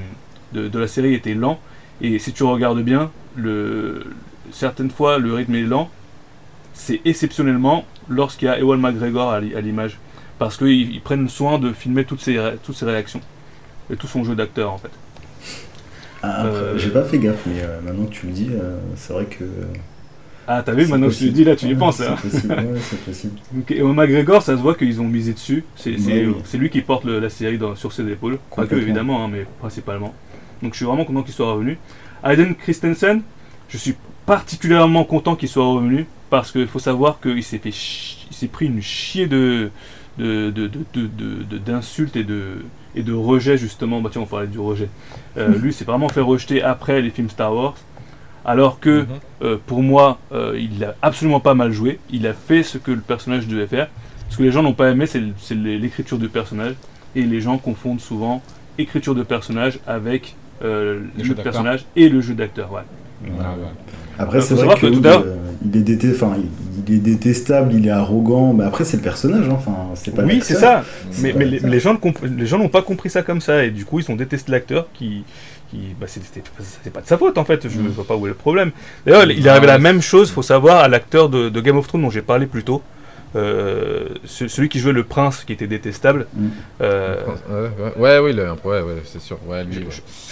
de, 0.54 0.68
de 0.68 0.80
la 0.80 0.88
série 0.88 1.14
était 1.14 1.34
lent. 1.34 1.60
Et 2.02 2.20
si 2.20 2.34
tu 2.34 2.44
regardes 2.44 2.82
bien, 2.82 3.12
le, 3.36 4.04
certaines 4.52 4.92
fois, 4.92 5.18
le 5.20 5.34
rythme 5.34 5.56
est 5.56 5.64
lent. 5.64 5.90
C'est 6.74 7.02
exceptionnellement 7.06 7.86
lorsqu'il 8.10 8.48
y 8.48 8.50
a 8.50 8.60
Ewan 8.60 8.80
McGregor 8.80 9.32
à 9.32 9.40
l'i- 9.42 9.56
à 9.56 9.62
l'image. 9.62 10.00
Parce 10.40 10.58
qu'ils 10.58 10.94
ils 10.94 11.02
prennent 11.02 11.30
soin 11.30 11.60
de 11.60 11.74
filmer 11.74 12.06
toutes 12.06 12.22
ses, 12.22 12.40
ré- 12.40 12.58
toutes 12.64 12.76
ses 12.76 12.86
réactions. 12.86 13.22
Et 13.92 13.98
tout 13.98 14.08
son 14.08 14.24
jeu 14.24 14.36
d'acteur, 14.36 14.72
en 14.74 14.78
fait. 14.80 14.92
Ah, 16.24 16.46
Euh, 16.46 16.78
J'ai 16.78 16.90
pas 16.92 17.04
fait 17.04 17.18
gaffe, 17.20 17.46
mais 17.46 17.62
euh, 17.62 17.82
maintenant 17.82 18.06
que 18.06 18.12
tu 18.12 18.28
le 18.28 18.32
dis, 18.34 18.50
c'est 18.96 19.14
vrai 19.14 19.26
que. 19.26 19.44
Ah, 20.54 20.64
t'as 20.66 20.74
vu, 20.74 20.88
maintenant 20.88 21.08
que 21.08 21.14
je 21.14 21.20
te 21.20 21.24
le 21.26 21.30
possible. 21.32 21.34
dis, 21.34 21.44
là, 21.44 21.56
tu 21.56 21.68
y 21.68 21.76
penses. 21.76 21.98
C'est 21.98 22.08
Hein. 22.08 22.16
possible, 22.22 22.54
ouais, 22.54 22.80
c'est 22.82 23.00
possible. 23.06 23.34
Donc, 23.54 23.72
et 23.72 23.82
au 23.82 23.94
McGregor, 23.94 24.42
ça 24.42 24.58
se 24.58 24.62
voit 24.62 24.76
qu'ils 24.76 25.00
ont 25.00 25.08
misé 25.08 25.34
dessus. 25.34 25.64
C'est 25.76 25.92
Ouais, 25.98 26.58
lui 26.60 26.70
qui 26.70 26.82
porte 26.82 27.06
le- 27.06 27.20
la 27.20 27.30
série 27.30 27.58
dans- 27.58 27.76
sur 27.76 27.94
ses 27.94 28.08
épaules. 28.08 28.38
Pas 28.56 28.66
que, 28.66 28.76
évidemment, 28.76 29.24
hein, 29.24 29.30
mais 29.32 29.46
principalement. 29.60 30.14
Donc, 30.62 30.74
je 30.74 30.78
suis 30.78 30.86
vraiment 30.86 31.06
content 31.06 31.24
qu'il 31.24 31.34
soit 31.34 31.52
revenu. 31.54 31.78
Hayden 32.24 32.54
Christensen, 32.56 33.22
je 33.70 33.78
suis 33.78 33.96
particulièrement 34.26 35.04
content 35.04 35.36
qu'il 35.36 35.50
soit 35.50 35.66
revenu 35.66 36.06
parce 36.30 36.52
qu'il 36.52 36.68
faut 36.68 36.80
savoir 36.80 37.20
qu'il 37.20 37.44
s'est 37.44 37.58
fait 37.58 37.70
il 38.30 38.36
s'est 38.36 38.48
pris 38.48 38.68
une 38.68 38.82
chier 38.82 39.28
de 39.28 39.70
de- 40.18 40.50
de- 40.52 40.68
de- 40.68 40.80
de- 40.94 41.08
de- 41.08 41.44
de- 41.44 41.58
d'insultes 41.58 42.16
et 42.16 42.24
de 42.24 42.64
et 42.96 43.02
de 43.04 43.14
rejet 43.14 43.58
justement 43.58 44.00
bah 44.02 44.10
tiens 44.12 44.22
on 44.22 44.26
parlait 44.26 44.48
du 44.48 44.60
rejet 44.60 44.90
Euh, 45.38 45.54
lui 45.64 45.74
c'est 45.74 45.86
vraiment 45.86 46.08
fait 46.10 46.22
rejeter 46.22 46.62
après 46.62 47.02
les 47.02 47.10
films 47.10 47.30
Star 47.30 47.54
Wars 47.54 47.76
alors 48.46 48.80
que 48.80 49.02
Mhm. 49.02 49.08
euh, 49.44 49.58
pour 49.66 49.82
moi, 49.84 50.18
euh, 50.32 50.58
il 50.60 50.84
a 50.84 50.96
absolument 51.02 51.40
pas 51.40 51.54
mal 51.54 51.72
joué. 51.72 52.00
Il 52.12 52.26
a 52.28 52.34
fait 52.34 52.64
ce 52.64 52.78
que 52.78 52.92
le 52.92 53.02
personnage 53.02 53.48
devait 53.48 53.68
faire. 53.68 53.88
Ce 54.30 54.38
que 54.38 54.44
les 54.44 54.52
gens 54.52 54.64
n'ont 54.64 54.74
pas 54.74 54.90
aimé, 54.90 55.06
c'est 55.08 55.22
l'écriture 55.56 56.18
du 56.18 56.30
personnage. 56.30 56.74
Et 57.16 57.24
les 57.24 57.42
gens 57.42 57.58
confondent 57.58 58.00
souvent 58.00 58.42
écriture 58.78 59.14
de 59.16 59.24
personnage 59.24 59.80
avec 59.86 60.36
euh, 60.64 61.02
Le 61.18 61.24
jeu 61.24 61.34
personnage 61.36 61.86
et 61.96 62.08
le 62.08 62.22
jeu 62.22 62.34
d'acteur. 62.34 62.72
Ouais. 62.72 62.80
Ouais, 63.24 63.30
ouais. 63.38 63.46
Après, 64.18 64.42
c'est 64.42 64.54
vrai 64.56 64.76
que, 64.76 64.82
que 64.82 64.88
tout 64.88 65.00
oui, 65.02 65.08
à 65.08 65.12
l'heure- 65.12 65.26
il, 65.66 65.78
est 65.78 65.82
dété- 65.84 66.16
il, 66.38 66.84
il 66.88 66.94
est 66.96 66.98
détestable, 67.00 67.74
il 67.74 67.88
est 67.88 67.92
arrogant, 67.92 68.54
mais 68.54 68.64
après, 68.64 68.84
c'est 68.84 68.98
le 68.98 69.04
personnage, 69.04 69.48
hein, 69.50 69.54
enfin, 69.56 69.76
c'est 69.96 70.14
pas 70.16 70.24
oui, 70.24 70.40
c'est 70.44 70.56
ça. 70.56 70.84
Mais, 71.22 71.34
mais 71.36 71.46
les, 71.46 71.60
les 71.60 71.80
gens 71.80 71.98
n'ont 72.58 72.70
pas 72.70 72.82
compris 72.82 73.10
ça 73.10 73.22
comme 73.24 73.42
ça. 73.42 73.64
Et 73.66 73.72
du 73.72 73.86
coup, 73.86 74.00
ils 74.00 74.10
ont 74.12 74.16
détesté 74.16 74.52
l'acteur 74.52 74.88
qui. 74.94 75.24
Qui 75.72 75.96
bah, 76.00 76.06
c'est 76.08 76.22
pas 76.94 77.02
de 77.02 77.08
sa 77.08 77.18
faute 77.18 77.38
en 77.40 77.46
fait. 77.46 77.68
Je 77.68 77.80
Mm. 77.80 77.88
vois 77.88 78.06
pas 78.06 78.16
où 78.16 78.28
est 78.28 78.30
le 78.30 78.36
problème. 78.36 78.72
D'ailleurs, 79.06 79.24
il 79.32 79.48
Ah 79.48 79.52
arrivé 79.54 79.66
la 79.68 79.74
ouais. 79.76 79.80
même 79.80 80.02
chose, 80.02 80.30
faut 80.30 80.44
savoir, 80.44 80.84
à 80.84 80.88
l'acteur 80.88 81.30
de, 81.30 81.50
de 81.50 81.62
Game 81.62 81.78
of 81.78 81.88
Thrones 81.88 82.02
dont 82.04 82.10
j'ai 82.12 82.22
parlé 82.22 82.46
plus 82.46 82.64
tôt. 82.64 82.84
Euh, 83.34 84.10
ce- 84.26 84.50
celui 84.50 84.68
qui 84.68 84.80
jouait 84.80 84.92
le 84.92 85.06
prince 85.06 85.46
qui 85.46 85.54
était 85.54 85.66
détestable. 85.68 86.28
Mm. 86.36 86.48
Euh, 86.82 87.16
Ouais, 87.98 88.20
oui, 88.20 88.34
ouais, 88.34 88.82
ouais, 88.82 89.02
c'est 89.06 89.22
sûr. 89.22 89.38
Lui, 89.70 89.86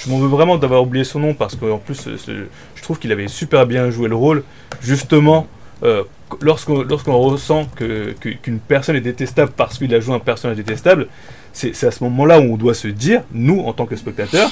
Je- 0.04 0.10
m'en 0.10 0.20
veux 0.20 0.28
vraiment 0.28 0.58
d'avoir 0.58 0.82
oublié 0.82 1.06
son 1.06 1.20
nom 1.20 1.34
parce 1.34 1.56
qu'en 1.56 1.78
plus, 1.78 2.10
je 2.28 2.82
trouve 2.84 3.00
qu'il 3.00 3.12
avait 3.14 3.30
super 3.30 3.66
bien 3.66 3.90
joué 3.90 4.10
le 4.10 4.16
rôle, 4.16 4.44
justement 4.82 5.48
euh, 5.82 6.04
lorsqu'on 6.42 6.82
lorsqu'on 6.84 7.18
ressent 7.18 7.66
que- 7.78 8.12
qu'une 8.20 8.60
personne 8.60 8.98
est 8.98 9.02
détestable 9.02 9.54
parce 9.56 9.78
qu'il 9.78 9.96
a 9.96 10.02
joué 10.02 10.14
un 10.14 10.20
personnage 10.20 10.58
détestable, 10.58 11.08
c'est 11.54 11.74
c'est 11.74 11.88
à 11.88 11.92
ce 11.92 12.04
moment-là 12.04 12.42
où 12.42 12.54
on 12.54 12.58
doit 12.58 12.74
se 12.74 12.90
dire, 12.90 13.22
nous, 13.32 13.62
en 13.62 13.72
tant 13.72 13.86
que 13.86 13.96
spectateurs, 13.96 14.52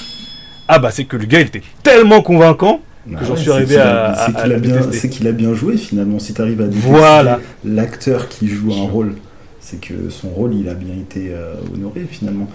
ah 0.67 0.79
bah 0.79 0.91
c'est 0.91 1.05
que 1.05 1.17
le 1.17 1.25
gars 1.25 1.39
il 1.41 1.47
était 1.47 1.63
tellement 1.83 2.21
convaincant 2.21 2.81
Bah 3.05 3.19
j'en 3.25 3.35
suis 3.35 3.51
arrivé 3.51 3.77
à- 3.77 4.15
c'est 4.25 4.33
qu'il 4.41 4.53
a 4.53 4.59
bien, 4.59 4.71
détester. 4.75 4.97
c'est 4.97 5.09
qu'il 5.09 5.27
a 5.27 5.31
bien 5.31 5.53
joué 5.53 5.77
finalement. 5.77 6.19
Si 6.19 6.33
tu 6.33 6.41
arrives 6.41 6.61
à 6.61 6.65
détester 6.67 6.89
Voilà. 6.89 7.39
l'acteur 7.65 8.27
qui 8.27 8.47
joue 8.47 8.73
un 8.73 8.89
rôle, 8.89 9.15
c'est 9.59 9.79
que 9.79 10.09
son 10.09 10.29
rôle 10.29 10.53
il 10.55 10.67
a 10.69 10.73
bien 10.73 10.93
été 10.95 11.29
euh, 11.31 11.53
honoré 11.73 12.05
finalement. 12.09 12.47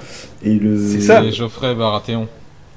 Et 0.42 0.54
le. 0.54 0.78
C'est 0.78 1.00
ça. 1.00 1.22
Et 1.24 1.32
Geoffrey 1.32 1.74
Baratheon. 1.74 2.26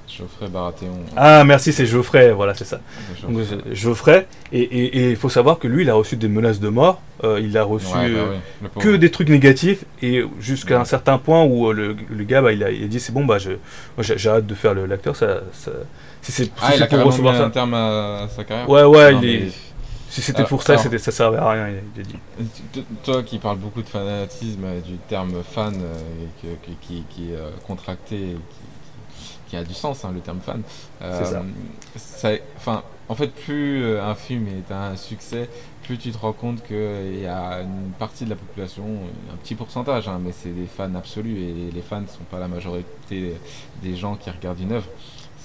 Geoffrey 0.08 0.47
Baratheon. 0.47 0.99
Ah 1.18 1.43
merci, 1.43 1.74
c'est 1.74 1.86
Geoffrey, 1.86 2.32
voilà 2.32 2.53
c'est 2.53 2.64
ça. 2.66 2.80
Geoffrey. 3.22 3.58
Geoffrey, 3.74 4.28
et- 4.51 5.10
il 5.12 5.16
faut 5.16 5.30
savoir 5.30 5.58
que 5.60 5.68
lui 5.68 5.84
il 5.84 5.89
a 5.89 5.93
reçu 5.95 6.16
des 6.16 6.28
menaces 6.28 6.60
de 6.60 6.70
mort, 6.70 7.01
euh, 7.24 7.39
il 7.41 7.58
a 7.58 7.64
reçu 7.64 7.88
Ouais, 7.88 8.10
bah 8.12 8.20
euh, 8.20 8.38
oui, 8.64 8.82
que 8.82 8.95
des 8.95 9.10
trucs 9.12 9.30
négatifs 9.30 9.84
et 10.01 10.24
jusqu'à 10.39 10.80
un 10.80 10.86
certain 10.86 11.18
point 11.18 11.43
où 11.43 11.70
euh, 11.70 11.74
le, 11.74 11.95
le 12.10 12.24
gars 12.24 12.41
bah, 12.41 12.51
il, 12.53 12.64
a, 12.64 12.72
il 12.72 12.84
a 12.84 12.88
dit 12.88 12.99
c'est 12.99 13.14
bon 13.14 13.26
bah 13.26 13.38
j'ai 13.39 14.30
hâte 14.30 14.45
de 14.45 14.56
faire 14.56 14.74
l'acteur 14.76 15.16
ça, 15.16 15.41
ça 15.53 15.72
si 16.22 16.32
c'est 16.32 16.51
Ah, 16.62 16.72
pour 16.88 17.03
recevoir 17.03 17.36
un 17.36 17.38
ça 17.45 17.49
terme 17.49 17.74
à 17.74 18.28
sa 18.36 18.43
carrière 18.43 18.70
ouais 18.70 18.84
ouais 18.84 19.12
Non, 19.14 19.20
il 19.24 19.30
est- 19.30 19.39
mais- 19.45 19.51
si 20.10 20.22
c'était 20.22 20.43
pour 20.45 20.62
ça 20.64 20.74
alors- 20.80 20.99
ça 20.99 21.12
servait 21.12 21.38
à 21.39 21.49
rien 21.51 21.68
il 21.95 22.01
a, 22.01 22.03
dit 22.03 22.84
Toi 23.03 23.24
qui 23.24 23.38
parles 23.39 23.58
beaucoup 23.58 23.82
de 23.82 23.88
fanatisme, 23.89 24.66
du 24.86 24.95
terme 25.10 25.41
fan, 25.43 25.74
euh, 25.76 25.93
que- 26.41 26.72
qui, 26.82 27.03
qui 27.10 27.32
est 27.34 27.38
contracté, 27.68 28.16
qui, 28.18 28.64
qui 29.56 29.62
a 29.62 29.64
du 29.64 29.74
sens, 29.74 30.03
hein, 30.03 30.12
le 30.14 30.20
terme 30.20 30.39
fan. 30.39 30.62
euh, 31.01 31.41
ça. 31.95 32.30
Enfin, 32.58 32.84
en 33.08 33.16
fait, 33.16 33.28
plus 33.28 33.84
euh, 33.84 34.03
un 34.03 34.16
film 34.16 34.47
est 34.47 34.72
un 34.74 34.95
succès, 34.95 35.49
plus 35.84 35.97
tu 35.97 36.12
te 36.12 36.18
rends 36.18 36.34
compte 36.34 36.64
qu'il 36.64 37.22
y 37.22 37.28
a 37.28 37.62
une 37.62 37.91
partie 37.97 38.26
de 38.26 38.30
la 38.32 38.36
population, 38.36 38.84
un 39.32 39.38
petit 39.38 39.56
pourcentage, 39.56 40.08
hein, 40.08 40.20
mais 40.24 40.32
c'est 40.32 40.49
des 40.49 40.66
fans 40.66 40.93
absolus, 40.95 41.38
et 41.38 41.72
les 41.72 41.82
fans 41.82 42.01
ne 42.01 42.08
sont 42.08 42.24
pas 42.30 42.39
la 42.39 42.47
majorité 42.47 43.36
des 43.82 43.95
gens 43.95 44.16
qui 44.16 44.30
regardent 44.30 44.60
une 44.60 44.74
œuvre. 44.74 44.88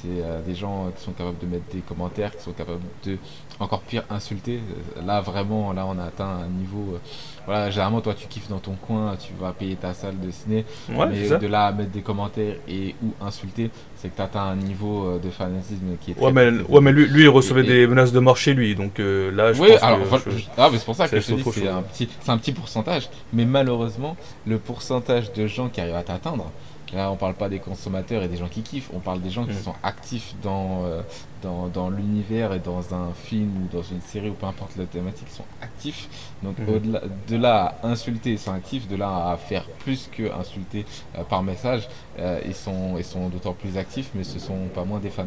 C'est 0.02 0.08
euh, 0.22 0.40
des 0.46 0.54
gens 0.54 0.90
qui 0.96 1.04
sont 1.04 1.12
capables 1.12 1.38
de 1.38 1.46
mettre 1.46 1.70
des 1.72 1.80
commentaires, 1.80 2.34
qui 2.36 2.42
sont 2.42 2.52
capables 2.52 2.80
de, 3.04 3.18
encore 3.58 3.80
pire, 3.82 4.04
insulter. 4.08 4.60
Euh, 4.96 5.02
Là, 5.04 5.20
vraiment, 5.20 5.72
là, 5.72 5.84
on 5.86 5.98
a 5.98 6.04
atteint 6.04 6.24
un 6.44 6.46
niveau. 6.46 6.94
euh, 6.94 6.98
voilà, 7.46 7.70
généralement, 7.70 8.00
toi, 8.00 8.14
tu 8.14 8.26
kiffes 8.28 8.48
dans 8.48 8.58
ton 8.60 8.74
coin, 8.74 9.16
tu 9.16 9.32
vas 9.38 9.52
payer 9.52 9.76
ta 9.76 9.92
salle 9.92 10.18
de 10.18 10.30
ciné. 10.30 10.64
ouais 10.90 11.06
mais 11.06 11.28
de 11.38 11.46
là 11.46 11.66
à 11.66 11.72
mettre 11.72 11.90
des 11.90 12.00
commentaires 12.02 12.56
et 12.68 12.94
ou 13.02 13.12
insulter, 13.24 13.70
c'est 13.96 14.08
que 14.08 14.16
tu 14.16 14.22
atteint 14.22 14.42
un 14.42 14.56
niveau 14.56 15.18
de 15.22 15.28
fanatisme 15.30 15.96
qui 16.00 16.12
est 16.12 16.14
très. 16.14 16.24
ouais 16.24 16.32
mais, 16.32 16.50
très- 16.50 16.72
ouais, 16.72 16.80
mais 16.80 16.92
lui, 16.92 17.06
lui 17.06 17.22
il 17.24 17.28
recevait 17.28 17.62
Et- 17.62 17.64
des 17.66 17.86
menaces 17.86 18.12
de 18.12 18.20
mort 18.20 18.36
chez 18.36 18.54
lui 18.54 18.74
donc 18.74 19.00
euh, 19.00 19.30
là 19.32 19.52
je 19.52 19.60
oui, 19.60 19.68
pense 19.72 19.82
alors, 19.82 20.24
que 20.24 20.30
je- 20.30 20.44
ah, 20.56 20.68
mais 20.72 20.78
c'est 20.78 20.84
pour 20.84 20.94
ça 20.94 21.08
que 21.08 21.18
je 21.20 21.26
te 21.26 21.32
dis 21.32 21.42
c'est 21.52 21.68
un 21.68 21.82
petit, 21.82 22.08
c'est 22.20 22.30
un 22.30 22.38
petit 22.38 22.52
pourcentage. 22.52 23.08
Mais 23.32 23.44
malheureusement, 23.44 24.16
le 24.46 24.58
pourcentage 24.58 25.32
de 25.32 25.46
gens 25.46 25.68
qui 25.68 25.80
arrivent 25.80 25.94
à 25.96 26.02
t'atteindre, 26.02 26.50
là, 26.92 27.10
on 27.10 27.16
parle 27.16 27.34
pas 27.34 27.48
des 27.48 27.58
consommateurs 27.58 28.22
et 28.22 28.28
des 28.28 28.36
gens 28.36 28.48
qui 28.48 28.62
kiffent, 28.62 28.90
on 28.94 29.00
parle 29.00 29.20
des 29.20 29.30
gens 29.30 29.44
qui 29.46 29.54
sont 29.54 29.74
actifs 29.82 30.34
dans, 30.42 30.84
euh, 30.84 31.02
dans, 31.42 31.68
dans 31.68 31.90
l'univers 31.90 32.52
et 32.52 32.58
dans 32.58 32.94
un 32.94 33.12
film 33.14 33.50
ou 33.64 33.76
dans 33.76 33.82
une 33.82 34.00
série 34.00 34.28
ou 34.30 34.34
peu 34.34 34.46
importe 34.46 34.76
la 34.76 34.86
thématique, 34.86 35.26
ils 35.30 35.36
sont 35.36 35.44
actifs. 35.62 36.08
Donc, 36.42 36.56
au-delà, 36.68 37.02
de 37.28 37.36
là 37.36 37.76
à 37.82 37.88
insulter, 37.88 38.32
ils 38.32 38.38
sont 38.38 38.52
actifs, 38.52 38.88
de 38.88 38.96
là 38.96 39.30
à 39.30 39.36
faire 39.36 39.64
plus 39.80 40.08
que 40.10 40.32
insulter 40.32 40.84
euh, 41.16 41.22
par 41.24 41.42
message, 41.42 41.88
euh, 42.18 42.40
ils 42.44 42.54
sont, 42.54 42.96
ils 42.98 43.04
sont 43.04 43.28
d'autant 43.28 43.52
plus 43.52 43.76
actifs, 43.76 44.10
mais 44.14 44.24
ce 44.24 44.38
sont 44.38 44.68
pas 44.74 44.84
moins 44.84 44.98
des 45.00 45.10
fans. 45.10 45.26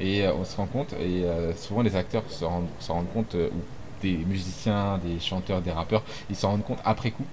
Et 0.00 0.24
euh, 0.24 0.32
on 0.34 0.44
se 0.44 0.56
rend 0.56 0.66
compte, 0.66 0.92
et 0.94 1.24
euh, 1.24 1.54
souvent 1.54 1.82
les 1.82 1.96
acteurs 1.96 2.24
se 2.28 2.44
rendent, 2.44 2.68
se 2.80 2.90
rendent 2.90 3.12
compte, 3.12 3.34
euh, 3.34 3.48
ou 3.50 3.60
des 4.02 4.16
musiciens, 4.16 4.98
des 4.98 5.20
chanteurs, 5.20 5.62
des 5.62 5.70
rappeurs, 5.70 6.02
ils 6.28 6.34
s'en 6.34 6.50
rendent 6.50 6.64
compte 6.64 6.80
après 6.84 7.12
coup. 7.12 7.24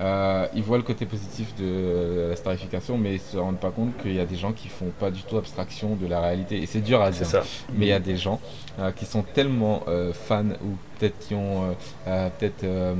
Euh, 0.00 0.46
ils 0.54 0.62
voient 0.62 0.78
le 0.78 0.82
côté 0.82 1.04
positif 1.04 1.54
de 1.56 2.28
la 2.30 2.36
starification, 2.36 2.96
mais 2.96 3.14
ils 3.14 3.20
se 3.20 3.36
rendent 3.36 3.60
pas 3.60 3.70
compte 3.70 3.96
qu'il 4.00 4.14
y 4.14 4.20
a 4.20 4.24
des 4.24 4.36
gens 4.36 4.52
qui 4.52 4.68
font 4.68 4.90
pas 4.98 5.10
du 5.10 5.22
tout 5.22 5.36
abstraction 5.36 5.94
de 5.94 6.06
la 6.06 6.20
réalité. 6.20 6.62
Et 6.62 6.66
c'est 6.66 6.80
dur 6.80 7.02
à 7.02 7.10
dire. 7.10 7.26
ça 7.26 7.42
Mais 7.74 7.86
il 7.86 7.88
y 7.90 7.92
a 7.92 8.00
des 8.00 8.16
gens 8.16 8.40
euh, 8.78 8.92
qui 8.92 9.04
sont 9.04 9.22
tellement 9.22 9.82
euh, 9.88 10.12
fans 10.12 10.44
ou 10.64 10.76
peut-être 10.98 11.18
qui 11.18 11.34
ont 11.34 11.64
euh, 11.64 11.72
euh, 12.08 12.28
peut-être 12.38 12.64
euh, 12.64 12.94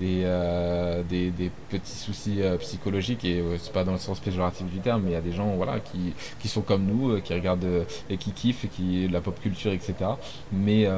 des, 0.00 0.22
euh, 0.24 1.02
des, 1.08 1.30
des 1.30 1.50
petits 1.68 1.96
soucis 1.96 2.42
euh, 2.42 2.56
psychologiques 2.56 3.24
et 3.24 3.40
euh, 3.40 3.56
c'est 3.58 3.72
pas 3.72 3.84
dans 3.84 3.92
le 3.92 3.98
sens 3.98 4.18
péjoratif 4.18 4.66
du 4.66 4.78
terme, 4.80 5.02
mais 5.04 5.10
il 5.10 5.14
y 5.14 5.16
a 5.16 5.20
des 5.20 5.32
gens 5.32 5.54
voilà 5.56 5.78
qui, 5.80 6.14
qui 6.40 6.48
sont 6.48 6.62
comme 6.62 6.84
nous, 6.86 7.20
qui 7.20 7.34
regardent 7.34 7.86
et 8.08 8.16
qui 8.16 8.32
kiffent, 8.32 8.64
et 8.64 8.68
qui 8.68 9.06
la 9.08 9.20
pop 9.20 9.38
culture 9.40 9.72
etc. 9.72 9.94
Mais 10.52 10.88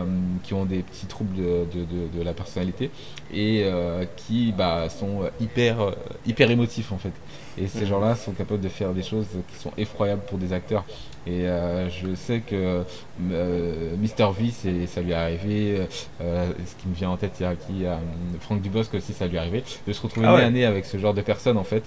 qui 0.43 0.55
ont 0.55 0.65
des 0.65 0.83
petits 0.83 1.07
troubles 1.07 1.37
de, 1.37 1.67
de, 1.75 1.85
de, 1.85 2.19
de 2.19 2.23
la 2.23 2.33
personnalité 2.33 2.91
et 3.33 3.65
qui 4.17 4.53
bah, 4.53 4.89
sont 4.89 5.31
hyper 5.41 5.95
hyper 6.27 6.51
émotifs 6.51 6.93
en 6.93 6.99
fait. 6.99 7.13
Et 7.59 7.67
ces 7.69 7.81
Mhm. 7.83 7.87
gens-là 7.87 8.15
sont 8.15 8.33
capables 8.33 8.61
de 8.61 8.69
faire 8.69 8.93
des 8.95 9.03
choses 9.03 9.27
qui 9.53 9.59
sont 9.59 9.73
effroyables 9.77 10.23
pour 10.23 10.39
des 10.39 10.53
acteurs. 10.53 10.85
Et 11.27 11.47
euh, 11.47 11.89
je 11.89 12.15
sais 12.17 12.41
que 12.41 12.83
euh, 13.31 13.97
Mister 13.99 14.27
V, 14.37 14.87
ça 14.87 15.01
lui 15.01 15.13
est 15.13 15.15
arrivé. 15.15 15.87
euh, 16.21 16.47
ce 16.67 16.83
qui 16.83 16.89
me 16.89 16.95
vient 16.95 17.11
en 17.11 17.17
tête, 17.17 17.33
il 17.39 17.45
y 17.45 17.47
a 17.47 17.55
qui 17.55 17.85
Franck 18.41 18.61
Dubosc 18.61 18.93
aussi, 18.95 19.13
ça 19.13 19.27
lui 19.27 19.37
est 19.37 19.39
arrivé. 19.39 19.63
De 19.87 19.93
se 19.93 20.03
retrouver 20.03 20.27
Ah 20.29 20.35
ouais. 20.35 20.43
à 20.43 20.51
nez 20.51 20.65
avec 20.65 20.85
ce 20.85 20.99
genre 20.99 21.15
de 21.15 21.23
personnes, 21.23 21.57
en 21.59 21.65
fait. 21.65 21.83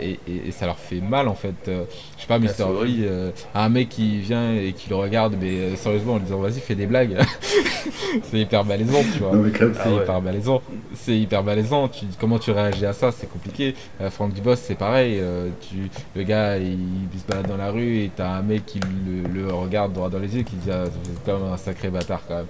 et, 0.00 0.18
et- 0.28 0.48
et 0.48 0.50
ça 0.52 0.66
leur 0.66 0.78
fait 0.78 1.00
mal, 1.00 1.26
en 1.28 1.34
fait. 1.34 1.54
Je 1.66 1.72
sais 2.20 2.26
pas, 2.28 2.38
Mister 2.38 2.64
V, 2.64 3.08
un 3.54 3.68
mec 3.68 3.88
qui 3.88 4.18
vient 4.20 4.54
et 4.54 4.72
qui 4.72 4.88
le 4.88 4.96
regarde, 4.96 5.36
mais 5.40 5.74
sérieusement, 5.76 6.14
en 6.14 6.16
lui 6.18 6.24
disant 6.24 6.38
vas-y, 6.38 6.60
fais 6.60 6.74
des 6.76 6.86
blagues. 6.86 7.16
c'est 8.24 8.38
hyper 8.40 8.64
malaisant, 8.64 9.02
tu 9.12 9.18
vois. 9.18 9.32
C'est 9.32 9.72
Ah 9.84 9.88
ouais. 9.90 10.02
hyper 10.02 10.20
malaisant. 10.22 10.62
C'est 10.94 11.18
hyper 11.18 11.42
malaisant. 11.42 11.88
Tu, 11.88 12.06
comment 12.20 12.38
tu 12.38 12.50
réagis 12.50 12.86
à 12.86 12.92
ça? 12.92 13.10
C'est 13.12 13.28
compliqué. 13.30 13.74
Euh, 14.00 14.10
Franck 14.10 14.32
Dubos, 14.34 14.56
c'est 14.56 14.74
pareil. 14.76 15.18
euh, 15.20 15.48
tu, 15.68 15.90
le 16.14 16.22
gars, 16.22 16.56
il, 16.58 16.78
il 17.12 17.20
se 17.20 17.26
balade 17.26 17.48
dans 17.48 17.56
la 17.56 17.70
rue 17.70 17.98
et 17.98 18.10
t'as 18.14 18.28
un 18.30 18.42
mec 18.44 18.66
qui 18.66 18.80
le, 18.80 19.26
le 19.28 19.52
regarde 19.52 19.92
droit 19.92 20.10
dans 20.10 20.18
les 20.18 20.36
yeux 20.36 20.42
qui 20.42 20.56
dit 20.56 20.70
ah, 20.70 20.84
êtes 20.84 21.22
quand 21.24 21.38
même 21.40 21.52
un 21.52 21.56
sacré 21.56 21.90
bâtard 21.90 22.22
quand 22.26 22.36
même. 22.36 22.46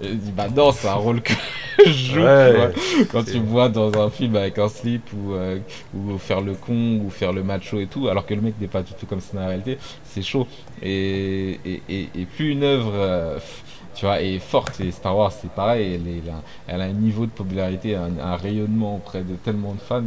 Et 0.00 0.08
il 0.10 0.18
dit 0.20 0.32
bah 0.32 0.48
non, 0.54 0.72
c'est 0.72 0.88
un 0.88 0.94
rôle 0.94 1.22
que 1.22 1.32
je 1.86 1.90
joue. 1.92 2.20
Ouais, 2.22 2.34
tu 2.34 2.50
vois. 2.52 2.70
Quand 3.10 3.24
c'est- 3.24 3.32
tu 3.32 3.40
me 3.40 3.46
vois 3.46 3.68
dans 3.70 3.98
un 3.98 4.10
film 4.10 4.36
avec 4.36 4.58
un 4.58 4.68
slip 4.68 5.10
ou, 5.14 5.32
euh, 5.34 5.58
ou 5.94 6.18
faire 6.18 6.42
le 6.42 6.54
con 6.54 7.00
ou 7.04 7.10
faire 7.10 7.32
le 7.32 7.42
macho 7.42 7.80
et 7.80 7.86
tout, 7.86 8.08
alors 8.08 8.26
que 8.26 8.34
le 8.34 8.42
mec 8.42 8.60
n'est 8.60 8.68
pas 8.68 8.82
du 8.82 8.92
tout 8.94 9.06
comme 9.06 9.20
ça 9.20 9.34
dans 9.34 9.40
la 9.40 9.48
réalité, 9.48 9.78
c'est 10.04 10.22
chaud. 10.22 10.46
Et, 10.82 11.60
et, 11.64 11.82
et, 11.88 12.10
et 12.14 12.26
plus 12.26 12.50
une 12.52 12.62
œuvre 12.64 12.92
euh, 12.94 13.38
tu 13.94 14.04
vois, 14.04 14.20
est 14.22 14.38
forte, 14.38 14.80
et 14.80 14.90
Star 14.90 15.16
Wars 15.16 15.32
c'est 15.32 15.50
pareil, 15.50 15.94
elle, 15.94 16.06
est 16.08 16.20
là- 16.26 16.42
elle 16.66 16.80
a 16.82 16.84
un 16.84 16.92
niveau 16.92 17.24
de 17.26 17.30
popularité, 17.30 17.94
un, 17.96 18.18
un 18.18 18.36
rayonnement 18.36 18.96
auprès 18.96 19.22
de 19.22 19.34
tellement 19.36 19.74
de 19.74 19.80
fans, 19.80 20.02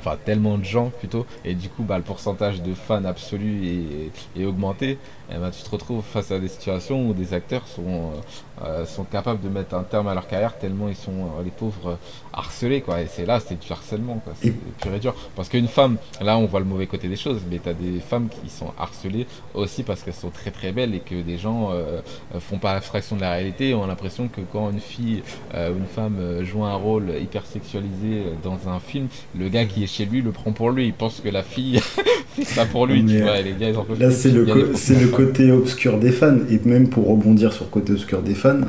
enfin 0.00 0.16
tellement 0.24 0.58
de 0.58 0.64
gens 0.64 0.90
plutôt, 0.98 1.26
et 1.44 1.54
du 1.54 1.68
coup 1.68 1.82
bah, 1.82 1.98
le 1.98 2.04
pourcentage 2.04 2.62
de 2.62 2.74
fans 2.74 3.04
absolu 3.04 3.66
est, 3.66 4.40
est 4.40 4.44
augmenté, 4.44 4.98
et 5.32 5.38
ben, 5.38 5.50
tu 5.50 5.62
te 5.62 5.70
retrouves 5.70 6.04
face 6.04 6.30
à 6.30 6.38
des 6.38 6.48
situations 6.48 7.08
où 7.08 7.14
des 7.14 7.34
acteurs 7.34 7.66
sont, 7.66 7.82
euh, 7.86 8.64
euh, 8.64 8.86
sont 8.86 9.04
capables 9.04 9.40
de 9.40 9.48
mettre 9.48 9.74
un 9.74 9.82
terme 9.82 10.08
à 10.08 10.14
leur 10.14 10.26
carrière 10.26 10.58
tellement 10.58 10.88
ils 10.88 10.96
sont, 10.96 11.12
euh, 11.12 11.42
les 11.44 11.50
pauvres, 11.50 11.90
euh, 11.90 11.94
harcelés, 12.32 12.80
quoi, 12.80 13.00
et 13.00 13.06
c'est 13.06 13.26
là, 13.26 13.40
c'est 13.40 13.58
du 13.58 13.72
harcèlement, 13.72 14.20
quoi, 14.24 14.32
c'est 14.40 14.52
pur 14.80 14.94
et 14.94 14.98
dur, 14.98 15.14
parce 15.36 15.48
qu'une 15.48 15.68
femme, 15.68 15.96
là 16.20 16.38
on 16.38 16.46
voit 16.46 16.60
le 16.60 16.66
mauvais 16.66 16.86
côté 16.86 17.08
des 17.08 17.16
choses, 17.16 17.40
mais 17.50 17.58
t'as 17.58 17.74
des 17.74 18.00
femmes 18.00 18.28
qui 18.28 18.50
sont 18.50 18.72
harcelées 18.78 19.26
aussi 19.54 19.82
parce 19.82 20.02
qu'elles 20.02 20.14
sont 20.14 20.30
très 20.30 20.50
très 20.50 20.72
belles 20.72 20.94
et 20.94 21.00
que 21.00 21.20
des 21.20 21.38
gens 21.38 21.70
euh, 21.72 22.00
euh, 22.34 22.40
font 22.40 22.58
pas 22.58 22.72
abstraction 22.72 23.16
de 23.16 23.20
la 23.20 23.30
réalité 23.32 23.70
et 23.70 23.74
ont 23.74 23.86
l'impression 23.86 24.28
que 24.28 24.40
quand 24.52 24.70
une 24.70 24.80
fille 24.80 25.22
euh, 25.54 25.72
ou 25.72 25.78
une 25.78 25.86
femme 25.86 26.16
euh, 26.20 26.44
joue 26.44 26.64
un 26.64 26.74
rôle 26.74 27.12
hyper 27.20 27.46
sexualisé 27.46 28.24
dans 28.42 28.68
un 28.68 28.80
film, 28.80 29.08
le 29.36 29.48
gars 29.48 29.64
qui 29.64 29.84
est 29.84 29.86
chez 29.86 30.04
lui 30.04 30.22
le 30.22 30.30
prend 30.30 30.52
pour 30.52 30.70
lui. 30.70 30.86
Il 30.86 30.92
pense 30.92 31.20
que 31.20 31.28
la 31.28 31.42
fille 31.42 31.80
fait 32.34 32.44
ça 32.44 32.66
pour 32.66 32.86
lui, 32.86 33.04
tu 33.04 33.20
vois. 33.22 33.38
Et 33.38 33.42
les 33.42 33.52
gars, 33.52 33.70
ils 33.70 33.76
en 33.76 33.86
Là, 33.98 34.10
c'est 34.10 34.30
le, 34.30 34.44
le 34.44 35.08
côté 35.24 35.52
obscur 35.52 35.98
des 35.98 36.12
fans. 36.12 36.38
Et 36.50 36.60
même 36.64 36.88
pour 36.88 37.08
rebondir 37.08 37.52
sur 37.52 37.64
le 37.64 37.70
côté 37.70 37.92
obscur 37.92 38.22
des 38.22 38.34
fans, 38.34 38.60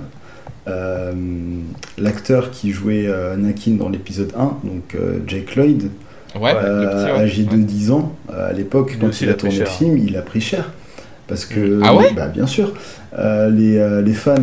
euh, 0.68 1.12
l'acteur 1.98 2.52
qui 2.52 2.72
jouait 2.72 3.08
euh, 3.08 3.34
Anakin 3.34 3.72
dans 3.74 3.90
l'épisode 3.90 4.32
1, 4.38 4.44
donc 4.64 4.96
euh, 4.96 5.20
Jake 5.28 5.56
Lloyd. 5.56 5.90
Ouais, 6.40 6.54
euh, 6.56 6.88
petit, 6.88 7.12
ouais. 7.12 7.20
âgé 7.20 7.44
de 7.44 7.58
10 7.58 7.92
ans, 7.92 8.16
euh, 8.30 8.50
à 8.50 8.54
l'époque, 8.54 8.98
quand 9.02 9.08
aussi, 9.08 9.26
il 9.26 9.30
a 9.30 9.34
tourné 9.34 9.58
le 9.58 9.66
cher. 9.66 9.74
film, 9.74 9.98
il 9.98 10.16
a 10.16 10.22
pris 10.22 10.40
cher. 10.40 10.72
Parce 11.28 11.46
que, 11.46 11.80
Ah 11.84 11.96
ouais 11.96 12.14
bah, 12.14 12.28
bien 12.28 12.48
sûr, 12.48 12.74
euh, 13.18 13.50
les, 13.50 13.78
euh, 13.78 14.02
les 14.02 14.14
fans, 14.14 14.36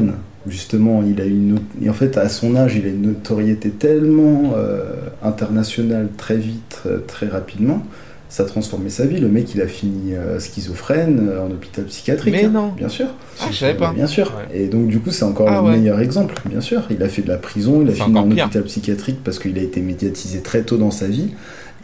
justement, 0.46 1.02
il 1.06 1.20
a 1.20 1.24
une 1.24 1.58
et 1.82 1.88
en 1.88 1.94
fait, 1.94 2.18
à 2.18 2.28
son 2.28 2.56
âge, 2.56 2.76
il 2.76 2.84
a 2.84 2.88
une 2.88 3.02
notoriété 3.02 3.70
tellement 3.70 4.52
euh, 4.56 4.82
internationale 5.22 6.08
très 6.18 6.36
vite, 6.36 6.82
très 7.06 7.26
rapidement, 7.26 7.82
ça 8.28 8.42
a 8.42 8.46
transformé 8.46 8.90
sa 8.90 9.06
vie. 9.06 9.18
Le 9.18 9.28
mec, 9.28 9.54
il 9.54 9.62
a 9.62 9.66
fini 9.66 10.14
euh, 10.14 10.38
schizophrène 10.38 11.28
euh, 11.30 11.42
en 11.46 11.50
hôpital 11.50 11.84
psychiatrique. 11.86 12.34
Mais 12.34 12.44
hein, 12.44 12.50
non. 12.52 12.68
Bien 12.76 12.88
sûr. 12.88 13.06
Ah, 13.40 13.46
je 13.50 13.56
savais 13.56 13.74
pas. 13.74 13.92
Bien 13.92 14.06
sûr. 14.06 14.32
Ouais. 14.50 14.60
Et 14.60 14.66
donc, 14.66 14.88
du 14.88 14.98
coup, 15.00 15.10
c'est 15.10 15.24
encore 15.24 15.48
Ah 15.48 15.60
le 15.62 15.66
ouais. 15.68 15.76
meilleur 15.78 15.98
exemple, 16.00 16.34
bien 16.44 16.60
sûr. 16.60 16.82
Il 16.90 17.02
a 17.02 17.08
fait 17.08 17.22
de 17.22 17.28
la 17.28 17.38
prison, 17.38 17.80
il 17.82 17.88
a 17.88 17.92
fini 17.92 18.18
en 18.18 18.28
pire. 18.28 18.44
hôpital 18.44 18.64
psychiatrique 18.64 19.18
parce 19.24 19.38
qu'il 19.38 19.58
a 19.58 19.62
été 19.62 19.80
médiatisé 19.80 20.40
très 20.40 20.62
tôt 20.62 20.76
dans 20.76 20.90
sa 20.90 21.06
vie. 21.06 21.30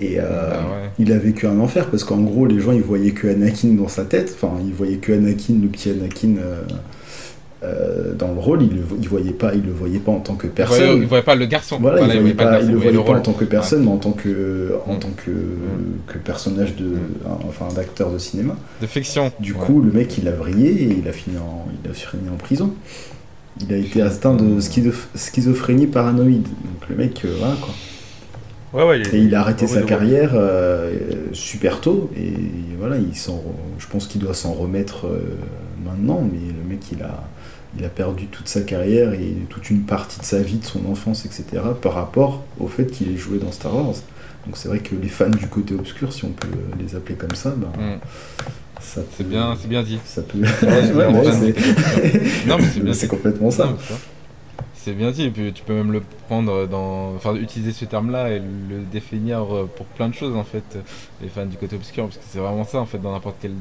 Et 0.01 0.19
euh, 0.21 0.25
Ah 0.53 0.57
ouais. 0.59 0.91
il 0.99 1.13
a 1.13 1.19
vécu 1.19 1.47
un 1.47 1.59
enfer 1.61 1.87
parce 1.89 2.05
qu'en 2.05 2.21
gros, 2.21 2.47
les 2.47 2.61
gens 2.61 2.73
ils 2.73 2.83
voyaient 2.83 3.13
que 3.13 3.29
Anakin 3.29 3.69
dans 3.75 3.89
sa 3.89 4.05
tête. 4.05 4.37
Enfin, 4.41 4.53
ils 4.67 4.73
voyaient 4.75 4.97
que 4.99 5.13
Anakin, 5.13 5.55
le 5.63 5.69
petit 5.69 5.91
Anakin. 5.91 6.35
Euh, 7.65 8.13
dans 8.15 8.33
le 8.33 8.39
rôle, 8.41 8.63
il, 8.63 8.83
il 9.01 9.09
voyait 9.09 9.33
pas, 9.33 9.55
il 9.55 9.63
le 9.65 9.73
voyait 9.73 9.99
pas 9.99 10.13
en 10.13 10.21
tant 10.21 10.35
que 10.35 10.47
Il 10.47 10.51
voyait, 10.53 10.69
personne. 10.81 11.01
il 11.03 11.07
voyait 11.07 11.25
pas 11.25 11.35
le 11.35 11.47
garçon. 11.47 11.79
Voilà, 11.81 12.01
il, 12.03 12.21
voyait 12.21 12.35
pas, 12.35 12.61
il 12.61 12.71
le 12.71 12.77
voyait 12.77 13.03
pas 13.03 13.13
en 13.13 13.21
tant 13.21 13.33
que 13.33 13.45
personne, 13.45 13.85
mais 13.85 13.91
en 13.91 13.97
tant 13.97 14.13
que, 14.13 14.75
en 14.87 14.95
Mm. 14.95 14.99
tant 14.99 15.11
que, 15.17 15.31
que 16.13 16.19
personnage 16.19 16.77
de, 16.77 16.87
un- 17.27 17.39
enfin 17.49 17.69
d'acteur 17.75 18.11
de 18.13 18.19
cinéma. 18.19 18.57
De 18.81 18.87
fiction. 18.87 19.33
Du 19.41 19.53
Ouais. 19.53 19.59
coup, 19.61 19.81
le 19.81 19.91
mec, 19.93 20.17
il 20.19 20.29
a 20.29 20.33
vrillé 20.33 20.71
et 20.85 20.97
il 21.03 21.09
a 21.09 21.13
fini 21.13 21.37
en, 21.39 21.67
il 21.85 21.91
a 21.91 21.95
fini 21.95 22.29
en 22.33 22.37
prison. 22.37 22.73
Il 23.61 23.73
a 23.73 23.77
été 23.77 24.03
atteint 24.03 24.35
de 24.35 24.61
schizo- 24.61 24.93
schizophrénie 25.15 25.87
paranoïde. 25.87 26.43
Donc 26.43 26.89
le 26.91 26.97
mec, 26.97 27.23
euh, 27.25 27.35
voilà 27.39 27.55
quoi. 27.61 27.75
Ouais, 28.73 28.83
ouais, 28.89 29.03
Et 29.13 29.19
il 29.19 29.33
a 29.37 29.41
arrêté 29.43 29.69
sa 29.69 29.83
carrière 29.83 30.33
euh, 30.35 30.93
super 31.33 31.81
tôt 31.81 32.11
et 32.17 32.33
voilà, 32.77 32.97
il 32.99 33.15
s'en, 33.15 33.41
je 33.79 33.87
pense 33.87 34.09
qu'il 34.09 34.21
doit 34.21 34.35
s'en 34.35 34.53
remettre 34.53 35.07
euh, 35.07 35.21
maintenant, 35.85 36.21
mais 36.29 36.41
le 36.49 36.69
mec 36.69 36.81
il 36.91 37.01
a, 37.05 37.23
il 37.79 37.85
a 37.85 37.89
perdu 37.89 38.27
toute 38.27 38.49
sa 38.49 38.61
carrière 38.63 39.13
et 39.15 39.35
toute 39.49 39.71
une 39.71 39.83
partie 39.83 40.21
de 40.21 40.25
sa 40.25 40.41
vie, 40.41 40.59
de 40.59 40.65
son 40.65 40.81
enfance, 40.91 41.25
etc. 41.27 41.45
par 41.81 41.95
rapport 41.95 42.45
au 42.61 42.67
fait 42.69 42.87
qu'il 42.87 43.13
ait 43.13 43.17
joué 43.17 43.39
dans 43.39 43.51
Star 43.53 43.75
Wars. 43.75 43.95
Donc 44.47 44.57
c'est 44.57 44.69
vrai 44.69 44.79
que 44.81 44.95
les 44.95 45.09
fans 45.09 45.31
du 45.31 45.47
côté 45.49 45.75
obscur, 45.75 46.13
si 46.13 46.25
on 46.25 46.31
peut 46.31 46.49
les 46.79 46.95
appeler 46.95 47.15
comme 47.17 47.35
ça, 47.35 47.51
ben, 47.57 47.69
Mm. 47.69 47.99
ça 48.81 49.01
peut- 49.01 49.07
C'est 49.17 49.29
bien, 49.29 49.57
c'est 49.61 49.69
bien 49.69 49.83
dit. 49.83 49.99
Ça 50.05 50.23
peut. 50.23 50.39
c'est 50.61 50.67
Ouais, 50.95 51.09
bien, 51.11 51.19
ouais, 51.19 51.25
fan 51.33 51.41
c'est- 51.55 52.47
Non, 52.47 52.57
mais 52.59 52.65
c'est 52.73 52.81
bien 52.81 52.93
c'est 52.93 53.07
dit. 53.07 53.11
complètement 53.11 53.51
ça. 53.51 53.67
Non, 53.67 53.77
C'est 54.75 54.93
bien 54.93 55.11
dit, 55.13 55.23
et 55.25 55.31
puis 55.31 55.51
tu 55.55 55.63
peux 55.63 55.73
même 55.73 55.93
le 55.93 56.03
prendre 56.29 56.67
dans. 56.67 57.15
Enfin, 57.17 57.35
utiliser 57.37 57.73
ce 57.73 57.87
terme-là 57.87 58.29
et 58.33 58.39
le 58.39 58.81
définir 58.93 59.47
pour 59.77 59.87
plein 59.87 60.11
de 60.11 60.15
choses 60.15 60.37
en 60.37 60.45
fait, 60.45 60.77
les 61.23 61.29
fans 61.29 61.47
du 61.47 61.57
côté 61.57 61.75
obscur, 61.77 62.05
parce 62.05 62.19
que 62.19 62.23
c'est 62.31 62.39
vraiment 62.39 62.65
ça 62.65 62.81
en 62.81 62.85
fait, 62.87 62.99
dans 62.99 63.13
n'importe 63.13 63.37
quelle 63.41 63.55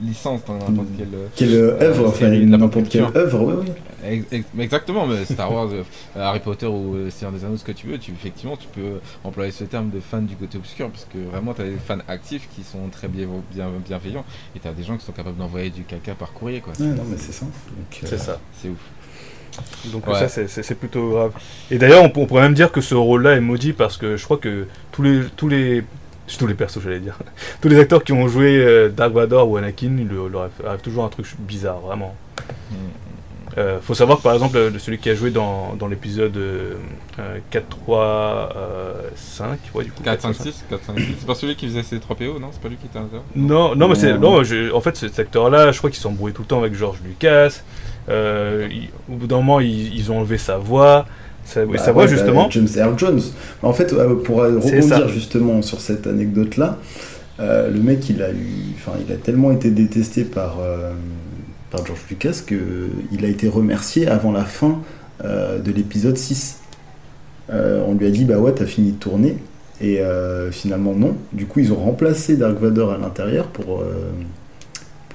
licence, 0.00 0.44
dans 0.46 0.54
n'importe 0.54 0.88
Mm. 0.88 0.96
quelle. 0.98 1.14
euh, 1.14 1.26
Quelle 1.36 1.54
euh, 1.54 1.80
œuvre, 1.82 2.04
Euh, 2.04 2.08
enfin 2.08 2.28
n'importe 2.28 2.72
quelle 2.74 2.82
culture. 2.82 3.12
œuvre, 3.16 3.42
oui, 3.44 3.54
oui. 3.66 3.72
Ex- 4.04 4.26
ex- 4.32 4.46
Exactement, 4.58 5.06
mais 5.08 5.24
Star 5.24 5.52
Wars, 5.52 5.68
Harry 6.16 6.38
Potter 6.40 6.66
ou 6.66 6.96
Seigneur 7.10 7.32
des 7.36 7.44
Anneaux, 7.44 7.56
ce 7.56 7.64
que 7.64 7.72
tu 7.72 7.88
veux, 7.88 7.98
tu, 7.98 8.12
effectivement, 8.12 8.56
tu 8.56 8.68
peux 8.68 9.00
employer 9.24 9.50
ce 9.50 9.64
terme 9.64 9.90
de 9.90 9.98
fan 10.00 10.24
du 10.24 10.36
côté 10.36 10.56
obscur, 10.56 10.88
parce 10.90 11.04
que 11.12 11.18
vraiment, 11.30 11.52
tu 11.52 11.62
as 11.62 11.64
des 11.64 11.76
fans 11.84 11.98
actifs 12.06 12.48
qui 12.54 12.62
sont 12.62 12.88
très 12.92 13.08
bien, 13.08 13.26
bien, 13.52 13.66
bienveillants, 13.86 14.24
et 14.54 14.60
tu 14.60 14.68
as 14.68 14.72
des 14.72 14.84
gens 14.84 14.96
qui 14.96 15.04
sont 15.04 15.12
capables 15.12 15.36
d'envoyer 15.36 15.70
du 15.70 15.82
caca 15.82 16.14
par 16.14 16.32
courrier, 16.32 16.60
quoi. 16.60 16.72
Ouais, 16.78 16.86
non, 16.86 17.02
mais 17.10 17.16
c'est 17.18 17.32
ça. 17.32 17.46
Euh, 17.46 18.06
C'est 18.06 18.18
ça. 18.18 18.38
C'est 18.62 18.68
ouf. 18.68 19.90
Donc 19.92 20.06
Ouais. 20.06 20.14
ça, 20.14 20.28
c'est- 20.28 20.74
plutôt 20.76 21.10
grave. 21.10 21.32
Et 21.72 21.78
d'ailleurs, 21.78 22.04
on, 22.04 22.12
on 22.22 22.26
pourrait 22.26 22.42
même 22.42 22.54
dire 22.54 22.70
que 22.70 22.80
ce 22.80 22.94
rôle-là 22.94 23.34
est 23.34 23.40
maudit 23.40 23.72
parce 23.72 23.96
que 23.96 24.16
je 24.16 24.22
crois 24.24 24.36
que 24.36 24.66
tous 24.92 25.02
les, 25.02 25.22
tous 25.36 25.48
les, 25.48 25.82
tous 26.36 26.46
les 26.46 26.54
persos, 26.54 26.80
j'allais 26.82 27.00
dire, 27.00 27.16
tous 27.60 27.68
les 27.68 27.78
acteurs 27.78 28.04
qui 28.04 28.12
ont 28.12 28.28
joué 28.28 28.58
euh, 28.58 28.88
Dark 28.90 29.12
Vador 29.12 29.48
ou 29.48 29.56
Anakin, 29.56 29.96
il 29.98 30.08
leur 30.08 30.50
arrive 30.66 30.80
toujours 30.82 31.04
un 31.04 31.08
truc 31.08 31.26
bizarre, 31.38 31.78
vraiment. 31.80 32.14
Mm. 32.70 32.74
Euh, 33.56 33.78
faut 33.80 33.94
savoir 33.94 34.18
que 34.18 34.22
par 34.22 34.34
exemple, 34.34 34.56
celui 34.78 34.98
qui 34.98 35.10
a 35.10 35.14
joué 35.14 35.30
dans, 35.30 35.74
dans 35.74 35.88
l'épisode 35.88 36.36
euh, 36.36 36.74
euh, 37.18 37.38
4, 37.50 37.66
3, 37.68 38.52
euh, 38.56 38.92
5, 39.16 39.58
ouais, 39.74 39.84
du 39.84 39.90
coup. 39.90 40.02
4, 40.02 40.20
5, 40.20 40.34
5. 40.34 40.42
6, 40.44 40.64
4, 40.70 40.84
5, 40.84 40.98
6. 40.98 41.04
C'est 41.18 41.26
pas 41.26 41.34
celui 41.34 41.56
qui 41.56 41.66
faisait 41.66 41.82
ses 41.82 41.98
3 41.98 42.14
PO, 42.16 42.38
non? 42.38 42.50
C'est 42.52 42.60
pas 42.60 42.68
lui 42.68 42.76
qui 42.76 42.86
était 42.86 42.98
un 42.98 43.08
gars 43.12 43.22
Non, 43.34 43.74
non, 43.74 43.88
mais 43.88 43.94
c'est. 43.96 44.16
Non. 44.16 44.44
Je- 44.44 44.72
en 44.72 44.80
fait, 44.80 44.96
cet 44.96 45.18
acteur-là, 45.18 45.72
je 45.72 45.78
crois 45.78 45.90
qu'il 45.90 45.98
s'embrouillait 45.98 46.34
tout 46.34 46.42
le 46.42 46.48
temps 46.48 46.60
avec 46.60 46.74
George 46.74 46.98
Lucas. 47.04 47.62
Euh, 48.08 48.68
il- 48.70 48.90
au 49.12 49.16
bout 49.16 49.26
d'un 49.26 49.36
moment, 49.36 49.58
ils, 49.60 49.92
ils 49.96 50.12
ont 50.12 50.18
enlevé 50.18 50.38
sa 50.38 50.58
voix. 50.58 51.06
Sa, 51.48 51.64
Bah, 51.64 52.06
justement. 52.06 52.42
bah, 52.44 52.48
James 52.50 52.68
Earl 52.76 52.98
Jones. 52.98 53.20
En 53.62 53.72
fait, 53.72 53.92
euh, 53.92 54.14
pour 54.16 54.38
ça. 54.40 54.46
rebondir 54.48 55.08
justement 55.08 55.62
sur 55.62 55.80
cette 55.80 56.06
anecdote-là, 56.06 56.76
euh, 57.40 57.70
le 57.70 57.80
mec, 57.80 58.08
il 58.10 58.22
a 58.22 58.30
eu, 58.30 58.74
enfin, 58.76 58.92
il 59.06 59.12
a 59.12 59.16
tellement 59.16 59.50
été 59.52 59.70
détesté 59.70 60.24
par 60.24 60.58
euh, 60.60 60.92
par 61.70 61.84
George 61.86 62.00
Lucas 62.10 62.42
que 62.46 62.88
il 63.12 63.24
a 63.24 63.28
été 63.28 63.48
remercié 63.48 64.08
avant 64.08 64.32
la 64.32 64.44
fin 64.44 64.80
euh, 65.24 65.58
de 65.58 65.70
l'épisode 65.72 66.16
6. 66.18 66.58
Euh, 67.50 67.82
on 67.86 67.94
lui 67.94 68.06
a 68.06 68.10
dit 68.10 68.24
bah 68.24 68.38
ouais, 68.38 68.52
t'as 68.52 68.66
fini 68.66 68.92
de 68.92 68.98
tourner. 68.98 69.36
Et 69.80 70.00
finalement 70.50 70.92
non. 70.92 71.14
Du 71.32 71.46
coup, 71.46 71.60
ils 71.60 71.72
ont 71.72 71.76
remplacé 71.76 72.36
Dark 72.36 72.58
Vador 72.58 72.90
à 72.92 72.98
l'intérieur 72.98 73.46
pour 73.46 73.84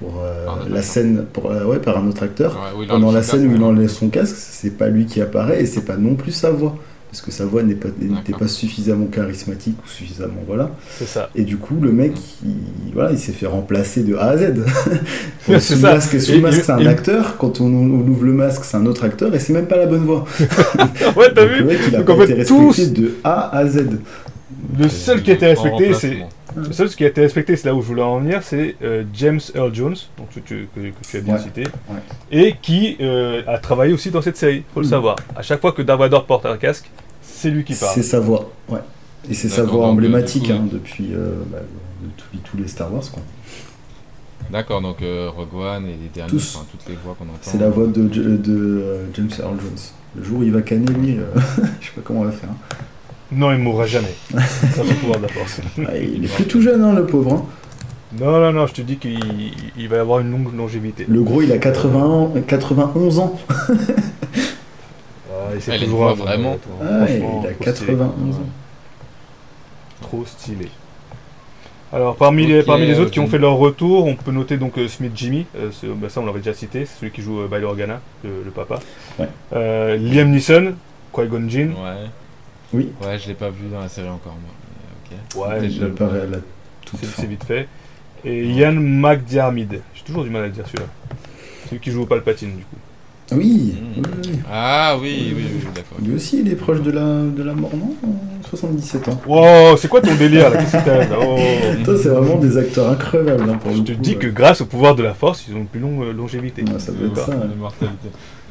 pour 0.03 0.21
euh, 0.21 0.45
la 0.69 0.81
scène, 0.81 1.25
pour 1.31 1.49
euh, 1.51 1.63
ouais, 1.65 1.79
par 1.79 1.97
un 1.97 2.07
autre 2.07 2.23
acteur 2.23 2.51
Ouais, 2.53 2.77
oui, 2.79 2.85
il 2.85 2.89
pendant 2.89 3.11
la 3.11 3.23
scène 3.23 3.47
où 3.47 3.55
il 3.55 3.63
enlève 3.63 3.89
son 3.89 4.09
casque, 4.09 4.35
c'est 4.37 4.77
pas 4.77 4.87
lui 4.89 5.05
qui 5.05 5.21
apparaît 5.21 5.61
et 5.61 5.65
c'est 5.65 5.85
pas 5.85 5.95
non 5.97 6.15
plus 6.15 6.31
sa 6.31 6.51
voix. 6.51 6.75
Parce 7.09 7.21
que 7.21 7.29
sa 7.31 7.45
voix 7.45 7.61
pas- 7.61 7.89
n'était 8.01 8.33
pas 8.33 8.47
suffisamment 8.47 9.05
charismatique 9.05 9.77
ou 9.85 9.87
suffisamment. 9.87 10.41
Voilà. 10.47 10.71
C'est 10.97 11.05
ça. 11.07 11.29
Et 11.35 11.43
du 11.43 11.57
coup, 11.57 11.75
le 11.79 11.91
mec, 11.91 12.13
il, 12.43 12.91
voilà, 12.91 13.11
il 13.11 13.19
s'est 13.19 13.33
fait 13.33 13.45
remplacer 13.45 14.01
de 14.01 14.15
A 14.15 14.29
à 14.29 14.37
Z. 14.37 14.53
Sous 15.45 15.59
ça. 15.59 15.93
masque, 15.93 16.19
sous 16.19 16.31
Et- 16.33 16.39
masque, 16.41 16.63
c'est 16.65 16.71
un 16.71 16.79
et- 16.79 16.87
acteur. 16.87 17.37
Quand 17.37 17.61
on, 17.61 17.65
on 17.67 18.07
ouvre 18.07 18.23
le 18.25 18.33
masque, 18.33 18.63
c'est 18.65 18.77
un 18.77 18.85
autre 18.87 19.03
acteur 19.03 19.33
et 19.35 19.37
c'est 19.39 19.53
même 19.53 19.67
pas 19.67 19.77
la 19.77 19.85
bonne 19.85 20.05
voix. 20.05 20.25
ouais, 20.39 21.31
t'as 21.35 21.41
Donc, 21.43 21.49
le 21.51 21.55
vu 21.57 21.63
mec, 21.65 21.77
il 21.87 21.95
a 21.95 21.97
Donc, 21.99 22.07
pas 22.07 22.13
en 22.13 22.17
fait, 22.17 22.23
été 22.23 22.33
respecté 22.33 22.83
tous- 22.85 22.93
de 22.93 23.11
A 23.23 23.55
à 23.57 23.67
Z. 23.67 23.85
Le 24.79 24.89
seul 24.89 25.21
qui 25.21 25.29
a 25.29 25.33
été 25.35 25.45
respecté, 25.45 25.93
c'est. 25.93 26.17
Le 26.55 26.71
seul 26.71 26.89
qui 26.89 27.03
a 27.03 27.07
été 27.07 27.21
respecté, 27.21 27.55
c'est 27.55 27.67
là 27.67 27.73
où 27.75 27.81
je 27.81 27.87
voulais 27.87 28.01
en 28.01 28.19
venir, 28.19 28.43
c'est 28.43 28.75
euh, 28.83 29.03
James 29.13 29.39
Earl 29.55 29.73
Jones, 29.73 29.95
donc 30.17 30.29
tu, 30.31 30.41
tu- 30.41 30.67
que, 30.75 30.79
que 30.81 31.07
tu 31.07 31.17
as 31.17 31.21
bien 31.21 31.35
Ouais, 31.35 31.39
cité, 31.41 31.63
ouais. 31.63 31.99
et 32.31 32.55
qui 32.61 32.97
euh, 33.01 33.41
a 33.47 33.57
travaillé 33.57 33.93
aussi 33.93 34.11
dans 34.11 34.21
cette 34.21 34.37
série, 34.37 34.63
faut 34.73 34.79
le 34.81 34.85
Mhm. 34.85 34.89
savoir. 34.91 35.15
À 35.35 35.41
chaque 35.41 35.61
fois 35.61 35.71
que 35.71 35.81
Dark 35.81 35.99
Vador 35.99 36.25
porte 36.25 36.45
un 36.45 36.57
casque, 36.57 36.89
c'est 37.21 37.49
lui 37.49 37.63
qui 37.63 37.73
parle. 37.75 37.93
C'est 37.95 38.03
sa 38.03 38.19
voix. 38.19 38.51
Ouais. 38.69 38.79
Et 39.29 39.33
c'est 39.33 39.49
sa 39.49 39.63
voix 39.63 39.87
emblématique 39.87 40.47
coup, 40.47 40.51
hein, 40.53 40.67
depuis 40.71 41.09
euh, 41.13 41.35
bah, 41.51 41.59
de 42.03 42.09
tous, 42.17 42.37
tous 42.51 42.57
les 42.57 42.67
Star 42.67 42.93
Wars. 42.93 43.03
quoi. 43.11 43.21
D'accord, 44.51 44.81
donc 44.81 45.01
euh, 45.01 45.29
Rogue 45.35 45.55
One 45.55 45.85
et 45.85 45.95
les 46.01 46.09
derniers, 46.13 46.29
Tous. 46.31 46.55
enfin, 46.57 46.65
toutes 46.69 46.87
les 46.89 46.95
voix 47.03 47.15
qu'on 47.17 47.25
entend. 47.25 47.37
C'est 47.41 47.57
la 47.59 47.69
voix 47.69 47.87
de, 47.87 48.03
de, 48.07 48.83
James 49.15 49.29
Earl 49.39 49.57
Jones. 49.59 49.79
Le 50.15 50.23
jour 50.23 50.39
où 50.39 50.43
il 50.43 50.51
va 50.51 50.61
canner, 50.61 50.85
lui, 50.93 51.17
euh, 51.17 51.23
je 51.79 51.85
sais 51.87 51.91
pas 51.95 52.01
comment 52.03 52.19
on 52.21 52.25
va 52.25 52.31
faire. 52.31 52.49
hein. 52.49 52.75
Non, 53.35 53.51
il 53.51 53.57
mourra 53.59 53.85
jamais. 53.85 54.13
Son 54.75 54.83
pouvoir 54.83 55.17
de 55.19 55.23
la 55.23 55.27
force. 55.29 55.61
Ah, 55.87 55.97
il 55.97 56.25
est 56.25 56.33
plus 56.33 56.45
tout 56.45 56.61
jeune, 56.61 56.83
hein, 56.83 56.93
le 56.93 57.05
pauvre. 57.05 57.33
hein. 57.33 57.45
Non, 58.19 58.39
non, 58.39 58.53
non, 58.53 58.67
je 58.67 58.73
te 58.73 58.81
dis 58.81 58.97
qu'il 58.97 59.19
il 59.75 59.87
va 59.89 59.99
avoir 60.01 60.19
une 60.19 60.29
longue 60.31 60.55
longévité. 60.55 61.05
Le 61.09 61.21
gros, 61.23 61.41
il 61.41 61.51
a 61.51 61.57
80 61.57 61.99
ans, 61.99 62.33
91 62.47 63.19
ans. 63.19 63.39
Ah, 65.31 65.49
c'est 65.59 65.73
Ah, 65.73 65.79
toujours 65.79 66.09
un 66.09 66.13
vraiment. 66.13 66.57
toi. 66.57 66.73
Ah, 66.81 67.05
il 67.09 67.23
a 67.23 67.53
trop 67.53 67.71
stylé. 67.73 67.87
91 67.87 68.35
ans. 68.35 68.39
Trop 70.01 70.25
stylé. 70.25 70.69
Alors, 71.91 72.15
parmi, 72.15 72.47
les, 72.47 72.63
parmi 72.63 72.87
les 72.87 72.97
euh, 72.97 73.01
autres 73.03 73.11
qui 73.11 73.19
ont 73.19 73.25
je- 73.25 73.31
fait 73.31 73.37
leur 73.37 73.55
retour, 73.55 74.05
on 74.07 74.15
peut 74.15 74.31
noter 74.31 74.57
donc 74.57 74.77
euh, 74.79 74.87
Smith 74.87 75.11
Jimmy, 75.15 75.45
euh, 75.55 75.69
bah, 75.95 76.09
ça 76.09 76.21
on 76.21 76.25
l'avait 76.25 76.39
déjà 76.39 76.53
cité, 76.55 76.85
c'est 76.85 76.99
celui 76.99 77.11
qui 77.11 77.21
joue 77.21 77.41
euh, 77.41 77.47
Bail 77.47 77.63
Organa, 77.63 78.01
le, 78.23 78.29
le 78.43 78.49
papa. 78.51 78.79
Ouais. 79.19 79.27
Euh, 79.53 79.95
Liam 79.97 80.31
Neeson, 80.31 80.73
Qui-Gon 81.15 81.47
Jinn. 81.47 81.69
Ouais. 81.69 82.07
Oui. 82.73 82.89
Ouais, 83.03 83.17
je 83.19 83.27
l'ai 83.27 83.33
pas 83.35 83.49
vu 83.49 83.67
dans 83.71 83.79
la 83.79 83.89
série 83.89 84.09
encore, 84.09 84.35
moi. 84.41 85.47
Ouais, 85.47 85.69
je- 85.69 85.83
apparaît 85.85 86.21
à 86.21 86.25
la 86.25 86.37
toute 86.85 86.99
C'est 86.99 87.05
fin. 87.05 87.21
c'est 87.21 87.27
vite 87.27 87.43
fait. 87.43 87.67
Et 88.25 88.45
Ian 88.45 88.73
McDiarmid. 88.73 89.81
J'ai 89.93 90.03
toujours 90.03 90.23
du 90.23 90.29
mal 90.29 90.43
à 90.45 90.49
dire 90.49 90.65
celui-là. 90.65 90.85
Celui 91.69 91.79
qui 91.81 91.91
joue 91.91 92.03
au 92.03 92.05
Palpatine 92.05 92.49
du 92.57 92.63
coup. 92.63 92.75
Oui, 93.33 93.75
Mm. 93.97 94.01
oui. 94.25 94.39
Ah 94.51 94.97
oui, 94.99 95.33
oui, 95.35 95.43
oui, 95.55 95.67
d'accord. 95.73 95.97
Lui 96.03 96.15
aussi, 96.15 96.39
il 96.41 96.51
est 96.51 96.55
proche 96.55 96.81
de 96.81 96.91
la, 96.91 97.01
de 97.23 97.41
la 97.43 97.53
mort, 97.53 97.71
non? 97.75 97.95
77 98.49 99.07
ans. 99.07 99.21
Wow, 99.27 99.77
c'est 99.77 99.87
quoi 99.87 100.01
ton 100.01 100.13
délire 100.15 100.49
là? 100.49 100.57
Qu'est-ce 100.57 100.77
que 100.77 100.85
t'as 100.85 101.07
là? 101.07 101.17
Oh. 101.21 101.37
Toi, 101.85 101.95
c'est 102.01 102.09
vraiment 102.09 102.37
des 102.37 102.57
acteurs 102.57 102.89
increvables. 102.89 103.49
hein, 103.49 103.57
pour 103.61 103.71
Je 103.71 103.77
le 103.79 103.83
te 103.83 103.91
coup, 103.93 104.01
dis 104.01 104.11
ouais. 104.11 104.15
que 104.17 104.27
grâce 104.27 104.61
au 104.61 104.65
pouvoir 104.65 104.95
de 104.95 105.03
la 105.03 105.13
force, 105.13 105.45
ils 105.47 105.55
ont 105.55 105.59
une 105.59 105.67
plus 105.67 105.79
longue 105.79 106.03
euh, 106.03 106.13
longévité. 106.13 106.63
Ouais, 106.63 106.79
ça 106.79 106.91
doit 106.91 107.07
être 107.07 107.17
ça. 107.17 107.31
hein. 107.33 107.87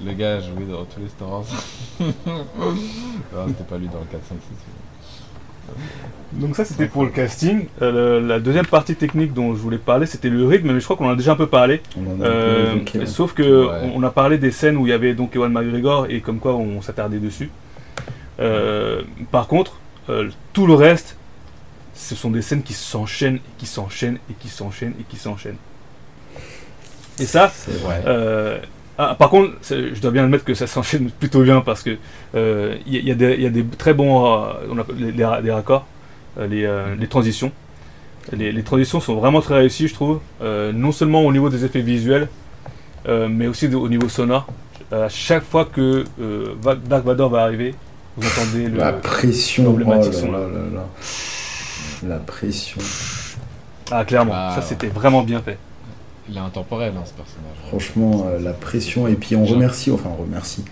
Le 0.04 0.12
gars 0.12 0.36
a 0.36 0.40
joué 0.40 0.64
dans 0.70 0.84
tous 0.84 1.00
les 1.00 1.08
Star 1.08 1.28
Wars. 1.30 1.44
non, 2.00 3.46
c'était 3.48 3.64
pas 3.64 3.78
lui 3.78 3.86
dans 3.88 4.00
le 4.00 4.06
4, 4.10 4.20
5, 4.28 4.36
6. 4.40 6.38
Donc 6.40 6.56
ça 6.56 6.64
c'était 6.64 6.86
pour 6.86 7.04
le 7.04 7.10
casting. 7.10 7.66
Euh, 7.82 8.20
le- 8.20 8.26
la 8.26 8.40
deuxième 8.40 8.66
partie 8.66 8.96
technique 8.96 9.32
dont 9.32 9.54
je 9.54 9.60
voulais 9.60 9.78
parler, 9.78 10.06
c'était 10.06 10.28
le 10.28 10.44
rythme, 10.46 10.72
mais 10.72 10.80
je 10.80 10.84
crois 10.84 10.96
qu'on 10.96 11.06
en 11.06 11.10
a 11.12 11.16
déjà 11.16 11.32
un 11.32 11.36
peu 11.36 11.46
parlé. 11.46 11.80
On 11.96 12.06
en 12.06 12.20
a 12.20 12.26
un 12.26 12.78
peu 12.78 13.00
Euh. 13.00 13.06
Sauf 13.06 13.32
que 13.32 13.42
Ouais. 13.42 13.92
on, 13.94 14.00
on 14.00 14.02
a 14.02 14.10
parlé 14.10 14.38
des 14.38 14.50
scènes 14.50 14.76
où 14.76 14.86
il 14.86 14.90
y 14.90 14.92
avait 14.92 15.14
donc 15.14 15.36
Ewan 15.36 15.52
McGregor 15.52 16.06
et 16.10 16.20
comme 16.20 16.38
quoi 16.40 16.54
on 16.56 16.82
s'attardait 16.82 17.18
dessus. 17.18 17.50
Euh, 18.40 19.02
par 19.30 19.46
contre, 19.46 19.78
euh, 20.08 20.30
tout 20.52 20.66
le 20.66 20.74
reste, 20.74 21.16
ce 21.94 22.16
sont 22.16 22.30
des 22.30 22.42
scènes 22.42 22.62
qui 22.62 22.72
s'enchaînent, 22.72 23.36
et 23.36 23.40
qui 23.58 23.66
s'enchaînent 23.66 24.18
et 24.30 24.34
qui 24.34 24.48
s'enchaînent 24.48 24.94
et 24.98 25.04
qui 25.04 25.16
s'enchaînent. 25.16 25.56
Et 27.20 27.26
ça, 27.26 27.52
C'est 27.54 27.78
vrai. 27.82 28.02
euh, 28.06 28.58
ah, 29.10 29.14
par 29.14 29.30
contre, 29.30 29.52
je 29.68 30.00
dois 30.00 30.10
bien 30.10 30.24
admettre 30.24 30.44
que 30.44 30.54
ça 30.54 30.66
s'enchaîne 30.74 31.10
plutôt 31.10 31.42
bien 31.42 31.60
parce 31.60 31.82
que 31.82 31.96
euh, 32.34 32.76
il 32.86 32.94
y, 32.94 32.96
a- 32.98 33.00
il 33.00 33.08
y 33.08 33.10
a 33.10 33.14
des- 33.14 33.34
il 33.34 33.42
y 33.42 33.46
a 33.46 33.50
des 33.50 33.64
très 33.64 33.94
bons 33.94 34.26
euh, 34.26 34.52
on 34.70 34.78
appelle 34.78 34.96
les, 34.98 35.12
les 35.12 35.24
ra- 35.24 35.40
les 35.40 35.50
raccords, 35.50 35.86
euh, 36.38 36.46
les, 36.46 36.64
euh, 36.64 36.94
les 36.98 37.06
transitions. 37.08 37.52
Les, 38.32 38.52
les 38.52 38.62
transitions 38.62 39.00
sont 39.00 39.16
vraiment 39.16 39.40
très 39.40 39.54
réussies, 39.56 39.88
je 39.88 39.94
trouve. 39.94 40.20
Euh, 40.42 40.72
non 40.72 40.92
seulement 40.92 41.22
au 41.22 41.32
niveau 41.32 41.48
des 41.48 41.64
effets 41.64 41.80
visuels, 41.80 42.28
euh, 43.08 43.26
mais 43.28 43.46
aussi 43.48 43.68
de- 43.68 43.76
au 43.76 43.88
niveau 43.88 44.08
sonore. 44.08 44.46
À 44.92 45.08
chaque 45.08 45.42
fois 45.44 45.64
que 45.64 46.04
euh, 46.20 46.54
Va- 46.62 46.74
Dark 46.76 47.04
Vador 47.04 47.30
va 47.30 47.42
arriver, 47.42 47.74
vous 48.16 48.28
entendez 48.28 48.68
le. 48.68 48.76
La 48.78 48.92
pression, 48.92 49.64
oh 49.64 49.66
là 49.66 49.84
l'emblématique 49.84 50.12
là 50.12 50.18
son, 50.20 50.32
là. 50.32 50.38
là 50.38 50.46
là. 50.74 50.86
La 52.08 52.16
pression. 52.18 52.80
Ah, 53.90 54.04
clairement, 54.04 54.32
Ah, 54.34 54.50
ça 54.54 54.60
ouais. 54.60 54.66
c'était 54.68 54.86
vraiment 54.88 55.22
bien 55.22 55.40
fait. 55.40 55.58
Il 56.32 56.38
est 56.38 56.40
intemporel, 56.40 56.94
hein, 56.96 57.02
ce 57.04 57.12
personnage. 57.12 57.56
Franchement, 57.68 58.26
euh, 58.26 58.38
la 58.40 58.54
pression, 58.54 59.06
et 59.06 59.14
puis 59.16 59.36
on 59.36 59.44
remercie, 59.44 59.90
enfin 59.90 60.08
on 60.18 60.22
remercie, 60.22 60.64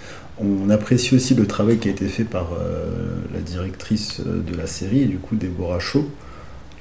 on 0.42 0.70
apprécie 0.70 1.14
aussi 1.14 1.34
le 1.34 1.46
travail 1.46 1.76
qui 1.78 1.88
a 1.88 1.90
été 1.90 2.06
fait 2.08 2.24
par 2.24 2.48
euh, 2.58 3.20
la 3.34 3.40
directrice 3.40 4.20
euh, 4.26 4.40
de 4.42 4.56
la 4.56 4.66
série, 4.66 5.02
et 5.02 5.06
du 5.06 5.18
coup 5.18 5.36
Déborah 5.36 5.78
Shaw, 5.78 6.08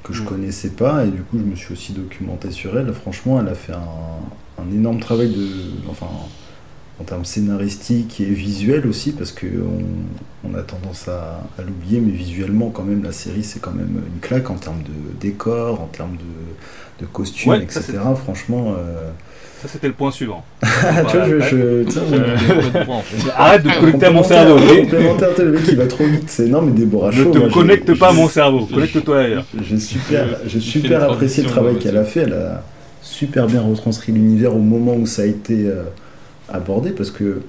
que 0.03 0.13
je 0.13 0.21
Mm. 0.21 0.25
connaissais 0.25 0.69
pas, 0.69 1.03
et 1.05 1.09
du 1.09 1.21
coup 1.23 1.38
je 1.38 1.43
me 1.43 1.55
suis 1.55 1.73
aussi 1.73 1.91
documenté 1.91 2.51
sur 2.51 2.77
elle. 2.80 2.93
Franchement, 2.93 3.41
elle 3.41 3.49
a 3.49 3.55
fait 3.55 3.73
un, 3.73 4.61
un 4.63 4.71
énorme 4.73 5.01
travail 5.01 5.27
de, 5.30 5.47
enfin, 5.89 6.07
en 6.99 7.03
termes 7.03 7.25
scénaristiques 7.25 8.19
et 8.21 8.25
visuels 8.25 8.85
aussi, 8.87 9.11
parce 9.11 9.31
que 9.31 9.47
on, 10.43 10.53
a 10.55 10.61
tendance 10.63 11.07
à, 11.07 11.41
à 11.57 11.61
l'oublier, 11.61 11.99
mais 12.01 12.11
visuellement 12.11 12.69
quand 12.69 12.83
même 12.83 13.03
la 13.03 13.11
série 13.11 13.43
c'est 13.43 13.59
quand 13.61 13.71
même 13.73 14.01
une 14.13 14.19
claque 14.19 14.49
en 14.49 14.55
termes 14.55 14.81
de 14.83 15.19
décor, 15.19 15.81
en 15.81 15.85
termes 15.87 16.17
de, 16.17 17.05
de 17.05 17.09
costumes, 17.09 17.51
Ouais, 17.51 17.65
ça, 17.69 17.79
etc. 17.79 17.99
Franchement. 18.23 18.73
euh, 18.77 19.09
Ça, 19.61 19.67
c'était 19.69 19.87
le 19.87 19.93
point 19.93 20.11
suivant. 20.11 20.43
tu 20.61 20.67
vois, 21.17 21.25
je, 21.39 21.83
tiens. 21.83 22.01
Arrête 23.37 23.63
de 23.63 23.69
te 23.69 23.79
connecter 23.79 24.05
à 24.05 24.11
mon 24.11 24.23
cerveau, 24.23 24.55
Complémentaire, 24.81 25.29
le 25.39 25.51
mec 25.51 25.63
qui 25.63 25.75
va 25.75 25.87
trop 25.87 26.05
vite. 26.05 26.23
C'est 26.29 26.45
énorme, 26.47 26.67
mais 26.67 26.71
Déborah 26.79 27.11
Ne 27.11 27.23
Shaw, 27.23 27.31
te 27.31 27.37
moi, 27.37 27.47
j'ai- 27.47 27.53
connecte 27.53 27.97
pas 27.97 28.09
à 28.09 28.13
mon 28.13 28.27
cerveau, 28.27 28.65
connecte-toi 28.65 29.19
ailleurs. 29.19 29.45
J'ai 29.63 29.79
super, 29.79 30.27
j'ai 30.47 30.59
super 30.59 31.03
apprécié 31.11 31.43
le 31.43 31.49
travail 31.49 31.77
qu'elle 31.79 31.97
a 31.97 32.03
fait. 32.05 32.21
Elle 32.21 32.33
a 32.33 32.63
super 33.01 33.47
bien 33.47 33.61
retranscrit 33.61 34.11
l'univers 34.11 34.55
au 34.55 34.59
moment 34.59 34.95
où 34.95 35.05
ça 35.05 35.21
a 35.23 35.25
été 35.25 35.65
euh, 35.67 35.83
abordé 36.51 36.91
parce 36.91 37.11
que 37.11 37.41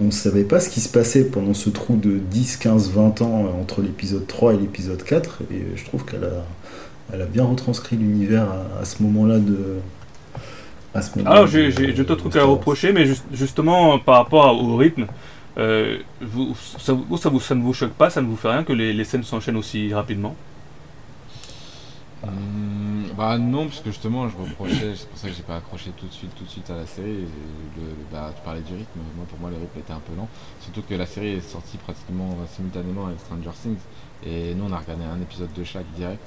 on 0.00 0.04
ne 0.04 0.10
savait 0.12 0.44
pas 0.44 0.60
ce 0.60 0.68
qui 0.68 0.80
se 0.80 0.88
passait 0.88 1.24
pendant 1.24 1.54
ce 1.54 1.70
trou 1.70 1.96
de 1.96 2.18
10, 2.18 2.56
15, 2.58 2.90
20 2.92 3.20
ans 3.22 3.46
euh, 3.46 3.60
entre 3.60 3.82
l'épisode 3.82 4.26
3 4.26 4.54
et 4.54 4.56
l'épisode 4.58 5.02
4. 5.02 5.40
Et 5.52 5.76
je 5.76 5.84
trouve 5.84 6.04
qu'elle 6.04 6.24
a, 6.24 6.44
elle 7.12 7.22
a 7.22 7.26
bien 7.26 7.44
retranscrit 7.44 7.96
l'univers 7.96 8.44
à, 8.44 8.82
à 8.82 8.84
ce 8.84 9.02
moment-là 9.02 9.38
de. 9.38 9.58
À 10.94 11.02
ce 11.02 11.18
moment 11.18 11.30
Alors, 11.30 11.46
j'ai 11.48 11.70
j'ai- 11.72 11.94
j'ai 11.94 12.04
d'autres 12.04 12.22
trucs 12.28 12.36
à 12.36 12.44
reprocher, 12.44 12.92
mais 12.92 13.06
juste- 13.06 13.24
justement, 13.32 13.94
euh, 13.94 13.98
par 13.98 14.16
rapport 14.16 14.56
au 14.62 14.76
rythme, 14.76 15.06
euh, 15.58 15.98
vous, 16.20 16.54
ça, 16.78 16.92
vous- 16.92 17.16
ça, 17.18 17.28
vous, 17.28 17.40
ça 17.40 17.54
ne 17.56 17.62
vous 17.62 17.74
choque 17.74 17.92
pas, 17.92 18.08
ça 18.08 18.22
ne 18.22 18.26
vous 18.28 18.36
fait 18.36 18.48
rien 18.48 18.64
que 18.64 18.72
les, 18.72 18.92
les 18.92 19.04
scènes 19.04 19.24
s'enchaînent 19.24 19.56
aussi 19.56 19.92
rapidement? 19.92 20.34
Hum, 22.22 22.97
bah 23.18 23.36
non, 23.36 23.66
parce 23.66 23.80
que 23.80 23.90
justement, 23.90 24.28
je 24.28 24.36
reprochais, 24.36 24.94
c'est 24.96 25.08
pour 25.08 25.18
ça 25.18 25.28
que 25.28 25.34
j'ai 25.34 25.42
pas 25.42 25.56
accroché 25.56 25.90
tout 25.96 26.06
de 26.06 26.12
suite, 26.12 26.34
tout 26.36 26.44
de 26.44 26.48
suite 26.48 26.70
à 26.70 26.76
la 26.76 26.86
série. 26.86 27.10
et 27.10 27.12
Le, 27.76 27.82
le- 27.82 27.94
bah, 28.12 28.32
tu 28.34 28.40
parlais 28.42 28.60
du 28.60 28.72
rythme, 28.74 29.00
moi 29.16 29.26
pour 29.28 29.38
moi 29.40 29.50
le 29.50 29.56
rythme 29.56 29.78
était 29.80 29.92
un 29.92 29.98
peu 30.00 30.14
lent. 30.16 30.28
Surtout 30.60 30.82
que 30.82 30.94
la 30.94 31.04
série 31.06 31.32
est 31.34 31.40
sortie 31.40 31.76
pratiquement 31.78 32.36
simultanément 32.54 33.06
avec 33.06 33.18
Stranger 33.20 33.50
Things, 33.60 33.78
et 34.24 34.54
nous 34.54 34.64
on 34.68 34.72
a 34.72 34.78
regardé 34.78 35.04
un 35.04 35.20
épisode 35.20 35.52
de 35.52 35.64
chaque 35.64 35.90
direct. 35.96 36.26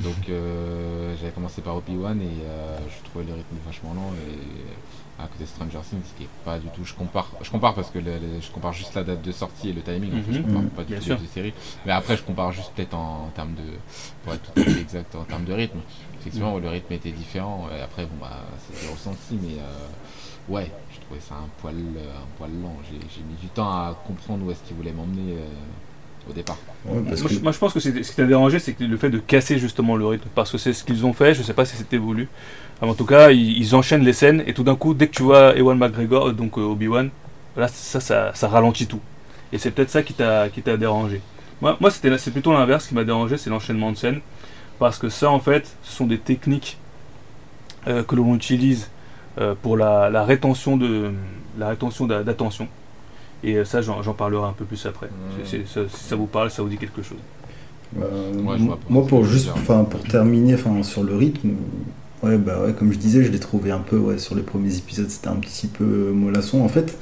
Donc 0.00 0.16
euh, 0.30 1.14
j'avais 1.20 1.30
commencé 1.32 1.60
par 1.62 1.76
Obi-Wan 1.76 2.20
et 2.20 2.24
euh, 2.46 2.78
je 2.88 3.08
trouvais 3.08 3.24
le 3.26 3.34
rythme 3.34 3.56
vachement 3.64 3.94
lent 3.94 4.10
et 4.26 5.22
à 5.22 5.28
côté 5.28 5.44
de 5.44 5.48
Stranger 5.48 5.78
Things 5.88 6.02
qui 6.18 6.24
est 6.24 6.28
pas 6.44 6.58
du 6.58 6.66
tout 6.70 6.84
je 6.84 6.92
compare 6.92 7.28
je 7.40 7.48
compare 7.48 7.72
parce 7.74 7.90
que 7.90 8.00
le- 8.00 8.18
le- 8.18 8.40
je 8.40 8.50
compare 8.50 8.72
juste 8.72 8.92
la 8.96 9.04
date 9.04 9.22
de 9.22 9.30
sortie 9.30 9.68
et 9.68 9.72
le 9.72 9.80
timing 9.82 10.10
en 10.18 10.22
fait, 10.24 10.32
je 10.32 10.38
Mhm. 10.40 10.44
compare 10.46 10.62
Mhm. 10.62 10.68
pas 10.70 10.82
du 10.82 10.94
tout 10.96 11.08
les 11.10 11.14
deux 11.14 11.26
séries 11.32 11.52
mais 11.86 11.92
après 11.92 12.16
je 12.16 12.24
compare 12.24 12.50
juste 12.50 12.72
peut-être 12.74 12.94
en, 12.94 13.26
en 13.26 13.30
termes 13.32 13.54
de 13.54 13.62
pour 14.24 14.34
être 14.34 14.52
tout 14.52 14.60
à 14.60 14.64
fait 14.64 14.80
exact 14.80 15.14
en 15.14 15.22
termes 15.22 15.44
de 15.44 15.52
rythme 15.52 15.78
effectivement 16.24 16.58
le 16.58 16.68
rythme 16.68 16.92
était 16.92 17.10
différent 17.10 17.68
et 17.76 17.80
après 17.82 18.04
bon 18.04 18.16
bah 18.20 18.30
c'était 18.70 18.90
ressenti 18.92 19.38
mais 19.42 19.58
euh, 19.58 20.52
ouais 20.54 20.70
je 20.94 21.00
trouvais 21.00 21.20
ça 21.20 21.34
un 21.36 21.48
poil 21.60 21.74
euh, 21.74 22.00
un 22.16 22.28
poil 22.38 22.50
lent 22.62 22.76
j'ai 22.90 22.98
j'ai 23.14 23.22
mis 23.22 23.36
du 23.40 23.48
temps 23.48 23.68
à 23.68 23.96
comprendre 24.06 24.44
où 24.46 24.50
est-ce 24.50 24.62
qu'il 24.62 24.76
voulait 24.76 24.92
m'emmener 24.92 25.34
euh, 25.34 26.30
au 26.30 26.32
départ 26.32 26.56
Ouais, 26.86 27.00
parce 27.08 27.20
moi, 27.20 27.28
que- 27.28 27.34
je- 27.34 27.40
moi, 27.40 27.52
je 27.52 27.58
pense 27.58 27.72
que 27.72 27.80
c'est- 27.80 28.02
ce 28.02 28.10
qui 28.10 28.16
t'a 28.16 28.24
dérangé, 28.26 28.58
c'est 28.58 28.78
le 28.80 28.96
fait 28.96 29.10
de 29.10 29.18
casser 29.18 29.58
justement 29.58 29.96
le 29.96 30.06
rythme, 30.06 30.28
parce 30.34 30.50
que 30.50 30.58
c'est 30.58 30.72
ce 30.74 30.84
qu'ils 30.84 31.04
ont 31.06 31.12
fait, 31.14 31.34
je 31.34 31.42
sais 31.42 31.54
pas 31.54 31.64
si 31.64 31.76
c'était 31.76 31.96
voulu. 31.98 32.28
Mais 32.82 32.88
en 32.88 32.94
tout 32.94 33.06
cas, 33.06 33.30
ils, 33.30 33.58
ils 33.58 33.74
enchaînent 33.74 34.02
les 34.04 34.12
scènes, 34.14 34.42
et 34.46 34.52
tout 34.54 34.64
d'un 34.64 34.74
coup, 34.76 34.92
dès 34.94 35.08
que 35.08 35.12
tu 35.14 35.22
vois 35.22 35.56
Ewan 35.56 35.78
McGregor, 35.78 36.28
euh, 36.28 36.32
donc 36.32 36.58
euh, 36.58 36.62
Obi-Wan, 36.62 37.10
là, 37.56 37.68
ça, 37.68 38.00
ça, 38.00 38.32
ça 38.34 38.48
ralentit 38.48 38.86
tout. 38.86 39.00
Et 39.52 39.58
c'est 39.58 39.70
peut-être 39.70 39.90
ça 39.90 40.02
qui 40.02 40.14
t'a 40.14 40.48
qui 40.50 40.62
t'a 40.62 40.76
dérangé. 40.76 41.20
Moi, 41.62 41.76
moi 41.80 41.90
c'était 41.90 42.16
c'est 42.18 42.30
plutôt 42.32 42.52
l'inverse 42.52 42.86
qui 42.88 42.94
m'a 42.94 43.04
dérangé, 43.04 43.36
c'est 43.38 43.50
l'enchaînement 43.50 43.92
de 43.92 43.96
scènes. 43.96 44.20
Parce 44.78 44.98
que 44.98 45.08
ça, 45.08 45.30
en 45.30 45.40
fait, 45.40 45.76
ce 45.82 45.92
sont 45.92 46.06
des 46.06 46.18
techniques 46.18 46.78
euh, 47.86 48.02
que 48.02 48.14
l'on 48.16 48.34
utilise 48.34 48.88
euh, 49.38 49.54
pour 49.60 49.76
la, 49.76 50.10
la 50.10 50.24
rétention 50.24 50.76
de 50.76 51.10
la 51.58 51.68
rétention 51.68 52.06
d'a- 52.06 52.22
d'attention. 52.22 52.66
Et 53.44 53.54
euh, 53.56 53.64
ça, 53.64 53.82
j'en 53.82 54.02
parlerai 54.14 54.46
un 54.48 54.52
peu 54.52 54.64
plus 54.64 54.84
après. 54.86 55.06
Mmh. 55.06 55.44
Ça- 55.66 55.80
si 55.88 56.04
ça 56.04 56.16
vous 56.16 56.26
parle, 56.26 56.50
ça 56.50 56.62
vous 56.62 56.68
dit 56.68 56.78
quelque 56.78 57.02
chose. 57.02 57.18
Euh, 58.00 58.32
Ouais, 58.42 58.56
moi, 58.88 59.06
pour 59.06 59.24
juste, 59.24 59.50
enfin, 59.54 59.84
pour 59.84 60.00
terminer, 60.02 60.54
enfin, 60.54 60.82
sur 60.82 61.04
le 61.04 61.14
rythme, 61.14 61.50
ouais, 62.22 62.38
bah 62.38 62.58
ouais, 62.64 62.72
comme 62.72 62.92
je 62.92 62.98
disais, 62.98 63.22
je 63.22 63.30
l'ai 63.30 63.38
trouvé 63.38 63.70
un 63.70 63.78
peu, 63.78 63.96
ouais, 63.98 64.18
sur 64.18 64.34
les 64.34 64.42
premiers 64.42 64.76
épisodes, 64.76 65.08
c'était 65.08 65.28
un 65.28 65.36
petit 65.36 65.66
peu 65.68 66.10
mollasson. 66.10 66.62
En 66.62 66.68
fait, 66.68 66.96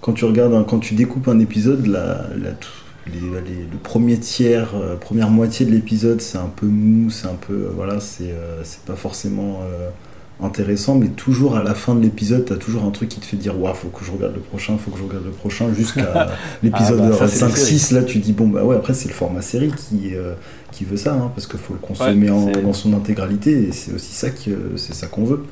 quand 0.00 0.12
tu 0.14 0.24
regardes, 0.24 0.54
un- 0.54 0.64
quand 0.64 0.78
tu 0.78 0.94
découpes 0.94 1.28
un 1.28 1.38
épisode, 1.40 1.86
la, 1.86 2.28
la- 2.36 2.52
tout- 2.52 2.70
les- 3.12 3.20
les- 3.20 3.62
le 3.70 3.78
premier 3.82 4.18
tiers, 4.18 4.74
euh, 4.74 4.96
première 4.96 5.30
moitié 5.30 5.64
de 5.66 5.70
l'épisode, 5.70 6.20
c'est 6.20 6.38
un 6.38 6.50
peu 6.54 6.66
mou, 6.66 7.10
c'est 7.10 7.26
un 7.26 7.34
peu, 7.46 7.52
euh, 7.54 7.70
voilà, 7.74 8.00
c'est, 8.00 8.30
euh, 8.30 8.62
c'est 8.64 8.80
pas 8.82 8.96
forcément 8.96 9.60
euh, 9.62 9.88
intéressant, 10.44 10.96
mais 10.96 11.08
toujours 11.08 11.56
à 11.56 11.62
la 11.62 11.74
fin 11.74 11.94
de 11.94 12.02
l'épisode, 12.02 12.44
t'as 12.44 12.56
toujours 12.56 12.84
un 12.84 12.90
truc 12.90 13.08
qui 13.08 13.20
te 13.20 13.24
fait 13.24 13.36
dire, 13.38 13.58
waouh, 13.58 13.74
faut 13.74 13.88
que 13.88 14.04
je 14.04 14.10
regarde 14.12 14.34
le 14.34 14.40
prochain, 14.40 14.76
faut 14.76 14.90
que 14.90 14.98
je 14.98 15.02
regarde 15.04 15.24
le 15.24 15.30
prochain, 15.30 15.72
jusqu'à 15.74 16.26
l'épisode 16.62 17.00
Ah 17.02 17.08
bah, 17.10 17.26
les 17.26 17.32
5-6, 17.54 17.94
là 17.94 18.02
tu 18.02 18.18
dis, 18.18 18.32
bon 18.32 18.48
bah 18.48 18.62
ouais, 18.64 18.76
après 18.76 18.92
c'est 18.92 19.08
le 19.08 19.14
format 19.14 19.40
série 19.40 19.70
qui, 19.74 20.12
qui 20.72 20.84
veut 20.84 20.98
ça, 20.98 21.14
hein, 21.14 21.30
parce 21.34 21.46
qu'il 21.46 21.58
faut 21.58 21.72
le 21.72 21.78
consommer 21.78 22.30
Ouais, 22.30 22.56
en- 22.58 22.62
dans 22.62 22.72
son 22.74 22.92
intégralité, 22.92 23.68
et 23.68 23.72
c'est 23.72 23.94
aussi 23.94 24.12
ça 24.14 24.28
qu'on 25.08 25.24
veut. 25.24 25.42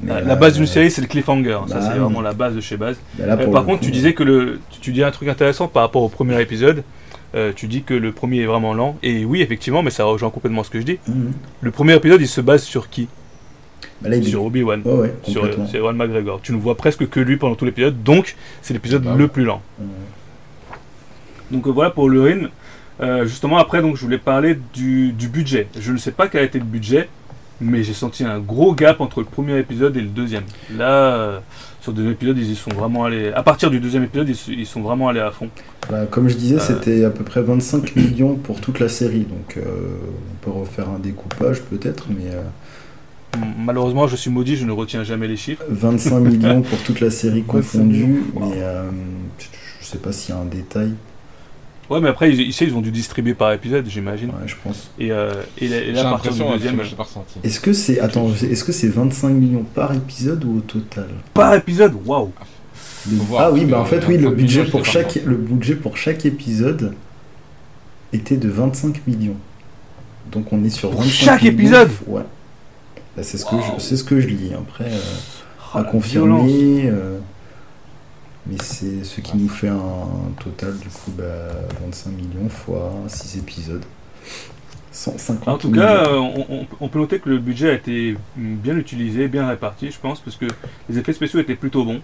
Mais, 0.00 0.22
La, 0.22 0.32
euh, 0.32 0.36
base 0.36 0.56
d'une 0.56 0.66
série, 0.66 0.90
c'est 0.90 1.00
le 1.00 1.06
cliffhanger. 1.06 1.60
ça, 1.68 1.76
bah, 1.76 1.90
c'est 1.92 1.98
vraiment 1.98 2.20
la 2.20 2.32
base 2.32 2.54
de 2.54 2.60
chez 2.60 2.76
base. 2.76 2.96
là, 3.18 3.34
Euh, 3.34 3.46
par 3.50 3.64
contre, 3.64 3.80
coup, 3.80 3.86
tu 3.86 3.90
disais 3.90 4.12
que 4.12 4.22
le, 4.22 4.60
tu, 4.80 4.92
dis 4.92 5.02
un 5.02 5.10
truc 5.10 5.28
intéressant 5.28 5.68
par 5.68 5.82
rapport 5.82 6.02
au 6.02 6.08
premier 6.08 6.40
épisode. 6.40 6.82
Euh, 7.34 7.52
tu 7.54 7.66
dis 7.66 7.82
que 7.82 7.94
le 7.94 8.12
premier 8.12 8.40
est 8.40 8.46
vraiment 8.46 8.74
lent. 8.74 8.96
Et 9.02 9.24
oui, 9.24 9.42
effectivement, 9.42 9.82
mais 9.82 9.90
ça 9.90 10.04
rejoint 10.04 10.30
complètement 10.30 10.62
ce 10.62 10.70
que 10.70 10.80
je 10.80 10.84
dis. 10.84 10.98
Mhm. 11.08 11.32
Le 11.62 11.70
premier 11.70 11.94
épisode, 11.94 12.20
il 12.20 12.28
se 12.28 12.40
base 12.40 12.62
sur 12.62 12.88
qui? 12.90 13.08
Bah 14.00 14.08
là, 14.08 14.20
Sur 14.22 14.44
Obi-Wan. 14.44 14.82
Ouais, 14.84 14.92
ouais, 14.92 15.14
Sur, 15.26 15.48
Ewan 15.74 15.96
McGregor. 15.96 16.40
Tu 16.42 16.52
ne 16.52 16.58
vois 16.58 16.76
presque 16.76 17.08
que 17.08 17.20
lui 17.20 17.36
pendant 17.36 17.54
tout 17.54 17.64
l'épisode. 17.64 18.02
Donc, 18.02 18.36
c'est 18.62 18.74
l'épisode 18.74 19.02
Bah 19.02 19.14
le 19.16 19.28
plus 19.28 19.44
lent. 19.44 19.62
Donc 21.50 21.66
euh, 21.66 21.70
voilà 21.70 21.90
pour 21.90 22.08
le 22.08 22.20
rythme. 22.20 22.48
Euh, 23.00 23.26
justement, 23.26 23.58
après, 23.58 23.82
donc, 23.82 23.96
je 23.96 24.02
voulais 24.02 24.18
parler 24.18 24.58
du, 24.72 25.12
du 25.12 25.28
budget. 25.28 25.66
Je 25.78 25.92
ne 25.92 25.96
sais 25.96 26.12
pas 26.12 26.28
quel 26.28 26.42
a 26.42 26.44
été 26.44 26.58
le 26.58 26.64
budget, 26.64 27.08
mais 27.64 27.82
j'ai 27.82 27.94
senti 27.94 28.24
un 28.24 28.38
gros 28.38 28.74
gap 28.74 29.00
entre 29.00 29.20
le 29.20 29.26
premier 29.26 29.58
épisode 29.58 29.96
et 29.96 30.00
le 30.00 30.08
deuxième. 30.08 30.44
Là, 30.76 31.14
euh, 31.14 31.38
sur 31.80 31.92
le 31.92 31.96
deuxième 31.96 32.12
épisode, 32.14 32.38
ils 32.38 32.50
y 32.50 32.56
sont 32.56 32.70
vraiment 32.70 33.04
allés. 33.04 33.32
À 33.32 33.42
partir 33.42 33.70
du 33.70 33.80
deuxième 33.80 34.04
épisode, 34.04 34.28
ils, 34.28 34.66
sont 34.66 34.82
vraiment 34.82 35.08
allés 35.08 35.20
à 35.20 35.30
fond. 35.30 35.48
Bah, 35.90 36.06
comme 36.10 36.28
je 36.28 36.36
disais, 36.36 36.56
Euh. 36.56 36.60
c'était 36.60 37.04
à 37.04 37.10
peu 37.10 37.24
près 37.24 37.42
25 37.42 37.96
millions 37.96 38.36
pour 38.36 38.60
toute 38.60 38.80
la 38.80 38.88
série, 38.88 39.24
donc 39.24 39.56
euh, 39.56 39.62
on 39.62 40.44
peut 40.44 40.50
refaire 40.50 40.88
un 40.88 40.98
découpage 40.98 41.62
peut-être, 41.62 42.06
mais 42.10 42.30
Malheureusement, 43.58 44.06
je 44.06 44.14
suis 44.14 44.30
maudit, 44.30 44.54
je 44.54 44.64
ne 44.64 44.70
retiens 44.70 45.02
jamais 45.02 45.26
les 45.26 45.36
chiffres. 45.36 45.64
25 45.68 46.20
millions 46.20 46.62
pour 46.62 46.80
toute 46.84 47.00
la 47.00 47.10
série 47.10 47.42
confondue, 47.46 48.22
mais 48.38 48.62
je 49.80 49.86
sais 49.86 49.98
pas 49.98 50.12
s'il 50.12 50.34
y 50.34 50.38
a 50.38 50.40
un 50.40 50.44
détail, 50.44 50.94
Ouais, 51.90 52.00
mais 52.00 52.08
après, 52.08 52.30
ils, 52.30 52.40
ils, 52.40 52.54
ils 52.62 52.74
ont 52.74 52.80
dû 52.80 52.90
distribuer 52.90 53.34
par 53.34 53.52
épisode, 53.52 53.86
j'imagine. 53.88 54.28
ouais, 54.30 54.46
je 54.46 54.54
pense. 54.62 54.90
Et, 54.98 55.10
euh, 55.12 55.34
et, 55.58 55.66
et 55.66 55.92
là, 55.92 56.02
du 56.04 56.10
l'impression 56.10 56.48
hein, 56.50 56.52
deuxième, 56.56 56.76
pas 56.96 57.02
ressenti 57.02 57.38
Est-ce 57.44 57.60
que 57.60 57.72
c'est 57.72 58.00
attends, 58.00 58.30
est-ce 58.32 58.64
que 58.64 58.72
c'est 58.72 58.88
25 58.88 59.28
millions 59.30 59.64
par 59.74 59.92
épisode 59.94 60.44
ou 60.44 60.58
au 60.58 60.60
total? 60.60 61.08
Par 61.34 61.54
épisode, 61.54 61.94
waouh 62.06 62.32
Le- 63.10 63.18
Ah 63.38 63.50
oui, 63.52 63.64
bah 63.66 63.80
en 63.80 63.84
fait 63.84 64.06
oui, 64.08 64.16
le 64.16 64.24
25 64.30 64.34
budget 64.36 64.58
millions, 64.60 64.70
pour 64.70 64.86
chaque 64.86 65.14
le 65.26 65.36
budget 65.36 65.74
pour 65.74 65.96
chaque 65.98 66.24
épisode 66.24 66.94
était 68.12 68.36
de 68.36 68.48
25 68.48 69.06
millions. 69.06 69.36
Donc 70.32 70.52
on 70.52 70.64
est 70.64 70.70
sur 70.70 70.90
Pour 70.90 71.00
25 71.02 71.12
chaque 71.12 71.42
millions. 71.42 71.54
épisode 71.54 71.90
Ouais. 72.06 72.22
Bah, 73.16 73.22
c'est 73.22 73.36
ce 73.38 73.44
que 73.44 73.54
Wow. 73.54 73.62
je 73.78 73.82
c'est 73.82 73.96
ce 73.96 74.04
que 74.04 74.20
je 74.20 74.26
lis 74.28 74.52
après 74.54 74.84
euh, 74.90 74.98
Oh, 75.74 75.78
à 75.78 75.84
confirmer 75.84 76.84
euh, 76.86 77.18
mais 78.46 78.56
c'est 78.60 79.04
ce 79.04 79.20
qui 79.20 79.36
nous 79.36 79.48
fait 79.48 79.68
un 79.68 80.08
total 80.42 80.76
du 80.78 80.88
coup 80.88 81.10
bah, 81.16 81.24
25 81.84 82.10
millions 82.10 82.48
fois 82.48 82.92
6 83.08 83.38
épisodes. 83.38 83.84
150 84.92 85.48
En 85.48 85.58
tout 85.58 85.68
millions. 85.70 85.82
cas, 85.82 86.06
euh, 86.06 86.64
on, 86.80 86.88
peut 86.88 86.98
noter 87.00 87.18
que 87.18 87.28
le 87.28 87.38
budget 87.38 87.70
a 87.70 87.72
été 87.72 88.16
bien 88.36 88.76
utilisé, 88.76 89.26
bien 89.26 89.48
réparti, 89.48 89.90
je 89.90 89.98
pense, 89.98 90.20
parce 90.20 90.36
que 90.36 90.46
les 90.88 90.98
effets 90.98 91.12
spéciaux 91.12 91.40
étaient 91.40 91.56
plutôt 91.56 91.84
bons. 91.84 92.00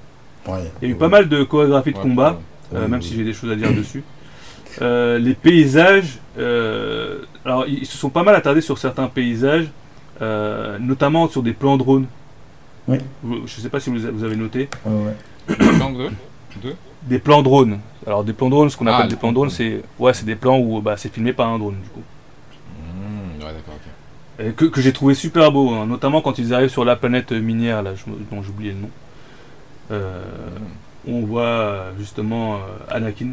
Ouais. 0.49 0.65
Il 0.83 0.89
y 0.89 0.91
a 0.91 0.95
eu 0.95 0.99
pas 0.99 1.09
mal 1.09 1.29
de 1.29 1.45
chorégraphies 1.45 1.93
de 1.93 1.99
Ouais, 1.99 2.03
combat, 2.03 2.33
ouais. 2.73 2.79
euh, 2.79 2.85
Oui, 2.85 2.91
même 2.91 3.01
oui. 3.01 3.07
si 3.07 3.15
j'ai 3.15 3.23
des 3.25 3.33
choses 3.33 3.51
à 3.53 3.55
dire 3.57 3.73
dessus. 3.77 4.03
Euh, 4.83 5.19
les 5.19 5.35
paysages, 5.35 6.19
euh, 6.39 7.21
alors 7.45 7.67
ils 7.67 7.87
se 7.87 7.99
sont 7.99 8.11
pas 8.11 8.23
mal 8.23 8.35
attardés 8.35 8.61
sur 8.61 8.79
certains 8.79 9.07
paysages, 9.09 9.69
euh, 10.23 10.79
notamment 10.79 11.29
sur 11.29 11.43
des 11.43 11.53
plans 11.53 11.77
drones. 11.77 12.07
Oui. 12.89 12.99
Je 13.47 13.61
sais 13.61 13.69
pas 13.69 13.79
si 13.81 13.91
vous, 13.91 14.25
avez 14.25 14.37
noté. 14.37 14.69
Ouais, 14.85 15.15
ouais. 15.49 16.11
De 16.57 16.77
Des 17.03 17.19
plans 17.19 17.43
drones. 17.43 17.81
Alors 18.07 18.25
des 18.25 18.33
plans 18.33 18.49
drones, 18.51 18.71
ce 18.71 18.77
qu'on 18.77 18.87
Ah, 18.87 18.97
appelle 18.97 19.09
des 19.09 19.17
plans 19.17 19.33
drones, 19.33 19.51
c'est 19.51 19.83
ouais, 19.99 20.15
c'est 20.15 20.25
des 20.27 20.37
plans 20.37 20.59
où 20.59 20.81
bah, 20.83 20.97
c'est 20.97 21.13
filmé 21.13 21.33
par 21.33 21.49
un 21.49 21.59
drone 21.59 21.81
du 21.83 21.89
coup. 21.91 22.03
Mmh, 22.67 23.43
ouais 23.45 23.53
d'accord 23.55 23.75
ok 23.77 23.93
et 24.39 24.53
que, 24.53 24.65
que 24.65 24.81
j'ai 24.81 24.93
trouvé 24.95 25.15
super 25.15 25.53
beau, 25.53 25.71
hein, 25.75 25.87
notamment 25.87 26.23
quand 26.23 26.39
ils 26.39 26.55
arrivent 26.55 26.71
sur 26.71 26.85
la 26.85 26.97
planète 26.97 27.31
minière, 27.33 27.83
là, 27.83 27.95
je 27.95 28.11
me- 28.11 28.17
dont 28.31 28.43
j'ai 28.43 28.49
oublié 28.51 28.73
le 28.73 28.79
nom. 28.81 28.91
Euh, 29.91 30.25
on 31.07 31.23
voit 31.25 31.93
justement 31.99 32.57
euh, 32.57 32.59
Anakin 32.89 33.33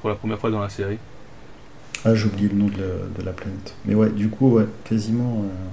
pour 0.00 0.10
la 0.10 0.16
première 0.16 0.38
fois 0.38 0.50
dans 0.50 0.60
la 0.60 0.68
série. 0.68 0.98
Ah, 2.04 2.14
j'ai 2.14 2.26
oublié 2.26 2.48
le 2.48 2.54
nom 2.56 2.66
de 2.66 2.78
la, 2.78 3.08
de 3.18 3.22
la 3.24 3.32
planète. 3.32 3.74
Mais 3.84 3.94
ouais, 3.94 4.10
du 4.10 4.28
coup, 4.28 4.50
ouais, 4.50 4.66
quasiment. 4.84 5.42
euh, 5.44 5.68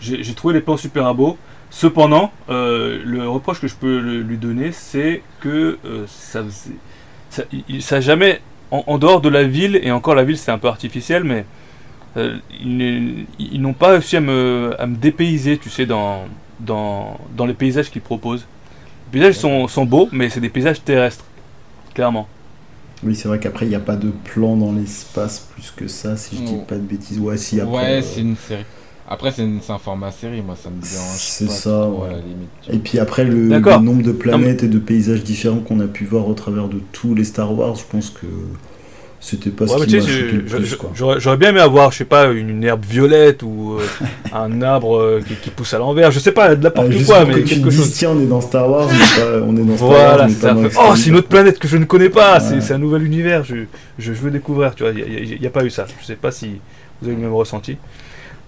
J'ai 0.00 0.22
j'ai 0.22 0.34
trouvé 0.34 0.54
les 0.54 0.60
plans 0.60 0.76
super 0.76 1.14
beaux. 1.14 1.38
Cependant, 1.76 2.30
euh, 2.50 3.00
le 3.04 3.28
reproche 3.28 3.60
que 3.60 3.66
je 3.66 3.74
peux 3.74 3.98
le- 3.98 4.20
lui 4.22 4.36
donner, 4.36 4.70
c'est 4.70 5.22
que 5.40 5.76
euh, 5.84 6.04
ça 6.06 6.44
faisait- 6.44 6.76
ça, 7.30 7.42
il- 7.68 7.82
ça 7.82 7.96
a 7.96 8.00
jamais, 8.00 8.40
en, 8.70 8.84
en 8.86 8.96
dehors 8.96 9.20
de 9.20 9.28
la 9.28 9.42
ville, 9.42 9.80
et 9.82 9.90
encore 9.90 10.14
la 10.14 10.22
ville 10.22 10.38
c'est 10.38 10.52
un 10.52 10.58
peu 10.58 10.68
artificiel, 10.68 11.24
mais 11.24 11.44
euh, 12.16 12.38
ils, 12.60 13.26
n'ont 13.60 13.72
pas 13.72 13.88
réussi 13.88 14.16
à 14.16 14.20
me, 14.20 14.72
à 14.78 14.86
me 14.86 14.94
dépayser, 14.94 15.58
tu 15.58 15.68
sais, 15.68 15.84
dans, 15.84 16.26
dans, 16.60 17.18
dans 17.36 17.44
les 17.44 17.54
paysages 17.54 17.90
qu'ils 17.90 18.02
proposent. 18.02 18.46
Les 19.12 19.18
paysages 19.18 19.34
sont, 19.34 19.66
sont 19.66 19.84
beaux, 19.84 20.08
mais 20.12 20.30
c'est 20.30 20.40
des 20.40 20.50
paysages 20.50 20.80
terrestres, 20.84 21.24
clairement. 21.92 22.28
Oui, 23.02 23.16
c'est 23.16 23.26
vrai 23.26 23.40
qu'après, 23.40 23.66
il 23.66 23.70
n'y 23.70 23.74
a 23.74 23.80
pas 23.80 23.96
de 23.96 24.10
plan 24.10 24.56
dans 24.56 24.70
l'espace 24.72 25.40
plus 25.52 25.72
que 25.74 25.88
ça, 25.88 26.16
si 26.16 26.36
je 26.36 26.42
dis 26.42 26.56
pas 26.68 26.76
de 26.76 26.80
bêtises. 26.82 27.18
Ouais, 27.18 27.36
si, 27.36 27.60
après. 27.60 27.74
ouais, 27.74 27.98
euh, 27.98 28.02
c'est 28.02 28.20
une 28.20 28.36
série. 28.36 28.64
Après, 29.08 29.30
c'est 29.32 29.42
un 29.42 29.78
format 29.78 30.10
série, 30.10 30.40
moi, 30.40 30.56
ça 30.60 30.70
me 30.70 30.80
dérange 30.80 31.16
C'est 31.18 31.50
ça, 31.50 31.70
trop, 31.70 32.04
ouais. 32.04 32.08
à 32.08 32.12
la 32.12 32.18
limite. 32.18 32.48
Et 32.72 32.78
puis 32.78 32.98
après, 32.98 33.24
le, 33.24 33.48
nombre 33.80 34.02
de 34.02 34.12
planètes 34.12 34.62
et 34.62 34.68
de 34.68 34.78
paysages 34.78 35.22
différents 35.22 35.58
qu'on 35.58 35.80
a 35.80 35.86
pu 35.86 36.04
voir 36.06 36.26
au 36.26 36.32
travers 36.34 36.68
de 36.68 36.80
tous 36.92 37.14
les 37.14 37.24
Star 37.24 37.52
Wars, 37.56 37.74
je 37.76 37.84
pense 37.90 38.08
que 38.08 38.26
c'était 39.20 39.50
pas 39.50 39.64
Ouais, 39.66 39.78
ce 39.80 39.84
qui 39.84 39.96
m'a 39.98 40.02
le 40.06 40.42
plus. 40.44 40.76
j'aurais 41.18 41.36
bien 41.36 41.50
aimé 41.50 41.60
avoir, 41.60 41.92
je 41.92 41.98
sais 41.98 42.04
pas, 42.06 42.26
une, 42.32 42.48
une 42.48 42.64
herbe 42.64 42.82
violette 42.84 43.42
ou 43.42 43.76
euh, 43.78 44.06
un 44.34 44.62
arbre 44.62 44.96
euh, 44.98 45.20
qui, 45.26 45.34
qui 45.34 45.50
pousse 45.50 45.74
à 45.74 45.78
l'envers, 45.78 46.10
je 46.10 46.18
sais 46.18 46.32
pas, 46.32 46.48
de 46.54 46.60
Ah, 46.60 46.64
n'importe 46.64 46.90
juste 46.90 47.06
quoi, 47.06 47.24
mais 47.26 47.34
que 47.34 47.38
tu 47.40 47.54
quelque 47.56 47.70
chose. 47.70 47.92
tiens, 47.92 48.10
on 48.10 48.20
est 48.20 48.26
dans 48.26 48.40
Star 48.40 48.70
Wars, 48.70 48.88
mais 48.90 49.22
pas- 49.22 49.40
on 49.46 49.54
est 49.56 49.64
dans 49.64 49.76
Star 49.76 49.88
Wars, 49.88 49.98
Voilà, 50.08 50.24
un 50.24 50.28
Extended. 50.28 50.72
Oh, 50.78 50.94
c'est 50.96 51.10
une 51.10 51.16
autre 51.16 51.28
planète 51.28 51.58
que 51.58 51.68
je 51.68 51.76
ne 51.76 51.84
connais 51.84 52.08
pas, 52.10 52.40
c'est 52.40 52.54
Ouais. 52.54 52.60
c'est 52.62 52.72
un 52.74 52.78
nouvel 52.78 53.02
univers, 53.02 53.44
je, 53.44 53.56
je, 53.98 54.12
je 54.14 54.20
veux 54.20 54.30
découvrir, 54.30 54.74
tu 54.74 54.82
vois, 54.82 54.92
il 54.92 55.38
n'y 55.40 55.46
a, 55.46 55.50
pas 55.50 55.62
eu 55.64 55.70
ça. 55.70 55.84
Je 56.00 56.06
sais 56.06 56.16
pas 56.16 56.30
si 56.30 56.52
vous 57.00 57.08
avez 57.08 57.16
le 57.16 57.22
même 57.22 57.34
ressenti. 57.34 57.76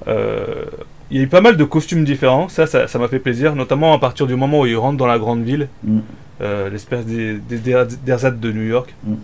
Euh, 0.08 0.64
Il 1.10 1.16
y 1.18 1.20
a 1.20 1.22
eu 1.22 1.28
pas 1.28 1.40
mal 1.40 1.56
de 1.56 1.64
costumes 1.64 2.04
différents, 2.04 2.48
ça, 2.48 2.66
ça 2.66 2.88
ça 2.88 2.98
m'a 2.98 3.06
fait 3.08 3.20
plaisir, 3.20 3.54
notamment 3.54 3.94
à 3.94 3.98
partir 4.00 4.26
du 4.26 4.34
moment 4.34 4.60
où 4.62 4.66
ils 4.66 4.76
rentrent 4.76 4.96
dans 4.98 5.06
la 5.06 5.18
grande 5.18 5.42
ville, 5.44 5.68
Mm. 5.84 5.98
euh, 6.40 6.68
l'espèce 6.70 7.06
des, 7.06 7.34
des, 7.38 7.58
de 7.58 8.52
New 8.52 8.66
York. 8.66 8.92
Ouais. 9.06 9.14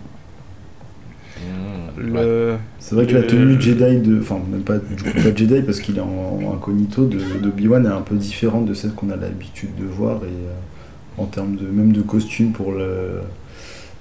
Le... 1.97 2.55
C'est 2.79 2.95
vrai 2.95 3.05
que 3.05 3.13
la 3.13 3.23
tenue 3.23 3.59
Jedi 3.61 3.99
de. 3.99 4.19
Enfin, 4.19 4.39
même 4.51 4.61
pas, 4.61 4.77
du 4.77 5.03
coup, 5.03 5.11
pas 5.11 5.35
Jedi 5.35 5.61
parce 5.61 5.79
qu'il 5.79 5.97
est 5.97 6.01
en, 6.01 6.39
en 6.43 6.53
incognito 6.53 7.05
de, 7.05 7.17
de 7.41 7.47
Obi-Wan 7.47 7.85
est 7.85 7.89
un 7.89 8.01
peu 8.01 8.15
différente 8.15 8.65
de 8.65 8.73
celle 8.73 8.91
qu'on 8.93 9.09
a 9.09 9.15
l'habitude 9.15 9.75
de 9.75 9.85
voir. 9.85 10.17
Et 10.23 10.27
euh, 10.27 11.21
en 11.21 11.25
termes 11.25 11.55
de 11.55 11.65
même 11.67 11.91
de 11.91 12.01
costume 12.01 12.51
pour 12.51 12.71
le- 12.71 13.21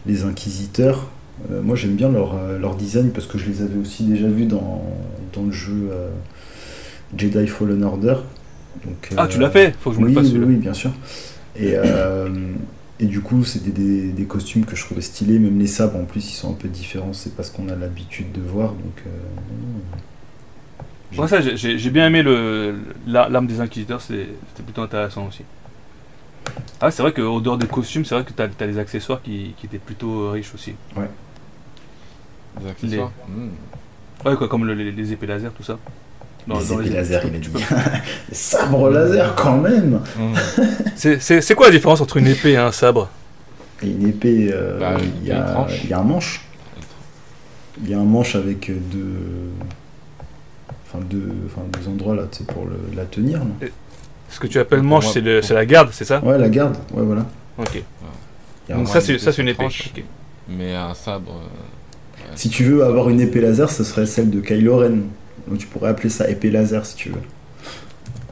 les 0.07 0.25
inquisiteurs, 0.25 1.09
euh, 1.51 1.61
moi 1.63 1.77
j'aime 1.77 1.95
bien 1.97 2.11
leur, 2.11 2.35
leur 2.61 2.75
design 2.77 3.11
parce 3.11 3.27
que 3.27 3.39
je 3.39 3.47
les 3.49 3.61
avais 3.63 3.79
aussi 3.79 4.05
déjà 4.05 4.29
vus 4.29 4.47
dans, 4.47 4.83
dans 5.35 5.43
le 5.45 5.53
jeu 5.53 5.89
euh, 5.93 6.09
Jedi 7.17 7.47
Fallen 7.47 7.83
Order. 7.85 8.17
Donc, 8.85 9.11
Ah, 9.17 9.25
euh, 9.25 9.27
tu 9.29 9.39
l'as 9.39 9.51
fait 9.51 9.75
Faut 9.81 9.91
que 9.91 9.97
je 9.97 10.01
me 10.01 10.07
oui, 10.07 10.15
le 10.15 10.23
fasse 10.23 10.33
oui, 10.33 10.57
bien 10.57 10.75
sûr. 10.75 10.91
Et, 11.57 11.73
euh, 11.77 12.29
et 12.99 13.07
du 13.07 13.21
coup, 13.21 13.45
c'était 13.45 13.71
des, 13.71 14.13
des 14.13 14.25
costumes 14.25 14.65
que 14.65 14.77
je 14.77 14.85
trouvais 14.85 15.03
stylés. 15.03 15.39
Même 15.39 15.59
les 15.59 15.67
sabres, 15.67 15.99
en 15.99 16.05
plus, 16.05 16.31
ils 16.31 16.35
sont 16.35 16.51
un 16.51 16.55
peu 16.55 16.69
différents. 16.69 17.13
C'est 17.13 17.37
pas 17.37 17.43
ce 17.43 17.53
qu'on 17.53 17.69
a 17.69 17.77
l'habitude 17.77 18.33
de 18.33 18.41
voir. 18.41 18.71
Donc, 18.73 19.03
euh, 19.07 19.11
Moi, 21.17 21.29
ça, 21.29 21.41
j'ai- 21.43 21.57
j'ai 21.57 21.79
j'ai 21.79 21.91
bien 21.91 22.07
aimé 22.07 22.23
le- 22.23 22.75
la- 23.07 23.29
l'arme 23.29 23.47
des 23.47 23.61
inquisiteurs, 23.61 24.01
c'est- 24.01 24.29
c'était 24.49 24.63
plutôt 24.63 24.83
intéressant 24.83 25.27
aussi. 25.29 25.45
Ah, 26.81 26.91
c'est 26.91 27.03
vrai 27.03 27.13
qu'au 27.13 27.41
dehors 27.41 27.59
des 27.59 27.67
costumes, 27.69 28.05
c'est 28.05 28.15
vrai 28.15 28.25
que 28.25 28.33
tu 28.33 28.43
as, 28.43 28.67
les 28.67 28.79
accessoires 28.79 29.23
qui, 29.23 29.55
qui 29.57 29.67
étaient 29.67 29.79
plutôt 29.79 30.23
euh, 30.25 30.31
riches 30.31 30.55
aussi. 30.55 30.75
Des 32.61 32.67
accessoires. 32.69 33.13
Mmh. 33.29 34.29
Ouais, 34.29 34.37
quoi, 34.37 34.49
comme 34.49 34.65
le- 34.67 34.75
les, 34.75 34.93
les 34.93 35.13
épées 35.13 35.27
laser, 35.27 35.53
tout 35.53 35.63
ça. 35.63 35.79
Dans- 36.47 36.59
les 36.59 36.67
dans 36.67 36.81
épées 36.81 36.91
laser, 36.91 37.23
il 37.27 37.35
a 37.35 37.39
dit. 37.39 37.49
sabres 38.33 38.91
laser, 38.91 39.35
quand 39.37 39.59
même 39.59 40.01
Mmh. 40.19 40.35
C'est- 40.97 41.55
quoi 41.55 41.67
la 41.67 41.73
différence 41.73 42.01
entre 42.01 42.17
une 42.17 42.27
épée 42.27 42.53
et 42.53 42.57
un 42.57 42.73
sabre? 42.73 43.09
Une 43.83 44.09
épée, 44.09 44.51
euh, 44.53 44.79
Bah, 44.79 44.95
il 45.23 45.29
y, 45.29 45.33
a 45.33 45.67
il 45.85 45.91
y 45.91 45.95
un 45.95 46.03
manche. 46.03 46.41
Il 47.83 47.91
y 47.91 47.95
a 47.95 47.99
un 47.99 48.05
manche 48.05 48.35
avec 48.37 48.71
deux. 48.91 49.51
Enfin, 50.87 51.05
deux, 51.11 51.31
enfin, 51.47 51.63
deux 51.81 51.89
endroits 51.89 52.15
là, 52.15 52.23
tu 52.31 52.39
sais, 52.39 52.45
pour 52.45 52.67
le- 52.67 52.95
la 52.97 53.05
tenir. 53.07 53.39
là. 53.41 53.67
Ce 54.29 54.39
que 54.39 54.47
tu 54.47 54.59
appelles 54.59 54.83
manche, 54.83 55.11
c'est 55.13 55.51
la 55.55 55.67
garde, 55.67 55.89
c'est 55.93 56.05
ça? 56.05 56.23
Ouais, 56.25 56.39
la 56.39 56.49
garde. 56.49 56.77
Ouais, 56.93 57.03
voilà. 57.03 57.27
Ok. 57.59 57.83
Donc 58.69 58.89
ça, 58.89 59.01
c'est 59.01 59.39
une 59.39 59.49
épée. 59.49 59.59
tranche. 59.65 59.91
ok. 59.97 60.05
Mais 60.49 60.75
un 60.75 60.95
sabre. 60.95 61.33
euh, 61.33 62.25
Si 62.35 62.49
tu 62.49 62.65
veux 62.65 62.85
avoir 62.85 63.09
une 63.11 63.21
épée 63.21 63.41
laser, 63.41 63.71
ce 63.71 63.85
serait 63.85 64.07
celle 64.07 64.31
de 64.31 64.41
Kylo 64.41 64.79
Ren. 64.79 64.99
Donc 65.49 65.59
tu 65.59 65.67
pourrais 65.67 65.91
appeler 65.91 66.09
ça 66.09 66.29
épée 66.29 66.51
laser 66.51 66.85
si 66.87 66.97
tu 66.97 67.09
veux. 67.11 67.21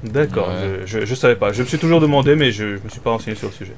D'accord, 0.04 0.48
Ouais. 0.48 0.80
je, 0.86 1.00
je, 1.00 1.04
je 1.06 1.14
savais 1.14 1.36
pas. 1.36 1.52
Je 1.52 1.62
me 1.62 1.66
suis 1.66 1.78
toujours 1.78 2.00
demandé, 2.00 2.34
mais 2.36 2.52
je, 2.52 2.76
je 2.76 2.82
me 2.82 2.88
suis 2.88 3.00
pas 3.00 3.10
renseigné 3.10 3.36
sur 3.36 3.48
le 3.48 3.52
sujet. 3.54 3.74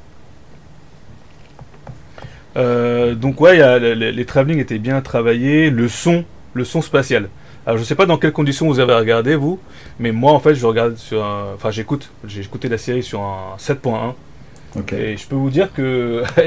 Euh, 2.57 3.15
donc 3.15 3.41
ouais, 3.41 3.57
il 3.57 3.61
y 3.61 3.63
a- 3.63 3.79
le- 3.79 3.95
le- 3.95 4.11
les 4.11 4.25
travelling 4.27 4.59
étaient 4.61 4.79
bien 4.79 5.01
travaillés, 5.01 5.71
le 5.71 5.89
son, 5.89 6.25
le 6.55 6.65
son 6.65 6.83
spatial. 6.83 7.29
Alors 7.65 7.79
je 7.79 7.85
sais 7.85 7.95
pas 7.95 8.07
dans 8.07 8.19
quelles 8.19 8.33
conditions 8.33 8.67
vous 8.67 8.79
avez 8.81 8.93
regardé 8.95 9.37
vous, 9.37 9.59
mais 9.99 10.13
moi 10.13 10.33
en 10.33 10.41
fait 10.41 10.55
je 10.55 10.67
regarde 10.67 10.97
sur 10.97 11.25
un, 11.25 11.53
enfin 11.55 11.71
j'écoute, 11.71 12.11
j'ai 12.27 12.43
écouté 12.43 12.69
la 12.69 12.77
série 12.79 13.03
sur 13.03 13.21
un 13.23 13.57
7.1 13.59 14.15
Et 14.93 15.17
je 15.17 15.27
peux 15.27 15.35
vous 15.37 15.51
dire 15.51 15.73
que 15.73 16.23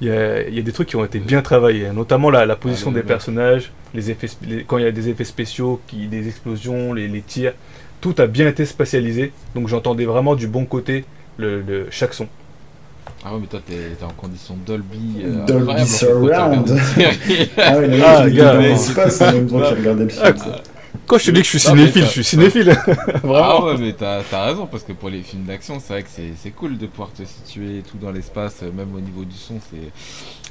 il 0.00 0.06
y, 0.06 0.10
a, 0.10 0.46
il 0.46 0.54
y 0.54 0.58
a 0.58 0.62
des 0.62 0.72
trucs 0.72 0.88
qui 0.88 0.96
ont 0.96 1.04
été 1.04 1.18
bien 1.18 1.42
travaillés, 1.42 1.90
notamment 1.90 2.30
la, 2.30 2.46
la 2.46 2.56
position 2.56 2.90
Ah, 2.90 2.94
des 2.94 3.02
personnages, 3.02 3.72
les 3.94 4.10
effets, 4.10 4.28
les- 4.46 4.62
quand 4.64 4.78
il 4.78 4.84
y 4.84 4.88
a 4.88 4.92
des 4.92 5.08
effets 5.08 5.24
spéciaux, 5.24 5.80
qui, 5.88 6.06
des 6.06 6.28
explosions, 6.28 6.92
les, 6.92 7.08
les 7.08 7.22
tirs, 7.22 7.54
tout 8.00 8.14
a 8.18 8.26
bien 8.26 8.46
été 8.46 8.64
spatialisé. 8.66 9.32
Donc 9.54 9.66
j'entendais 9.68 10.04
vraiment 10.04 10.34
du 10.36 10.46
bon 10.46 10.64
côté 10.64 11.04
le, 11.38 11.60
le- 11.62 11.86
chaque 11.90 12.14
son. 12.14 12.28
Ah 13.24 13.32
ouais, 13.34 13.38
mais 13.40 13.46
toi, 13.48 13.60
t'es 13.66 13.74
t'es 13.98 14.04
en 14.04 14.10
condition 14.10 14.56
Dolby. 14.64 15.22
euh, 15.24 15.44
Dolby 15.46 15.86
Surround. 15.86 16.68
Ah 17.58 17.78
ouais, 17.78 17.88
mec, 17.88 18.02
Ah, 18.06 18.30
gars, 18.30 18.54
mais- 18.54 18.68
l'espace 18.68 19.20
en 19.22 19.32
même 19.32 19.48
temps 19.48 19.60
qu'il 19.62 19.76
regardait 19.78 20.04
le 20.04 20.08
film. 20.10 20.22
Ah, 20.24 20.36
ça. 20.36 20.62
Quand 21.06 21.18
je 21.18 21.26
te 21.26 21.30
dis 21.30 21.40
que 21.40 21.44
je 21.44 21.50
suis 21.50 21.60
cinéphile, 21.60 22.04
je 22.04 22.10
suis 22.10 22.24
cinéphile. 22.24 22.76
Ah 22.86 22.92
vraiment. 23.22 23.64
ouais, 23.66 23.76
mais 23.78 23.92
t'as 23.92 24.22
as 24.32 24.44
raison, 24.44 24.66
parce 24.66 24.82
que 24.84 24.92
pour 24.92 25.08
les 25.10 25.22
films 25.22 25.44
d'action, 25.44 25.78
c'est 25.80 25.92
vrai 25.92 26.02
que 26.02 26.08
c'est 26.10 26.32
c'est 26.40 26.50
cool 26.50 26.78
de 26.78 26.86
pouvoir 26.86 27.10
te 27.12 27.22
situer 27.24 27.82
tout 27.88 27.98
dans 27.98 28.10
l'espace, 28.10 28.60
euh, 28.62 28.70
même 28.72 28.94
au 28.94 29.00
niveau 29.00 29.24
du 29.24 29.36
son, 29.36 29.58
c'est 29.70 29.90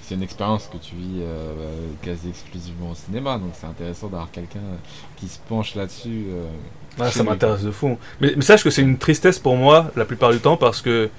c'est 0.02 0.14
une 0.16 0.24
expérience 0.24 0.70
que 0.72 0.78
tu 0.78 0.96
vis 0.96 1.22
euh, 1.22 1.54
quasi 2.04 2.30
exclusivement 2.30 2.92
au 2.92 2.96
cinéma, 2.96 3.38
donc 3.40 3.52
c'est 3.60 3.66
intéressant 3.66 4.08
d'avoir 4.08 4.30
quelqu'un 4.32 4.60
euh, 4.60 4.76
qui 5.18 5.28
se 5.28 5.40
penche 5.50 5.74
là-dessus. 5.76 6.26
euh, 6.30 6.46
Ah, 7.00 7.10
ça 7.10 7.24
m'intéresse 7.24 7.64
de 7.64 7.72
fou. 7.72 7.98
Mais, 8.22 8.34
mais 8.36 8.44
sache 8.44 8.64
que 8.64 8.70
c'est 8.70 8.84
une 8.84 8.98
tristesse 9.00 9.40
pour 9.40 9.56
moi 9.58 9.92
la 9.96 10.06
plupart 10.06 10.32
du 10.32 10.40
temps 10.40 10.58
parce 10.58 10.82
que 10.82 11.10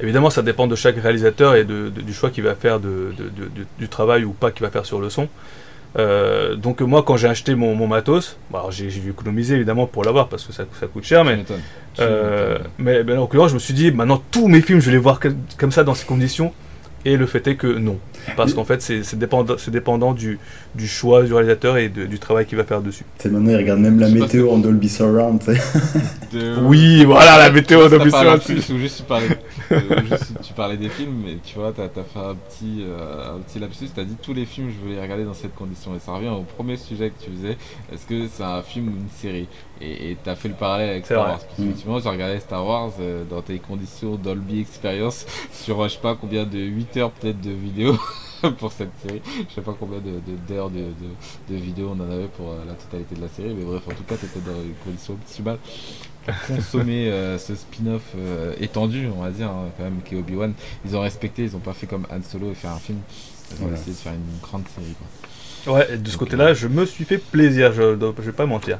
évidemment 0.00 0.28
ça 0.30 0.42
dépend 0.42 0.66
de 0.66 0.74
chaque 0.74 0.96
réalisateur 0.96 1.54
et 1.54 1.64
de, 1.64 1.88
de- 1.94 2.00
du 2.00 2.12
choix 2.12 2.30
qu'il 2.30 2.42
va 2.42 2.56
faire 2.56 2.80
de, 2.80 3.14
de- 3.16 3.24
de- 3.28 3.48
de- 3.60 3.66
du 3.78 3.88
travail 3.88 4.24
ou 4.24 4.32
pas 4.32 4.50
qu'il 4.50 4.64
va 4.66 4.70
faire 4.72 4.86
sur 4.86 5.00
le 5.00 5.08
son. 5.08 5.28
Euh, 5.98 6.56
donc 6.56 6.80
moi 6.80 7.02
quand 7.02 7.16
j'ai 7.16 7.28
acheté 7.28 7.54
mon, 7.54 7.74
mon 7.74 7.86
matos, 7.86 8.38
alors 8.52 8.70
j'ai 8.72 8.86
dû 8.86 9.10
économiser 9.10 9.56
évidemment 9.56 9.86
pour 9.86 10.04
l'avoir 10.04 10.28
parce 10.28 10.44
que 10.44 10.52
ça, 10.52 10.64
ça 10.80 10.86
coûte 10.86 11.04
cher, 11.04 11.24
mais 11.24 11.44
Euh, 12.00 12.58
mais 12.78 13.02
ben, 13.04 13.18
en 13.18 13.22
l'occurrence, 13.22 13.50
je 13.50 13.54
me 13.54 13.58
suis 13.58 13.74
dit, 13.74 13.90
maintenant 13.90 14.22
tous 14.30 14.48
mes 14.48 14.62
films, 14.62 14.80
je 14.80 14.86
vais 14.86 14.92
les 14.92 14.98
voir 14.98 15.20
comme 15.58 15.72
ça 15.72 15.84
dans 15.84 15.94
ces 15.94 16.06
conditions. 16.06 16.52
Et 17.04 17.16
le 17.16 17.26
fait 17.26 17.46
est 17.48 17.56
que 17.56 17.66
non. 17.66 17.98
Parce 18.36 18.54
qu'en 18.54 18.64
fait, 18.64 18.80
c'est 18.80 19.02
c'est 19.02 19.18
dépendant, 19.18 19.56
c'est 19.58 19.72
dépendant 19.72 20.12
du, 20.12 20.38
du 20.76 20.86
choix 20.86 21.24
du 21.24 21.32
réalisateur 21.34 21.76
et 21.76 21.88
de- 21.88 22.06
du 22.06 22.18
travail 22.20 22.46
qu'il 22.46 22.56
va 22.56 22.62
faire 22.64 22.80
dessus. 22.80 23.04
Tu 23.18 23.24
sais, 23.24 23.28
maintenant, 23.28 23.50
il 23.50 23.56
regarde 23.56 23.80
même 23.80 23.98
la 23.98 24.08
météo 24.08 24.50
en 24.52 24.58
Dolby 24.58 24.88
Surround. 24.88 25.42
tu. 25.42 25.50
De- 26.36 26.56
Oui, 26.62 27.04
voilà 27.04 27.38
la 27.38 27.50
météo 27.50 27.80
en 27.80 27.86
ou 27.88 28.78
juste 28.78 28.98
tu 28.98 29.02
parlais, 29.02 29.28
euh, 29.72 29.80
juste 30.08 30.32
tu 30.42 30.52
parlais 30.52 30.76
des 30.76 30.88
films, 30.88 31.22
mais 31.24 31.36
tu 31.44 31.56
vois, 31.58 31.72
t'as 31.72 31.84
as 31.84 31.88
fait 32.04 32.18
un 32.18 32.34
petit, 32.36 32.84
euh, 32.86 33.34
un 33.36 33.40
petit 33.40 33.58
lapsus, 33.58 33.88
t'as 33.94 34.04
dit 34.04 34.16
tous 34.22 34.32
les 34.34 34.46
films, 34.46 34.68
je 34.70 34.86
veux 34.88 34.94
les 34.94 35.00
regarder 35.00 35.24
dans 35.24 35.34
cette 35.34 35.54
condition. 35.54 35.94
Et 35.96 35.98
ça 35.98 36.12
revient 36.12 36.28
au 36.28 36.42
premier 36.42 36.76
sujet 36.76 37.10
que 37.10 37.24
tu 37.24 37.30
faisais, 37.36 37.56
est-ce 37.92 38.06
que 38.06 38.28
c'est 38.32 38.44
un 38.44 38.62
film 38.62 38.88
ou 38.88 38.92
une 38.92 39.10
série? 39.20 39.48
Et 39.84 40.16
t'as 40.22 40.36
fait 40.36 40.48
le 40.48 40.54
parallèle 40.54 40.90
avec 40.90 41.04
Star 41.06 41.18
vrai. 41.22 41.30
Wars. 41.32 41.38
Parce 41.40 41.54
qu'effectivement, 41.56 41.98
j'ai 41.98 42.08
regardé 42.08 42.38
Star 42.40 42.64
Wars 42.64 42.92
euh, 43.00 43.24
dans 43.28 43.42
tes 43.42 43.58
conditions 43.58 44.14
Dolby 44.16 44.60
Experience 44.60 45.26
sur 45.52 45.80
euh, 45.82 45.88
je 45.88 45.94
sais 45.94 46.00
pas 46.00 46.14
combien 46.14 46.44
de 46.44 46.58
8 46.58 46.96
heures 46.98 47.10
peut-être 47.10 47.40
de 47.40 47.50
vidéos. 47.50 47.98
pour 48.58 48.72
cette 48.72 48.90
série, 49.06 49.22
je 49.48 49.54
sais 49.54 49.60
pas 49.60 49.72
combien 49.78 49.98
de- 49.98 50.18
de- 50.18 50.36
d'heures 50.48 50.68
de, 50.68 50.80
de, 50.80 51.54
de, 51.54 51.54
vidéos 51.54 51.94
on 51.96 52.00
en 52.02 52.10
avait 52.10 52.26
pour 52.26 52.48
euh, 52.50 52.64
la 52.66 52.74
totalité 52.74 53.14
de 53.14 53.20
la 53.20 53.28
série, 53.28 53.54
mais 53.54 53.64
bref, 53.64 53.82
en 53.86 53.92
tout 53.92 54.02
cas, 54.02 54.16
t'étais 54.16 54.40
dans 54.40 54.60
une 54.60 54.74
condition 54.84 55.12
optimale 55.14 55.58
consommer 56.48 57.08
euh, 57.10 57.38
ce 57.38 57.54
spin-off 57.54 58.02
euh, 58.16 58.54
étendu, 58.60 59.08
on 59.16 59.22
va 59.22 59.30
dire, 59.30 59.48
hein, 59.48 59.66
quand 59.76 59.84
même, 59.84 60.00
qui 60.04 60.14
est 60.14 60.18
Obi-Wan. 60.18 60.54
Ils 60.84 60.96
ont 60.96 61.00
respecté, 61.00 61.42
ils 61.44 61.56
ont 61.56 61.60
pas 61.60 61.72
fait 61.72 61.86
comme 61.86 62.06
Han 62.12 62.22
Solo 62.22 62.50
et 62.50 62.54
faire 62.54 62.72
un 62.72 62.78
film. 62.78 62.98
Ils 63.50 63.54
ont 63.54 63.58
Voilà. 63.66 63.76
essayé 63.76 63.92
de 63.92 63.98
faire 63.98 64.12
une 64.12 64.38
grande 64.40 64.64
série. 64.74 64.94
Quoi. 64.98 65.21
Ouais, 65.66 65.96
de 65.96 66.08
ce 66.08 66.16
côté-là, 66.16 66.54
je 66.54 66.66
me 66.66 66.84
suis 66.84 67.04
fait 67.04 67.18
plaisir, 67.18 67.72
je, 67.72 67.96
je 68.18 68.22
vais 68.22 68.32
pas 68.32 68.46
mentir. 68.46 68.78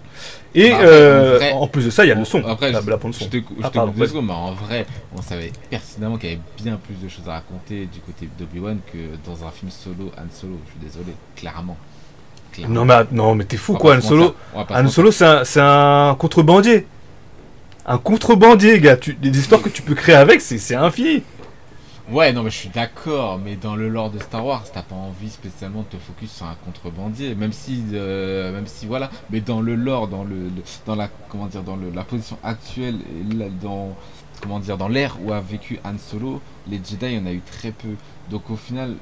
Et 0.54 0.70
Bah, 0.70 0.78
euh, 0.82 1.34
en 1.34 1.38
vrai- 1.38 1.52
en 1.52 1.66
plus 1.68 1.84
de 1.84 1.90
ça, 1.90 2.04
il 2.04 2.08
y 2.08 2.10
a 2.10 2.16
le 2.16 2.24
son, 2.24 2.44
Après, 2.44 2.72
la, 2.72 2.80
je, 2.80 2.90
la 2.90 2.96
bande 2.96 3.14
je 3.14 3.18
son. 3.20 3.26
te, 3.28 3.36
je 3.36 3.42
Ah, 3.62 3.68
te 3.68 3.74
pardon, 3.74 3.92
coupe 3.92 4.04
secondes, 4.06 4.26
mais 4.26 4.32
en 4.32 4.52
vrai, 4.52 4.86
on 5.16 5.22
savait 5.22 5.52
pertinemment 5.70 6.16
qu'il 6.16 6.30
y 6.30 6.32
avait 6.32 6.42
bien 6.60 6.76
plus 6.84 6.94
de 6.96 7.08
choses 7.08 7.28
à 7.28 7.34
raconter 7.34 7.86
du 7.86 8.00
côté 8.00 8.28
d'Obi-Wan 8.38 8.78
que 8.92 8.98
dans 9.24 9.46
un 9.46 9.50
film 9.50 9.70
solo, 9.70 10.10
Han 10.18 10.22
Solo. 10.32 10.58
Je 10.66 10.70
suis 10.72 10.80
désolé, 10.80 11.14
clairement. 11.36 11.76
Clairement. 12.52 12.74
Non 12.74 12.84
mais, 12.84 12.94
non, 13.12 13.34
mais 13.36 13.44
t'es 13.44 13.56
fou 13.56 13.74
On 13.74 13.76
quoi, 13.76 13.96
Han 13.96 14.00
Solo. 14.00 14.34
Han. 14.54 14.88
Solo, 14.88 15.12
c'est 15.12 15.24
un, 15.24 15.44
c'est 15.44 15.60
un 15.62 16.16
contrebandier. 16.18 16.86
Un 17.86 17.98
contrebandier, 17.98 18.78
gars. 18.80 18.96
Tu, 18.96 19.16
les 19.22 19.36
histoires 19.38 19.62
que 19.62 19.68
tu 19.68 19.82
peux 19.82 19.94
créer 19.94 20.14
avec, 20.16 20.40
c'est 20.40 20.58
c'est 20.58 20.74
infini. 20.74 21.22
Ouais, 22.10 22.32
non, 22.32 22.42
mais 22.42 22.50
je 22.50 22.56
suis 22.56 22.68
d'accord, 22.68 23.38
mais 23.38 23.54
dans 23.54 23.76
le 23.76 23.88
lore 23.88 24.10
de 24.10 24.18
Star 24.18 24.44
Wars, 24.44 24.64
t'as 24.72 24.82
pas 24.82 24.96
envie 24.96 25.30
spécialement 25.30 25.82
de 25.82 25.86
te 25.86 25.96
focus 25.96 26.32
sur 26.32 26.46
un 26.46 26.56
contrebandier, 26.56 27.36
même 27.36 27.52
si, 27.52 27.84
euh, 27.92 28.52
même 28.52 28.66
si 28.66 28.86
voilà, 28.86 29.08
mais 29.30 29.40
dans 29.40 29.60
le 29.60 29.76
lore, 29.76 30.08
dans 30.08 30.24
le, 30.24 30.50
dans 30.84 30.96
la, 30.96 31.08
comment 31.28 31.46
dire, 31.46 31.62
dans 31.62 31.76
le, 31.76 31.90
la 31.90 32.02
position 32.02 32.38
actuelle, 32.42 32.98
dans, 33.62 33.96
comment 34.40 34.58
dire, 34.58 34.76
dans 34.76 34.88
l'ère 34.88 35.16
où 35.24 35.32
a 35.32 35.40
vécu 35.40 35.78
Han 35.84 35.96
Solo, 35.96 36.40
les 36.66 36.78
Jedi, 36.78 37.06
il 37.06 37.12
y 37.14 37.18
en 37.18 37.26
a 37.26 37.32
eu 37.32 37.40
très 37.40 37.70
peu. 37.70 37.94
Donc 38.30 38.50
au 38.50 38.56
final, 38.56 38.96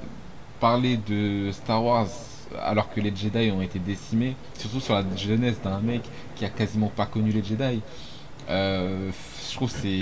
parler 0.60 0.98
de 0.98 1.50
Star 1.52 1.82
Wars 1.82 2.06
alors 2.62 2.92
que 2.92 3.00
les 3.00 3.14
Jedi 3.16 3.50
ont 3.50 3.62
été 3.62 3.78
décimés, 3.78 4.36
surtout 4.58 4.80
sur 4.80 4.94
la 4.94 5.04
jeunesse 5.16 5.60
d'un 5.62 5.80
mec 5.80 6.02
qui 6.36 6.44
a 6.44 6.48
quasiment 6.50 6.88
pas 6.88 7.06
connu 7.06 7.30
les 7.30 7.42
Jedi. 7.42 7.80
Euh, 8.50 9.10
je 9.50 9.54
trouve 9.56 9.70
que 9.72 9.78
c'est. 9.82 9.98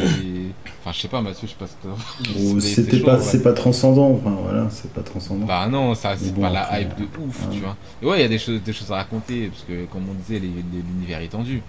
Enfin, 0.81 0.93
je 0.93 1.01
sais 1.01 1.09
pas, 1.09 1.21
Mathieu, 1.21 1.47
je 1.47 1.49
sais 1.49 1.57
pas 1.59 1.67
ce 1.67 1.75
que. 1.83 2.39
Ou 2.41 2.61
c'est- 2.61 2.83
C'était 2.83 2.99
pas, 3.01 3.21
c'est 3.21 3.43
pas 3.43 3.53
transcendant. 3.53 4.11
Enfin 4.11 4.37
voilà, 4.43 4.67
c'est 4.71 4.91
pas 4.93 5.03
transcendant. 5.03 5.47
Bah 5.47 5.67
non, 5.71 5.95
ça 5.95 6.15
c'est 6.19 6.35
bon, 6.35 6.43
pas 6.43 6.51
la 6.51 6.63
après, 6.65 6.83
hype 6.83 6.97
de 6.99 7.05
ouf, 7.05 7.43
ouais. 7.49 7.55
tu 7.55 7.61
vois. 7.61 7.77
Et 8.03 8.07
ouais, 8.07 8.19
il 8.19 8.23
y 8.23 8.25
a 8.25 8.29
des 8.29 8.39
choses, 8.39 8.63
des 8.63 8.73
choses 8.73 8.91
à 8.93 8.97
raconter, 8.97 9.49
parce 9.49 9.63
que 9.65 9.85
comme 9.93 10.03
on 10.11 10.15
disait, 10.15 10.41
l'univers 10.41 11.21
est 11.21 11.29
tendu. 11.29 11.63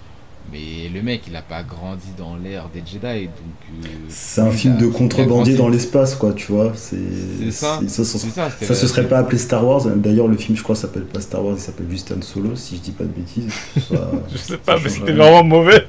Mais 0.51 0.89
le 0.91 1.03
mec, 1.03 1.21
il 1.27 1.35
a 1.35 1.43
pas 1.43 1.61
grandi 1.61 2.07
dans 2.17 2.35
l'ère 2.35 2.69
des 2.73 2.79
Jedi, 2.79 3.25
donc. 3.25 3.85
euh, 3.85 3.87
C'est 4.07 4.41
un 4.41 4.49
film 4.49 4.77
de 4.77 4.87
contrebandier 4.87 5.55
dans 5.55 5.69
l'espace, 5.69 6.15
quoi, 6.15 6.33
tu 6.33 6.51
vois. 6.51 6.71
C'est 6.75 7.51
ça. 7.51 7.79
Ça, 7.87 8.03
se 8.03 8.87
serait 8.87 9.07
pas 9.07 9.19
appelé 9.19 9.37
Star 9.37 9.63
Wars. 9.67 9.85
D'ailleurs, 9.95 10.27
le 10.27 10.37
film, 10.37 10.57
je 10.57 10.63
crois, 10.63 10.75
s'appelle 10.75 11.03
pas 11.05 11.19
Star 11.21 11.45
Wars, 11.45 11.53
il 11.55 11.61
s'appelle 11.61 11.85
juste 11.91 12.11
Han 12.17 12.21
Solo, 12.23 12.55
si 12.55 12.77
je 12.77 12.81
dis 12.81 12.91
pas 12.91 13.03
de 13.03 13.09
bêtises. 13.09 13.51
Ça- 13.89 14.09
Je 14.31 14.37
sais 14.37 14.57
pas, 14.57 14.77
mais 14.81 14.89
c'était 14.89 15.11
vraiment 15.13 15.43
mauvais. 15.43 15.85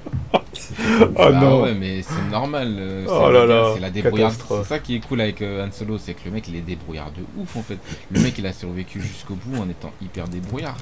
Oh 1.01 1.15
Ah 1.19 1.31
non. 1.33 1.63
ouais, 1.63 1.75
mais 1.75 2.03
c'est 2.03 2.31
normal. 2.31 2.77
euh, 2.79 3.07
Oh 3.09 3.25
c'est 3.27 3.33
là 3.33 3.47
là, 3.47 3.71
C'est 3.75 3.81
la 3.81 3.91
débrouillarde. 3.91 4.33
catastrophe. 4.33 4.63
C'est 4.69 4.75
ça 4.75 4.79
qui 4.79 4.97
est 4.97 5.01
cool 5.07 5.21
avec 5.21 5.43
euh, 5.43 5.67
Han 5.67 5.73
Solo, 5.73 5.99
c'est 5.99 6.15
que 6.15 6.21
le 6.27 6.31
mec 6.31 6.47
il 6.49 6.57
est 6.57 6.61
débrouillard 6.61 7.11
de 7.13 7.23
ouf 7.41 7.57
en 7.57 7.63
fait. 7.63 7.79
Le 8.11 8.21
mec 8.21 8.35
il 8.39 8.47
a 8.47 8.53
survécu 8.53 9.01
jusqu'au 9.01 9.35
bout 9.35 9.61
en 9.61 9.69
étant 9.69 9.93
hyper 10.03 10.29
débrouillard. 10.29 10.77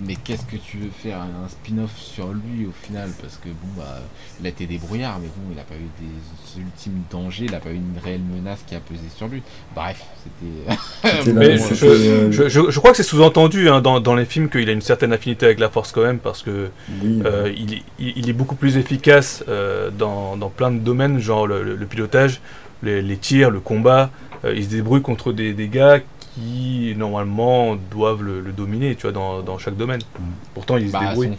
Mais 0.00 0.16
qu'est-ce 0.16 0.44
que 0.44 0.56
tu 0.56 0.76
veux 0.78 0.90
faire 0.90 1.20
un 1.22 1.48
spin-off 1.48 1.96
sur 1.96 2.28
lui 2.32 2.66
au 2.66 2.72
final? 2.72 3.10
Parce 3.20 3.36
que 3.36 3.48
bon 3.48 3.68
bah 3.76 3.98
il 4.40 4.46
a 4.46 4.50
été 4.50 4.66
débrouillard, 4.66 5.18
mais 5.18 5.28
bon 5.28 5.50
il 5.52 5.58
a 5.58 5.64
pas 5.64 5.74
eu 5.74 5.88
des 6.00 6.37
ultimes 6.56 7.02
dangers, 7.10 7.44
il 7.46 7.54
a 7.54 7.58
pas 7.60 7.70
eu 7.70 7.74
une 7.74 7.98
réelle 8.02 8.20
menace 8.20 8.60
qui 8.66 8.74
a 8.74 8.80
pesé 8.80 9.02
sur 9.16 9.28
lui. 9.28 9.42
Bref, 9.74 10.02
c'était. 10.24 11.32
Mais 11.34 11.52
je- 11.58 11.62
c'était, 11.62 11.86
euh, 11.86 12.32
Je, 12.32 12.48
je- 12.48 12.70
je 12.70 12.78
crois 12.78 12.92
que 12.92 12.96
c'est 12.96 13.02
sous-entendu 13.02 13.68
hein, 13.68 13.80
dans, 13.80 14.00
dans 14.00 14.14
les 14.14 14.24
films 14.24 14.48
qu'il 14.48 14.68
a 14.68 14.72
une 14.72 14.80
certaine 14.80 15.12
affinité 15.12 15.46
avec 15.46 15.58
la 15.58 15.68
Force 15.68 15.92
quand 15.92 16.02
même, 16.02 16.18
parce 16.18 16.42
que 16.42 16.70
oui, 17.02 17.20
euh, 17.24 17.52
il, 17.56 17.74
est- 17.74 17.82
il- 17.98 18.12
il 18.16 18.28
est 18.30 18.32
beaucoup 18.32 18.54
plus 18.56 18.76
efficace 18.76 19.44
euh, 19.48 19.90
dans, 19.90 20.36
dans 20.36 20.48
plein 20.50 20.70
de 20.70 20.78
domaines, 20.78 21.18
genre 21.18 21.46
le, 21.46 21.62
le- 21.62 21.76
le 21.76 21.86
pilotage, 21.86 22.40
les, 22.82 23.02
les 23.02 23.16
tirs, 23.16 23.50
le 23.50 23.60
combat. 23.60 24.10
Euh, 24.44 24.54
il 24.56 24.64
se 24.64 24.70
débrouille 24.70 25.02
contre 25.02 25.32
des, 25.32 25.52
des 25.52 25.68
gars 25.68 25.98
qui 26.34 26.94
normalement 26.96 27.74
doivent 27.90 28.22
le, 28.22 28.40
le 28.40 28.52
dominer, 28.52 28.94
tu 28.94 29.02
vois, 29.02 29.12
dans, 29.12 29.42
dans 29.42 29.58
chaque 29.58 29.76
domaine. 29.76 30.00
Mm. 30.18 30.22
Pourtant, 30.54 30.76
il 30.76 30.86
se 30.88 30.92
Bah, 30.92 31.08
débrouille. 31.08 31.36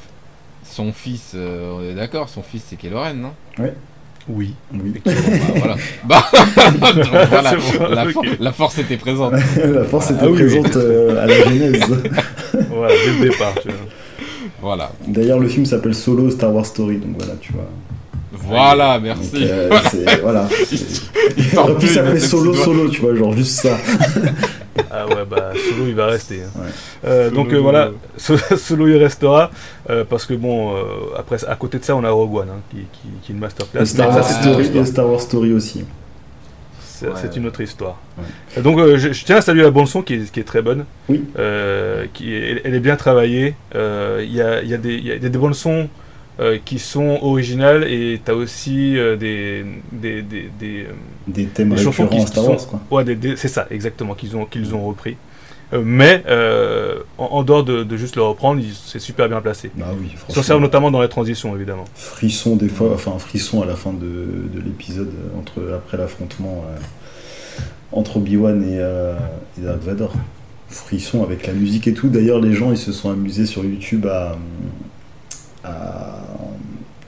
son, 0.64 0.86
son 0.86 0.91
fils, 0.94 1.31
euh, 1.36 1.77
on 1.77 1.81
est 1.84 1.95
d'accord, 1.95 2.27
son 2.27 2.41
fils 2.44 2.64
c'est 2.68 2.76
Kylo 2.76 2.99
Ren, 2.99 3.14
non 3.14 3.34
Oui. 4.30 4.53
oui. 4.73 4.93
Bah, 5.06 5.11
voilà. 5.56 5.76
Bah, 6.06 6.23
donc, 6.93 7.06
voilà. 7.30 7.49
C'est 7.49 7.77
bon, 7.80 7.88
la, 7.89 8.06
ok. 8.06 8.11
for- 8.14 8.23
la 8.39 8.51
force 8.51 8.77
était 8.77 8.97
présente. 8.97 9.34
la 9.65 9.84
force 9.85 10.11
était 10.11 10.19
Ah 10.23 10.30
oui. 10.30 10.38
présente 10.38 10.76
euh, 10.77 11.23
à 11.23 11.26
la 11.26 11.43
genèse. 11.43 11.81
voilà, 12.69 12.93
dès 12.93 13.19
le 13.26 13.30
départ. 13.31 13.53
tu 13.61 13.69
vois. 13.69 13.77
Voilà. 14.61 14.91
D'ailleurs, 15.07 15.39
le 15.39 15.47
film 15.47 15.65
s'appelle 15.65 15.95
Solo 15.95 16.30
Star 16.30 16.53
Wars 16.53 16.65
Story, 16.65 16.97
donc 16.97 17.15
voilà, 17.18 17.34
tu 17.41 17.51
vois. 17.53 17.68
Voilà, 18.50 18.94
Donc, 18.96 19.04
merci. 19.04 19.32
euh, 19.50 19.70
c'est- 19.92 20.18
voilà. 20.22 20.48
Ça 20.50 21.64
pu 21.66 21.74
plus, 21.76 21.88
s'appeler 21.88 22.14
mais 22.14 22.20
Solo 22.20 22.54
Solo, 22.54 22.90
tu 22.90 23.02
vois, 23.02 23.16
genre 23.16 23.34
juste 23.34 23.62
ça. 23.62 23.78
Ah 24.92 25.06
ouais, 25.08 25.26
bah 25.30 25.52
Solo 25.54 25.88
il 25.88 25.94
va 25.96 26.06
rester. 26.08 26.42
hein. 26.42 26.50
Ouais. 26.62 26.68
Euh, 27.06 27.30
Solo, 27.30 27.36
donc 27.44 27.54
euh, 27.54 27.58
voilà, 27.60 27.92
So- 28.18 28.38
Solo 28.58 28.88
il 28.88 28.96
restera 28.98 29.52
euh, 29.90 30.04
parce 30.10 30.26
que 30.26 30.34
bon, 30.34 30.74
euh, 30.74 30.80
après 31.18 31.38
à 31.48 31.56
côté 31.56 31.80
de 31.80 31.84
ça 31.84 31.96
on 31.96 32.04
a 32.04 32.10
Rogue 32.10 32.36
One 32.36 32.48
hein, 32.50 32.60
qui, 32.72 32.78
qui, 32.78 33.08
qui 33.22 33.32
est 33.32 33.36
une 33.36 33.42
masterclass. 33.42 33.82
Et 33.82 33.86
Star, 33.86 34.08
Wars 34.10 34.24
ça, 34.24 34.24
c'est 34.24 34.36
une 34.36 34.42
Story, 34.42 34.54
autre 34.56 34.62
histoire. 34.64 34.84
et 34.84 34.88
Star 34.88 35.10
Wars 35.10 35.22
Story 35.22 35.54
aussi. 35.54 35.84
C'est 36.82 37.08
Ouais. 37.08 37.14
c'est 37.22 37.36
une 37.36 37.46
autre 37.48 37.62
histoire. 37.62 37.98
Ouais. 38.18 38.62
Donc 38.64 38.80
euh, 38.80 38.98
je, 38.98 39.12
je 39.12 39.26
tiens 39.26 39.38
à 39.38 39.42
saluer 39.42 39.64
la 39.64 39.72
bande 39.72 39.88
son 39.88 40.02
qui 40.02 40.14
est, 40.16 40.32
qui 40.32 40.40
est 40.40 40.44
très 40.44 40.62
bonne. 40.62 40.86
Oui. 41.10 41.24
Euh, 41.38 42.06
qui 42.14 42.34
est- 42.34 42.52
elle, 42.52 42.62
elle 42.64 42.76
est 42.76 42.80
bien 42.80 42.96
travaillée. 42.96 43.56
Euh, 43.76 44.22
Il 44.24 44.34
y, 44.34 44.42
a, 44.42 44.62
il 44.62 44.70
y, 44.70 44.74
a 44.74 44.78
des- 44.78 44.96
il 44.96 45.06
y 45.08 45.12
a 45.12 45.18
des 45.20 45.30
bandes 45.38 45.56
son 45.56 45.88
euh, 46.40 46.57
qui 46.64 46.80
sont 46.80 47.20
originales 47.22 47.84
et 47.84 48.22
tu 48.24 48.32
as 48.32 48.36
aussi 48.36 48.98
euh, 48.98 49.16
des, 49.18 49.66
des, 49.91 50.22
des, 50.22 50.49
des, 50.60 50.84
euh, 50.84 50.94
Des 51.28 51.45
thèmes 51.45 51.70
Des 51.76 51.84
chansons 51.84 52.07
qui 52.07 52.22
sont- 52.22 52.56
quoi. 52.90 53.03
Ouais, 53.03 53.18
c'est 53.36 53.48
ça, 53.49 53.68
exactement, 53.70 54.16
qu'ils 54.16 54.36
ont, 54.38 54.45
qu'ils 54.45 54.74
ont 54.74 54.88
repris. 54.88 55.18
Euh, 55.74 55.84
mais 55.86 56.24
en, 57.18 57.26
en 57.26 57.44
dehors 57.44 57.64
de, 57.64 57.84
de 57.84 57.98
juste 57.98 58.16
le 58.16 58.24
reprendre, 58.24 58.61
c'est 58.86 58.99
super 58.99 59.28
bien 59.30 59.41
placé. 59.41 59.70
Bah 59.76 59.88
oui, 59.99 60.10
franchement. 60.16 60.41
servent 60.44 60.61
notamment 60.61 60.90
dans 60.91 61.02
les 61.02 61.10
transitions, 61.10 61.56
évidemment. 61.56 61.86
Frisson 61.94 62.56
des 62.56 62.70
fois, 62.70 62.91
enfin 62.94 63.20
frisson 63.20 63.61
à 63.61 63.66
la 63.66 63.76
fin 63.76 63.94
de, 63.94 64.49
de 64.53 64.61
l'épisode 64.64 65.11
entre 65.38 65.74
après 65.76 65.98
l'affrontement 65.98 66.64
entre 67.91 68.18
Obi-Wan 68.18 68.64
et, 68.64 68.78
et 69.60 69.64
Dark 69.66 69.82
Vador. 69.82 70.14
Frisson 70.70 71.24
avec 71.24 71.45
la 71.48 71.53
musique 71.53 71.88
et 71.88 71.94
tout. 71.94 72.10
D'ailleurs, 72.10 72.40
les 72.40 72.53
gens 72.53 72.72
ils 72.72 72.78
se 72.78 72.91
sont 72.91 73.10
amusés 73.11 73.45
sur 73.45 73.64
YouTube 73.66 74.06
à, 74.07 74.38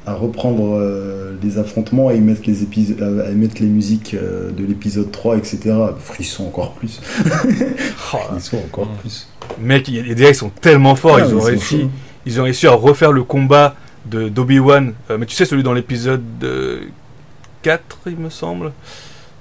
à, 0.05 0.11
à 0.11 0.13
reprendre 0.15 0.75
euh, 0.77 1.35
les 1.43 1.57
affrontements 1.57 2.09
et 2.11 2.17
y 2.17 2.21
mettre 2.21 2.41
les 2.47 2.63
épisodes, 2.63 3.01
à 3.25 3.31
y 3.31 3.35
mettre 3.35 3.55
les 3.61 3.67
musiques 3.67 4.13
euh, 4.13 4.51
de 4.51 4.65
l'épisode 4.65 5.11
3, 5.11 5.37
etc. 5.37 5.73
Frisson 5.99 6.45
encore 6.45 6.73
plus. 6.73 6.99
Frisson 7.97 8.57
encore 8.57 8.87
plus. 9.01 9.27
Mec, 9.59 9.87
il 9.87 9.95
y 9.95 9.99
a 9.99 10.03
des 10.13 10.21
gars, 10.21 10.29
ils 10.29 10.35
sont 10.35 10.49
tellement 10.49 10.95
forts, 10.95 11.17
Ah, 11.21 11.25
ils, 11.27 11.35
ont 11.35 11.39
réussi, 11.41 11.89
ils 12.25 12.39
ont 12.39 12.43
réussi 12.43 12.67
à 12.67 12.71
refaire 12.71 13.11
le 13.11 13.23
combat 13.23 13.75
de 14.05 14.29
d'Obi-Wan. 14.29 14.93
Euh, 15.09 15.17
mais 15.17 15.25
tu 15.25 15.35
sais, 15.35 15.45
celui 15.45 15.63
dans 15.63 15.73
l'épisode 15.73 16.21
euh, 16.43 16.81
4, 17.61 17.99
il 18.07 18.17
me 18.17 18.29
semble 18.29 18.71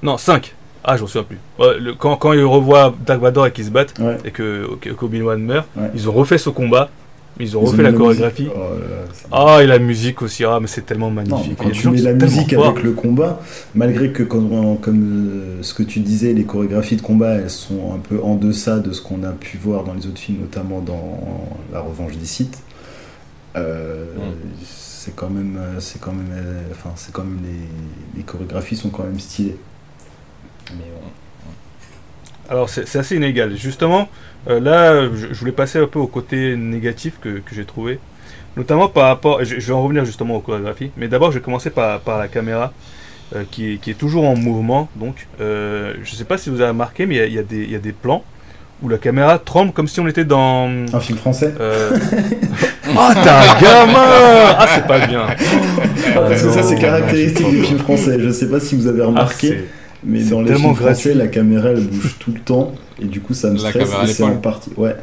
Non, 0.02 0.18
5. 0.18 0.54
Ah, 0.82 0.96
je 0.96 1.02
m'en 1.02 1.06
souviens 1.08 1.24
plus. 1.24 1.38
Ouais, 1.58 1.78
le- 1.78 1.94
quand, 1.94 2.16
quand 2.16 2.32
ils 2.32 2.42
revoient 2.44 2.94
Dark 3.06 3.20
Vador 3.20 3.46
et 3.46 3.52
qu'ils 3.52 3.66
se 3.66 3.70
battent, 3.70 3.94
Ouais. 3.98 4.16
et 4.24 4.30
que 4.30 4.66
que- 4.80 4.90
qu'Obi-Wan 4.90 5.40
meurt, 5.42 5.66
Ouais. 5.76 5.90
ils 5.94 6.08
ont 6.08 6.12
refait 6.12 6.38
ce 6.38 6.48
combat, 6.50 6.88
ils 7.38 7.56
ont 7.56 7.60
refait 7.60 7.82
la 7.82 7.92
chorégraphie. 7.92 8.48
Oh 8.54 8.58
là 8.78 8.96
Ah, 9.32 9.62
et 9.62 9.66
la 9.66 9.78
musique 9.78 10.20
aussi, 10.22 10.44
ah, 10.44 10.58
mais 10.60 10.66
c'est 10.66 10.82
tellement 10.84 11.10
magnifique. 11.10 11.58
Non, 11.58 11.64
quand 11.64 11.70
tu 11.70 11.88
mets 11.88 12.00
la 12.02 12.12
musique 12.12 12.52
avec 12.52 12.82
le 12.82 12.92
combat, 12.92 13.40
malgré 13.74 14.10
que 14.12 14.22
comme, 14.22 14.78
comme 14.80 15.28
euh, 15.30 15.62
ce 15.62 15.72
que 15.72 15.82
tu 15.82 16.00
disais, 16.00 16.32
les 16.34 16.44
chorégraphies 16.44 16.96
de 16.96 17.02
combat, 17.02 17.36
elles 17.36 17.48
sont 17.50 17.94
un 17.94 17.98
peu 17.98 18.20
en 18.22 18.36
deçà 18.36 18.78
de 18.78 18.92
ce 18.92 19.00
qu'on 19.00 19.22
a 19.22 19.32
pu 19.32 19.56
voir 19.56 19.84
dans 19.84 19.94
les 19.94 20.06
autres 20.06 20.18
films, 20.18 20.40
notamment 20.40 20.80
dans 20.80 21.18
La 21.72 21.80
Revanche 21.80 22.16
des 22.16 22.26
Sith. 22.26 22.58
euh, 23.56 24.04
Mm. 24.16 24.20
C'est 24.64 25.16
quand 25.16 25.30
même, 25.30 25.56
euh, 25.58 25.80
c'est 25.80 25.98
quand 25.98 26.12
même, 26.12 26.34
enfin, 26.72 26.90
c'est 26.94 27.10
quand 27.10 27.24
même 27.24 27.38
les, 27.42 28.18
les 28.18 28.22
chorégraphies 28.22 28.76
sont 28.76 28.90
quand 28.90 29.04
même 29.04 29.18
stylées. 29.18 29.56
Mais 30.72 30.84
bon. 30.94 31.08
Alors 32.50 32.68
c'est 32.68 32.86
c'est 32.86 32.98
assez 32.98 33.16
inégal. 33.16 33.56
Justement, 33.56 34.08
euh, 34.48 34.60
là, 34.60 35.08
je, 35.14 35.32
je 35.32 35.38
voulais 35.38 35.52
passer 35.52 35.78
un 35.78 35.86
peu 35.86 35.98
au 35.98 36.06
côté 36.06 36.56
négatif 36.56 37.14
que, 37.20 37.28
que 37.28 37.54
j'ai 37.54 37.64
trouvé. 37.64 37.98
Notamment 38.56 38.88
par 38.88 39.06
rapport, 39.06 39.44
je, 39.44 39.60
je 39.60 39.66
vais 39.66 39.72
en 39.72 39.82
revenir 39.82 40.04
justement 40.04 40.36
aux 40.36 40.40
chorégraphies, 40.40 40.90
mais 40.96 41.08
d'abord 41.08 41.30
je 41.30 41.38
vais 41.38 41.44
commencer 41.44 41.70
par, 41.70 42.00
par 42.00 42.18
la 42.18 42.26
caméra 42.28 42.72
euh, 43.36 43.44
qui, 43.50 43.74
est, 43.74 43.76
qui 43.76 43.90
est 43.90 43.94
toujours 43.94 44.28
en 44.28 44.34
mouvement. 44.36 44.88
Donc, 44.96 45.26
euh, 45.40 45.94
je 46.02 46.10
ne 46.12 46.16
sais 46.16 46.24
pas 46.24 46.36
si 46.38 46.50
vous 46.50 46.60
avez 46.60 46.70
remarqué, 46.70 47.06
mais 47.06 47.16
il 47.28 47.32
y 47.32 47.36
y, 47.36 47.38
a 47.38 47.42
des- 47.42 47.62
il 47.64 47.70
y 47.70 47.76
a 47.76 47.78
des 47.78 47.92
plans 47.92 48.24
où 48.82 48.88
la 48.88 48.96
caméra 48.98 49.38
tremble 49.38 49.72
comme 49.72 49.86
si 49.86 50.00
on 50.00 50.08
était 50.08 50.24
dans... 50.24 50.68
Un 50.92 51.00
film 51.00 51.18
français 51.18 51.54
euh, 51.60 51.90
Ah, 52.96 53.12
t'es 53.14 53.28
un 53.28 53.60
gamin 53.60 53.92
Ah, 54.58 54.66
c'est 54.74 54.86
pas 54.86 55.06
bien. 55.06 55.26
Ah, 55.28 56.20
Parce 56.28 56.42
que 56.42 56.50
ça, 56.50 56.62
c'est 56.62 56.76
caractéristique 56.76 57.48
du 57.50 57.62
film 57.62 57.78
français. 57.78 58.16
Je 58.18 58.30
sais 58.30 58.48
pas 58.48 58.58
si 58.58 58.74
vous 58.74 58.86
avez. 58.86 59.02
Ah, 59.02 59.06
remarqué, 59.06 59.48
c'est- 59.48 59.64
mais 60.04 60.22
dans 60.24 60.40
les 60.42 60.54
films 60.54 60.74
français, 60.74 61.14
la 61.14 61.26
caméra 61.28 61.68
elle 61.70 61.84
bouge 61.86 62.16
tout 62.18 62.32
le 62.32 62.40
temps 62.40 62.72
et 63.00 63.04
du 63.06 63.20
coup 63.20 63.34
ça 63.34 63.50
me 63.50 63.62
La 63.62 63.70
stresse. 63.70 63.90
Et 64.04 64.06
c'est 64.06 64.22
en 64.22 64.36
partie, 64.36 64.70
ouais. 64.76 64.96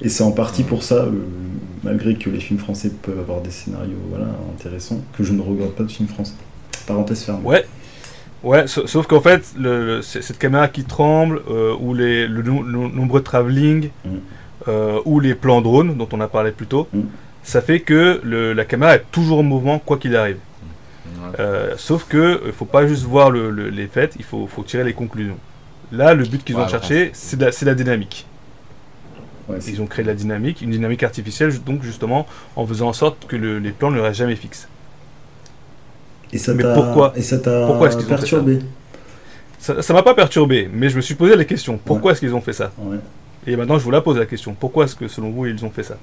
Et 0.00 0.08
c'est 0.08 0.22
en 0.22 0.30
partie 0.32 0.62
pour 0.62 0.82
ça, 0.84 0.94
euh, 0.96 1.10
malgré 1.82 2.14
que 2.14 2.30
les 2.30 2.38
films 2.40 2.58
français 2.60 2.90
peuvent 3.02 3.18
avoir 3.18 3.40
des 3.40 3.50
scénarios 3.50 3.96
voilà 4.08 4.26
intéressants, 4.56 5.00
que 5.16 5.24
je 5.24 5.32
ne 5.32 5.40
regarde 5.42 5.72
pas 5.72 5.82
de 5.82 5.90
films 5.90 6.08
français. 6.08 6.34
Parenthèse 6.86 7.22
fermée. 7.24 7.44
Ouais. 7.44 7.64
Ouais, 8.44 8.68
sa- 8.68 8.86
sauf 8.86 9.08
qu'en 9.08 9.20
fait, 9.20 9.42
le, 9.58 9.84
le- 9.96 10.02
c'est- 10.02 10.22
cette 10.22 10.38
caméra 10.38 10.68
qui 10.68 10.84
tremble, 10.84 11.40
euh, 11.50 11.74
ou 11.80 11.92
les, 11.92 12.28
le, 12.28 12.42
no- 12.42 12.62
le 12.62 12.78
nombreux 12.88 13.20
travelling, 13.22 13.90
Mm. 14.04 14.08
euh, 14.68 15.00
ou 15.04 15.18
les 15.18 15.34
plans 15.34 15.60
drone 15.60 15.96
dont 15.96 16.08
on 16.12 16.20
a 16.20 16.28
parlé 16.28 16.52
plus 16.52 16.66
tôt, 16.68 16.86
Mm. 16.92 17.00
ça 17.42 17.60
fait 17.60 17.80
que 17.80 18.20
le- 18.22 18.52
la 18.52 18.64
caméra 18.64 18.94
est 18.94 19.04
toujours 19.10 19.40
en 19.40 19.42
mouvement 19.42 19.80
quoi 19.80 19.96
qu'il 19.98 20.14
arrive. 20.14 20.36
Euh, 21.38 21.74
sauf 21.76 22.04
que 22.08 22.40
il 22.46 22.52
faut 22.52 22.64
pas 22.64 22.86
juste 22.86 23.04
voir 23.04 23.30
le- 23.30 23.50
le- 23.50 23.68
les 23.70 23.86
faits, 23.86 24.14
il 24.18 24.24
faut, 24.24 24.46
faut 24.46 24.62
tirer 24.62 24.84
les 24.84 24.92
conclusions. 24.94 25.38
Là, 25.92 26.14
le 26.14 26.24
but 26.24 26.44
qu'ils 26.44 26.56
ont 26.56 26.62
ouais. 26.62 26.68
cherché, 26.68 27.10
c'est 27.14 27.40
la- 27.64 27.74
dynamique. 27.74 28.26
Ouais, 29.48 29.58
Ils 29.66 29.80
ont 29.80 29.86
créé 29.86 30.02
de 30.04 30.08
la 30.10 30.14
dynamique, 30.14 30.60
une 30.60 30.70
dynamique 30.70 31.02
artificielle, 31.02 31.52
donc 31.64 31.82
justement 31.82 32.26
en 32.54 32.66
faisant 32.66 32.88
en 32.88 32.92
sorte 32.92 33.26
que 33.26 33.36
le- 33.36 33.58
les 33.58 33.70
plans 33.70 33.90
ne 33.90 33.98
restent 34.00 34.18
jamais 34.18 34.36
fixes. 34.36 34.68
Et 36.32 36.38
ça 36.38 36.52
Mais 36.52 36.62
t'a 36.62 36.74
pourquoi 36.74 37.12
Et 37.16 37.22
ça 37.22 37.38
t'a 37.38 37.66
perturbé? 38.06 38.58
Ça 39.58 39.80
ça 39.82 39.92
m'a 39.94 40.02
pas 40.02 40.14
perturbé, 40.14 40.68
mais 40.72 40.90
je 40.90 40.96
me 40.96 41.00
suis 41.00 41.14
posé 41.14 41.34
la 41.34 41.44
question 41.44 41.78
pourquoi 41.82 42.12
est-ce 42.12 42.20
qu'ils 42.20 42.34
ont 42.34 42.40
fait 42.42 42.52
ça? 42.52 42.70
Et 43.46 43.56
maintenant, 43.56 43.78
je 43.78 43.84
vous 43.84 43.90
la 43.90 44.02
pose 44.02 44.18
la 44.18 44.26
question 44.26 44.54
pourquoi 44.54 44.84
est-ce 44.84 44.94
que 44.94 45.08
selon 45.08 45.30
vous 45.30 45.46
ils 45.46 45.64
ont 45.64 45.70
fait 45.70 45.82
ça? 45.82 45.96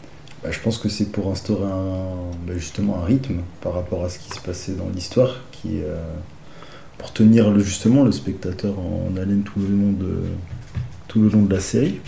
Bah, 0.46 0.52
je 0.52 0.60
pense 0.60 0.78
que 0.78 0.90
c'est 0.90 1.12
pour 1.12 1.32
instaurer 1.32 1.66
un, 1.66 2.30
bah, 2.46 2.54
justement 2.56 3.02
un 3.02 3.06
rythme 3.06 3.40
par 3.62 3.74
rapport 3.74 4.06
à 4.06 4.10
ce 4.10 4.20
qui 4.20 4.30
se 4.30 4.40
passait 4.40 4.74
dans 4.74 4.88
l'histoire, 4.94 5.38
qui 5.52 5.80
euh, 5.82 5.96
pour 7.00 7.12
tenir 7.14 7.50
le, 7.50 7.60
justement 7.62 8.04
le 8.04 8.12
spectateur 8.12 8.78
en 8.78 9.10
haleine 9.18 9.42
tout 9.42 9.60
le 9.60 9.68
long 9.76 9.92
de 9.92 10.22
tout 11.08 11.20
le 11.20 11.30
long 11.30 11.42
de 11.42 11.52
la 11.54 11.60
série. 11.60 12.00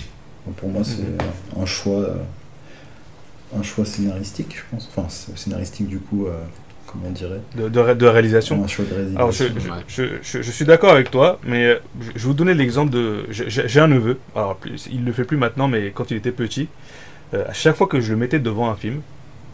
Donc, 0.46 0.56
pour 0.58 0.70
moi, 0.70 0.84
c'est 0.84 1.02
Mhm. 1.02 1.64
un 1.64 1.66
choix, 1.66 2.10
un 3.58 3.64
choix 3.64 3.86
scénaristique, 3.86 4.56
je 4.56 4.62
pense. 4.70 4.88
Enfin, 4.96 5.08
scénaristique 5.10 5.88
du 5.88 5.98
coup, 5.98 6.28
euh, 6.28 6.32
comment 6.86 7.06
on 7.08 7.12
dirait, 7.12 7.42
de, 7.56 7.70
de 7.70 7.80
ré- 7.80 7.96
de 7.96 8.06
réalisation 8.06 8.64
un 8.64 8.68
choix 8.68 8.86
de 8.86 8.94
réalisation. 8.94 9.18
Alors, 9.20 9.32
je, 9.32 9.44
Ouais. 9.46 9.50
je, 9.88 10.04
je, 10.04 10.04
je- 10.22 10.42
je 10.44 10.52
suis 10.52 10.66
d'accord 10.66 10.92
avec 10.92 11.10
toi, 11.10 11.40
mais 11.44 11.66
euh, 11.66 11.80
je, 12.02 12.06
je 12.08 12.12
vais 12.14 12.20
vous 12.20 12.34
donner 12.36 12.54
l'exemple 12.54 12.92
de. 12.92 13.26
J'ai 13.32 13.80
un 13.80 13.88
neveu, 13.88 14.20
alors 14.36 14.58
plus- 14.58 14.88
il 14.92 15.04
le 15.06 15.12
fait 15.12 15.24
plus 15.24 15.38
maintenant, 15.38 15.68
mais 15.68 15.90
quand 15.92 16.12
il 16.12 16.18
était 16.18 16.32
petit, 16.32 16.68
euh, 17.34 17.46
à 17.48 17.54
chaque 17.54 17.76
fois 17.76 17.88
que 17.88 18.00
je 18.02 18.12
le 18.12 18.18
mettais 18.18 18.40
devant 18.40 18.70
un 18.70 18.76
film, 18.76 19.02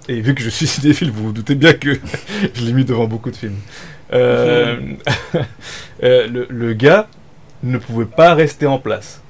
et 0.09 0.21
vu 0.21 0.35
que 0.35 0.41
je 0.43 0.49
suis 0.49 0.67
cinéphile, 0.75 1.11
vous 1.11 1.25
vous 1.25 1.33
doutez 1.33 1.55
bien 1.55 1.73
que 1.73 1.93
je 2.53 2.65
l'ai 2.65 2.73
mis 2.73 2.85
devant 2.85 3.07
beaucoup 3.07 3.31
de 3.31 3.35
films, 3.35 3.59
euh, 4.13 4.79
euh, 6.03 6.27
le, 6.27 6.47
le 6.49 6.73
gars 6.73 7.07
ne 7.63 7.77
pouvait 7.77 8.05
pas 8.05 8.33
rester 8.33 8.65
en 8.67 8.79
place. 8.79 9.21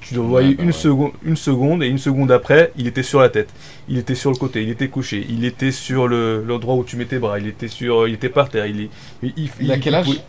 Tu 0.00 0.14
le 0.14 0.20
voyais 0.20 0.50
Ouais, 0.50 0.54
bah 0.54 0.64
une, 0.64 0.72
ouais. 0.72 0.72
seconde, 0.72 1.12
une 1.22 1.36
seconde, 1.36 1.82
et 1.82 1.86
une 1.88 1.98
seconde 1.98 2.32
après, 2.32 2.72
il 2.76 2.86
était 2.86 3.02
sur 3.02 3.20
la 3.20 3.28
tête, 3.28 3.50
il 3.88 3.98
était 3.98 4.14
sur 4.14 4.30
le 4.30 4.36
côté, 4.36 4.62
il 4.62 4.70
était 4.70 4.88
couché, 4.88 5.24
il 5.28 5.44
était 5.44 5.72
sur 5.72 6.08
le- 6.08 6.42
l'endroit 6.44 6.74
où 6.76 6.84
tu 6.84 6.96
mets 6.96 7.06
tes 7.06 7.18
bras, 7.18 7.38
il 7.38 7.46
était, 7.46 7.68
sur, 7.68 8.08
il 8.08 8.14
était 8.14 8.30
par 8.30 8.48
terre, 8.50 8.66
il, 8.66 8.80
est- 8.82 8.90
il, 9.22 9.32
il- 9.36 9.50
Il 9.60 9.72
a 9.72 9.78
quel 9.78 9.94
âge? 9.94 10.22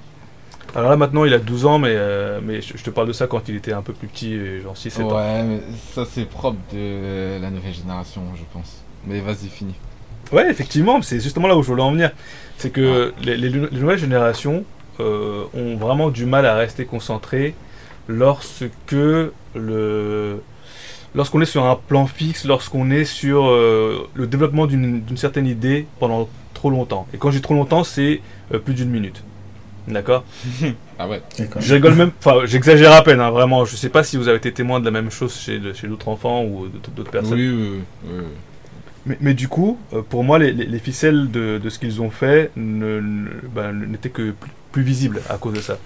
Alors 0.76 0.89
là 0.91 0.98
maintenant 0.98 1.26
il 1.26 1.34
a 1.34 1.39
12 1.39 1.65
ans, 1.65 1.80
mais, 1.80 1.89
euh, 1.91 2.39
mais 2.43 2.61
je, 2.61 2.77
je 2.77 2.84
te 2.84 2.89
parle 2.89 3.07
de 3.07 3.14
ça 3.14 3.27
quand 3.27 3.48
il 3.49 3.56
était 3.56 3.73
un 3.73 3.81
peu 3.81 3.93
plus 3.93 4.07
petit, 4.07 4.34
euh, 4.35 4.61
genre 4.61 4.76
6-7 4.76 5.03
ans. 5.03 5.15
Ouais, 5.15 5.43
mais 5.43 5.61
ça 5.93 6.06
c'est 6.10 6.26
propre 6.26 6.57
de 6.73 7.39
la 7.41 7.49
nouvelle 7.49 7.73
génération, 7.73 8.22
je 8.35 8.43
pense. 8.53 8.84
Mais 9.06 9.19
vas-y, 9.19 9.49
finis. 9.49 9.76
Ouais, 10.31 10.49
effectivement, 10.49 11.02
c'est 11.02 11.19
justement 11.19 11.48
là 11.48 11.57
où 11.57 11.61
je 11.64 11.68
voulais 11.68 11.81
en 11.84 11.91
venir. 11.91 12.11
C'est 12.57 12.69
que 12.69 13.14
les, 13.22 13.35
les- 13.38 13.49
les 13.49 13.80
nouvelles 13.80 13.98
générations 13.98 14.64
euh, 14.99 15.43
ont 15.53 15.76
vraiment 15.77 16.10
du 16.10 16.26
mal 16.26 16.45
à 16.45 16.56
rester 16.56 16.85
concentrées 16.85 17.53
lorsque 18.07 18.95
le 19.56 20.41
lorsqu'on 21.14 21.41
est 21.41 21.45
sur 21.45 21.65
un 21.65 21.76
plan 21.76 22.07
fixe, 22.07 22.45
lorsqu'on 22.45 22.91
est 22.91 23.06
sur 23.06 23.45
euh, 23.48 24.07
le 24.14 24.27
développement 24.27 24.68
d'une 24.68 25.02
d'une 25.02 25.18
certaine 25.18 25.48
idée 25.48 25.88
pendant 25.99 26.30
trop 26.53 26.69
longtemps. 26.69 27.07
Et 27.14 27.18
quand 27.18 27.31
j'ai 27.31 27.41
trop 27.41 27.53
longtemps, 27.56 27.84
c'est 27.84 28.22
euh, 28.53 28.60
plus 28.60 28.73
d'une 28.73 28.89
minute. 28.89 29.23
D'accord 29.88 30.24
Ah 30.99 31.08
ouais. 31.08 31.22
D'accord. 31.40 31.62
Je 31.62 31.74
rigole 31.74 31.95
même, 31.95 32.12
enfin 32.20 32.45
j'exagère 32.45 32.91
à 32.94 33.03
peine, 33.03 33.20
hein, 33.20 33.32
vraiment. 33.32 33.66
Je 33.66 33.76
sais 33.76 33.90
pas 33.90 34.03
si 34.03 34.18
vous 34.18 34.28
avez 34.28 34.38
été 34.38 34.52
témoin 34.52 34.80
de 34.80 34.86
la 34.86 34.91
même 34.91 35.10
chose 35.10 35.34
chez, 35.36 35.60
chez 35.74 35.88
d'autres 35.88 36.08
enfants 36.10 36.44
ou 36.44 36.68
d'autres 36.95 37.10
personnes. 37.12 37.34
Oui, 37.40 37.82
oui. 38.08 38.12
Mais, 39.08 39.18
mais 39.20 39.34
du 39.34 39.48
coup, 39.48 39.80
euh, 39.94 40.03
pour 40.08 40.24
moi, 40.24 40.38
les, 40.38 40.52
les- 40.52 40.66
les 40.68 40.80
ficelles 40.80 41.32
de, 41.32 41.58
de 41.58 41.70
ce 41.70 41.80
qu'ils 41.80 42.02
ont 42.03 42.12
fait 42.12 42.52
ne- 42.56 42.99
ne- 42.99 43.30
ben, 43.53 43.72
n'étaient 43.74 44.10
que 44.12 44.30
plus, 44.32 44.52
plus 44.72 44.84
visibles 44.84 45.22
à 45.28 45.38
cause 45.38 45.56
de 45.56 45.60
ça. 45.62 45.80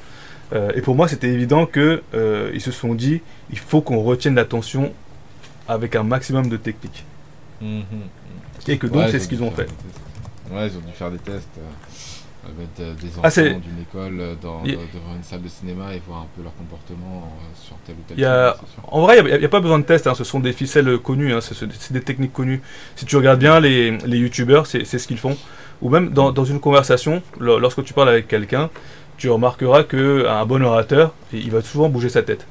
Euh, 0.53 0.71
et 0.75 0.81
pour 0.81 0.95
moi, 0.95 1.07
c'était 1.07 1.29
évident 1.29 1.65
que 1.65 2.03
euh, 2.13 2.51
ils 2.53 2.59
se 2.61 2.71
sont 2.71 2.93
dit, 2.93 3.21
il 3.51 3.57
faut 3.57 3.79
qu'on 3.81 4.03
retienne 4.03 4.35
l'attention 4.35 4.91
avec 5.69 5.95
un 5.95 6.03
maximum 6.03 6.49
de 6.49 6.57
technique. 6.57 7.05
Mhm. 7.61 7.83
Et 8.67 8.77
que 8.77 8.85
donc, 8.87 8.97
Ouais, 9.03 9.11
c'est 9.11 9.19
ce 9.19 9.29
qu'ils 9.29 9.41
ont 9.43 9.51
fait. 9.51 9.67
Ouais, 10.51 10.67
ils 10.67 10.77
ont 10.77 10.81
dû 10.81 10.91
faire 10.93 11.09
des 11.09 11.17
tests 11.19 11.47
euh, 12.79 12.93
des 13.01 13.07
enfants 13.09 13.21
Ah, 13.23 13.29
c'est- 13.29 13.49
d'une 13.49 13.81
école 13.81 14.19
euh, 14.19 14.35
dans, 14.41 14.63
Y- 14.63 14.73
dans- 14.75 14.81
devant 14.93 15.15
une 15.15 15.23
salle 15.23 15.41
de 15.41 15.47
cinéma 15.47 15.93
et 15.95 16.01
voir 16.07 16.21
un 16.21 16.27
peu 16.35 16.43
leur 16.43 16.55
comportement 16.55 17.33
euh, 17.41 17.45
sur 17.55 17.75
tel 17.85 17.95
ou 17.95 17.99
tel 18.07 18.19
y 18.19 18.25
a- 18.25 18.53
film. 18.59 18.83
En 18.87 19.01
vrai, 19.01 19.19
il 19.19 19.37
n'y 19.39 19.45
a, 19.45 19.49
pas 19.49 19.59
besoin 19.59 19.79
de 19.79 19.83
test, 19.83 20.07
hein, 20.07 20.13
ce 20.15 20.23
sont 20.23 20.39
des 20.39 20.53
ficelles 20.53 20.97
connues, 20.97 21.33
hein, 21.33 21.39
c'est 21.41 21.91
des 21.93 22.01
techniques 22.01 22.33
connues. 22.33 22.61
Si 22.95 23.05
tu 23.05 23.15
regardes 23.17 23.39
bien 23.39 23.59
les, 23.59 23.97
les 23.99 24.17
youtubeurs, 24.17 24.67
c'est 24.67 24.85
ce 24.85 25.07
qu'ils 25.07 25.17
font. 25.19 25.37
Ou 25.81 25.89
même 25.89 26.09
dans, 26.11 26.31
dans 26.31 26.45
une 26.45 26.59
conversation, 26.59 27.21
lo- 27.39 27.59
lorsque 27.59 27.83
tu 27.83 27.93
parles 27.93 28.09
avec 28.09 28.27
quelqu'un, 28.27 28.69
tu 29.17 29.29
remarqueras 29.29 29.83
qu'un 29.83 30.45
bon 30.45 30.61
orateur, 30.63 31.13
il 31.33 31.51
va 31.51 31.61
souvent 31.61 31.89
bouger 31.89 32.09
sa 32.09 32.23
tête. 32.23 32.45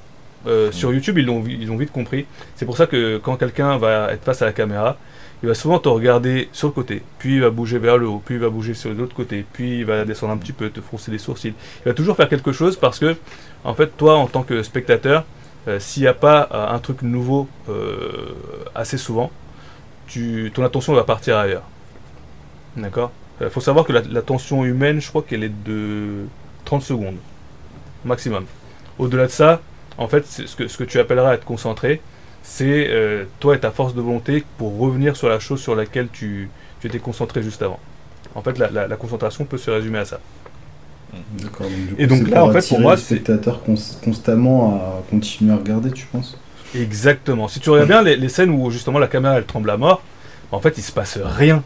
Euh, 0.46 0.70
Sur 0.72 0.92
YouTube, 0.92 1.16
ils 1.18 1.24
l'ont 1.26 1.40
vite 1.76 1.90
compris. 1.90 2.26
C'est 2.54 2.66
pour 2.66 2.76
ça 2.76 2.86
que 2.86 3.16
quand 3.18 3.36
quelqu'un 3.36 3.78
va 3.78 4.12
être 4.12 4.24
face 4.24 4.42
à 4.42 4.44
la 4.46 4.52
caméra, 4.52 4.98
il 5.44 5.46
va 5.48 5.52
souvent 5.54 5.78
te 5.78 5.90
regarder 5.90 6.48
sur 6.52 6.68
le 6.68 6.72
côté, 6.72 7.02
puis 7.18 7.34
il 7.34 7.42
va 7.42 7.50
bouger 7.50 7.78
vers 7.78 7.98
le 7.98 8.08
haut, 8.08 8.22
puis 8.24 8.36
il 8.36 8.40
va 8.40 8.48
bouger 8.48 8.72
sur 8.72 8.90
l'autre 8.94 9.14
côté, 9.14 9.44
puis 9.52 9.80
il 9.80 9.84
va 9.84 10.06
descendre 10.06 10.32
un 10.32 10.38
petit 10.38 10.54
peu, 10.54 10.70
te 10.70 10.80
froncer 10.80 11.10
les 11.10 11.18
sourcils. 11.18 11.52
Il 11.84 11.88
va 11.90 11.92
toujours 11.92 12.16
faire 12.16 12.30
quelque 12.30 12.50
chose 12.50 12.78
parce 12.78 12.98
que, 12.98 13.14
en 13.62 13.74
fait, 13.74 13.94
toi, 13.94 14.16
en 14.16 14.26
tant 14.26 14.42
que 14.42 14.62
spectateur, 14.62 15.26
euh, 15.68 15.78
s'il 15.80 16.02
n'y 16.02 16.06
a 16.08 16.14
pas 16.14 16.48
euh, 16.50 16.74
un 16.74 16.78
truc 16.78 17.02
nouveau 17.02 17.46
euh, 17.68 18.34
assez 18.74 18.96
souvent, 18.96 19.30
tu, 20.06 20.50
ton 20.54 20.64
attention 20.64 20.94
va 20.94 21.04
partir 21.04 21.36
ailleurs. 21.36 21.64
D'accord? 22.78 23.12
Il 23.42 23.50
faut 23.50 23.60
savoir 23.60 23.84
que 23.84 23.92
la- 23.92 24.00
l'attention 24.00 24.64
humaine, 24.64 24.98
je 25.02 25.08
crois 25.10 25.20
qu'elle 25.20 25.44
est 25.44 25.52
de 25.66 26.24
30 26.64 26.80
secondes, 26.82 27.16
maximum. 28.06 28.46
Au-delà 28.98 29.26
de 29.26 29.30
ça, 29.30 29.60
en 29.98 30.08
fait, 30.08 30.26
ce 30.26 30.56
que, 30.56 30.68
ce 30.68 30.78
que 30.78 30.84
tu 30.84 30.98
appelleras 30.98 31.34
être 31.34 31.44
concentré, 31.44 32.00
c'est 32.46 32.86
euh, 32.90 33.24
toi 33.40 33.56
et 33.56 33.58
ta 33.60 33.70
force 33.72 33.94
de 33.94 34.00
volonté 34.00 34.44
pour 34.58 34.78
revenir 34.78 35.16
sur 35.16 35.28
la 35.28 35.40
chose 35.40 35.60
sur 35.60 35.74
laquelle 35.74 36.08
tu, 36.12 36.48
tu 36.80 36.86
étais 36.86 36.98
concentré 37.00 37.42
juste 37.42 37.62
avant. 37.62 37.80
En 38.36 38.42
fait, 38.42 38.58
la, 38.58 38.70
la- 38.70 38.86
la 38.86 38.96
concentration 38.96 39.44
peut 39.44 39.58
se 39.58 39.70
résumer 39.70 39.98
à 39.98 40.04
ça. 40.04 40.20
D'accord. 41.38 41.66
Donc, 41.68 41.76
du 41.86 41.94
coup, 41.94 41.94
Et 41.98 42.06
donc 42.06 42.28
là, 42.28 42.44
en 42.44 42.52
fait, 42.52 42.68
pour 42.68 42.80
moi, 42.80 42.92
le 42.92 42.98
c'est- 42.98 43.14
spectateur 43.14 43.62
cons- 43.62 43.74
constamment 44.04 44.74
à 44.76 45.02
continuer 45.10 45.52
à 45.52 45.56
regarder, 45.56 45.90
tu 45.92 46.06
penses? 46.06 46.36
Exactement. 46.74 47.46
Si 47.48 47.60
tu 47.60 47.70
regardes 47.70 47.88
bien 47.88 48.02
les, 48.02 48.16
les 48.16 48.28
scènes 48.28 48.50
où 48.50 48.70
justement 48.70 48.98
la 48.98 49.06
caméra 49.06 49.34
elle 49.38 49.44
tremble 49.46 49.70
à 49.70 49.76
mort, 49.76 50.02
en 50.50 50.60
fait 50.60 50.76
il 50.76 50.82
se 50.82 50.90
passe 50.92 51.18
rien. 51.22 51.62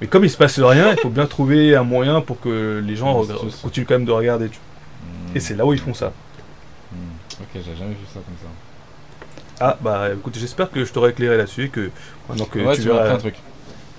Mais 0.00 0.06
comme 0.06 0.24
il 0.24 0.30
se 0.30 0.36
passe 0.36 0.58
rien, 0.60 0.92
il 0.92 0.98
faut 1.00 1.08
bien 1.10 1.26
trouver 1.26 1.74
un 1.74 1.82
moyen 1.82 2.20
pour 2.20 2.40
que 2.40 2.80
les 2.84 2.94
gens 2.96 3.20
Ouais, 3.20 3.26
continuent 3.60 3.84
quand 3.86 3.94
même 3.94 4.04
de 4.06 4.12
regarder. 4.12 4.48
tu-. 4.48 4.58
Et 5.34 5.40
c'est 5.40 5.56
là 5.56 5.66
où 5.66 5.72
ils 5.74 5.80
font 5.80 5.94
ça. 5.94 6.12
Mhm. 6.92 6.98
Ok, 7.42 7.48
j'ai 7.54 7.76
jamais 7.76 7.90
vu 7.90 8.06
ça 8.06 8.20
comme 8.24 8.36
ça. 8.40 8.48
Ah 9.60 9.76
bah 9.82 10.08
écoute, 10.12 10.36
j'espère 10.38 10.70
que 10.70 10.84
je 10.84 10.92
t'aurai 10.92 11.10
éclairé 11.10 11.36
là-dessus 11.36 11.64
et 11.64 11.68
que 11.68 11.90
maintenant 12.28 12.46
que 12.46 12.58
ouais, 12.60 12.74
tu 12.74 12.82
verras, 12.82 13.10
un 13.12 13.18
truc. 13.18 13.34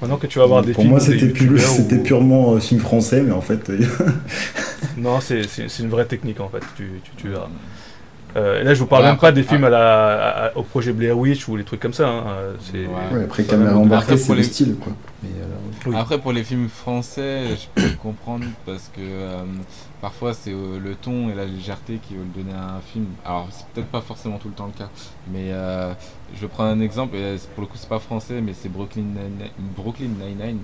maintenant 0.01 0.17
que 0.17 0.27
tu 0.27 0.39
vas 0.39 0.45
voir 0.47 0.63
des 0.63 0.73
Pour 0.73 0.81
films 0.81 0.91
moi, 0.91 0.99
c'était 0.99 1.27
pu- 1.27 1.99
purement 1.99 2.53
euh, 2.55 2.59
film 2.59 2.79
français, 2.79 3.21
mais 3.21 3.31
en 3.31 3.41
fait, 3.41 3.69
euh, 3.69 3.79
Non, 4.97 5.21
c'est 5.21 5.43
c'est- 5.47 5.67
c'est 5.69 5.83
une 5.83 5.89
vraie 5.89 6.05
technique 6.05 6.39
en 6.39 6.49
fait. 6.49 6.63
Tu, 6.75 6.89
tu, 7.03 7.11
tu 7.15 7.27
verras. 7.29 7.47
Euh, 8.35 8.63
là, 8.63 8.73
je 8.73 8.79
vous 8.79 8.85
parle 8.85 9.03
Ouais, 9.03 9.09
même 9.09 9.17
pas 9.17 9.27
après- 9.27 9.41
des 9.41 9.47
films 9.47 9.63
à 9.65 9.69
la, 9.69 10.07
à- 10.07 10.45
à- 10.47 10.57
au 10.57 10.63
projet 10.63 10.93
Blair 10.93 11.17
Witch 11.17 11.47
ou 11.47 11.55
les 11.57 11.63
trucs 11.63 11.79
comme 11.81 11.93
ça. 11.93 12.07
hein. 12.07 12.23
Euh, 12.27 12.53
c'est- 12.61 12.85
Ouais. 12.87 13.17
ouais, 13.17 13.23
après 13.25 13.43
caméra 13.43 13.77
embarquée, 13.77 14.17
c'est 14.17 14.25
pour 14.27 14.35
le 14.35 14.43
style, 14.43 14.75
quoi. 14.75 14.93
Mais, 15.23 15.29
euh, 15.41 15.45
Oui. 15.87 15.95
Après, 15.97 16.19
pour 16.19 16.31
les 16.31 16.43
films 16.43 16.69
français, 16.69 17.41
je 17.55 17.81
peux 17.81 17.89
comprendre 17.95 18.45
parce 18.67 18.89
que 18.95 18.99
euh, 19.01 19.41
parfois 19.99 20.33
c'est 20.35 20.51
euh, 20.51 20.79
le 20.79 20.93
ton 20.93 21.29
et 21.29 21.33
la 21.33 21.45
légèreté 21.45 21.99
qui 22.07 22.13
veulent 22.15 22.31
donner 22.35 22.53
à 22.55 22.75
un 22.75 22.81
film. 22.81 23.05
Alors, 23.25 23.47
c'est 23.51 23.65
peut-être 23.67 23.87
pas 23.87 24.01
forcément 24.01 24.37
tout 24.37 24.47
le 24.49 24.53
temps 24.53 24.67
le 24.67 24.77
cas, 24.77 24.89
mais 25.33 25.49
euh, 25.51 25.91
je 26.35 26.41
vais 26.41 26.47
prendre 26.47 26.69
un 26.69 26.79
exemple. 26.81 27.15
Et 27.15 27.35
pour 27.55 27.61
le 27.61 27.67
coup, 27.67 27.77
c'est 27.77 27.89
pas 27.89 27.97
français, 27.99 28.41
mais 28.41 28.53
c'est 28.53 28.69
Brooklyn 28.69 29.01
Nine- 29.01 29.49
Brooklyn 29.75 30.09
Nine-Nine. 30.19 30.59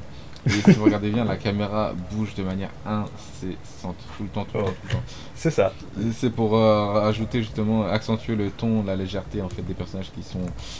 Et 0.47 0.71
si 0.71 0.71
vous 0.71 0.85
regardez 0.85 1.09
bien, 1.09 1.25
la 1.25 1.35
caméra 1.35 1.93
bouge 2.11 2.33
de 2.35 2.43
manière 2.43 2.69
incessante, 2.85 3.95
tout 4.17 4.23
le 4.23 4.29
temps, 4.29 4.45
tout 4.45 4.57
le 4.57 4.63
temps, 4.63 4.69
tout 4.69 4.87
le 4.87 4.93
temps. 4.93 5.03
C'est 5.35 5.51
ça. 5.51 5.73
C'est 6.13 6.29
pour 6.31 6.57
euh, 6.57 7.07
ajouter 7.07 7.39
justement, 7.41 7.85
accentuer 7.87 8.35
le 8.35 8.49
ton, 8.49 8.83
la 8.83 8.95
légèreté 8.95 9.41
en 9.41 9.49
fait 9.49 9.61
des 9.61 9.73
personnages 9.73 10.11
qui 10.15 10.23
sont 10.23 10.39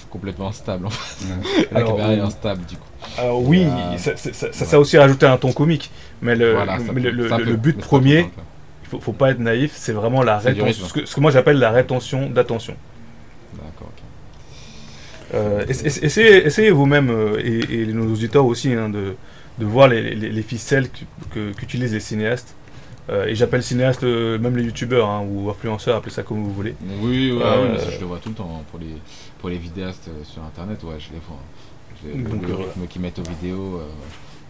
complètement 0.10 0.48
instables. 0.50 0.86
En 0.86 0.90
fait. 0.90 1.26
ouais. 1.26 1.68
La 1.72 1.78
Alors, 1.80 1.92
caméra 1.98 2.14
est 2.14 2.20
oui. 2.22 2.28
instable 2.28 2.66
du 2.66 2.76
coup. 2.76 2.88
Alors 3.18 3.42
oui, 3.44 3.66
Euh, 3.66 3.98
ça, 3.98 4.16
ça, 4.18 4.34
ça, 4.34 4.34
ça, 4.34 4.48
ouais. 4.48 4.54
ça 4.54 4.76
a 4.76 4.80
aussi 4.80 4.98
rajouté 4.98 5.26
un 5.26 5.38
ton 5.38 5.52
comique. 5.52 5.92
Mais 6.22 6.36
le, 6.36 6.54
Voilà, 6.54 6.78
mais 6.94 7.54
but 7.58 7.78
premier, 7.78 8.32
il 8.84 8.90
faut, 8.90 9.00
faut 9.00 9.14
pas 9.14 9.32
être 9.32 9.40
naïf, 9.40 9.74
c'est 9.76 9.92
vraiment 9.94 10.24
la 10.24 10.38
rétention. 10.40 10.86
Ce 10.88 10.94
que, 10.94 11.06
ce 11.06 11.14
que 11.16 11.20
moi 11.20 11.30
j'appelle 11.32 11.60
la 11.60 11.72
rétention 11.72 12.30
d'attention. 12.30 12.76
D'accord, 13.54 13.90
ok. 13.96 14.04
Euh, 15.36 15.66
essa- 15.68 15.86
essa- 15.86 16.04
essayez, 16.06 16.46
essayez 16.46 16.72
vous-même, 16.72 17.10
euh, 17.10 17.40
et, 17.44 17.82
et 17.82 17.86
nos 17.88 18.14
auditeurs 18.14 18.46
aussi, 18.46 18.74
hein, 18.74 18.90
de, 18.90 19.16
de 19.60 19.66
voir 19.66 19.88
les, 19.88 20.16
les- 20.16 20.30
les 20.30 20.42
ficelles 20.44 20.90
que- 20.90 21.06
que- 21.34 21.54
qu'utilisent 21.54 21.94
les 21.94 22.00
cinéastes 22.00 22.54
Euh, 23.10 23.26
et 23.28 23.36
j'appelle 23.36 23.64
cinéaste 23.64 24.04
euh, 24.04 24.38
même 24.38 24.58
les 24.58 24.64
youtubeurs 24.66 25.08
hein, 25.10 25.26
ou 25.26 25.50
influenceurs, 25.50 25.96
appelez 25.96 26.12
ça 26.12 26.24
comme 26.24 26.44
vous 26.44 26.52
voulez. 26.54 26.76
Oui, 27.02 27.32
ouais, 27.32 27.42
Euh, 27.42 27.64
oui, 27.64 27.70
mais 27.72 27.80
ça, 27.80 27.90
je 27.90 28.02
le 28.02 28.06
vois 28.06 28.20
tout 28.20 28.28
le 28.28 28.36
temps. 28.36 28.52
hein, 28.60 28.64
Pour 28.70 28.80
les, 28.82 28.98
pour 29.40 29.48
les 29.48 29.58
vidéastes 29.58 30.10
euh, 30.10 30.26
sur 30.26 30.44
internet, 30.44 30.84
ouais, 30.84 30.98
je 31.00 31.14
les 31.14 31.22
vois. 31.26 31.38
hein. 31.38 32.18
Le, 32.18 32.30
Donc, 32.30 32.42
le 32.46 32.54
euh, 32.54 32.58
rythme 32.58 32.86
qu'ils 32.88 33.02
mettent 33.02 33.20
aux 33.20 33.30
vidéos 33.30 33.78
euh, 33.78 33.88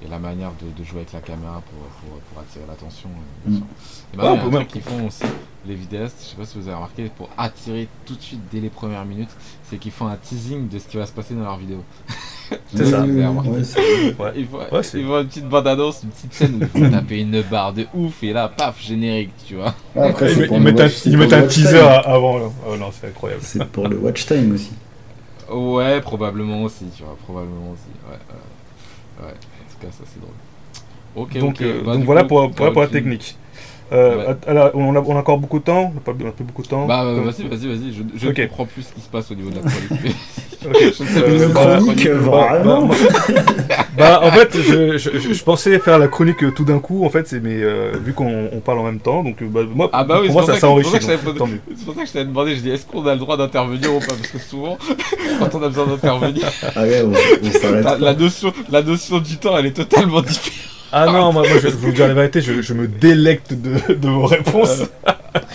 et 0.05 0.07
la 0.07 0.19
manière 0.19 0.51
de, 0.61 0.79
de 0.79 0.83
jouer 0.87 0.97
avec 0.99 1.13
la 1.13 1.21
caméra 1.21 1.61
pour, 1.69 1.79
pour, 2.09 2.19
pour 2.19 2.41
attirer 2.41 2.65
l'attention. 2.67 3.09
euh, 3.09 3.49
bien 3.49 3.57
Mm. 3.57 3.61
sûr. 3.61 3.65
Et 4.13 4.17
Ouais, 4.17 4.23
maintenant, 4.23 4.29
on 4.31 4.33
il 4.33 4.37
y 4.37 4.39
a 4.39 4.41
peut 4.41 4.47
un 4.47 4.51
même- 4.59 4.67
truc 4.67 4.83
qu'ils 4.83 4.91
font 4.93 5.07
aussi, 5.07 5.23
les 5.67 5.75
vidéastes, 5.75 6.17
je 6.21 6.25
sais 6.29 6.35
pas 6.35 6.45
si 6.45 6.57
vous 6.59 6.67
avez 6.67 6.75
remarqué, 6.75 7.11
pour 7.17 7.29
attirer 7.37 7.87
tout 8.05 8.15
de 8.15 8.21
suite 8.21 8.41
dès 8.51 8.59
les 8.59 8.69
premières 8.69 9.05
minutes, 9.05 9.29
c'est 9.63 9.77
qu'ils 9.77 9.91
font 9.91 10.07
un 10.07 10.15
teasing 10.15 10.67
de 10.69 10.77
ce 10.79 10.87
qui 10.87 10.97
va 10.97 11.05
se 11.05 11.11
passer 11.11 11.33
dans 11.33 11.43
leur 11.43 11.57
vidéo. 11.57 11.83
C'est 12.73 12.85
ça. 12.85 13.01
Ouais, 13.01 13.25
Ouais. 13.25 14.33
Ils 14.37 14.45
font, 14.47 14.57
Ouais, 14.71 14.81
c'est- 14.83 14.99
ils 15.01 15.05
font 15.05 15.19
une 15.21 15.27
petite 15.27 15.49
bande-annonce, 15.49 16.03
une 16.03 16.09
petite 16.11 16.33
scène 16.33 16.63
où 16.63 16.77
ils 16.77 16.83
vont 16.85 16.91
taper 16.91 17.19
une 17.19 17.41
barre 17.41 17.73
de 17.73 17.85
ouf 17.93 18.23
et 18.23 18.31
là, 18.31 18.47
paf, 18.47 18.81
générique, 18.81 19.31
tu 19.45 19.55
vois. 19.55 19.75
Après, 19.95 20.31
Ils, 20.31 20.39
mettent 20.61 20.79
un, 20.79 20.85
watch- 20.85 21.05
ils 21.05 21.17
mettent 21.17 21.47
teaser 21.49 21.79
time. 21.79 21.87
avant. 22.05 22.37
là. 22.37 22.45
Oh 22.69 22.77
non, 22.77 22.89
c'est 22.93 23.07
incroyable. 23.07 23.41
C'est 23.43 23.65
pour 23.65 23.89
le 23.89 23.97
watch 23.97 24.25
time 24.27 24.53
aussi. 24.53 24.71
Ouais, 25.51 25.99
probablement 26.01 26.63
aussi, 26.63 26.85
tu 26.95 27.03
vois, 27.03 27.17
probablement 27.25 27.71
aussi. 27.71 28.09
Ouais, 28.09 29.25
ouais. 29.27 29.33
Ouais. 29.81 29.87
en 29.87 29.91
tout 29.91 29.97
cas, 29.97 30.05
ça 30.05 30.11
c'est 30.11 30.19
drôle. 30.19 30.33
Ok, 31.15 31.37
Donc, 31.39 31.61
euh, 31.61 31.81
Bah, 31.83 31.93
donc 31.95 32.03
voilà 32.03 32.21
coup, 32.23 32.27
pour, 32.29 32.51
pour 32.51 32.65
la 32.65 32.71
aussi- 32.71 32.93
technique. 32.93 33.37
Euh, 33.93 34.17
Ouais. 34.17 34.35
alors, 34.47 34.71
on, 34.73 34.95
a, 34.95 34.99
on 34.99 35.15
a 35.15 35.19
encore 35.19 35.37
beaucoup 35.37 35.59
de 35.59 35.63
temps 35.63 35.93
On 35.95 35.97
a 35.97 36.01
pas 36.01 36.11
on 36.21 36.27
a 36.27 36.31
plus 36.31 36.43
beaucoup 36.43 36.61
de 36.61 36.67
temps 36.67 36.85
Bah, 36.87 37.03
euh, 37.05 37.21
vas-y, 37.21 37.47
vas-y, 37.47 37.67
vas-y, 37.67 37.93
je, 37.93 38.03
je 38.19 38.27
Ok. 38.27 38.41
comprends 38.47 38.65
plus 38.65 38.81
ce 38.83 38.93
qui 38.93 38.99
se 38.99 39.07
passe 39.07 39.31
au 39.31 39.35
niveau 39.35 39.49
de 39.49 39.55
la 39.55 39.61
chronique. 39.69 40.15
Ok. 40.65 40.75
je 40.81 40.91
sais 40.91 41.19
Euh, 41.23 41.47
se 41.47 41.53
bah, 41.53 41.63
passe. 41.65 41.83
Chronique, 41.83 42.09
Bah, 42.09 42.13
vraiment. 42.17 42.87
bah, 42.87 42.95
bah, 43.97 44.19
en 44.23 44.31
fait, 44.31 44.49
je, 44.61 44.97
je, 44.97 45.09
je- 45.19 45.33
je 45.33 45.43
pensais 45.43 45.79
faire 45.79 45.99
la 45.99 46.07
chronique 46.09 46.43
euh, 46.43 46.51
tout 46.51 46.65
d'un 46.65 46.79
coup, 46.79 47.05
en 47.05 47.09
fait, 47.09 47.27
c'est 47.29 47.39
mais 47.41 47.61
euh, 47.63 47.93
vu 48.03 48.11
qu'on 48.13 48.49
on 48.51 48.59
parle 48.59 48.79
en 48.79 48.83
même 48.83 48.99
temps, 48.99 49.23
donc 49.23 49.41
bah, 49.43 49.61
moi, 49.73 49.89
Ah 49.93 50.03
bah 50.03 50.17
oui, 50.21 50.27
pour 50.27 50.33
moi 50.41 50.43
c'est 50.45 50.59
ça 50.59 50.67
pour 50.67 50.77
ça 50.77 50.83
que- 50.83 50.83
s'enrichit, 50.89 50.89
c'est 50.91 50.97
pour 50.99 51.07
ça 51.07 51.15
que 51.17 51.33
je 51.33 51.37
tant 51.39 51.47
mieux. 51.47 51.59
C'est 51.77 51.85
pour 51.85 51.95
ça 51.95 52.01
que 52.01 52.07
je 52.07 52.13
t'avais 52.13 52.25
demandé, 52.25 52.55
je 52.57 52.61
dis 52.61 52.69
est-ce 52.71 52.85
qu'on 52.85 53.05
a 53.05 53.13
le 53.13 53.19
droit 53.19 53.37
d'intervenir 53.37 53.95
ou 53.95 53.99
pas 53.99 54.07
Parce 54.07 54.27
que 54.27 54.39
souvent, 54.39 54.77
quand 55.39 55.55
on 55.55 55.63
a 55.63 55.67
besoin 55.69 55.85
d'intervenir, 55.87 56.43
Ah 56.75 56.81
ouais, 56.81 57.03
on, 57.05 57.11
on 57.47 57.51
s'arrête 57.51 57.83
la, 57.85 57.91
pas. 57.91 57.97
la 57.99 58.13
notion, 58.15 58.51
la 58.69 58.81
notion 58.81 59.19
du 59.19 59.37
temps, 59.37 59.57
elle 59.57 59.67
est 59.67 59.71
totalement 59.71 60.21
différente. 60.21 60.66
Ah 60.91 61.05
non, 61.07 61.33
moi, 61.33 61.43
moi 61.47 61.57
je, 61.61 61.67
je 61.69 61.75
vous 61.75 61.91
dire 61.91 62.07
la 62.07 62.13
vérité, 62.13 62.41
je, 62.41 62.61
je 62.61 62.73
me 62.73 62.87
délecte 62.87 63.53
de, 63.53 63.93
de 63.93 64.07
vos 64.07 64.25
réponses. 64.25 64.83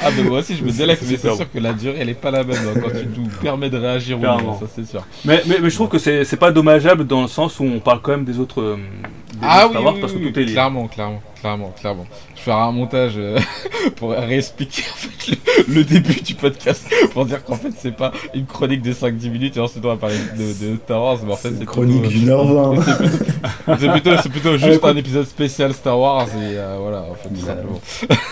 Ah 0.04 0.10
mais 0.16 0.22
moi 0.24 0.38
aussi 0.40 0.56
je 0.56 0.62
me 0.64 0.70
délecte, 0.70 1.02
c'est 1.04 1.10
mais 1.12 1.16
c'est 1.16 1.34
sûr 1.34 1.50
que 1.50 1.58
la 1.58 1.72
durée 1.72 1.96
elle 2.00 2.08
est 2.08 2.14
pas 2.14 2.30
la 2.30 2.44
même 2.44 2.56
hein, 2.56 2.80
quand 2.80 2.90
tu 2.90 3.06
nous 3.20 3.28
permets 3.40 3.70
de 3.70 3.76
réagir 3.78 4.16
ou 4.18 4.20
Clairement. 4.20 4.52
non, 4.52 4.60
ça 4.60 4.66
c'est 4.74 4.86
sûr. 4.86 5.04
Mais, 5.24 5.42
mais, 5.46 5.56
mais 5.60 5.70
je 5.70 5.74
trouve 5.74 5.88
que 5.88 5.98
c'est 5.98 6.24
c'est 6.24 6.36
pas 6.36 6.52
dommageable 6.52 7.04
dans 7.06 7.22
le 7.22 7.28
sens 7.28 7.58
où 7.58 7.64
on 7.64 7.80
parle 7.80 8.00
quand 8.00 8.12
même 8.12 8.24
des 8.24 8.38
autres. 8.38 8.60
euh, 8.60 8.76
Ah 9.42 9.64
oui, 9.66 9.70
Star 9.72 9.84
Wars 9.84 9.94
oui, 9.94 10.00
parce 10.00 10.12
que 10.12 10.18
oui, 10.18 10.32
tout 10.32 10.38
est 10.40 10.44
lié. 10.44 10.52
clairement, 10.52 10.86
clairement, 10.88 11.22
clairement, 11.40 11.72
clairement. 11.78 12.06
Je 12.36 12.40
ferai 12.42 12.56
un 12.60 12.72
montage 12.72 13.12
euh, 13.16 13.38
pour 13.96 14.10
réexpliquer 14.10 14.82
en 14.92 14.96
fait, 14.96 15.36
le, 15.68 15.74
le 15.74 15.84
début 15.84 16.20
du 16.20 16.34
podcast 16.34 16.92
pour 17.12 17.24
dire 17.24 17.44
qu'en 17.44 17.54
fait 17.54 17.70
c'est 17.78 17.94
pas 17.96 18.10
une 18.34 18.46
chronique 18.46 18.82
de 18.82 18.92
5-10 18.92 19.30
minutes 19.30 19.56
et 19.56 19.60
ensuite 19.60 19.84
on 19.84 19.88
va 19.88 19.96
parler 19.96 20.16
de, 20.36 20.72
de 20.72 20.76
Star 20.84 21.00
Wars, 21.02 21.18
mais 21.24 21.32
en 21.32 21.36
fait 21.36 21.48
C'est 21.50 21.54
c'est 21.54 21.60
une 21.60 21.66
chronique 21.66 22.02
d'une 22.08 22.28
heure 22.30 22.44
vingt. 22.44 22.82
c'est 23.78 23.90
plutôt, 23.90 24.10
c'est 24.22 24.28
plutôt 24.28 24.56
juste 24.58 24.84
un 24.84 24.96
épisode 24.96 25.26
spécial 25.26 25.72
Star 25.72 25.98
Wars 25.98 26.26
et 26.28 26.56
euh, 26.56 26.76
voilà, 26.80 27.02
en 27.02 27.14
fait 27.14 27.28
tout 27.28 27.46
simplement. 27.46 27.80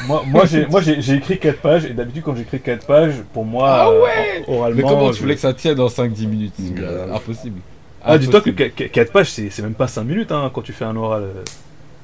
Moi, 0.08 0.22
moi 0.26 0.44
j'ai 0.46 0.66
moi, 0.66 0.80
j'ai- 0.80 1.00
j'ai 1.00 1.14
écrit 1.14 1.38
4 1.38 1.58
pages 1.60 1.84
et 1.84 1.90
d'habitude 1.94 2.22
quand 2.24 2.34
j'écris 2.34 2.60
4 2.60 2.84
pages, 2.86 3.14
pour 3.32 3.44
moi, 3.44 3.68
Ah 3.70 3.88
euh, 3.90 4.02
ouais 4.02 4.44
oralement. 4.48 4.76
Mais 4.76 4.82
comment 4.82 5.10
tu 5.10 5.16
je- 5.16 5.20
voulais 5.22 5.34
que 5.36 5.40
ça 5.40 5.52
tienne 5.54 5.78
en 5.80 5.86
5-10 5.86 6.26
minutes? 6.26 6.54
Mmh. 6.58 6.64
C'est 6.76 6.82
euh, 6.82 7.14
impossible. 7.14 7.60
Ah, 8.04 8.16
dis-toi 8.18 8.40
que 8.40 8.50
Impossible. 8.50 8.90
4 8.90 9.12
pages, 9.12 9.30
c'est 9.30 9.58
même 9.62 9.74
pas 9.74 9.86
5 9.88 10.04
minutes 10.04 10.32
hein, 10.32 10.50
quand 10.54 10.62
tu 10.62 10.72
fais 10.72 10.84
un 10.84 10.96
oral. 10.96 11.22
euh. 11.24 11.42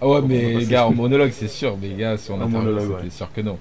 Ah 0.00 0.08
ouais, 0.08 0.20
mais 0.22 0.54
passer 0.54 0.66
gars, 0.66 0.86
en 0.86 0.92
monologue, 0.92 1.30
c'est 1.32 1.48
sûr, 1.48 1.76
mais 1.80 1.88
gars, 1.90 2.18
si 2.18 2.30
on 2.30 2.34
Un 2.34 2.42
intervient, 2.42 2.60
monologue, 2.60 2.90
ouais. 3.02 3.10
sûr 3.10 3.28
que 3.34 3.40
non. 3.40 3.58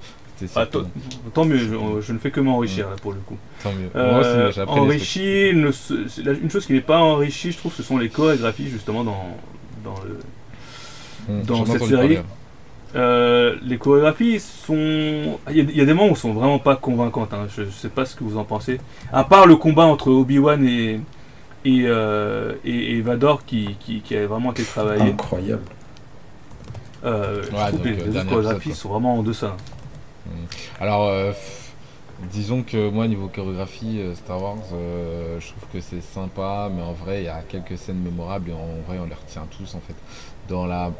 Ah, 0.53 0.66
que 0.66 0.72
toi- 0.72 0.82
non. 0.82 0.90
Tant 1.34 1.45
mieux, 1.45 1.57
je, 1.57 1.68
je 2.02 2.12
ne 2.12 2.18
fais 2.20 2.30
que 2.32 2.41
m'enrichir 2.41 2.90
là, 2.90 2.98
pour 3.02 3.14
le 3.14 3.20
coup. 3.20 3.38
Tant 3.64 3.72
mieux. 3.72 3.88
Euh, 3.95 4.12
Moi 4.12 4.49
aussi, 4.49 4.60
enrichi, 4.68 5.52
ne 5.53 5.72
une 6.34 6.52
chose 6.52 6.66
qui 6.66 6.74
n'est 6.74 6.82
pas 6.82 6.99
enrichie, 6.99 7.53
je 7.53 7.57
trouve, 7.57 7.74
ce 7.74 7.84
sont 7.84 7.98
les 7.98 8.10
chorégraphies 8.10 8.68
justement 8.68 9.06
dans, 9.06 9.38
dans 9.86 9.95
le, 10.03 11.40
dans 11.44 11.64
j'en 11.64 11.74
ai 11.74 11.80
cette 11.80 11.88
série. 11.88 12.18
Euh, 12.95 13.56
les 13.64 13.78
chorégraphies 13.78 14.40
sont. 14.40 15.40
Il 15.49 15.56
y, 15.57 15.60
a- 15.62 15.64
il 15.64 15.76
y 15.78 15.82
a 15.82 15.86
des 15.86 15.94
moments 15.94 16.12
où 16.12 16.16
sont 16.16 16.34
vraiment 16.34 16.60
pas 16.60 16.76
convaincantes. 16.76 17.34
hein. 17.34 17.48
Je, 17.56 17.64
je 17.64 17.70
sais 17.70 17.90
pas 17.90 18.06
ce 18.06 18.16
que 18.16 18.24
vous 18.24 18.38
en 18.38 18.44
pensez. 18.45 18.80
À 19.12 19.24
part 19.26 19.48
le 19.48 19.56
combat 19.57 19.84
entre 19.86 20.12
Obi-Wan 20.12 20.66
et, 20.66 20.99
et, 21.65 21.83
euh, 21.85 22.53
et, 22.63 22.97
et 22.97 23.01
Vador 23.01 23.45
qui, 23.45 23.75
qui, 23.79 24.01
qui 24.01 24.15
a 24.15 24.25
vraiment 24.27 24.51
été 24.51 24.63
travaillé. 24.63 25.11
Incroyable. 25.11 25.63
Euh, 27.03 27.43
je 27.43 27.55
Ouais, 27.55 27.67
trouve 27.67 27.71
donc, 27.73 27.83
que 27.83 27.87
les, 27.89 28.01
euh, 28.17 28.23
les 28.23 28.29
chorégraphies 28.29 28.73
sont 28.73 28.89
vraiment 28.89 29.15
en 29.15 29.23
deçà. 29.23 29.55
Alors, 30.79 31.07
euh, 31.07 31.31
pff, 31.31 31.73
disons 32.31 32.63
que 32.63 32.89
moi, 32.89 33.07
niveau 33.07 33.27
chorégraphie, 33.27 33.99
euh, 33.99 34.15
Star 34.15 34.41
Wars, 34.41 34.57
euh, 34.73 35.39
je 35.39 35.47
trouve 35.49 35.63
que 35.73 35.81
c'est 35.81 36.01
sympa, 36.01 36.69
mais 36.75 36.81
en 36.81 36.93
vrai, 36.93 37.21
il 37.21 37.25
y 37.25 37.29
a 37.29 37.41
quelques 37.47 37.77
scènes 37.77 38.01
mémorables 38.01 38.49
et 38.49 38.53
en 38.53 38.81
vrai, 38.87 38.97
on 38.99 39.05
les 39.05 39.13
retient 39.13 39.45
tous 39.57 39.75
en 39.75 39.79
fait. 39.81 39.95
Dans 40.49 40.65
la, 40.67 40.91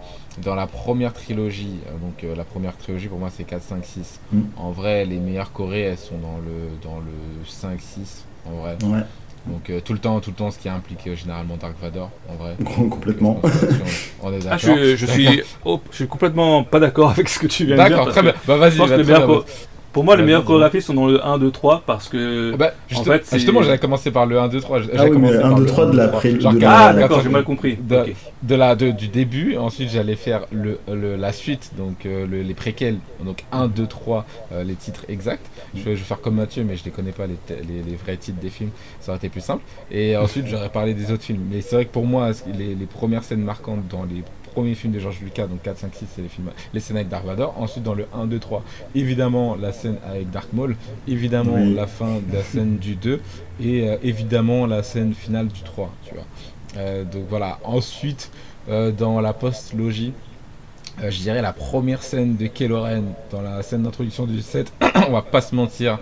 dans 0.44 0.56
la 0.56 0.66
première 0.66 1.14
trilogie, 1.14 1.80
donc 2.02 2.24
euh, 2.24 2.36
la 2.36 2.44
première 2.44 2.76
trilogie 2.78 3.08
pour 3.08 3.20
moi, 3.20 3.30
c'est 3.32 3.44
4, 3.44 3.62
5, 3.62 3.86
6. 3.86 4.20
Mm. 4.32 4.42
En 4.58 4.72
vrai, 4.72 5.06
les 5.06 5.20
meilleures 5.20 5.52
chorés, 5.52 5.82
elles 5.82 5.98
sont 6.00 6.18
dans 6.18 6.38
le, 6.38 6.70
dans 6.82 7.00
le 7.00 7.46
5, 7.46 7.80
6, 7.80 8.26
en 8.48 8.52
vrai. 8.62 8.78
Ouais, 8.84 9.04
Donc 9.48 9.70
euh, 9.70 9.80
tout 9.80 9.94
le 9.94 10.00
temps, 10.00 10.20
tout 10.22 10.32
le 10.32 10.36
temps, 10.36 10.50
ce 10.50 10.58
qui 10.58 10.68
a 10.70 10.74
impliqué 10.74 11.12
euh, 11.12 11.16
généralement 11.16 11.56
Dark 11.58 11.76
Vador, 11.82 12.10
en 12.28 12.36
vrai. 12.36 12.56
complètement. 12.76 13.42
On 14.22 14.34
est 14.34 14.40
Ah, 14.50 14.58
je, 14.58 14.96
je 14.96 15.06
suis, 15.06 15.42
oh, 15.64 15.80
je 15.92 15.96
suis 15.98 16.08
complètement 16.08 16.64
pas 16.64 16.80
d'accord 16.80 17.12
avec 17.12 17.30
ce 17.30 17.40
que 17.40 17.48
tu 17.48 17.66
viens 17.66 17.78
de 17.78 17.82
dire. 17.82 17.90
D'accord, 17.98 18.12
très 18.12 18.24
bien. 18.24 18.34
Bah 18.48 18.58
vas-y, 18.58 18.78
bah, 18.78 19.28
Pour 19.96 20.04
moi, 20.04 20.18
les 20.18 20.26
dis-moi. 20.26 20.42
chorégraphies 20.42 20.82
sont 20.82 20.94
dans 20.94 21.08
le 21.08 21.26
1, 21.26 21.38
2, 21.38 21.52
3 21.52 21.82
parce 21.86 22.10
que. 22.10 22.52
Ah 22.54 22.58
bah, 22.58 22.72
juste- 22.90 23.00
En 23.00 23.04
fait, 23.06 23.26
c'est- 23.26 23.38
justement, 23.38 23.64
j'avais 23.64 23.78
commencé 23.78 24.12
par 24.12 24.26
le 24.26 24.38
1, 24.38 24.50
2, 24.50 24.60
3. 24.60 24.82
j'avais 24.82 24.98
Ah 24.98 25.04
oui, 25.06 25.12
commencé 25.12 25.36
le 25.36 25.40
par 25.40 25.52
1, 25.54 25.56
2, 25.56 25.62
le 25.62 25.68
3 25.68 25.86
de 25.86 25.96
la 25.96 26.08
3. 26.10 26.20
pré- 26.20 26.38
Ah, 26.66 26.94
d'accord, 26.94 27.22
j'ai 27.24 27.30
mal 27.30 27.46
compris. 27.46 27.78
de, 27.78 27.96
Ok. 28.00 28.14
de 28.44 28.56
la, 28.56 28.76
de- 28.76 28.92
du 28.92 29.08
début, 29.08 29.56
ensuite 29.56 29.90
j'allais 29.90 30.18
faire 30.18 30.48
le, 30.52 30.80
le- 30.94 31.16
la 31.16 31.32
suite, 31.32 31.72
donc 31.78 32.06
euh, 32.06 32.28
le- 32.28 32.42
les 32.42 32.54
préquels, 32.54 32.98
donc 33.24 33.46
1, 33.54 33.68
2, 33.70 33.88
3, 33.88 34.26
euh, 34.52 34.66
les 34.66 34.74
titres 34.76 35.06
exacts. 35.08 35.46
Je, 35.74 35.80
vais- 35.84 35.96
je 35.96 36.00
vais 36.02 36.06
faire 36.06 36.20
comme 36.20 36.36
Mathieu, 36.36 36.66
mais 36.66 36.76
je 36.76 36.84
les 36.84 36.92
connais 36.92 37.14
pas 37.14 37.26
les, 37.26 37.36
te- 37.36 37.54
les, 37.54 37.82
les 37.90 37.96
vrais 37.96 38.18
titres 38.18 38.42
des 38.42 38.50
films, 38.50 38.72
ça 39.00 39.14
aurait 39.14 39.18
été 39.20 39.30
plus 39.30 39.40
simple. 39.40 39.64
Et 39.92 40.18
ensuite 40.18 40.46
j'aurais 40.48 40.68
parlé 40.68 40.94
des 40.94 41.10
autres 41.10 41.24
films. 41.24 41.44
Mais 41.50 41.62
c'est 41.62 41.78
vrai 41.78 41.86
que 41.86 41.94
pour 41.94 42.06
moi, 42.06 42.32
les 42.58 42.76
premières 42.86 43.24
scènes 43.24 43.44
marquantes 43.44 43.88
dans 43.90 44.04
les 44.04 44.24
premiers 44.56 44.74
films 44.74 44.94
de 44.94 45.00
George 45.00 45.20
Lucas, 45.22 45.48
donc 45.48 45.62
4, 45.64 45.78
5, 45.78 45.94
6, 45.94 46.06
c'est 46.16 46.22
les, 46.22 46.30
films, 46.30 46.50
les 46.74 46.80
scènes 46.80 46.96
avec 46.96 47.10
Dark 47.10 47.26
Vador. 47.26 47.54
Ensuite 47.60 47.84
dans 47.84 47.94
le 47.94 48.08
1, 48.14 48.26
2, 48.26 48.40
3, 48.40 48.64
évidemment 48.96 49.56
la 49.56 49.74
scène 49.74 49.98
avec 50.10 50.32
Dark 50.32 50.48
Maul, 50.54 50.78
évidemment 51.08 51.56
Oui. 51.56 51.74
la 51.74 51.88
fin 51.88 52.16
de 52.28 52.34
la 52.34 52.42
scène 52.42 52.78
du 52.78 52.96
2, 52.96 53.20
et 53.62 53.90
euh, 53.90 53.98
évidemment 54.02 54.66
la 54.66 54.82
scène 54.82 55.14
finale 55.14 55.48
du 55.50 55.62
3, 55.62 55.92
tu 56.08 56.14
vois. 56.14 56.24
Euh, 56.78 57.04
donc 57.04 57.24
voilà, 57.30 57.60
ensuite 57.66 58.32
euh, 58.70 58.92
dans 58.92 59.20
la 59.20 59.34
post-logie, 59.34 60.14
je 61.02 61.18
dirais 61.20 61.42
la 61.42 61.52
première 61.52 62.02
scène 62.02 62.38
de 62.38 62.46
Kylo 62.48 62.82
Ren 62.82 63.04
dans 63.30 63.42
la 63.42 63.62
scène 63.64 63.84
d'introduction 63.84 64.26
du 64.26 64.42
7, 64.42 64.72
on 65.10 65.12
va 65.12 65.22
pas 65.22 65.42
se 65.42 65.54
mentir, 65.54 66.00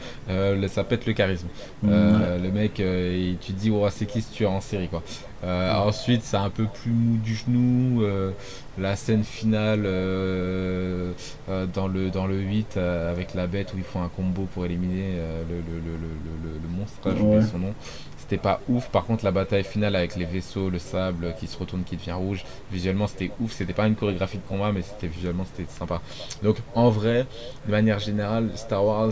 ça 0.68 0.84
pète 0.84 1.08
le 1.08 1.14
charisme. 1.14 1.48
Le 1.82 2.50
mec, 2.52 2.78
il- 2.78 3.38
tu 3.42 3.54
te 3.54 3.60
dis, 3.60 3.72
oh, 3.72 3.88
c'est 3.90 4.06
qui 4.06 4.22
ce 4.22 4.32
tueur 4.32 4.52
en 4.52 4.62
série 4.62 4.90
quoi. 4.90 5.02
Euh, 5.44 5.74
Ensuite, 5.74 6.24
c'est 6.24 6.38
un 6.38 6.49
peu 6.49 6.65
plus 6.68 6.91
mou 6.91 7.18
du 7.18 7.36
genou. 7.36 8.02
euh, 8.03 8.32
la 8.78 8.95
scène 8.95 9.24
finale 9.24 9.84
euh, 9.86 11.11
euh, 11.49 11.65
dans, 11.68 11.88
le, 11.88 12.10
dans 12.10 12.26
le 12.26 12.40
8 12.40 12.78
euh, 12.78 13.11
avec 13.11 13.34
la 13.36 13.45
bête 13.45 13.74
où 13.74 13.78
ils 13.78 13.84
font 13.84 14.02
un 14.02 14.10
combo 14.10 14.48
pour 14.53 14.65
éliminer 14.65 15.15
euh, 15.18 15.44
le, 15.48 15.56
le, 15.57 15.80
le, 15.80 15.91
le, 15.98 16.53
le- 16.53 16.60
le 16.60 16.68
monstre, 16.70 17.10
son 17.52 17.60
nom. 17.60 17.74
C'était 18.18 18.38
pas 18.38 18.61
ouf. 18.70 18.88
Par 18.90 19.06
contre, 19.06 19.26
la 19.26 19.32
bataille 19.32 19.64
finale 19.65 19.95
avec 19.95 20.15
les 20.15 20.26
vaisseaux, 20.26 20.70
le 20.70 20.80
sable 20.80 21.36
qui 21.40 21.45
se 21.48 21.57
retourne, 21.57 21.84
qui 21.84 21.98
devient 21.98 22.14
rouge, 22.14 22.45
visuellement 22.72 23.06
c'était 23.07 23.32
ouf. 23.40 23.52
C'était 23.52 23.74
pas 23.74 23.86
une 23.86 23.95
chorégraphie 23.95 24.38
de 24.38 24.44
combat, 24.48 24.72
mais 24.72 24.82
c'était 24.82 25.07
visuellement 25.07 25.45
c'était 25.45 25.70
sympa. 25.70 26.02
Donc 26.41 26.56
en 26.74 26.90
vrai, 26.90 27.28
de 27.68 27.72
manière 27.72 27.99
générale, 27.99 28.49
Star 28.56 28.84
Wars 28.86 29.11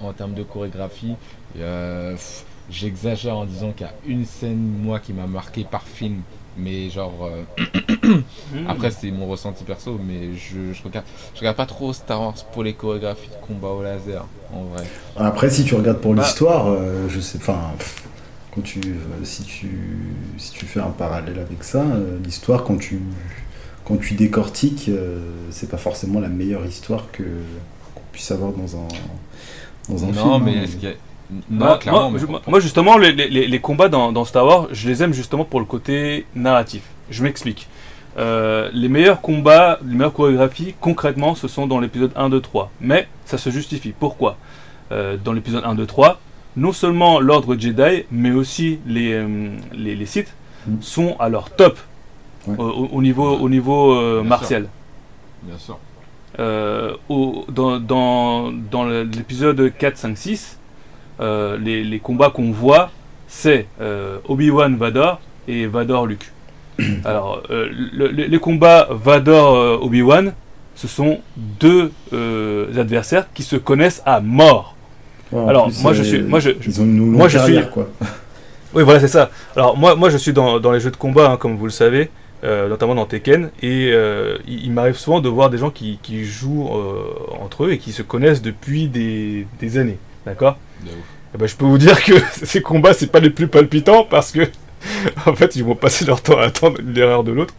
en 0.00 0.12
termes 0.12 0.34
de 0.34 0.42
chorégraphie, 0.44 1.16
euh, 1.58 2.12
pff, 2.12 2.44
j'exagère 2.72 3.36
en 3.36 3.44
disant 3.44 3.72
qu'il 3.72 3.86
y 3.86 3.88
a 3.88 3.92
une 4.06 4.24
scène 4.24 4.56
moi 4.82 4.98
qui 4.98 5.12
m'a 5.12 5.26
marqué 5.26 5.64
par 5.64 5.82
film. 5.82 6.22
Mais 6.58 6.90
genre 6.90 7.14
euh, 7.22 7.44
après 8.68 8.90
c'est 8.90 9.10
mon 9.10 9.26
ressenti 9.26 9.64
perso, 9.64 9.98
mais 10.06 10.34
je, 10.36 10.74
je 10.74 10.82
regarde 10.82 11.06
je 11.34 11.40
regarde 11.40 11.56
pas 11.56 11.64
trop 11.64 11.92
Star 11.94 12.20
Wars 12.20 12.34
pour 12.52 12.62
les 12.62 12.74
chorégraphies 12.74 13.30
de 13.30 13.46
combat 13.46 13.68
au 13.68 13.82
laser 13.82 14.26
en 14.52 14.64
vrai. 14.64 14.84
Après, 15.16 15.48
si 15.48 15.64
tu 15.64 15.74
regardes 15.74 16.00
pour 16.00 16.14
Bah. 16.14 16.22
l'histoire, 16.22 16.66
euh, 16.68 17.08
je 17.08 17.20
sais, 17.20 17.38
enfin, 17.38 17.58
quand 18.54 18.60
tu, 18.60 18.80
euh, 18.80 19.24
si 19.24 19.44
tu, 19.44 19.70
si 20.36 20.50
tu 20.52 20.66
fais 20.66 20.80
un 20.80 20.90
parallèle 20.90 21.38
avec 21.38 21.64
ça, 21.64 21.80
euh, 21.80 22.18
l'histoire 22.22 22.64
quand 22.64 22.76
tu, 22.76 23.00
quand 23.86 23.96
tu 23.96 24.12
décortiques, 24.12 24.90
euh, 24.90 25.20
c'est 25.50 25.70
pas 25.70 25.78
forcément 25.78 26.20
la 26.20 26.28
meilleure 26.28 26.66
histoire 26.66 27.10
que 27.12 27.22
qu'on 27.94 28.02
puisse 28.12 28.30
avoir 28.30 28.52
dans 28.52 28.76
un, 28.76 28.88
dans 29.88 30.04
un 30.04 30.12
film. 30.12 30.16
non 30.26 30.38
mais 30.38 30.58
hein. 30.58 30.62
est-ce 30.64 30.72
qu'il 30.76 30.88
y 30.90 30.92
a- 30.92 30.96
non 31.50 31.66
Moi- 31.66 31.78
clairement 31.78 32.10
moi, 32.10 32.18
je- 32.20 32.50
moi, 32.50 32.60
justement, 32.60 32.98
les, 32.98 33.12
les- 33.12 33.46
les 33.46 33.58
combats 33.60 33.88
dans, 33.88 34.12
dans 34.12 34.24
Star 34.24 34.44
Wars, 34.46 34.68
je 34.72 34.88
les 34.88 35.02
aime 35.02 35.12
justement 35.12 35.44
pour 35.44 35.60
le 35.60 35.66
côté 35.66 36.26
narratif. 36.34 36.82
Je 37.10 37.22
m'explique. 37.22 37.68
euh, 38.18 38.68
les 38.74 38.88
meilleurs 38.88 39.20
combats, 39.22 39.78
les 39.86 39.94
meilleures 39.94 40.12
chorégraphies, 40.12 40.74
concrètement, 40.80 41.34
ce 41.34 41.48
sont 41.48 41.66
dans 41.66 41.80
l'épisode 41.80 42.12
1, 42.14 42.28
2, 42.28 42.40
3. 42.42 42.70
Mais 42.80 43.08
ça 43.24 43.38
se 43.38 43.48
justifie. 43.50 43.94
Pourquoi? 43.98 44.36
Euh, 44.92 45.16
Dans 45.24 45.32
l'épisode 45.32 45.62
1, 45.64 45.74
2, 45.74 45.86
3, 45.86 46.20
non 46.56 46.72
seulement 46.72 47.20
l'ordre 47.20 47.56
Jedi, 47.58 48.04
mais 48.10 48.30
aussi 48.30 48.80
les, 48.86 49.14
euh, 49.14 49.48
les, 49.72 49.94
les 49.96 50.06
Sith 50.06 50.34
Mm. 50.66 50.76
sont 50.82 51.16
à 51.18 51.28
leur 51.30 51.48
top 51.50 51.78
Ouais. 52.46 52.54
au, 52.58 52.62
au- 52.64 52.88
au 52.92 53.02
niveau, 53.02 53.30
au 53.36 53.48
niveau 53.48 53.94
Bien 54.20 54.22
martial. 54.28 54.68
Bien 55.42 55.56
sûr. 55.58 55.78
Euh, 56.38 56.94
au- 57.08 57.44
dans 57.48 57.78
dans, 57.80 58.52
dans 58.70 58.84
l'épisode 58.84 59.72
4, 59.78 59.96
5, 59.96 60.16
6, 60.18 60.58
euh, 61.20 61.56
les, 61.58 61.84
les 61.84 61.98
combats 61.98 62.30
qu'on 62.30 62.50
voit, 62.52 62.90
c'est 63.28 63.66
euh, 63.80 64.18
Obi-Wan 64.28 64.76
Vador 64.76 65.20
et 65.48 65.66
Vador 65.66 66.06
Luke. 66.06 66.30
Alors, 67.04 67.42
euh, 67.50 67.68
le- 67.92 68.08
le- 68.08 68.24
les 68.24 68.38
combats 68.38 68.88
Vador 68.90 69.56
euh, 69.56 69.78
Obi-Wan, 69.80 70.32
ce 70.74 70.88
sont 70.88 71.20
deux 71.36 71.92
euh, 72.12 72.66
adversaires 72.80 73.26
qui 73.34 73.42
se 73.42 73.56
connaissent 73.56 74.02
à 74.06 74.20
mort. 74.20 74.74
Ouais, 75.30 75.48
Alors, 75.48 75.66
plus, 75.66 75.82
moi, 75.82 75.92
je 75.92 76.02
suis, 76.02 76.22
moi, 76.22 76.40
je, 76.40 76.50
je- 76.60 76.68
Ils 76.68 76.80
ont 76.80 76.84
une 76.84 76.98
longue 76.98 77.08
moi, 77.18 77.28
je 77.28 77.38
carrière, 77.38 77.62
suis- 77.64 77.72
quoi. 77.72 77.88
oui, 78.74 78.82
voilà, 78.82 79.00
c'est 79.00 79.08
ça. 79.08 79.30
Alors, 79.56 79.76
moi, 79.76 79.94
moi 79.96 80.10
je 80.10 80.16
suis 80.16 80.32
dans, 80.32 80.60
dans 80.60 80.72
les 80.72 80.80
jeux 80.80 80.90
de 80.90 80.96
combat, 80.96 81.30
hein, 81.30 81.36
comme 81.36 81.56
vous 81.56 81.64
le 81.66 81.70
savez, 81.70 82.10
euh, 82.44 82.68
notamment 82.68 82.94
dans 82.94 83.06
Tekken, 83.06 83.50
et 83.62 83.90
euh, 83.92 84.36
il, 84.48 84.64
il 84.66 84.72
m'arrive 84.72 84.96
souvent 84.96 85.20
de 85.20 85.28
voir 85.28 85.48
des 85.50 85.58
gens 85.58 85.70
qui, 85.70 85.98
qui 86.02 86.24
jouent 86.24 86.68
euh, 86.74 87.04
entre 87.40 87.64
eux 87.64 87.72
et 87.72 87.78
qui 87.78 87.92
se 87.92 88.02
connaissent 88.02 88.42
depuis 88.42 88.88
des, 88.88 89.46
des 89.60 89.78
années. 89.78 89.98
D'accord? 90.26 90.56
Ouf. 90.84 90.90
Eh 91.34 91.38
ben, 91.38 91.46
Je 91.46 91.56
peux 91.56 91.64
vous 91.64 91.78
dire 91.78 92.02
que 92.04 92.12
ces 92.44 92.60
combats, 92.62 92.92
c'est 92.94 93.10
pas 93.10 93.20
les 93.20 93.30
plus 93.30 93.48
palpitants 93.48 94.04
parce 94.04 94.32
que, 94.32 94.40
en 95.26 95.34
fait, 95.34 95.56
ils 95.56 95.64
vont 95.64 95.74
passer 95.74 96.04
leur 96.04 96.20
temps 96.22 96.38
à 96.38 96.44
attendre 96.44 96.78
l'erreur 96.84 97.24
de 97.24 97.32
l'autre. 97.32 97.54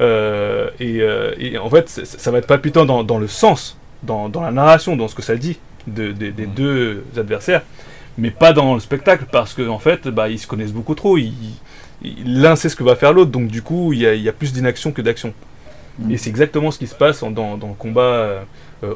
Euh, 0.00 0.70
et, 0.78 1.00
euh, 1.00 1.34
et 1.38 1.58
en 1.58 1.68
fait, 1.68 1.88
ça 1.88 2.30
va 2.30 2.38
être 2.38 2.46
palpitant 2.46 2.84
dans, 2.84 3.02
dans 3.02 3.18
le 3.18 3.26
sens, 3.26 3.76
dans, 4.04 4.28
dans 4.28 4.42
la 4.42 4.52
narration, 4.52 4.94
dans 4.96 5.08
ce 5.08 5.14
que 5.16 5.22
ça 5.22 5.34
dit 5.36 5.58
de- 5.88 6.12
de- 6.12 6.30
des 6.30 6.46
deux 6.46 7.02
adversaires, 7.16 7.62
mais 8.16 8.30
pas 8.30 8.52
dans 8.52 8.74
le 8.74 8.80
spectacle 8.80 9.24
parce 9.32 9.54
qu'en 9.54 9.68
en 9.68 9.78
fait, 9.80 10.06
bah, 10.06 10.28
ils 10.28 10.38
se 10.38 10.46
connaissent 10.46 10.72
beaucoup 10.72 10.94
trop. 10.94 11.16
L'un 12.24 12.54
sait 12.54 12.68
ce 12.68 12.76
que 12.76 12.84
va 12.84 12.94
faire 12.94 13.12
l'autre, 13.12 13.32
donc 13.32 13.48
du 13.48 13.60
coup, 13.62 13.92
il 13.92 13.98
y 14.00 14.06
a, 14.06 14.14
il 14.14 14.22
y 14.22 14.28
a 14.28 14.32
plus 14.32 14.52
d'inaction 14.52 14.92
que 14.92 15.02
d'action. 15.02 15.34
Mhm. 15.98 16.12
Et 16.12 16.16
c'est 16.16 16.30
exactement 16.30 16.70
ce 16.70 16.78
qui 16.78 16.86
se 16.86 16.94
passe 16.94 17.24
en- 17.24 17.32
dans, 17.32 17.56
dans 17.56 17.68
le 17.68 17.74
combat 17.74 18.00
euh, 18.02 18.40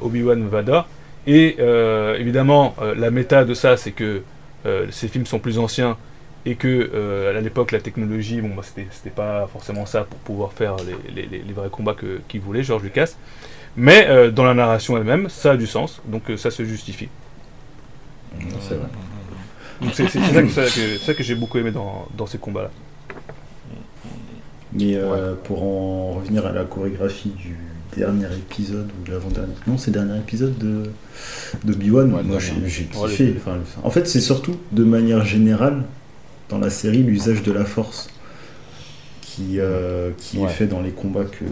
Obi-Wan 0.03 0.47
Vador. 0.49 0.87
Et 1.27 1.57
euh, 1.61 2.17
évidemment, 2.19 2.75
euh, 2.81 2.95
la 2.95 3.11
méta 3.11 3.45
de 3.45 3.55
ça, 3.55 3.77
c'est 3.77 3.93
que 3.93 4.23
euh, 4.67 4.87
ces 4.91 5.09
films 5.09 5.27
sont 5.27 5.39
plus 5.39 5.59
anciens 5.59 5.97
et 6.45 6.57
que 6.57 7.35
à 7.37 7.41
l'époque, 7.41 7.71
la 7.71 7.79
technologie, 7.81 8.41
bon, 8.41 8.55
bah, 8.57 8.63
c'était 8.65 9.11
pas 9.11 9.47
forcément 9.53 9.87
ça 9.87 10.03
pour 10.03 10.19
pouvoir 10.21 10.53
faire 10.53 10.75
les, 10.79 10.97
les- 11.15 11.29
les- 11.29 11.43
les 11.45 11.53
vrais 11.53 11.69
combats 11.71 11.95
qu'il 12.29 12.41
voulait, 12.41 12.65
George 12.65 12.83
Lucas. 12.83 13.15
Mais 13.77 14.31
dans 14.33 14.45
la 14.45 14.53
narration 14.55 14.97
elle-même, 14.97 15.29
ça 15.29 15.53
a 15.53 15.57
du 15.57 15.69
sens, 15.69 16.03
donc 16.05 16.25
ça 16.37 16.51
se 16.51 16.65
justifie. 16.65 17.09
C'est 18.61 18.75
vrai. 18.75 18.89
Donc 19.81 19.93
c'est 19.95 20.09
ça 20.99 21.15
que, 21.15 21.23
j'ai 21.23 21.35
beaucoup 21.37 21.59
aimé 21.59 21.71
dans, 21.71 22.09
dans 22.17 22.27
ces 22.27 22.39
combats-là. 22.39 22.71
Mais 24.73 24.99
pour 25.45 25.63
en 25.63 26.13
revenir 26.15 26.45
à 26.45 26.51
la 26.53 26.65
chorégraphie 26.65 27.31
du 27.31 27.57
dernier 27.97 28.27
épisode 28.37 28.91
ou 29.01 29.07
de 29.07 29.13
l'avant-dernier, 29.13 29.53
non, 29.67 29.77
c'est 29.79 29.91
le 29.95 30.01
dernier 30.01 30.19
épisode 30.19 30.57
de 30.59 30.85
de 31.65 31.73
Obi-Wan. 31.73 32.13
Ouais, 32.15 32.23
Moi, 32.23 32.39
le 32.39 32.67
j'ai 32.69 32.85
kiffé. 32.85 33.35
Enfin, 33.39 33.59
en 33.83 33.91
fait, 33.91 34.07
c'est 34.09 34.21
surtout 34.21 34.57
de 34.73 34.85
manière 34.85 35.25
générale 35.25 35.83
dans 36.49 36.59
la 36.59 36.71
série 36.71 37.03
l'usage 37.03 37.43
de 37.43 37.53
la 37.53 37.65
Force 37.65 38.09
qui 39.21 39.59
euh, 39.61 40.11
qui 40.19 40.39
Ouais. 40.39 40.45
est 40.51 40.53
fait 40.53 40.67
dans 40.67 40.81
les 40.81 40.91
combats 40.91 41.25
que 41.25 41.45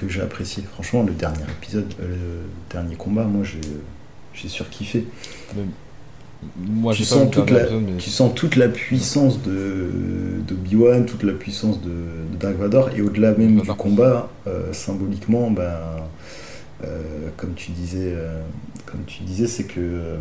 que 0.00 0.08
j'ai 0.08 0.20
apprécié. 0.20 0.62
Franchement, 0.74 1.02
le 1.02 1.12
dernier 1.12 1.44
épisode, 1.60 1.92
euh, 2.00 2.08
le 2.08 2.72
dernier 2.72 2.96
combat, 2.96 3.24
moi, 3.24 3.44
j'ai 3.44 3.60
j'ai 4.34 4.48
surkiffé. 4.48 5.06
Moi, 6.58 6.94
tu 6.94 7.04
sens 7.04 7.30
toute 7.30 7.50
la, 7.50 7.70
mais 7.70 7.96
tu 7.98 8.10
sens 8.10 8.34
toute 8.34 8.56
la 8.56 8.68
puissance 8.68 9.42
de 9.42 9.90
d'Obi-Wan, 10.46 11.06
toute 11.06 11.22
la 11.22 11.32
puissance 11.32 11.80
de, 11.80 11.88
de 11.88 12.36
Dark 12.38 12.56
Vador, 12.56 12.90
et 12.96 13.00
au-delà 13.00 13.32
même 13.32 13.60
du 13.60 13.68
combat, 13.68 14.30
euh, 14.46 14.72
symboliquement, 14.72 15.50
ben, 15.50 15.72
euh, 16.84 17.28
comme 17.36 17.54
tu 17.54 17.72
disais, 17.72 18.12
euh, 18.14 18.40
comme 18.84 19.02
tu 19.06 19.22
disais, 19.22 19.46
c'est 19.46 19.64
que 19.64 20.16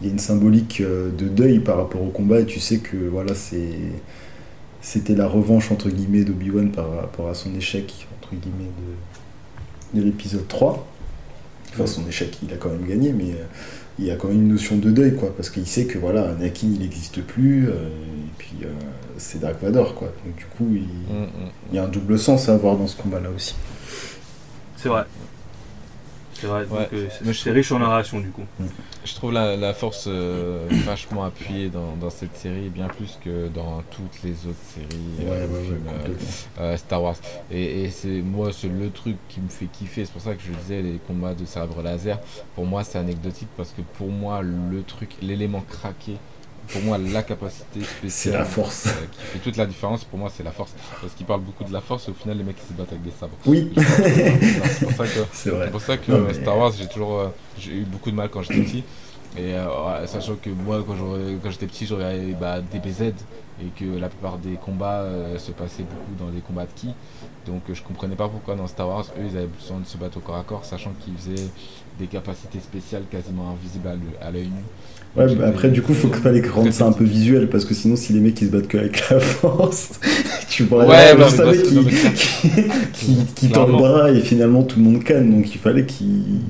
il 0.00 0.06
y 0.06 0.10
a 0.10 0.12
une 0.12 0.18
symbolique 0.18 0.82
de 0.82 1.26
deuil 1.26 1.60
par 1.60 1.78
rapport 1.78 2.02
au 2.02 2.10
combat, 2.10 2.40
et 2.40 2.46
tu 2.46 2.60
sais 2.60 2.78
que 2.78 2.96
voilà, 2.96 3.34
c'est 3.34 3.78
c'était 4.82 5.14
la 5.14 5.26
revanche 5.26 5.72
entre 5.72 5.88
guillemets 5.88 6.22
d'Obi-Wan 6.22 6.70
par 6.70 6.88
rapport 6.96 7.28
à 7.28 7.34
son 7.34 7.52
échec 7.56 8.06
entre 8.20 8.30
guillemets 8.34 8.70
de, 9.94 10.00
de 10.00 10.04
l'épisode 10.04 10.46
3. 10.46 10.86
Enfin, 11.72 11.86
son 11.86 12.06
échec, 12.06 12.38
il 12.42 12.52
a 12.52 12.56
quand 12.56 12.70
même 12.70 12.86
gagné, 12.86 13.12
mais 13.12 13.34
il 13.98 14.04
y 14.04 14.10
a 14.10 14.16
quand 14.16 14.28
même 14.28 14.42
une 14.42 14.48
notion 14.48 14.76
de 14.76 14.90
deuil, 14.90 15.14
quoi, 15.16 15.34
parce 15.34 15.48
qu'il 15.50 15.66
sait 15.66 15.86
que 15.86 15.98
voilà, 15.98 16.28
Anakin 16.30 16.66
il 16.66 16.80
n'existe 16.80 17.22
plus, 17.22 17.68
euh, 17.68 17.72
et 17.72 18.30
puis 18.38 18.56
euh, 18.64 18.68
c'est 19.16 19.40
Dark 19.40 19.62
Vador, 19.62 19.94
quoi. 19.94 20.12
Donc 20.24 20.36
du 20.36 20.44
coup, 20.46 20.68
il, 20.72 20.82
Mm, 20.82 21.22
mm. 21.24 21.50
il 21.70 21.76
y 21.76 21.78
a 21.78 21.84
un 21.84 21.88
double 21.88 22.18
sens 22.18 22.48
à 22.48 22.54
avoir 22.54 22.76
dans 22.76 22.86
ce 22.86 22.96
combat-là 22.96 23.30
aussi. 23.34 23.54
C'est 24.76 24.88
vrai. 24.88 25.04
C'est 26.40 26.46
vrai, 26.46 26.66
Ouais. 26.70 26.88
euh, 26.92 27.08
c'est- 27.32 27.50
riche 27.50 27.72
en 27.72 27.78
narration 27.78 28.20
du 28.20 28.28
coup. 28.30 28.42
Je 29.04 29.14
trouve 29.14 29.32
la, 29.32 29.56
la 29.56 29.72
force 29.72 30.04
euh, 30.08 30.66
vachement 30.84 31.24
appuyée 31.24 31.68
dans, 31.68 31.96
dans 31.96 32.10
cette 32.10 32.36
série, 32.36 32.68
bien 32.68 32.88
plus 32.88 33.18
que 33.24 33.48
dans 33.48 33.82
toutes 33.90 34.22
les 34.22 34.32
autres 34.46 34.56
séries, 34.74 34.86
Ouais, 35.20 35.24
euh, 35.36 35.46
ouais, 35.48 35.64
films, 35.64 35.86
euh, 35.88 36.62
euh, 36.62 36.76
Star 36.76 37.02
Wars. 37.02 37.16
Et, 37.50 37.84
et 37.84 37.90
c'est 37.90 38.08
moi, 38.22 38.50
c'est 38.52 38.68
le 38.68 38.90
truc 38.90 39.16
qui 39.28 39.40
me 39.40 39.48
fait 39.48 39.66
kiffer. 39.66 40.04
C'est 40.04 40.12
pour 40.12 40.22
ça 40.22 40.34
que 40.34 40.42
je 40.42 40.52
disais 40.52 40.82
les 40.82 40.98
combats 41.06 41.34
de 41.34 41.44
sabre 41.46 41.80
laser. 41.82 42.18
Pour 42.54 42.66
moi, 42.66 42.84
c'est 42.84 42.98
anecdotique 42.98 43.48
parce 43.56 43.70
que 43.70 43.82
pour 43.96 44.08
moi, 44.08 44.42
le 44.42 44.82
truc, 44.82 45.10
l'élément 45.22 45.62
craqué, 45.68 46.16
pour 46.72 46.82
moi, 46.82 46.98
la 46.98 47.22
capacité 47.22 47.80
spéciale 47.82 48.10
C'est 48.10 48.32
la 48.32 48.44
force. 48.44 48.86
euh, 48.86 48.90
qui 49.12 49.20
fait 49.22 49.38
toute 49.38 49.56
la 49.56 49.66
différence. 49.66 50.04
Pour 50.04 50.18
moi, 50.18 50.30
c'est 50.34 50.42
la 50.42 50.50
force 50.52 50.72
parce 51.00 51.12
qu'ils 51.14 51.26
parlent 51.26 51.40
beaucoup 51.42 51.64
de 51.64 51.72
la 51.72 51.80
force. 51.80 52.08
Et 52.08 52.10
au 52.10 52.14
final, 52.14 52.36
les 52.38 52.44
mecs 52.44 52.56
ils 52.62 52.68
se 52.68 52.72
battent 52.78 52.92
avec 52.92 53.02
des 53.02 53.10
sabres. 53.10 53.36
Oui, 53.46 53.72
C'est 53.76 54.84
pour 54.86 54.92
ça 54.92 55.04
que 55.06 55.20
c'est 55.32 55.70
pour 55.70 55.80
ça 55.80 55.96
que 55.96 56.12
Non, 56.12 56.20
mais- 56.26 56.34
Star 56.34 56.58
Wars, 56.58 56.72
j'ai 56.78 56.86
toujours 56.88 57.18
euh, 57.20 57.28
j'ai 57.58 57.72
eu 57.72 57.84
beaucoup 57.84 58.10
de 58.10 58.16
mal 58.16 58.28
quand 58.30 58.42
j'étais 58.42 58.60
petit. 58.62 58.84
Et 59.38 59.54
euh, 59.54 60.06
sachant 60.06 60.36
que 60.36 60.48
moi, 60.48 60.82
quand 60.86 61.50
j'étais 61.50 61.66
petit, 61.66 61.84
j'aurais 61.86 62.18
bah, 62.40 62.60
DBZ 62.60 63.12
et 63.62 63.66
que 63.78 63.84
la 63.98 64.08
plupart 64.08 64.38
des 64.38 64.54
combats 64.54 65.00
euh, 65.00 65.38
se 65.38 65.50
passaient 65.50 65.82
beaucoup 65.82 66.12
dans 66.24 66.30
des 66.30 66.40
combats 66.40 66.64
de 66.64 66.72
ki. 66.74 66.88
Donc 67.46 67.62
euh, 67.68 67.74
je 67.74 67.82
comprenais 67.82 68.16
pas 68.16 68.28
pourquoi 68.28 68.54
dans 68.54 68.66
Star 68.66 68.88
Wars, 68.88 69.04
eux, 69.18 69.24
ils 69.30 69.36
avaient 69.36 69.46
besoin 69.46 69.78
de 69.80 69.84
se 69.86 69.96
battre 69.98 70.18
au 70.18 70.20
corps 70.20 70.36
à 70.36 70.42
corps, 70.42 70.64
sachant 70.64 70.92
qu'ils 71.00 71.16
faisaient 71.16 71.48
des 71.98 72.06
capacités 72.06 72.60
spéciales 72.60 73.04
quasiment 73.10 73.50
invisibles 73.50 73.90
à 74.22 74.30
l'œil 74.30 74.46
nu. 74.48 74.62
Ouais, 75.16 75.34
bah, 75.34 75.46
après, 75.48 75.70
du 75.70 75.82
coup, 75.82 75.94
faut 75.94 76.08
étaient 76.08 76.16
qu'il 76.16 76.22
fallait 76.22 76.42
rendre 76.48 76.72
ça 76.72 76.84
un 76.86 76.92
peu 76.92 77.04
visuel 77.04 77.48
parce 77.48 77.64
que 77.64 77.74
sinon, 77.74 77.96
si 77.96 78.12
les 78.12 78.20
mecs 78.20 78.40
ils 78.42 78.48
se 78.48 78.52
battent 78.52 78.68
que 78.68 78.76
avec 78.78 79.08
la 79.08 79.18
force, 79.20 79.92
tu 80.50 80.64
vois 80.64 80.84
Ouais, 80.86 81.14
non, 81.16 81.24
juste 81.28 81.40
un 81.40 81.46
mec 81.50 81.62
qui, 81.62 81.84
qui, 81.86 82.62
qui, 82.92 83.16
qui 83.34 83.48
tend 83.50 83.66
le 83.66 83.72
bras 83.72 84.10
et 84.10 84.20
finalement 84.20 84.62
tout 84.62 84.78
le 84.78 84.84
monde 84.84 85.04
canne 85.04 85.30
donc 85.30 85.54
il 85.54 85.58
fallait 85.58 85.86
qu'il 85.86 86.40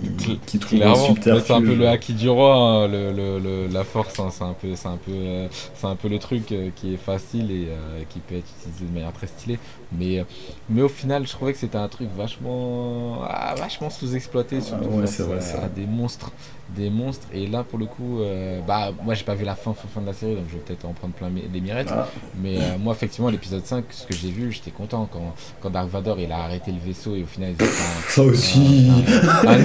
qu'il 0.47 0.61
trouve 0.61 0.83
un 0.83 0.95
subterfuge. 0.95 1.45
c'est 1.47 1.53
un 1.53 1.61
peu 1.63 1.75
le 1.75 1.89
haki 1.89 2.13
du 2.15 2.29
roi, 2.29 2.55
hein, 2.57 2.89
le, 2.89 3.13
le- 3.13 3.39
le- 3.39 3.69
la 3.73 3.85
force, 3.85 4.19
hein, 4.19 4.29
c'est 4.31 4.45
un 4.45 4.55
peu, 4.61 4.69
un 4.89 4.97
peu, 4.97 5.13
euh, 5.13 5.49
un 5.87 5.97
peu 5.97 6.09
le 6.09 6.19
truc 6.19 6.51
euh, 6.53 6.71
qui 6.75 6.95
est 6.95 6.97
facile 6.97 7.51
et 7.51 7.69
euh, 7.71 8.03
qui 8.09 8.21
peut 8.21 8.35
être 8.37 8.49
utilisé 8.59 8.85
de 8.87 8.93
manière 8.95 9.13
très 9.13 9.27
stylée. 9.27 9.59
Mais, 9.93 10.19
euh, 10.21 10.25
mais 10.69 10.83
au 10.83 10.89
final, 10.89 11.27
je 11.27 11.31
trouvais 11.33 11.53
que 11.53 11.59
c'était 11.59 11.79
un 11.79 11.87
truc 11.89 12.09
vachement, 12.17 13.21
ah, 13.29 13.55
vachement 13.57 13.89
sous-exploité, 13.89 14.61
surtout 14.61 14.89
ouais, 14.89 15.03
face 15.03 15.11
c'est 15.17 15.23
vrai, 15.23 15.39
à- 15.61 15.67
à 15.67 15.69
des 15.69 15.87
monstres, 15.87 16.33
des 16.77 16.91
monstres. 16.91 17.27
Et 17.33 17.47
là, 17.47 17.63
pour 17.63 17.79
le 17.79 17.87
coup, 17.87 18.21
euh, 18.21 18.61
bah, 18.67 18.91
moi, 19.05 19.15
j'ai 19.15 19.23
pas 19.23 19.35
vu 19.37 19.45
la 19.45 19.55
fin, 19.55 19.73
fin, 19.75 19.87
fin 19.95 20.01
de 20.01 20.07
la 20.07 20.13
série, 20.13 20.35
donc 20.35 20.45
je 20.49 20.55
vais 20.55 20.61
peut-être 20.67 20.85
en 20.87 20.93
prendre 20.93 21.15
plein 21.15 21.29
les 21.53 21.61
mirettes. 21.61 21.91
Ah, 21.93 22.09
Mais 22.43 22.57
euh, 22.57 22.61
moi, 22.83 22.95
effectivement, 22.95 23.31
l'épisode 23.31 23.65
5, 23.65 23.85
ce 23.91 24.07
que 24.07 24.15
j'ai 24.15 24.31
vu, 24.31 24.51
j'étais 24.51 24.73
content 24.73 25.09
quand, 25.13 25.35
quand 25.63 25.71
Dark 25.71 25.89
Vador 25.89 26.19
il 26.19 26.33
a 26.33 26.39
arrêté 26.39 26.73
le 26.73 26.79
vaisseau 26.85 27.15
et 27.15 27.23
au 27.23 27.27
final 27.27 27.51
ils 27.59 27.63
ont 27.65 27.69
fait 27.69 28.11
ça 28.13 28.23
aussi. 28.23 28.91
un, 28.91 29.49
un, 29.49 29.53
un. 29.53 29.59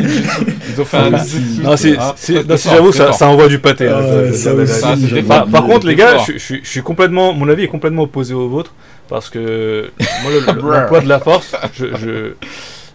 Ils 0.69 0.81
ont 0.81 0.85
fait 0.85 0.97
Ça 0.97 1.05
un. 1.05 1.63
Non, 1.63 1.77
c'est, 1.77 1.95
Ah, 1.97 2.13
c'est- 2.15 2.33
ça, 2.33 2.39
non, 2.39 2.41
c'était 2.43 2.57
si 2.57 2.67
fort, 2.67 2.75
j'avoue, 2.77 2.91
ça, 2.91 3.27
envoie 3.27 3.47
du 3.47 3.57
pâté. 3.59 3.87
hein, 3.89 3.97
Ah 3.99 4.15
ouais, 4.17 4.33
ça 4.33 4.53
aussi. 4.53 5.23
Par, 5.23 5.47
par 5.47 5.65
contre, 5.65 5.87
les 5.87 5.95
gars, 5.95 6.17
je 6.19 6.37
suis 6.63 6.81
complètement, 6.83 7.33
mon 7.33 7.49
avis 7.49 7.63
est 7.63 7.67
complètement 7.67 8.03
opposé 8.03 8.35
au 8.35 8.47
vôtre 8.47 8.73
parce 9.11 9.29
que 9.29 9.91
moi, 10.23 10.31
le- 10.31 10.39
le- 10.61 10.71
l'emploi 10.79 11.01
de 11.01 11.07
la 11.09 11.19
force, 11.19 11.53
je, 11.73 11.85
je, 11.97 12.33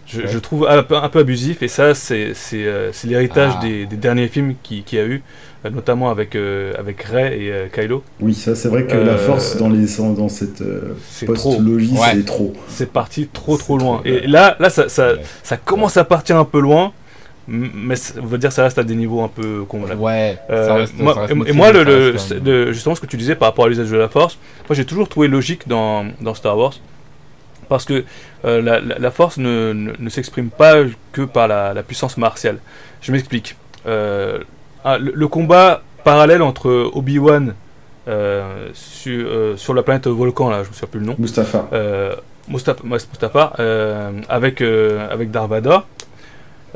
je, 0.07 0.27
je 0.27 0.37
trouve 0.39 0.67
un 0.67 0.83
peu, 0.83 0.97
un 0.97 1.07
peu 1.09 1.19
abusif 1.19 1.61
et 1.61 1.67
ça, 1.69 1.93
c'est, 1.93 2.31
c'est, 2.33 2.65
euh, 2.65 2.91
c'est 2.91 3.07
l'héritage 3.07 3.53
Ah. 3.57 3.61
des, 3.61 3.85
des 3.85 3.95
derniers 3.97 4.27
films 4.27 4.55
qui, 4.63 4.81
qui 4.83 4.97
a 4.97 5.05
eu, 5.05 5.21
euh, 5.65 5.69
notamment 5.69 6.09
avec, 6.09 6.35
euh, 6.35 6.73
avec 6.79 7.03
Rey 7.03 7.37
et 7.39 7.51
euh, 7.51 7.67
Kylo. 7.71 8.03
Oui, 8.19 8.33
ça 8.33 8.55
c'est 8.55 8.67
vrai 8.67 8.85
que 8.85 8.93
Euh, 8.95 9.05
la 9.05 9.17
force 9.17 9.57
dans, 9.57 9.69
les, 9.69 9.85
dans 10.17 10.27
cette 10.29 10.63
C'est 11.09 11.25
trop. 11.27 11.51
post-logie, 11.51 11.91
Ouais. 11.93 11.99
c'est 12.13 12.25
trop. 12.25 12.53
C'est 12.67 12.91
parti 12.91 13.27
trop 13.31 13.57
trop 13.57 13.77
loin. 13.77 13.97
trop, 13.97 14.05
Et 14.07 14.25
là, 14.27 14.55
là, 14.59 14.69
ça, 14.69 14.89
ça, 14.89 15.13
Ouais. 15.13 15.21
ça 15.43 15.57
commence 15.57 15.97
à 15.97 16.03
partir 16.03 16.37
un 16.37 16.45
peu 16.45 16.59
loin, 16.59 16.93
mais 17.47 17.95
ça- 17.95 18.15
on 18.21 18.25
va 18.25 18.37
dire 18.37 18.49
que 18.49 18.55
ça 18.55 18.63
reste 18.63 18.77
à 18.77 18.83
des 18.83 18.95
niveaux 18.95 19.21
un 19.23 19.27
peu 19.29 19.63
convenables. 19.63 20.01
Ouais, 20.01 20.37
Euh, 20.49 20.67
ça 20.67 20.73
reste- 20.75 20.93
moi, 20.99 21.13
ça 21.13 21.21
reste 21.21 21.33
et- 21.47 21.53
moi, 21.53 21.71
le, 21.71 21.83
le- 21.83 22.11
reste, 22.11 22.31
euh, 22.33 22.71
justement, 22.73 22.95
ce 22.95 23.01
que 23.01 23.05
tu 23.07 23.17
disais 23.17 23.35
par 23.35 23.47
rapport 23.49 23.65
à 23.65 23.69
l'usage 23.69 23.89
de 23.89 23.97
la 23.97 24.09
force, 24.09 24.37
moi 24.67 24.75
j'ai 24.75 24.85
toujours 24.85 25.07
trouvé 25.07 25.27
logique 25.27 25.67
dans, 25.67 26.05
dans 26.21 26.33
Star 26.33 26.57
Wars 26.57 26.73
Parce 27.69 27.83
que 27.85 28.05
euh, 28.45 28.61
la, 28.61 28.79
la- 28.79 28.97
la 28.97 29.11
force 29.11 29.37
ne, 29.37 29.73
ne- 29.73 29.91
ne 29.99 30.09
s'exprime 30.09 30.49
pas 30.49 30.75
que 31.11 31.23
par 31.23 31.47
la, 31.49 31.73
la 31.73 31.83
puissance 31.83 32.15
martiale. 32.17 32.59
Je 33.01 33.11
m'explique. 33.11 33.55
Euh, 33.85 34.39
ah, 34.85 34.97
le, 34.97 35.11
le 35.13 35.27
combat 35.27 35.81
parallèle 36.05 36.41
entre 36.41 36.69
Obi-Wan 36.93 37.53
euh, 38.07 38.69
sur, 38.73 39.25
euh, 39.27 39.57
sur 39.57 39.73
la 39.73 39.83
planète 39.83 40.07
Volcan, 40.07 40.49
là, 40.49 40.63
je 40.63 40.69
me 40.69 40.73
souviens 40.73 40.87
plus 40.89 40.99
le 41.01 41.05
nom, 41.07 41.15
Mustapha. 41.19 41.67
euh, 41.73 42.15
Mustapha, 42.47 43.53
euh, 43.59 44.11
avec, 44.29 44.61
euh, 44.61 45.05
avec 45.11 45.31
Darth 45.31 45.49
Vader. 45.49 45.79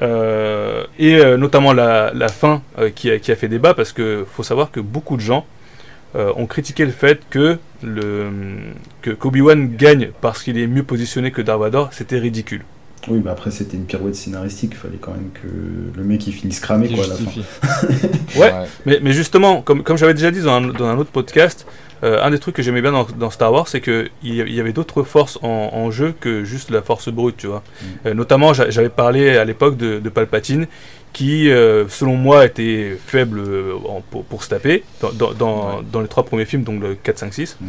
Euh, 0.01 0.83
et 0.97 1.15
euh, 1.17 1.37
notamment 1.37 1.73
la, 1.73 2.11
la 2.13 2.27
fin 2.27 2.63
euh, 2.79 2.89
qui, 2.89 3.11
a, 3.11 3.19
qui 3.19 3.31
a 3.31 3.35
fait 3.35 3.47
débat 3.47 3.75
parce 3.75 3.91
que 3.93 4.25
faut 4.31 4.41
savoir 4.41 4.71
que 4.71 4.79
beaucoup 4.79 5.15
de 5.15 5.21
gens 5.21 5.45
euh, 6.15 6.33
ont 6.35 6.47
critiqué 6.47 6.85
le 6.85 6.91
fait 6.91 7.21
que 7.29 7.59
le 7.83 8.29
que 9.01 9.11
qu'Obi-Wan 9.11 9.75
gagne 9.75 10.09
parce 10.19 10.41
qu'il 10.43 10.57
est 10.57 10.67
mieux 10.67 10.83
positionné 10.83 11.31
que 11.31 11.41
Darth 11.41 11.61
Vader, 11.61 11.85
c'était 11.91 12.17
ridicule. 12.17 12.63
Oui, 13.07 13.21
mais 13.23 13.31
après, 13.31 13.49
c'était 13.49 13.77
une 13.77 13.85
pirouette 13.85 14.15
scénaristique. 14.15 14.73
Il 14.73 14.77
fallait 14.77 14.97
quand 14.99 15.11
même 15.11 15.29
que 15.33 15.97
le 15.97 16.03
mec 16.03 16.27
il 16.27 16.33
finisse 16.33 16.59
cramé 16.59 16.87
quoi, 16.87 17.05
à 17.05 17.07
la 17.07 17.15
fin. 17.15 17.41
Ouais. 18.39 18.51
Mais, 18.85 18.99
mais 19.01 19.11
justement, 19.13 19.61
comme, 19.61 19.83
comme 19.83 19.97
j'avais 19.97 20.13
déjà 20.13 20.31
dit 20.31 20.41
dans 20.41 20.53
un, 20.53 20.61
dans 20.61 20.85
un 20.85 20.97
autre 20.97 21.09
podcast, 21.11 21.65
euh, 22.03 22.21
un 22.23 22.31
des 22.31 22.39
trucs 22.39 22.55
que 22.55 22.61
j'aimais 22.63 22.81
bien 22.81 22.91
dans, 22.91 23.03
dans 23.05 23.29
Star 23.29 23.51
Wars, 23.53 23.67
c'est 23.67 23.81
qu'il 23.81 24.09
y, 24.23 24.41
a- 24.41 24.45
il 24.45 24.53
y 24.53 24.59
avait 24.59 24.73
d'autres 24.73 25.03
forces 25.03 25.37
en, 25.43 25.69
en 25.73 25.91
jeu 25.91 26.13
que 26.19 26.43
juste 26.43 26.69
la 26.71 26.81
force 26.81 27.09
brute, 27.09 27.37
tu 27.37 27.47
vois. 27.47 27.61
Mm. 27.81 27.85
Euh, 28.07 28.13
notamment, 28.13 28.53
j'a- 28.53 28.69
j'avais 28.69 28.89
parlé 28.89 29.37
à 29.37 29.45
l'époque 29.45 29.77
de, 29.77 29.99
de 29.99 30.09
Palpatine, 30.09 30.67
qui, 31.13 31.49
euh, 31.51 31.87
selon 31.89 32.15
moi, 32.15 32.45
était 32.45 32.97
faible 33.05 33.41
en- 33.87 34.01
pour, 34.09 34.23
pour 34.23 34.43
se 34.43 34.49
taper 34.49 34.83
dans, 35.01 35.11
dans, 35.11 35.33
dans, 35.33 35.67
Ouais. 35.77 35.83
dans 35.91 36.01
les 36.01 36.07
trois 36.07 36.23
premiers 36.23 36.45
films, 36.45 36.63
donc 36.63 36.81
le 36.81 36.95
4, 36.95 37.19
5, 37.19 37.33
6. 37.33 37.57
Mm. 37.59 37.65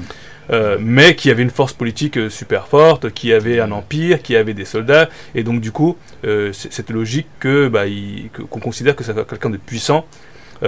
Euh, 0.50 0.76
mais 0.80 1.14
qui 1.14 1.30
avait 1.30 1.42
une 1.44 1.50
force 1.50 1.72
politique 1.72 2.16
euh, 2.18 2.28
super 2.28 2.66
forte, 2.66 3.10
qui 3.10 3.32
avait 3.32 3.60
un 3.60 3.70
empire, 3.70 4.20
qui 4.22 4.34
avait 4.34 4.54
des 4.54 4.64
soldats, 4.64 5.08
et 5.36 5.44
donc 5.44 5.60
du 5.60 5.70
coup, 5.70 5.96
euh, 6.24 6.52
c'est- 6.52 6.72
c'était 6.72 6.92
logique 6.92 7.26
que 7.38 7.68
bah, 7.68 7.84
que- 7.86 8.42
qu'on 8.42 8.58
considère 8.60 8.96
que 8.96 9.04
c'est 9.04 9.14
quelqu'un 9.26 9.50
de 9.50 9.56
puissant, 9.56 10.04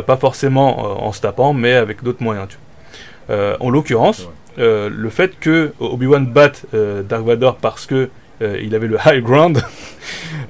pas 0.07 0.17
forcément 0.17 1.05
en 1.07 1.13
se 1.13 1.21
tapant, 1.21 1.53
mais 1.53 1.73
avec 1.75 2.03
d'autres 2.03 2.23
moyens. 2.23 2.49
Tu 2.49 2.57
vois. 2.57 2.64
En 3.29 3.71
l'occurrence, 3.71 4.29
euh, 4.59 4.89
le 4.89 5.11
fait 5.11 5.39
que 5.41 5.73
Obi-Wan 5.81 6.27
batte 6.27 6.67
euh, 6.75 7.03
Dark 7.03 7.25
Vador 7.25 7.57
parce 7.57 7.87
que 7.87 8.09
euh, 8.43 8.59
il 8.63 8.75
avait 8.75 8.87
le 8.87 8.99
high 9.07 9.23
ground, 9.23 9.63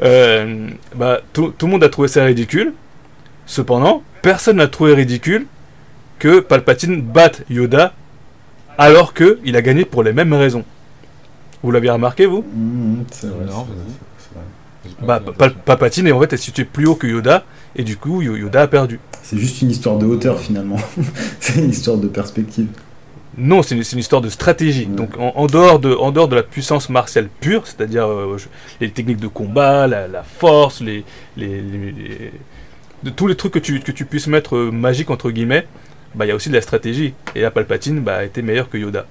euh, 0.03 0.69
bah, 0.95 1.21
tout, 1.33 1.55
tout 1.57 1.67
le 1.67 1.73
monde 1.73 1.85
a 1.85 1.89
trouvé 1.89 2.09
ça 2.09 2.25
ridicule. 2.25 2.75
Cependant, 3.47 4.03
personne 4.23 4.57
n'a 4.57 4.69
trouvé 4.69 4.95
ridicule 4.95 5.47
que 6.19 6.41
Palpatine 6.41 7.01
batte 7.03 7.43
Yoda 7.51 7.93
alors 8.79 9.15
que 9.15 9.39
il 9.45 9.57
a 9.57 9.63
gagné 9.63 9.85
pour 9.85 10.03
les 10.03 10.13
mêmes 10.13 10.33
raisons. 10.33 10.65
Vous 11.63 11.71
l'aviez 11.71 11.91
remarqué, 11.91 12.27
vous? 12.27 12.43
Mmh, 12.43 13.05
c'est 13.11 13.29
vrai. 13.29 13.47
Pas 15.01 15.19
bah, 15.21 15.33
attention. 15.35 15.57
Palpatine 15.65 16.07
est 16.07 16.13
en 16.13 16.21
fait 16.21 16.33
est 16.33 16.37
situé 16.39 16.65
plus 16.65 16.87
haut 16.87 16.95
que 16.95 17.07
Yoda, 17.07 17.45
et 17.77 17.83
du 17.85 17.97
coup 17.97 18.23
Yo- 18.23 18.37
Yoda 18.37 18.63
a 18.63 18.67
perdu. 18.69 19.01
C'est 19.23 19.39
juste 19.39 19.63
une 19.63 19.71
histoire 19.71 19.99
de 19.99 20.07
hauteur 20.07 20.39
finalement. 20.39 20.77
c'est 21.41 21.61
une 21.61 21.71
histoire 21.71 21.97
de 21.97 22.09
perspective. 22.09 22.67
Non, 23.37 23.63
c'est 23.63 23.75
une, 23.75 23.83
c'est 23.83 23.95
une 23.95 24.01
histoire 24.01 24.23
de 24.23 24.29
stratégie. 24.29 24.87
Ouais. 24.87 24.95
Donc 24.95 25.19
en, 25.19 25.33
en 25.35 25.47
dehors 25.47 25.81
de, 25.81 25.93
en 25.93 26.13
dehors 26.13 26.29
de 26.29 26.37
la 26.37 26.45
puissance 26.45 26.89
martiale 26.89 27.29
pure, 27.41 27.67
c'est-à-dire 27.67 28.07
euh, 28.07 28.37
les 28.81 28.91
techniques 28.91 29.19
de 29.19 29.27
combat, 29.27 29.87
la, 29.89 30.07
la 30.07 30.23
force, 30.23 30.81
les, 30.81 31.05
les, 31.37 31.61
les- 31.61 31.93
les- 31.93 32.33
de 33.03 33.11
tous 33.11 33.27
les 33.27 33.35
trucs 33.35 33.53
que 33.53 33.59
tu, 33.59 33.81
que 33.81 33.91
tu 33.93 34.05
puisses 34.05 34.29
mettre 34.29 34.57
euh, 34.57 34.71
magique 34.71 35.11
entre 35.11 35.31
guillemets, 35.33 35.67
bah, 36.15 36.25
il 36.27 36.29
y 36.29 36.31
a 36.31 36.35
aussi 36.37 36.49
de 36.49 36.55
la 36.55 36.63
stratégie. 36.63 37.13
Et 37.35 37.41
là, 37.41 37.51
Palpatine 37.51 38.01
bah, 38.01 38.19
a 38.19 38.25
été 38.25 38.41
meilleur 38.41 38.71
que 38.71 38.79
Yoda 38.79 39.05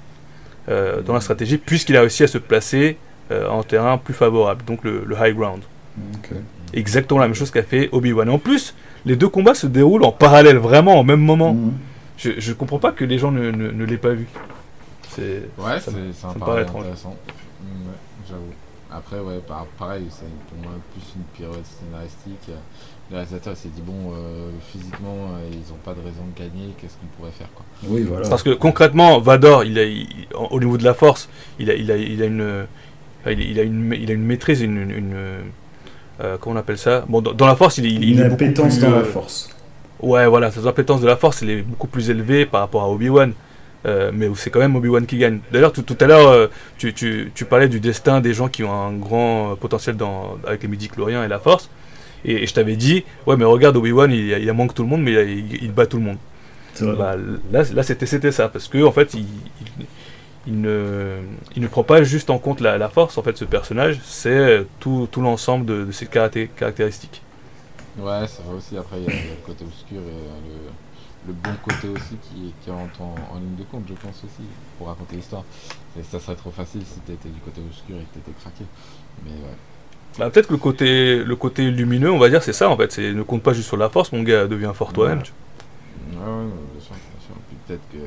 euh, 0.69 1.01
dans 1.01 1.13
la 1.13 1.21
stratégie, 1.21 1.57
puisqu'il 1.57 1.97
a 1.97 2.01
réussi 2.01 2.23
à 2.23 2.27
se 2.27 2.37
placer 2.37 2.97
euh, 3.31 3.49
en 3.49 3.61
terrain 3.63 3.97
plus 3.97 4.13
favorable, 4.13 4.63
donc 4.65 4.83
le, 4.85 5.03
le 5.05 5.15
high 5.19 5.35
ground. 5.35 5.61
Exactement 6.73 7.19
la 7.19 7.27
même 7.27 7.35
chose 7.35 7.51
qu'a 7.51 7.63
fait 7.63 7.89
Obi-Wan. 7.91 8.29
En 8.29 8.39
plus, 8.39 8.73
les 9.05 9.15
deux 9.15 9.29
combats 9.29 9.53
se 9.53 9.67
déroulent 9.67 10.03
en 10.05 10.11
parallèle, 10.11 10.57
vraiment 10.57 10.99
au 10.99 11.03
même 11.03 11.21
moment. 11.21 11.53
Mmh. 11.53 11.73
Je, 12.17 12.31
je 12.37 12.53
comprends 12.53 12.79
pas 12.79 12.91
que 12.91 13.03
les 13.05 13.17
gens 13.17 13.31
ne, 13.31 13.51
ne, 13.51 13.71
ne 13.71 13.85
l'aient 13.85 13.97
pas 13.97 14.13
vu. 14.13 14.27
C'est 15.09 15.43
Ouais, 15.57 15.79
ça 15.79 15.91
me 15.91 16.39
paraît 16.39 16.61
intéressant. 16.61 17.15
Mm, 17.61 17.65
ouais, 17.87 17.95
j'avoue. 18.27 18.53
Après, 18.91 19.19
ouais, 19.19 19.39
par- 19.47 19.65
pareil, 19.79 20.05
c'est 20.09 20.25
pour 20.49 20.57
moi 20.63 20.73
plus 20.93 21.03
une 21.15 21.23
pirouette 21.35 21.65
scénaristique. 21.65 22.47
Le 23.11 23.17
réalisateur 23.17 23.53
il 23.53 23.57
s'est 23.57 23.69
dit, 23.69 23.81
bon, 23.81 24.13
euh, 24.15 24.49
physiquement, 24.71 25.31
euh, 25.35 25.49
ils 25.51 25.71
ont 25.73 25.77
pas 25.83 25.93
de 25.93 25.99
raison 25.99 26.23
de 26.33 26.39
gagner, 26.39 26.73
qu'est-ce 26.79 26.93
qu'on 26.93 27.07
pourrait 27.17 27.31
faire 27.31 27.49
quoi? 27.53 27.65
Oui, 27.87 28.03
voilà. 28.03 28.29
Parce 28.29 28.43
que 28.43 28.51
concrètement, 28.51 29.19
Vador, 29.19 29.63
il 29.65 29.77
a, 29.79 29.83
il- 29.83 30.07
au 30.33 30.59
niveau 30.59 30.77
de 30.77 30.83
la 30.83 30.93
force, 30.93 31.27
il 31.59 31.69
a, 31.69 31.75
il 31.75 31.91
a, 31.91 31.97
il 31.97 32.21
a 32.21 32.25
une, 32.25 32.65
il, 33.27 33.59
a 33.59 33.63
une, 33.63 33.83
ma- 33.83 33.95
il 33.95 34.09
a 34.09 34.13
une 34.13 34.23
maîtrise, 34.25 34.61
une, 34.61 34.77
une- 34.77 34.91
une, 34.91 35.15
euh, 36.21 36.37
comment 36.39 36.55
on 36.55 36.59
appelle 36.59 36.77
ça? 36.77 37.05
Bon, 37.07 37.21
dans, 37.21 37.33
dans 37.33 37.47
la 37.47 37.55
force, 37.55 37.77
il, 37.77 37.85
il, 37.85 38.03
il 38.03 38.19
est 38.21 38.29
beaucoup 38.29 38.37
plus, 38.37 38.79
dans 38.79 38.91
la 38.91 38.97
euh, 38.97 39.03
force. 39.03 39.49
Ouais, 40.01 40.27
voilà, 40.27 40.51
sa 40.51 40.67
appétence 40.67 41.01
de 41.01 41.07
la 41.07 41.15
force, 41.15 41.41
elle 41.41 41.49
est 41.49 41.61
beaucoup 41.61 41.87
plus 41.87 42.09
élevée 42.09 42.45
par 42.45 42.61
rapport 42.61 42.83
à 42.83 42.89
Obi-Wan. 42.89 43.33
Euh, 43.85 44.11
mais 44.13 44.29
c'est 44.35 44.49
quand 44.49 44.59
même 44.59 44.75
Obi-Wan 44.75 45.05
qui 45.05 45.17
gagne. 45.17 45.39
D'ailleurs, 45.51 45.73
tout, 45.73 45.81
tout 45.81 45.97
à 45.99 46.05
l'heure, 46.07 46.27
euh, 46.29 46.47
tu, 46.77 46.93
tu, 46.93 47.31
tu 47.35 47.43
parlais 47.45 47.67
du 47.67 47.79
destin 47.79 48.21
des 48.21 48.33
gens 48.33 48.47
qui 48.47 48.63
ont 48.63 48.73
un 48.73 48.93
grand 48.93 49.57
potentiel 49.59 49.97
dans, 49.97 50.37
avec 50.47 50.61
les 50.63 50.69
midi-chloriens 50.69 51.25
et 51.25 51.27
la 51.27 51.39
force. 51.39 51.69
Et, 52.23 52.43
et 52.43 52.47
je 52.47 52.53
t'avais 52.53 52.77
dit, 52.77 53.03
ouais, 53.27 53.35
mais 53.35 53.43
regarde, 53.43 53.75
Obi-Wan, 53.75 54.09
il, 54.11 54.29
il 54.29 54.49
a 54.49 54.53
moins 54.53 54.67
que 54.67 54.73
tout 54.73 54.83
le 54.83 54.89
monde, 54.89 55.01
mais 55.01 55.11
il, 55.11 55.17
a- 55.17 55.23
il- 55.23 55.63
il 55.63 55.71
bat 55.73 55.85
tout 55.85 55.97
le 55.97 56.03
monde. 56.03 56.17
Bah, 56.97 57.15
là, 57.51 57.83
c'était 57.83 58.31
ça, 58.31 58.47
parce 58.49 58.67
que 58.67 58.83
en 58.83 58.91
fait, 58.91 59.13
il, 59.13 59.25
il, 60.45 60.61
ne, 60.61 61.19
il 61.55 61.61
ne 61.61 61.67
prend 61.67 61.83
pas 61.83 62.03
juste 62.03 62.29
en 62.29 62.39
compte 62.39 62.59
la, 62.61 62.77
la 62.77 62.89
force, 62.89 63.17
en 63.17 63.23
fait, 63.23 63.37
ce 63.37 63.45
personnage, 63.45 63.99
c'est 64.03 64.65
tout, 64.79 65.07
tout 65.11 65.21
l'ensemble 65.21 65.65
de, 65.65 65.85
de 65.85 65.91
ses 65.91 66.07
caracté- 66.07 66.49
caractéristiques. 66.49 67.23
Ouais, 67.95 68.27
ça 68.27 68.43
va 68.43 68.53
aussi. 68.53 68.77
Après, 68.77 68.97
il 68.99 69.03
y, 69.05 69.07
a 69.07 69.11
il 69.21 69.27
y 69.27 69.31
a 69.31 69.35
le 69.35 69.41
côté 69.41 69.63
obscur 69.65 70.01
et 70.01 70.05
euh, 70.05 70.39
le, 70.41 70.73
le 71.27 71.33
bon 71.33 71.57
côté 71.57 71.87
aussi 71.89 72.17
qui, 72.19 72.55
qui 72.59 72.71
rentre 72.71 73.01
en, 73.01 73.29
en 73.31 73.39
ligne 73.39 73.55
de 73.55 73.63
compte, 73.63 73.87
je 73.87 73.93
pense 73.93 74.23
aussi, 74.23 74.49
pour 74.77 74.87
raconter 74.87 75.15
l'histoire. 75.17 75.45
Et 75.95 76.03
Ça 76.03 76.19
serait 76.19 76.35
trop 76.35 76.51
facile 76.51 76.85
si 76.85 77.01
t'étais 77.01 77.29
du 77.29 77.39
côté 77.41 77.61
obscur 77.61 77.99
et 77.99 78.05
que 78.05 78.13
t'étais 78.15 78.33
craqué. 78.33 78.65
Mais 79.23 79.31
ouais. 79.31 79.57
Bah, 80.17 80.29
peut-être 80.29 80.47
que 80.47 80.53
le 80.53 80.59
côté, 80.59 81.23
le 81.23 81.35
côté 81.35 81.71
lumineux, 81.71 82.11
on 82.11 82.19
va 82.19 82.29
dire, 82.29 82.43
c'est 82.43 82.53
ça, 82.53 82.69
en 82.69 82.77
fait, 82.77 82.91
c'est 82.91 83.13
ne 83.13 83.23
compte 83.23 83.43
pas 83.43 83.53
juste 83.53 83.67
sur 83.67 83.77
la 83.77 83.89
force, 83.89 84.11
mon 84.11 84.21
gars, 84.23 84.47
deviens 84.47 84.73
fort 84.73 84.93
toi-même. 84.93 85.19
Ouais. 85.19 85.23
tu 85.23 85.33
Ouais, 86.07 86.17
ouais, 86.17 86.45
bien 86.73 86.81
sûr, 86.81 86.95
bien 86.95 87.19
sûr. 87.19 87.35
Puis 87.47 87.57
peut-être 87.65 87.87
que, 87.89 87.97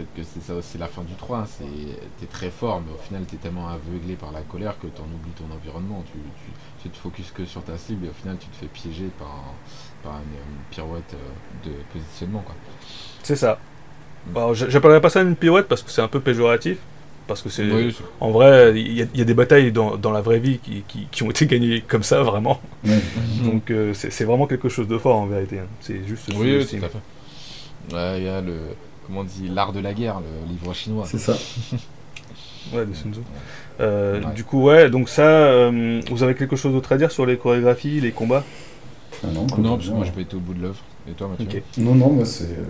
peut-être 0.00 0.14
que 0.14 0.22
c'est 0.22 0.40
ça 0.46 0.54
aussi 0.54 0.78
la 0.78 0.86
fin 0.86 1.02
du 1.02 1.14
3. 1.14 1.38
hein, 1.38 1.46
t'es 2.20 2.26
très 2.26 2.50
fort, 2.50 2.82
mais 2.86 2.92
au 2.92 2.98
final, 2.98 3.22
t'es 3.24 3.36
tellement 3.36 3.68
aveuglé 3.68 4.14
par 4.14 4.32
la 4.32 4.40
colère 4.42 4.78
que 4.80 4.86
t'en 4.88 5.04
oublies 5.04 5.32
ton 5.36 5.52
environnement. 5.54 6.04
Tu, 6.12 6.18
tu, 6.18 6.52
tu 6.82 6.88
te 6.90 6.96
focuses 6.96 7.30
que 7.32 7.44
sur 7.44 7.62
ta 7.62 7.76
cible 7.78 8.06
et 8.06 8.08
au 8.08 8.12
final, 8.12 8.36
tu 8.38 8.46
te 8.48 8.56
fais 8.56 8.66
piéger 8.66 9.08
par, 9.18 9.28
un- 9.28 10.02
par 10.08 10.12
une, 10.18 10.32
une 10.54 10.62
pirouette 10.70 11.14
euh, 11.14 11.68
de 11.68 11.72
positionnement. 11.92 12.44
C'est 13.22 13.36
ça. 13.36 13.58
Mm. 14.32 14.36
Alors, 14.36 14.54
j'appellerais 14.54 15.00
pas 15.00 15.10
ça 15.10 15.22
une 15.22 15.36
pirouette 15.36 15.68
parce 15.68 15.82
que 15.82 15.90
c'est 15.90 16.02
un 16.02 16.08
peu 16.08 16.20
péjoratif. 16.20 16.78
Parce 17.26 17.42
que 17.42 17.48
c'est. 17.48 17.70
Oui, 17.70 17.96
En 18.20 18.30
vrai, 18.32 18.72
il 18.74 18.92
y, 18.92 19.02
a- 19.02 19.06
il 19.14 19.18
y 19.18 19.22
a 19.22 19.24
des 19.24 19.34
batailles 19.34 19.70
dans, 19.70 19.96
dans 19.96 20.10
la 20.10 20.20
vraie 20.20 20.40
vie 20.40 20.58
qui, 20.58 20.82
qui, 20.88 21.06
qui 21.12 21.22
ont 21.22 21.30
été 21.30 21.46
gagnées 21.46 21.80
comme 21.86 22.02
ça, 22.02 22.22
vraiment. 22.24 22.60
Donc 23.44 23.70
euh, 23.70 23.94
c'est 23.94 24.24
vraiment 24.24 24.46
quelque 24.48 24.68
chose 24.68 24.88
de 24.88 24.98
fort 24.98 25.16
en 25.16 25.26
vérité. 25.26 25.60
hein. 25.60 25.66
C'est 25.80 26.04
juste. 26.08 26.28
oui, 26.34 26.66
tout 26.66 26.84
à 26.84 26.88
fait. 26.88 26.98
Il 28.18 28.24
y 28.24 28.28
a 28.28 28.40
le, 28.40 28.58
comment 29.10 29.22
on 29.22 29.24
dit, 29.24 29.48
l'art 29.48 29.72
de 29.72 29.80
la 29.80 29.92
guerre, 29.92 30.20
le 30.20 30.48
livre 30.52 30.72
chinois. 30.72 31.04
C'est 31.06 31.18
ça. 31.18 31.36
Ouais, 32.74 32.84
de 32.86 32.92
Sun 32.94 33.12
Tzu. 33.12 33.20
Euh, 33.80 34.20
Ouais. 34.20 34.34
Du 34.34 34.44
coup, 34.44 34.62
ouais, 34.64 34.90
donc 34.90 35.08
ça, 35.08 35.22
euh, 35.26 36.00
vous 36.10 36.22
avez 36.22 36.34
quelque 36.36 36.54
chose 36.56 36.72
d'autre 36.72 36.92
à 36.92 36.98
dire 36.98 37.10
sur 37.10 37.26
les 37.26 37.36
chorégraphies, 37.36 38.00
les 38.00 38.12
combats? 38.12 38.44
Ah 39.24 39.28
non, 39.32 39.46
Non, 39.58 39.76
parce 39.76 39.88
que 39.88 39.94
moi, 39.94 40.04
j'ai 40.04 40.12
pas 40.12 40.20
été 40.20 40.36
au 40.36 40.40
bout 40.40 40.54
de 40.54 40.62
l'œuvre. 40.62 40.76
Et 41.08 41.12
toi, 41.12 41.28
Mathieu? 41.36 41.62
Non, 41.78 41.94
non, 41.94 42.10
moi 42.10 42.24
c'est. 42.24 42.44
euh, 42.44 42.64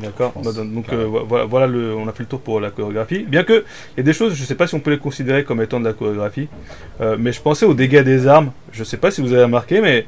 D'accord. 0.00 0.32
Bah, 0.42 0.50
donc 0.52 0.92
euh, 0.92 1.04
vo- 1.06 1.24
voilà, 1.26 1.44
voilà 1.44 1.66
le, 1.66 1.94
on 1.94 2.06
a 2.08 2.12
fait 2.12 2.24
le 2.24 2.28
tour 2.28 2.40
pour 2.40 2.58
la 2.60 2.70
chorégraphie. 2.70 3.20
Bien 3.24 3.44
que 3.44 3.64
il 3.94 3.98
y 3.98 4.00
a 4.00 4.02
des 4.02 4.12
choses, 4.12 4.34
je 4.34 4.44
sais 4.44 4.54
pas 4.56 4.66
si 4.66 4.74
on 4.74 4.80
peut 4.80 4.90
les 4.90 4.98
considérer 4.98 5.44
comme 5.44 5.62
étant 5.62 5.78
de 5.80 5.84
la 5.86 5.92
chorégraphie, 5.94 6.48
euh, 7.00 7.16
mais 7.18 7.32
je 7.32 7.40
pensais 7.40 7.64
aux 7.64 7.74
dégâts 7.74 8.02
des 8.02 8.26
armes. 8.26 8.50
Je 8.72 8.82
sais 8.84 8.96
pas 8.98 9.10
si 9.10 9.20
vous 9.22 9.32
avez 9.32 9.44
remarqué, 9.44 9.80
mais 9.80 10.06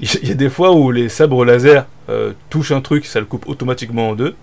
il 0.00 0.28
y, 0.28 0.30
a 0.30 0.34
des 0.34 0.48
fois 0.50 0.72
où 0.74 0.90
les 0.90 1.08
sabres 1.08 1.44
laser 1.44 1.86
euh, 2.08 2.32
touchent 2.50 2.72
un 2.72 2.80
truc, 2.80 3.04
ça 3.06 3.18
le 3.20 3.26
coupe 3.26 3.48
automatiquement 3.48 4.10
en 4.10 4.14
deux. 4.14 4.34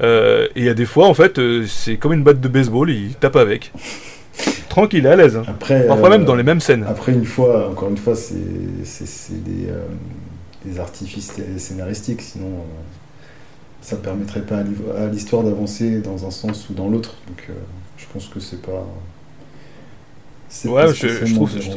Euh, 0.00 0.46
et 0.56 0.60
il 0.60 0.64
y 0.64 0.68
a 0.68 0.74
des 0.74 0.86
fois, 0.86 1.06
en 1.06 1.14
fait, 1.14 1.38
euh, 1.38 1.66
c'est 1.66 1.96
comme 1.96 2.12
une 2.14 2.22
batte 2.24 2.40
de 2.40 2.48
baseball, 2.48 2.90
il 2.90 3.14
tape 3.14 3.36
avec. 3.36 3.72
Tranquille, 4.70 5.06
à 5.06 5.14
l'aise. 5.16 5.36
hein. 5.36 5.44
Après, 5.46 5.86
Parfois 5.86 6.08
même 6.08 6.24
dans 6.24 6.34
les 6.34 6.42
mêmes 6.42 6.60
scènes. 6.60 6.84
Après, 6.88 7.12
une 7.12 7.26
fois, 7.26 7.68
encore 7.68 7.90
une 7.90 7.98
fois, 7.98 8.14
c'est 8.16 8.34
des, 8.34 9.68
des 10.64 10.80
artifices 10.80 11.32
scé- 11.32 11.58
scénaristiques, 11.58 12.22
sinon 12.22 12.64
ça 13.82 13.96
permettrait 13.96 14.42
pas 14.42 14.58
à 14.96 15.06
l'histoire 15.08 15.42
d'avancer 15.42 16.00
dans 16.00 16.24
un 16.26 16.30
sens 16.30 16.70
ou 16.70 16.72
dans 16.74 16.88
l'autre. 16.88 17.16
Donc 17.28 17.48
je 17.98 18.04
pense 18.12 18.28
que 18.28 18.40
c'est 18.40 18.62
pas. 18.62 18.86
Ouais, 20.64 20.84
pas 20.86 20.92
je- 20.94 21.08
je 21.26 21.34
trouve- 21.34 21.50
je. 21.60 21.70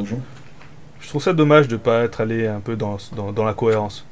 Je 1.06 1.10
trouve 1.10 1.24
ça 1.24 1.34
dommage 1.34 1.68
de 1.70 1.78
pas 1.78 2.04
être 2.04 2.20
allé 2.22 2.48
un 2.48 2.60
peu 2.60 2.76
dans, 2.76 2.98
dans, 3.16 3.32
dans 3.32 3.46
la 3.46 3.54
cohérence. 3.54 4.06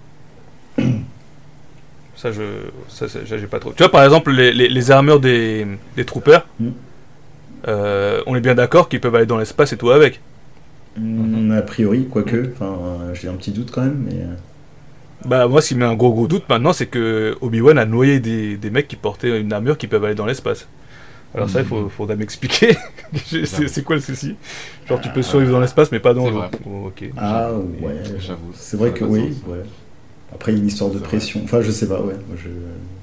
ça, 2.15 2.31
je, 2.31 2.43
ça, 2.87 3.07
ça, 3.07 3.19
j'ai 3.25 3.47
pas 3.47 3.59
trop. 3.59 3.73
Tu 3.73 3.83
vois, 3.83 3.91
par 3.91 4.03
exemple, 4.03 4.31
les, 4.31 4.53
les, 4.53 4.69
les 4.69 4.91
armures 4.91 5.19
des, 5.19 5.65
des 5.95 6.05
troopers, 6.05 6.45
Mm. 6.59 6.73
euh, 7.67 8.21
on 8.25 8.35
est 8.35 8.41
bien 8.41 8.55
d'accord 8.55 8.89
qu'ils 8.89 9.01
peuvent 9.01 9.15
aller 9.15 9.25
dans 9.25 9.37
l'espace 9.37 9.73
et 9.73 9.77
tout 9.77 9.91
avec. 9.91 10.21
Hmm, 10.95 11.51
a 11.51 11.61
priori, 11.61 12.07
quoique. 12.09 12.51
Enfin, 12.53 12.77
euh, 12.83 13.13
j'ai 13.13 13.27
un 13.27 13.35
petit 13.35 13.51
doute 13.51 13.71
quand 13.71 13.81
même, 13.81 14.03
mais. 14.07 14.21
euh, 14.23 14.35
Bah 15.25 15.47
moi, 15.47 15.61
ce 15.61 15.69
qui 15.69 15.75
met 15.75 15.85
un 15.85 15.95
gros 15.95 16.11
gros 16.11 16.27
doute 16.27 16.49
maintenant, 16.49 16.73
c'est 16.73 16.87
que 16.87 17.37
Obi-Wan 17.41 17.77
a 17.77 17.85
noyé 17.85 18.19
des, 18.19 18.57
des 18.57 18.69
mecs 18.69 18.87
qui 18.89 18.97
portaient 18.97 19.39
une 19.39 19.53
armure 19.53 19.77
qui 19.77 19.87
peuvent 19.87 20.03
aller 20.03 20.15
dans 20.15 20.25
l'espace. 20.25 20.67
Alors 21.35 21.49
ça, 21.49 21.61
il 21.61 21.65
faut, 21.65 21.89
faudrait 21.89 22.15
m'expliquer. 22.15 22.77
c'est 23.25 23.45
c'est 23.67 23.83
quoi 23.83 23.95
le 23.95 24.01
souci? 24.01 24.35
Genre, 24.87 25.01
tu 25.01 25.09
peux 25.09 25.23
survivre 25.23 25.51
dans 25.53 25.59
l'espace, 25.59 25.91
mais 25.91 25.99
pas 25.99 26.13
dans 26.13 26.25
C'est 26.25 26.31
l'eau. 26.31 26.37
vrai. 26.37 26.51
Oh, 26.65 26.87
ok. 26.87 27.05
Ah, 27.17 27.51
ouais. 27.81 27.95
J'avoue. 28.19 28.51
C'est 28.53 28.77
vrai 28.77 28.91
que 28.93 29.03
oui, 29.03 29.33
ouais. 29.47 29.63
Après, 30.33 30.51
il 30.51 30.55
y 30.55 30.57
a 30.59 30.61
une 30.61 30.67
histoire 30.67 30.91
de 30.91 30.99
C'est 30.99 31.05
vrai. 31.05 31.07
pression. 31.09 31.41
Enfin, 31.43 31.61
je 31.61 31.71
sais 31.71 31.87
pas, 31.87 32.01
ouais. 32.01 32.13
Moi, 32.27 32.37
je 32.37 32.49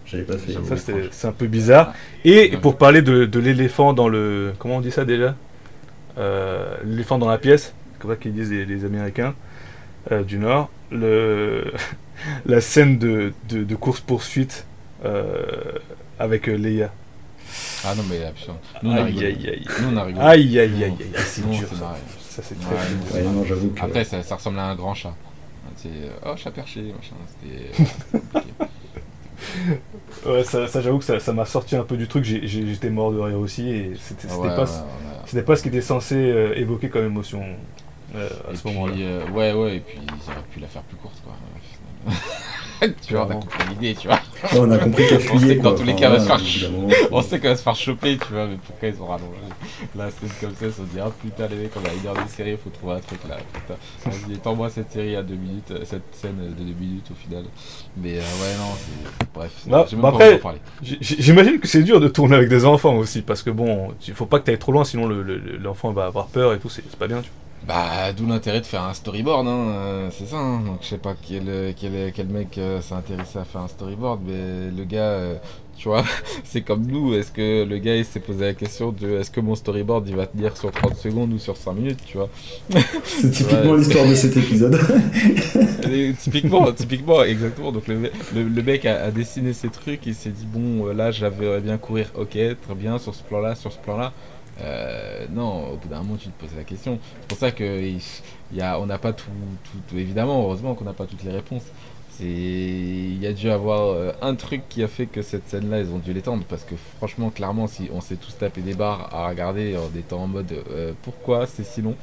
j'avais 0.07 0.25
pas 0.25 0.39
fait. 0.39 0.53
Ça, 0.65 0.77
c'est 0.77 1.09
c'est 1.13 1.27
un 1.29 1.33
peu 1.33 1.47
bizarre. 1.47 1.93
Et 2.25 2.53
Ouais. 2.53 2.59
pour 2.61 2.77
parler 2.79 3.03
de, 3.03 3.27
de 3.27 3.39
l'éléphant 3.41 3.93
dans 3.93 4.09
le... 4.09 4.53
Comment 4.59 4.77
on 4.79 4.81
dit 4.81 4.91
ça 4.91 5.05
déjà? 5.05 5.37
Euh, 6.19 6.75
L'éléphant 6.85 7.19
dans 7.19 7.29
la 7.29 7.39
pièce, 7.39 7.75
comme 7.99 8.11
ça 8.11 8.17
qu'ils 8.17 8.35
disent 8.35 8.51
les, 8.51 8.65
les 8.67 8.85
Américains 8.85 9.35
euh, 10.13 10.23
du 10.25 10.39
Nord. 10.39 10.71
Le... 10.93 11.73
la 12.47 12.61
scène 12.61 12.99
de, 12.99 13.33
de, 13.49 13.65
de 13.65 13.75
course-poursuite 13.77 14.67
euh, 15.05 15.45
avec 16.19 16.49
euh, 16.49 16.57
Leia. 16.57 16.93
Ah 17.85 17.95
non, 17.95 18.03
mais 18.09 18.25
absolument. 18.25 18.61
Nous, 18.83 18.91
on 18.91 18.95
a 18.95 18.99
Aïe, 19.03 19.07
rigolé. 19.07 19.27
aïe, 19.27 19.49
aïe. 19.49 19.67
Nous, 19.83 19.89
on 19.89 19.97
a 19.97 20.05
rigolé. 20.05 20.25
Aïe, 20.27 20.59
aïe, 20.59 20.85
aïe, 20.85 20.85
aïe. 20.85 20.97
C'est 21.17 21.49
dur, 21.51 21.69
ça. 21.69 21.97
Ça, 22.29 22.43
c'est 22.43 22.55
Ouais, 22.57 22.77
très 22.77 22.91
nous, 22.91 22.97
dur. 22.99 23.07
on 23.13 23.17
Ouais, 23.17 23.23
non, 23.23 23.45
j'avoue 23.45 23.69
que. 23.71 23.81
Après, 23.83 24.05
ça, 24.05 24.23
ça 24.23 24.37
ressemblait 24.37 24.61
à 24.61 24.67
un 24.67 24.75
grand 24.77 24.95
chat. 24.95 25.15
C'est 25.77 25.89
oh 26.27 26.37
chat 26.37 26.51
perché, 26.51 26.83
machin. 26.83 27.15
C'était. 27.29 27.83
euh, 27.83 28.19
compliqué. 28.33 28.53
Ouais, 30.27 30.45
ça, 30.45 30.69
ça, 30.69 30.83
j'avoue 30.83 30.99
que 30.99 31.05
ça 31.05 31.19
ça 31.19 31.33
m'a 31.33 31.47
sorti 31.47 31.75
un 31.75 31.83
peu 31.85 31.97
du 31.97 32.07
truc. 32.07 32.25
J'ai- 32.25 32.47
j'ai- 32.47 32.67
J'étais 32.67 32.91
mort 32.91 33.11
de 33.11 33.19
rire 33.19 33.39
aussi. 33.39 33.69
Et 33.71 33.93
c'était 33.99 34.27
Ah 34.29 34.33
c'était 34.35 34.49
ouais, 34.49 34.55
pas, 34.55 34.65
ouais, 34.65 34.71
ouais. 34.71 35.23
c'était 35.27 35.43
pas 35.43 35.57
ce 35.57 35.63
qui 35.63 35.69
était 35.69 35.81
censé 35.81 36.15
euh, 36.15 36.53
évoquer 36.59 36.91
comme 36.91 37.07
émotion 37.07 37.43
euh, 38.15 38.29
à 38.49 38.53
Et 38.53 38.57
ce 38.57 38.63
puis, 38.63 38.73
moment-là. 38.75 38.95
euh, 38.99 39.29
ouais, 39.31 39.53
ouais, 39.55 39.77
et 39.77 39.81
puis 39.81 39.99
ils 40.03 40.31
auraient 40.31 40.43
pu 40.51 40.61
la 40.61 40.67
faire 40.69 40.83
plus 40.83 40.97
courte, 40.99 41.23
quoi. 41.25 41.33
tu 43.07 43.15
vois, 43.15 43.27
on 43.27 43.31
a 43.31 43.35
compris 43.35 43.59
l'idée, 43.71 43.95
tu 43.95 44.09
vois. 44.09 44.17
Ouais, 44.17 44.59
on 44.59 44.71
a 44.71 44.79
compris 44.79 45.07
qu'elle 45.07 45.21
On 45.33 45.39
sait 45.39 45.57
que 45.57 45.63
dans 45.63 45.71
quoi. 45.71 45.79
tous 45.79 45.85
les 45.85 45.93
Enfin, 45.93 46.01
cas, 46.01 46.07
elle 46.15 46.19
va 46.21 46.39
se 46.39 46.45
faire 46.61 46.71
On 47.13 47.23
sait 47.23 47.41
qu'elle 47.41 47.51
va 47.51 47.57
se 47.57 47.63
faire 47.63 47.75
choper, 47.77 48.17
tu 48.19 48.33
vois, 48.33 48.47
mais 48.47 48.57
pourquoi 48.65 48.89
ils 48.89 49.03
ont 49.03 49.07
rallongé 49.07 49.27
Là, 49.97 50.09
c'est 50.11 50.41
comme 50.47 50.55
ça, 50.57 50.67
ils 50.67 50.71
se 50.73 50.77
sont 50.79 50.83
dit, 50.85 50.99
ah 51.01 51.11
putain, 51.23 51.47
les 51.49 51.57
mecs, 51.57 51.73
on 51.77 51.89
a 51.89 51.93
une 51.93 52.07
heure 52.07 52.25
de 52.25 52.29
série, 52.31 52.57
faut 52.63 52.71
trouver 52.71 52.95
un 52.95 53.01
truc 53.01 53.21
là, 53.29 53.37
putain. 53.53 53.75
Vas-y, 54.07 54.35
étends-moi 54.37 54.71
cette 54.71 54.91
série 54.93 55.17
à 55.17 55.23
deux 55.23 55.35
minutes, 55.35 55.71
euh, 55.73 55.81
cette 55.85 56.03
scène 56.13 56.37
de 56.39 56.63
deux 56.65 56.75
minutes 56.81 57.07
au 57.11 57.15
final. 57.15 57.45
Mais 57.97 58.15
euh, 58.15 58.21
ouais, 58.21 58.57
non, 58.59 58.75
c'est. 58.79 59.27
Bref, 59.35 59.53
Bah, 59.67 59.87
j'ai 59.89 59.97
même 59.97 60.03
bah 60.03 60.11
pas 60.13 60.17
après- 60.25 60.39
parler. 60.39 60.59
J'imagine 60.83 61.59
que 61.61 61.69
c'est 61.69 61.83
dur 61.83 62.01
de 62.01 62.09
tourner 62.09 62.37
avec 62.37 62.49
des 62.49 62.65
enfants 62.65 62.95
aussi, 62.97 63.23
parce 63.23 63.43
que 63.43 63.51
bon, 63.51 63.95
il 64.07 64.15
faut 64.15 64.27
pas 64.27 64.39
que 64.41 64.47
tu 64.47 64.51
ailles 64.53 64.59
trop 64.59 64.73
loin, 64.73 64.85
sinon 64.85 65.07
le- 65.07 65.23
le- 65.23 65.57
l'enfant 65.59 65.93
va 65.93 66.07
avoir 66.07 66.27
peur 66.29 66.53
et 66.55 66.59
tout, 66.59 66.69
c'est 66.69 66.83
c'est 66.89 66.99
pas 66.99 67.07
bien. 67.09 67.21
Tu 67.21 67.29
vois. 67.29 67.37
Bah, 67.63 68.13
d'où 68.15 68.27
l'intérêt 68.27 68.61
de 68.63 68.67
faire 68.67 68.85
un 68.85 68.95
storyboard, 68.95 69.47
hein, 69.47 69.51
euh, 69.69 70.11
c'est 70.11 70.25
ça. 70.27 70.39
hein. 70.39 70.61
Donc, 70.65 70.79
je 70.81 70.87
sais 70.89 70.99
pas 70.99 71.15
quel, 71.15 71.75
quel, 71.77 72.11
quel 72.13 72.27
mec 72.29 72.57
euh, 72.57 72.81
s'est 72.81 72.95
intéressé 72.95 73.39
à 73.39 73.45
faire 73.45 73.61
un 73.61 73.69
storyboard, 73.69 74.23
mais 74.25 74.71
le 74.71 74.85
gars, 74.85 75.03
euh, 75.03 75.35
tu 75.77 75.89
vois, 75.89 76.03
c'est 76.45 76.63
comme 76.63 76.87
nous. 76.87 77.13
Est-ce 77.15 77.31
que 77.33 77.65
le 77.65 77.77
gars 77.79 77.97
il 77.97 78.07
s'est 78.07 78.21
posé 78.21 78.47
la 78.47 78.55
question 78.55 78.93
de 78.93 79.19
est-ce 79.19 79.31
que 79.31 79.41
mon 79.41 79.55
storyboard 79.55 80.09
il 80.09 80.17
va 80.17 80.27
tenir 80.27 80.57
sur 80.57 80.73
30 80.73 80.97
secondes 80.97 81.35
ou 81.35 81.39
sur 81.39 81.57
5 81.59 81.75
minutes, 81.75 82.01
tu 82.07 82.17
vois? 82.17 82.31
C'est 83.05 83.31
typiquement 83.31 83.75
l'histoire 83.75 84.07
de 84.07 84.15
cet 84.15 84.37
épisode. 84.39 84.79
Typiquement, 86.19 86.73
typiquement, 86.73 87.23
exactement. 87.25 87.73
Donc 87.73 87.87
le, 87.89 88.11
le, 88.35 88.43
le 88.49 88.63
mec 88.63 88.85
a, 88.87 89.05
a 89.05 89.11
dessiné 89.11 89.53
ses 89.53 89.71
trucs, 89.71 90.07
il 90.07 90.15
s'est 90.15 90.31
dit 90.31 90.47
bon, 90.47 90.87
là, 90.93 91.11
j'avais 91.11 91.61
bien 91.61 91.79
courir, 91.79 92.11
ok, 92.15 92.31
très 92.63 92.75
bien, 92.75 92.99
sur 92.99 93.15
ce 93.15 93.23
plan-là, 93.25 93.55
sur 93.55 93.73
ce 93.73 93.79
plan-là. 93.79 94.13
Euh, 94.61 95.27
non, 95.31 95.73
au 95.73 95.77
bout 95.77 95.89
d'un 95.89 95.99
moment, 96.03 96.17
tu 96.17 96.29
te 96.29 96.41
poses 96.41 96.57
la 96.57 96.65
question. 96.65 96.99
C'est 97.21 97.29
pour 97.29 97.39
ça 97.39 97.51
que 97.51 97.81
y 98.53 98.61
a, 98.61 98.81
on 98.81 98.87
n'a 98.87 98.99
pas 98.99 99.13
tout, 99.13 99.31
tout, 99.89 99.97
évidemment, 99.97 100.43
heureusement 100.43 100.75
qu'on 100.75 100.85
n'a 100.85 100.93
pas 100.93 101.07
toutes 101.07 101.23
les 101.23 101.33
réponses. 101.33 101.65
C'est, 102.11 102.27
il 102.27 103.19
y 103.23 103.27
a 103.27 103.33
dû 103.33 103.51
avoir 103.51 103.89
euh, 103.89 104.13
un 104.21 104.35
truc 104.35 104.63
qui 104.69 104.83
a 104.83 104.89
fait 104.89 105.07
que 105.07 105.23
cette 105.23 105.49
scène-là, 105.49 105.81
ils 105.81 105.91
ont 105.91 105.99
dû 105.99 106.13
l'étendre 106.13 106.45
parce 106.49 106.65
que 106.65 106.75
franchement, 106.99 107.31
clairement, 107.31 107.67
si 107.67 107.89
on 107.95 108.01
s'est 108.01 108.17
tous 108.17 108.37
tapé 108.37 108.61
des 108.61 108.75
barres 108.75 109.15
à 109.15 109.29
regarder 109.29 109.77
en 109.77 109.97
étant 109.99 110.25
en 110.25 110.27
mode 110.27 110.53
euh, 110.71 110.93
pourquoi 111.03 111.47
c'est 111.47 111.65
si 111.65 111.81
long, 111.81 111.97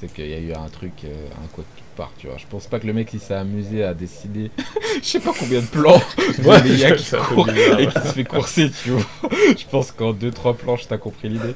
c'est 0.00 0.12
qu'il 0.12 0.26
y 0.28 0.34
a 0.34 0.38
eu 0.38 0.52
un 0.52 0.68
truc, 0.68 0.92
euh, 1.04 1.08
un 1.42 1.46
quoi 1.52 1.62
de 1.64 1.76
toute 1.78 1.96
part, 1.96 2.10
tu 2.18 2.26
vois. 2.26 2.36
Je 2.38 2.46
pense 2.50 2.66
pas 2.66 2.78
que 2.80 2.86
le 2.86 2.92
mec 2.92 3.10
il 3.12 3.20
s'est 3.20 3.34
amusé 3.34 3.84
à 3.84 3.92
décider, 3.94 4.50
je 5.02 5.06
sais 5.06 5.20
pas 5.20 5.32
combien 5.38 5.60
de 5.60 5.66
plans, 5.66 6.00
Ouais, 6.44 6.60
de 6.62 6.68
Leia 6.68 6.92
qui 6.92 7.10
court 7.34 7.46
bizarre, 7.46 7.80
et 7.80 7.86
qui 7.86 7.98
se 8.00 8.12
fait 8.14 8.24
courser, 8.24 8.70
tu 8.82 8.90
vois. 8.90 9.30
Je 9.58 9.64
pense 9.70 9.92
qu'en 9.92 10.12
2-3 10.12 10.56
planches, 10.56 10.88
t'as 10.88 10.96
compris 10.98 11.28
l'idée. 11.28 11.54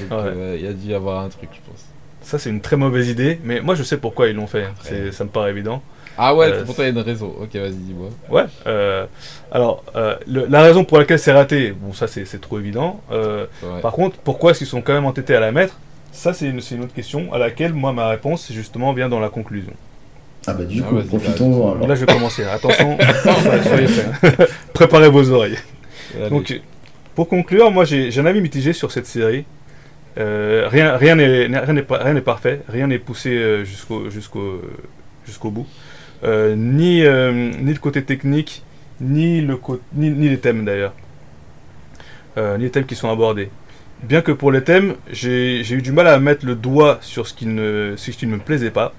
Ouais. 0.00 0.06
euh, 0.12 0.56
il 0.58 0.64
y 0.64 0.68
a 0.68 0.72
dû 0.72 0.88
y 0.88 0.94
avoir 0.94 1.22
un 1.24 1.28
truc, 1.28 1.50
je 1.52 1.70
pense. 1.70 1.84
Ça, 2.22 2.38
c'est 2.38 2.48
une 2.48 2.62
très 2.62 2.76
mauvaise 2.76 3.08
idée, 3.10 3.38
mais 3.44 3.60
moi 3.60 3.74
je 3.74 3.82
sais 3.82 3.98
pourquoi 3.98 4.28
ils 4.28 4.34
l'ont 4.36 4.46
fait, 4.46 4.64
Après. 4.64 5.12
ça 5.12 5.24
me 5.24 5.28
paraît 5.30 5.50
évident. 5.50 5.82
Ah 6.16 6.34
ouais, 6.34 6.46
Euh, 6.46 6.64
pour 6.64 6.74
toi, 6.76 6.84
il 6.84 6.86
y 6.86 6.90
a 6.96 7.00
une 7.00 7.04
raison. 7.04 7.34
Ok, 7.40 7.54
vas-y, 7.56 7.72
dis-moi. 7.72 8.08
Ouais, 8.30 8.44
euh, 8.68 9.04
alors 9.52 9.82
euh, 9.96 10.16
le- 10.26 10.46
la 10.46 10.62
raison 10.62 10.84
pour 10.84 10.98
laquelle 10.98 11.18
c'est 11.18 11.32
raté, 11.32 11.72
bon, 11.72 11.92
ça 11.92 12.06
c'est 12.06 12.24
c'est 12.24 12.40
trop 12.40 12.58
évident. 12.60 13.00
Euh, 13.10 13.46
Ouais. 13.62 13.80
Par 13.82 13.92
contre, 13.92 14.16
pourquoi 14.18 14.52
est-ce 14.52 14.58
qu'ils 14.60 14.68
sont 14.68 14.80
quand 14.80 14.94
même 14.94 15.04
entêtés 15.06 15.34
à 15.34 15.40
la 15.40 15.50
mettre? 15.52 15.76
Ça, 16.14 16.32
c'est 16.32 16.46
une, 16.48 16.58
autre 16.82 16.94
question 16.94 17.32
à 17.32 17.38
laquelle 17.38 17.74
moi 17.74 17.92
ma 17.92 18.08
réponse 18.08 18.50
justement 18.52 18.92
vient 18.92 19.08
dans 19.08 19.18
la 19.20 19.28
conclusion. 19.28 19.72
Ah 20.46 20.52
bah 20.54 20.64
du 20.64 20.80
Ah, 20.80 20.88
coup, 20.88 21.02
profitons-en 21.02 21.72
alors. 21.74 21.88
Là, 21.88 21.94
je 21.96 22.04
vais 22.04 22.12
commencer. 22.12 22.44
Attention, 22.58 22.96
soyez 23.64 23.86
prêts. 24.20 24.46
Préparez 24.72 25.08
vos 25.08 25.28
oreilles. 25.30 25.58
Allez. 26.16 26.30
Donc, 26.30 26.60
pour 27.14 27.28
conclure, 27.28 27.70
moi 27.72 27.84
j'ai 27.84 28.16
un 28.18 28.26
avis 28.26 28.40
mitigé 28.40 28.72
sur 28.72 28.92
cette 28.92 29.06
série. 29.06 29.44
Euh, 30.16 30.68
rien 30.70 30.96
rien 30.96 31.16
n'est 31.16 31.46
rien 31.46 31.72
n'est 31.72 31.82
pas- 31.82 31.98
rien 31.98 32.14
n'est 32.14 32.20
parfait, 32.20 32.60
rien 32.68 32.86
n'est 32.86 33.00
poussé 33.00 33.30
euh, 33.30 33.64
jusqu'au 33.64 34.08
jusqu'au 34.10 34.60
jusqu'au 35.26 35.50
bout. 35.50 35.66
Euh, 36.22 36.54
ni 36.56 37.04
euh, 37.04 37.50
ni 37.60 37.72
le 37.72 37.78
côté 37.80 38.04
technique, 38.04 38.62
ni 39.00 39.40
le 39.40 39.58
ni, 39.94 40.10
ni 40.10 40.28
les 40.28 40.38
thèmes 40.38 40.64
d'ailleurs, 40.64 40.94
Euh, 42.38 42.56
ni 42.58 42.64
les 42.64 42.70
thèmes 42.70 42.86
qui 42.86 42.94
sont 42.94 43.10
abordés. 43.10 43.50
Bien 44.04 44.20
que 44.20 44.32
pour 44.32 44.52
les 44.52 44.62
thèmes, 44.62 44.96
j'ai 45.10 45.72
eu 45.72 45.80
du 45.80 45.90
mal 45.90 46.06
à 46.08 46.18
mettre 46.18 46.44
le 46.44 46.54
doigt 46.54 46.98
sur 47.00 47.26
ce 47.26 47.32
qui 47.32 47.46
ne 47.46 47.94
ce 47.96 48.10
qui 48.10 48.26
ne 48.26 48.32
me 48.32 48.38
plaisait 48.38 48.70
pas. 48.70 48.92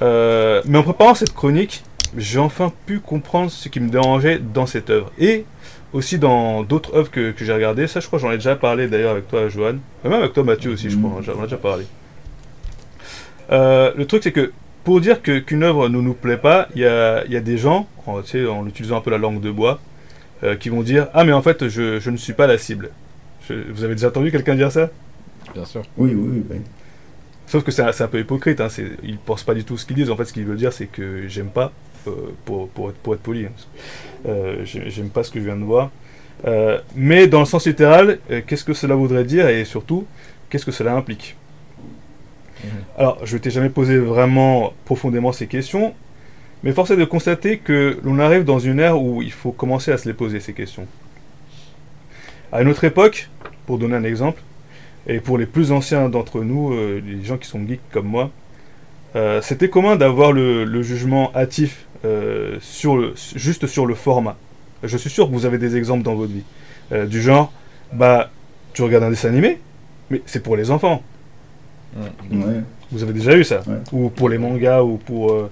Euh, 0.00 0.62
mais 0.64 0.78
en 0.78 0.84
préparant 0.84 1.16
cette 1.16 1.34
chronique, 1.34 1.82
j'ai 2.16 2.38
enfin 2.38 2.72
pu 2.86 3.00
comprendre 3.00 3.50
ce 3.50 3.68
qui 3.68 3.80
me 3.80 3.88
dérangeait 3.90 4.38
dans 4.38 4.66
cette 4.66 4.90
œuvre. 4.90 5.10
Et 5.18 5.44
aussi 5.92 6.20
dans 6.20 6.62
d'autres 6.62 6.94
œuvres 6.94 7.10
que, 7.10 7.34
j'ai 7.36 7.52
regardées. 7.52 7.88
Ça, 7.88 7.98
je 7.98 8.06
crois, 8.06 8.20
j'en 8.20 8.30
ai 8.30 8.36
déjà 8.36 8.54
parlé 8.54 8.86
d'ailleurs 8.86 9.10
avec 9.10 9.26
toi, 9.26 9.48
Johan. 9.48 9.76
Et 10.04 10.08
même 10.08 10.20
avec 10.20 10.34
toi, 10.34 10.44
Mathieu 10.44 10.70
aussi, 10.70 10.88
je 10.88 10.96
crois. 10.96 11.20
J'en 11.22 11.40
ai 11.40 11.42
déjà 11.42 11.56
parlé. 11.56 11.84
Euh, 13.50 13.92
le 13.96 14.06
truc, 14.06 14.22
c'est 14.22 14.32
que 14.32 14.52
pour 14.84 15.00
dire 15.00 15.20
qu'une 15.20 15.64
œuvre 15.64 15.88
ne 15.88 16.00
nous 16.00 16.14
plaît 16.14 16.36
pas, 16.36 16.68
il 16.76 16.82
y 16.82 16.86
a, 16.86 17.24
des 17.40 17.58
gens, 17.58 17.88
en, 18.06 18.20
utilisant 18.68 18.98
un 18.98 19.00
peu 19.00 19.10
la 19.10 19.18
langue 19.18 19.40
de 19.40 19.50
bois, 19.50 19.80
euh, 20.44 20.54
qui 20.54 20.68
vont 20.68 20.82
dire 20.82 21.08
Ah, 21.12 21.24
mais 21.24 21.32
en 21.32 21.42
fait, 21.42 21.68
je 21.68 22.08
ne 22.08 22.16
suis 22.16 22.34
pas 22.34 22.46
la 22.46 22.56
cible. 22.56 22.90
Je- 23.48 23.70
vous 23.72 23.84
avez 23.84 23.94
déjà 23.94 24.08
entendu 24.08 24.30
quelqu'un 24.30 24.54
dire 24.54 24.72
ça? 24.72 24.90
Bien 25.54 25.64
sûr. 25.64 25.82
Oui, 25.96 26.12
oui, 26.14 26.42
oui. 26.50 26.56
Sauf 27.46 27.62
que 27.62 27.70
c'est 27.70 27.82
un, 27.82 28.08
peu 28.08 28.18
hypocrite, 28.20 28.60
hein, 28.60 28.68
ils 29.02 29.18
pensent 29.18 29.42
pas 29.42 29.54
du 29.54 29.64
tout 29.64 29.76
ce 29.76 29.84
qu'ils 29.84 29.96
disent. 29.96 30.10
En 30.10 30.16
fait, 30.16 30.24
ce 30.24 30.32
qu'ils 30.32 30.44
veulent 30.44 30.56
dire, 30.56 30.72
c'est 30.72 30.86
que 30.86 31.28
j'aime 31.28 31.50
pas, 31.50 31.72
euh, 32.06 32.10
pour, 32.44 32.68
pour, 32.68 32.88
être, 32.90 32.96
pour 32.96 33.14
être 33.14 33.20
poli. 33.20 33.46
hein. 33.46 33.50
Euh, 34.26 34.64
j'ai- 34.64 34.88
j'aime 34.90 35.10
pas 35.10 35.22
ce 35.22 35.30
que 35.30 35.38
je 35.40 35.44
viens 35.44 35.56
de 35.56 35.62
voir. 35.64 35.90
Euh, 36.46 36.80
mais 36.96 37.26
dans 37.26 37.40
le 37.40 37.44
sens 37.46 37.66
littéral, 37.66 38.18
euh, 38.30 38.40
qu'est-ce 38.46 38.64
que 38.64 38.72
cela 38.74 38.94
voudrait 38.94 39.24
dire 39.24 39.48
et 39.48 39.64
surtout, 39.64 40.06
qu'est-ce 40.48 40.64
que 40.64 40.72
cela 40.72 40.94
implique? 40.94 41.36
Mhm. 42.62 42.70
Alors, 42.98 43.24
je 43.24 43.34
ne 43.36 43.40
t'ai 43.40 43.50
jamais 43.50 43.68
posé 43.68 43.98
vraiment 43.98 44.72
profondément 44.84 45.32
ces 45.32 45.46
questions, 45.46 45.94
mais 46.62 46.72
force 46.72 46.90
est 46.90 46.96
de 46.96 47.04
constater 47.04 47.58
que 47.58 47.98
l'on 48.02 48.18
arrive 48.18 48.44
dans 48.44 48.58
une 48.58 48.80
ère 48.80 49.00
où 49.00 49.22
il 49.22 49.32
faut 49.32 49.52
commencer 49.52 49.92
à 49.92 49.98
se 49.98 50.08
les 50.08 50.14
poser, 50.14 50.40
ces 50.40 50.54
questions. 50.54 50.86
À 52.54 52.62
une 52.62 52.68
autre 52.68 52.84
époque, 52.84 53.28
pour 53.66 53.78
donner 53.78 53.96
un 53.96 54.04
exemple, 54.04 54.40
et 55.08 55.18
pour 55.18 55.38
les 55.38 55.44
plus 55.44 55.72
anciens 55.72 56.08
d'entre 56.08 56.44
nous, 56.44 56.72
euh, 56.72 57.02
les 57.04 57.24
gens 57.24 57.36
qui 57.36 57.48
sont 57.48 57.58
geeks 57.66 57.80
comme 57.90 58.06
moi, 58.06 58.30
euh, 59.16 59.40
c'était 59.42 59.68
commun 59.68 59.96
d'avoir 59.96 60.30
le, 60.30 60.64
le 60.64 60.82
jugement 60.82 61.32
hâtif 61.34 61.84
euh, 62.04 62.56
sur 62.60 62.96
le, 62.96 63.12
juste 63.34 63.66
sur 63.66 63.86
le 63.86 63.96
format. 63.96 64.36
Je 64.84 64.96
suis 64.96 65.10
sûr 65.10 65.26
que 65.26 65.32
vous 65.32 65.46
avez 65.46 65.58
des 65.58 65.74
exemples 65.74 66.04
dans 66.04 66.14
votre 66.14 66.32
vie. 66.32 66.44
Euh, 66.92 67.06
du 67.06 67.20
genre, 67.20 67.52
bah, 67.92 68.30
tu 68.72 68.82
regardes 68.82 69.02
un 69.02 69.10
dessin 69.10 69.30
animé, 69.30 69.58
mais 70.08 70.22
c'est 70.24 70.40
pour 70.40 70.56
les 70.56 70.70
enfants. 70.70 71.02
Ouais. 71.96 72.60
Vous 72.92 73.02
avez 73.02 73.12
déjà 73.12 73.36
eu 73.36 73.42
ça 73.42 73.62
Ouais. 73.66 73.78
Ou 73.90 74.10
pour 74.10 74.28
les 74.28 74.38
mangas, 74.38 74.84
ou 74.84 74.96
pour... 74.96 75.48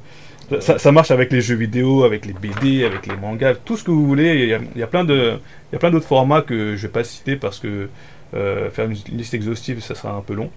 ça, 0.61 0.79
ça 0.79 0.93
marche 0.93 1.11
avec 1.11 1.33
les 1.33 1.41
jeux 1.41 1.55
vidéo, 1.55 2.05
avec 2.05 2.27
les 2.27 2.33
BD, 2.33 2.85
avec 2.85 3.07
les 3.07 3.17
mangas, 3.17 3.55
tout 3.55 3.77
ce 3.77 3.85
que 3.85 3.91
vous 3.91 4.07
voulez. 4.07 4.35
Il 4.35 4.49
y 4.49 4.55
a, 4.55 4.61
il 4.75 4.81
y 4.81 4.83
a 4.83 4.87
plein 4.87 5.05
de, 5.05 5.39
il 5.71 5.75
y 5.75 5.77
a 5.77 5.79
plein 5.79 5.91
d'autres 5.91 6.07
formats 6.07 6.43
que 6.43 6.77
je 6.77 6.83
vais 6.83 6.93
pas 6.93 7.05
citer 7.05 7.37
parce 7.37 7.59
que 7.59 7.89
euh, 8.35 8.71
faire 8.71 8.87
une 8.87 8.97
liste 9.13 9.35
exhaustive, 9.35 9.81
ça 9.83 9.95
sera 9.95 10.13
un 10.15 10.21
peu 10.21 10.35
long. 10.35 10.51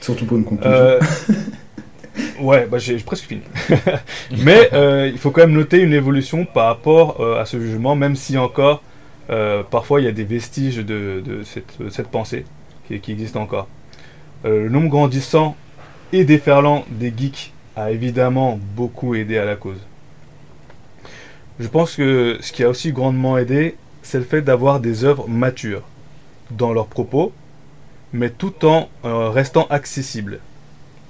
Surtout 0.00 0.26
pour 0.26 0.36
une 0.36 0.44
conclusion. 0.44 0.72
Euh, 0.72 1.00
ouais, 2.40 2.66
bah 2.66 2.78
j'ai 2.78 2.96
presque 2.98 3.24
fini. 3.24 3.42
Mais 4.44 4.70
euh, 4.72 5.08
il 5.12 5.18
faut 5.18 5.30
quand 5.30 5.40
même 5.40 5.52
noter 5.52 5.80
une 5.80 5.92
évolution 5.92 6.44
par 6.44 6.66
rapport 6.66 7.20
à 7.36 7.44
ce 7.46 7.58
jugement, 7.58 7.96
même 7.96 8.16
si 8.16 8.38
encore 8.38 8.82
parfois 9.70 10.00
il 10.00 10.04
y 10.04 10.08
a 10.08 10.12
des 10.12 10.24
vestiges 10.24 10.76
de, 10.76 11.22
de 11.24 11.42
cette, 11.42 12.08
pensée 12.08 12.44
qui, 12.86 13.00
qui 13.00 13.12
existe 13.12 13.36
encore. 13.36 13.66
Le 14.44 14.68
nombre 14.68 14.88
grandissant 14.88 15.56
et 16.12 16.24
déferlant 16.24 16.84
des 16.88 17.12
geeks 17.16 17.52
a 17.76 17.90
évidemment 17.90 18.58
beaucoup 18.74 19.14
aidé 19.14 19.38
à 19.38 19.44
la 19.44 19.56
cause. 19.56 19.78
Je 21.60 21.68
pense 21.68 21.94
que 21.96 22.38
ce 22.40 22.52
qui 22.52 22.64
a 22.64 22.68
aussi 22.68 22.92
grandement 22.92 23.38
aidé, 23.38 23.76
c'est 24.02 24.18
le 24.18 24.24
fait 24.24 24.42
d'avoir 24.42 24.80
des 24.80 25.04
œuvres 25.04 25.28
matures 25.28 25.82
dans 26.50 26.72
leurs 26.72 26.86
propos, 26.86 27.32
mais 28.12 28.30
tout 28.30 28.64
en 28.66 28.88
euh, 29.04 29.30
restant 29.30 29.66
accessibles 29.68 30.38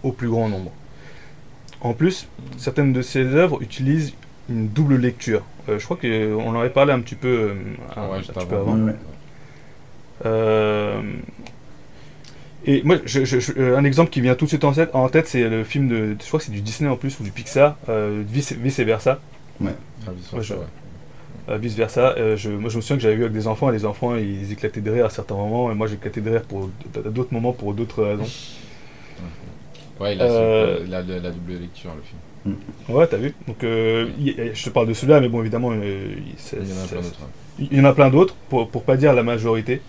au 0.02 0.12
plus 0.12 0.28
grand 0.28 0.48
nombre. 0.48 0.72
En 1.80 1.92
plus, 1.92 2.26
certaines 2.56 2.92
de 2.92 3.02
ces 3.02 3.24
œuvres 3.34 3.60
utilisent 3.62 4.14
une 4.48 4.68
double 4.68 4.96
lecture. 4.96 5.42
Euh, 5.68 5.78
je 5.78 5.84
crois 5.84 5.96
qu'on 5.96 6.48
en 6.48 6.58
avait 6.58 6.70
parlé 6.70 6.92
un 6.92 7.00
petit 7.00 7.16
peu, 7.16 7.28
euh, 7.28 7.54
un, 7.96 8.08
Ouais, 8.08 8.14
un 8.14 8.18
juste 8.18 8.32
petit 8.32 8.46
peu 8.46 8.56
avant. 8.56 8.72
avant. 8.72 8.84
Ouais, 8.86 8.92
ouais. 10.24 11.02
Et 12.66 12.82
moi, 12.82 12.96
je- 13.04 13.24
je- 13.24 13.38
je- 13.38 13.52
euh, 13.58 13.78
un 13.78 13.84
exemple 13.84 14.10
qui 14.10 14.20
vient 14.20 14.34
tout 14.34 14.44
de 14.46 14.48
suite 14.50 14.64
en 14.64 14.72
tête, 14.72 14.90
en 14.94 15.08
tête, 15.08 15.28
c'est 15.28 15.48
le 15.48 15.62
film 15.62 15.86
de, 15.88 16.16
je 16.20 16.26
crois 16.26 16.40
que 16.40 16.46
c'est 16.46 16.52
du 16.52 16.60
Disney 16.62 16.90
en 16.90 16.96
plus 16.96 17.18
ou 17.20 17.22
du 17.22 17.30
Pixar, 17.30 17.76
euh, 17.88 18.22
vice, 18.26 18.52
vice 18.52 18.80
versa, 18.80 19.20
Ah, 19.64 20.10
vice 20.16 20.32
Ouais, 20.32 20.38
versa, 20.38 20.54
ouais. 20.56 20.60
euh, 21.50 21.58
vice 21.58 21.74
versa. 21.74 22.14
Euh, 22.18 22.36
je, 22.36 22.50
moi, 22.50 22.68
je 22.70 22.76
me 22.76 22.82
souviens 22.82 22.96
que 22.96 23.02
j'avais 23.02 23.14
vu 23.16 23.22
avec 23.22 23.34
des 23.34 23.46
enfants, 23.46 23.70
et 23.70 23.72
les 23.72 23.84
enfants, 23.84 24.16
ils 24.16 24.50
éclataient 24.52 24.80
de 24.80 24.90
rire 24.90 25.06
à 25.06 25.10
certains 25.10 25.36
moments, 25.36 25.70
et 25.70 25.74
moi, 25.74 25.86
j'éclatais 25.86 26.20
de 26.20 26.30
rire 26.30 26.42
pour 26.42 26.68
à 26.96 27.08
d'autres 27.08 27.32
moments 27.32 27.52
pour 27.52 27.72
d'autres 27.72 28.02
raisons. 28.02 28.26
Ouais, 30.00 30.14
il 30.14 30.20
a, 30.20 30.24
Euh, 30.24 30.84
la 30.90 31.02
double 31.02 31.52
lecture, 31.60 31.90
le 31.94 32.02
film. 32.02 32.56
Ouais, 32.88 33.06
t'as 33.06 33.16
vu. 33.16 33.32
Donc, 33.48 33.62
euh, 33.64 34.08
je 34.54 34.64
te 34.64 34.70
parle 34.70 34.88
de 34.88 34.92
celui-là, 34.94 35.20
mais 35.20 35.28
bon, 35.28 35.40
évidemment, 35.40 35.70
euh, 35.72 36.14
il- 36.16 36.68
y 36.68 36.72
en 36.72 36.84
a 36.84 36.86
plein 36.88 37.00
d'autres. 37.00 37.18
Il 37.58 37.76
y 37.78 37.80
en 37.80 37.84
a 37.84 37.92
plein 37.94 38.10
d'autres, 38.10 38.34
pour, 38.48 38.68
pour 38.68 38.82
pas 38.82 38.96
dire 38.96 39.14
la 39.14 39.22
majorité. 39.22 39.80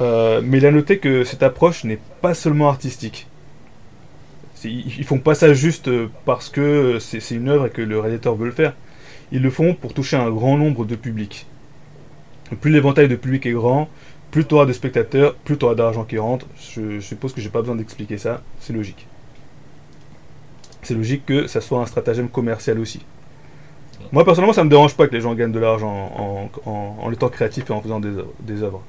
Euh, 0.00 0.40
mais 0.44 0.58
il 0.58 0.66
a 0.66 0.70
noté 0.70 0.98
que 0.98 1.24
cette 1.24 1.42
approche 1.42 1.84
n'est 1.84 1.98
pas 2.20 2.34
seulement 2.34 2.68
artistique. 2.68 3.26
Ils 4.64 5.04
font 5.04 5.18
pas 5.18 5.34
ça 5.34 5.54
juste 5.54 5.86
euh, 5.88 6.08
parce 6.24 6.48
que 6.48 6.98
c'est 6.98 7.34
une 7.34 7.48
œuvre 7.48 7.66
et 7.66 7.70
que 7.70 7.82
le 7.82 8.00
réalisateur 8.00 8.34
veut 8.34 8.46
le 8.46 8.52
faire. 8.52 8.74
Ils 9.30 9.42
le 9.42 9.50
font 9.50 9.74
pour 9.74 9.92
toucher 9.94 10.16
un 10.16 10.30
grand 10.30 10.56
nombre 10.56 10.84
de 10.84 10.96
publics. 10.96 11.46
Plus 12.60 12.70
l'éventail 12.72 13.08
de 13.08 13.16
public 13.16 13.44
est 13.46 13.52
grand, 13.52 13.88
plus 14.30 14.44
tu 14.44 14.54
auras 14.54 14.66
de 14.66 14.72
spectateurs, 14.72 15.34
plus 15.34 15.56
tu 15.58 15.64
auras 15.64 15.74
d'argent 15.74 16.04
qui 16.04 16.18
rentre. 16.18 16.46
Je, 16.74 17.00
suppose 17.00 17.32
que 17.32 17.40
j'ai 17.40 17.50
pas 17.50 17.60
besoin 17.60 17.76
d'expliquer 17.76 18.18
ça, 18.18 18.42
c'est 18.60 18.72
logique. 18.72 19.06
C'est 20.82 20.94
logique 20.94 21.26
que 21.26 21.46
ça 21.46 21.60
soit 21.60 21.80
un 21.80 21.86
stratagème 21.86 22.28
commercial 22.28 22.78
aussi. 22.78 23.00
Moi 24.12 24.24
personnellement, 24.24 24.52
ça 24.52 24.62
me 24.64 24.70
dérange 24.70 24.94
pas 24.96 25.06
que 25.08 25.12
les 25.14 25.20
gens 25.20 25.34
gagnent 25.34 25.52
de 25.52 25.58
l'argent 25.58 25.90
en, 26.16 26.50
en, 26.70 26.96
en- 27.02 27.12
étant 27.12 27.28
créatifs 27.28 27.68
et 27.70 27.72
en 27.72 27.80
faisant. 27.80 28.00
Des 28.00 28.62
œuvres. 28.62 28.82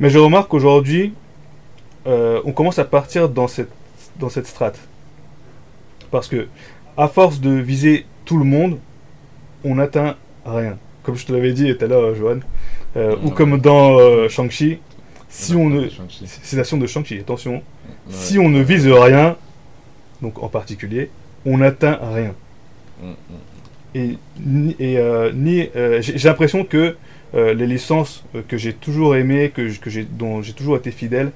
Mais 0.00 0.10
je 0.10 0.18
remarque 0.18 0.48
qu'aujourd'hui, 0.48 1.12
euh, 2.06 2.40
on 2.44 2.52
commence 2.52 2.78
à 2.78 2.84
partir 2.84 3.28
dans 3.28 3.46
cette, 3.46 3.70
dans 4.18 4.28
cette 4.30 4.46
strate. 4.46 4.78
Parce 6.10 6.26
que, 6.26 6.48
à 6.96 7.06
force 7.08 7.40
de 7.40 7.50
viser 7.50 8.06
tout 8.24 8.38
le 8.38 8.44
monde, 8.44 8.78
on 9.62 9.76
n'atteint 9.76 10.16
rien. 10.44 10.78
Comme 11.02 11.16
je 11.16 11.26
te 11.26 11.32
l'avais 11.32 11.52
dit 11.52 11.74
tout 11.76 11.84
à 11.84 11.88
l'heure, 11.88 12.14
Johan. 12.14 12.40
Euh, 12.96 13.14
ou 13.22 13.30
comme 13.30 13.60
dans 13.60 13.98
euh, 13.98 14.28
Shang-Chi, 14.28 14.78
si 15.28 15.54
on 15.54 15.68
ne. 15.70 15.88
Citation 16.42 16.76
de 16.78 16.86
Shang-Chi, 16.86 17.18
attention. 17.20 17.54
Ouais. 17.54 17.62
Si 18.08 18.38
on 18.38 18.48
ne 18.48 18.60
vise 18.62 18.88
rien, 18.88 19.36
donc 20.22 20.42
en 20.42 20.48
particulier, 20.48 21.10
on 21.46 21.58
n'atteint 21.58 21.98
rien. 22.02 22.34
Mm, 23.02 23.08
mm. 23.10 23.14
Et, 23.94 24.18
ni- 24.44 24.76
et, 24.78 24.98
euh, 24.98 25.30
ni 25.32 25.68
euh, 25.76 26.00
j'ai 26.02 26.28
l'impression 26.28 26.64
que 26.64 26.96
euh, 27.34 27.54
les 27.54 27.66
licences 27.66 28.24
euh, 28.34 28.42
que 28.46 28.56
j'ai 28.56 28.72
toujours 28.72 29.14
aimées, 29.16 29.52
que, 29.54 29.76
que 29.78 29.90
j'ai 29.90 30.04
dont 30.04 30.42
j'ai 30.42 30.52
toujours 30.52 30.76
été 30.76 30.90
fidèle 30.90 31.30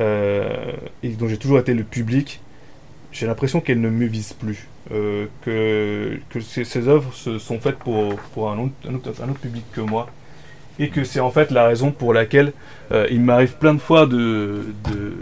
euh, 0.00 0.72
et 1.02 1.08
dont 1.10 1.28
j'ai 1.28 1.38
toujours 1.38 1.58
été 1.58 1.74
le 1.74 1.82
public, 1.84 2.40
j'ai 3.12 3.26
l'impression 3.26 3.60
qu'elles 3.60 3.80
ne 3.80 3.90
me 3.90 4.06
visent 4.06 4.34
plus. 4.34 4.68
Que 5.42 6.20
que 6.30 6.40
ces, 6.40 6.86
œuvres 6.86 7.12
se- 7.12 7.40
sont 7.40 7.58
faites 7.58 7.76
pour, 7.78 8.14
pour 8.34 8.50
un, 8.52 8.58
autre, 8.58 8.74
un, 8.88 8.94
autre, 8.94 9.40
public 9.40 9.64
que 9.72 9.80
moi. 9.80 10.08
Et 10.78 10.90
que 10.90 11.02
c'est 11.02 11.18
en 11.20 11.30
fait 11.32 11.50
la 11.50 11.66
raison 11.66 11.90
pour 11.90 12.14
laquelle 12.14 12.52
il 13.10 13.20
m'arrive 13.20 13.54
plein 13.58 13.74
de 13.74 13.80
fois 13.80 14.06
de, 14.06 14.66
de, 14.84 15.12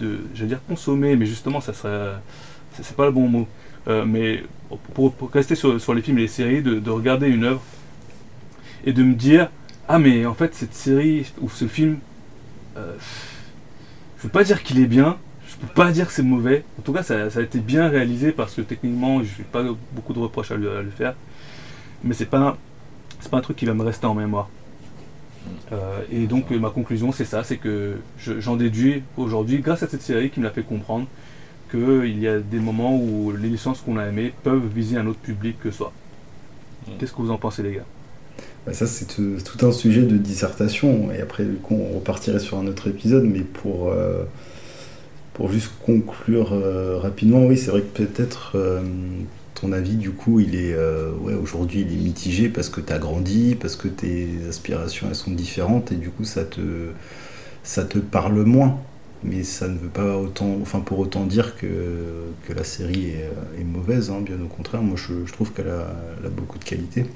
de 0.00 0.18
j'allais 0.34 0.48
dire 0.48 0.60
consommer, 0.68 1.16
mais 1.16 1.24
justement 1.24 1.62
ça 1.62 1.72
serait, 1.72 2.12
c'est 2.74 2.94
pas 2.96 3.06
le 3.06 3.12
bon 3.12 3.26
mot. 3.28 3.48
Mais 4.06 4.42
pour, 4.94 5.12
pour 5.14 5.30
rester 5.30 5.54
sur, 5.54 5.80
sur 5.80 5.94
les 5.94 6.02
films 6.02 6.18
et 6.18 6.22
les 6.22 6.28
séries, 6.28 6.60
de, 6.60 6.74
de 6.78 6.90
regarder 6.90 7.28
une 7.28 7.44
œuvre 7.44 7.62
et 8.84 8.92
de 8.92 9.02
me 9.02 9.14
dire 9.14 9.50
ah 9.88 9.98
mais 9.98 10.26
en 10.26 10.34
fait 10.34 10.54
cette 10.54 10.74
série 10.74 11.30
ou 11.40 11.48
ce 11.50 11.66
film, 11.66 11.98
euh, 12.76 12.94
je 14.18 14.22
veux 14.24 14.30
pas 14.30 14.44
dire 14.44 14.62
qu'il 14.62 14.78
est 14.80 14.86
bien, 14.86 15.18
je 15.46 15.56
peux 15.56 15.72
pas 15.72 15.90
dire 15.92 16.06
que 16.06 16.12
c'est 16.12 16.22
mauvais. 16.22 16.64
En 16.78 16.82
tout 16.82 16.92
cas 16.92 17.02
ça, 17.02 17.30
ça 17.30 17.40
a 17.40 17.42
été 17.42 17.58
bien 17.58 17.88
réalisé 17.88 18.32
parce 18.32 18.54
que 18.54 18.62
techniquement 18.62 19.22
je 19.22 19.38
n'ai 19.38 19.44
pas 19.44 19.64
beaucoup 19.92 20.12
de 20.12 20.18
reproches 20.18 20.50
à, 20.52 20.56
le 20.56 20.90
faire, 20.96 21.14
mais 22.04 22.14
c'est 22.14 22.26
pas 22.26 22.56
c'est 23.20 23.30
pas 23.30 23.38
un 23.38 23.42
truc 23.42 23.56
qui 23.56 23.66
va 23.66 23.74
me 23.74 23.82
rester 23.82 24.06
en 24.06 24.14
mémoire. 24.14 24.48
Euh, 25.72 26.02
et 26.10 26.26
donc 26.26 26.50
ma 26.52 26.70
conclusion 26.70 27.10
c'est 27.12 27.24
ça, 27.24 27.42
c'est 27.42 27.56
que 27.56 27.96
je- 28.18 28.38
j'en 28.40 28.56
déduis 28.56 29.02
aujourd'hui 29.16 29.58
grâce 29.58 29.82
à 29.82 29.88
cette 29.88 30.02
série 30.02 30.30
qui 30.30 30.38
me 30.38 30.44
l'a 30.44 30.52
fait 30.52 30.62
comprendre 30.62 31.06
qu'il 31.70 32.18
y 32.18 32.28
a 32.28 32.38
des 32.38 32.60
moments 32.60 32.94
où 32.96 33.32
les 33.32 33.48
licences 33.48 33.80
qu'on 33.80 33.96
a 33.96 34.04
aimées 34.04 34.32
peuvent 34.42 34.66
viser 34.66 34.98
un 34.98 35.06
autre 35.06 35.18
public 35.18 35.58
que 35.58 35.70
soi. 35.70 35.92
Mm. 36.86 36.90
Qu'est-ce 36.98 37.12
que 37.12 37.22
vous 37.22 37.30
en 37.30 37.38
pensez 37.38 37.62
les 37.62 37.74
gars? 37.74 37.86
Bah, 38.66 38.72
ça, 38.72 38.86
c'est 38.86 39.06
tout, 39.06 39.66
un 39.66 39.72
sujet 39.72 40.02
de 40.02 40.16
dissertation. 40.16 41.10
Et 41.12 41.20
après, 41.20 41.44
du 41.44 41.56
coup, 41.56 41.74
on 41.74 41.96
repartirait 41.96 42.38
sur 42.38 42.58
un 42.58 42.66
autre 42.66 42.88
épisode. 42.88 43.24
Mais 43.24 43.40
pour, 43.40 43.88
euh, 43.88 44.24
pour 45.34 45.50
juste 45.50 45.72
conclure 45.84 46.52
euh, 46.52 46.98
rapidement, 46.98 47.44
oui, 47.46 47.56
c'est 47.56 47.70
vrai 47.70 47.82
que 47.82 48.04
peut-être 48.04 48.52
euh, 48.54 48.82
ton 49.54 49.72
avis, 49.72 49.96
du 49.96 50.10
coup, 50.12 50.40
il 50.40 50.54
est. 50.54 50.76
ouais, 51.20 51.34
aujourd'hui, 51.34 51.80
il 51.80 51.92
est 51.92 52.02
mitigé 52.02 52.48
parce 52.48 52.68
que 52.68 52.80
tu 52.80 52.92
as 52.92 52.98
grandi, 52.98 53.56
parce 53.60 53.76
que 53.76 53.88
tes 53.88 54.28
aspirations, 54.48 55.08
elles 55.08 55.16
sont 55.16 55.32
différentes. 55.32 55.92
Et 55.92 55.96
du 55.96 56.10
coup, 56.10 56.24
ça 56.24 56.44
te, 56.44 56.60
ça 57.64 57.84
te 57.84 57.98
parle 57.98 58.42
moins. 58.44 58.78
Mais 59.24 59.44
ça 59.44 59.68
ne 59.68 59.78
veut 59.78 59.88
pas 59.88 60.16
autant, 60.16 60.58
enfin 60.62 60.80
pour 60.80 60.98
autant 60.98 61.26
dire 61.26 61.54
que, 61.56 61.66
que 62.48 62.52
la 62.52 62.64
série 62.64 63.12
est, 63.56 63.64
mauvaise, 63.64 64.10
hein, 64.10 64.20
bien 64.20 64.34
au 64.44 64.48
contraire. 64.48 64.82
Moi, 64.82 64.96
je, 64.96 65.30
trouve 65.32 65.52
qu'elle 65.52 65.68
a, 65.68 65.94
a 66.26 66.28
beaucoup 66.28 66.58
de 66.58 66.64
qualité. 66.64 67.06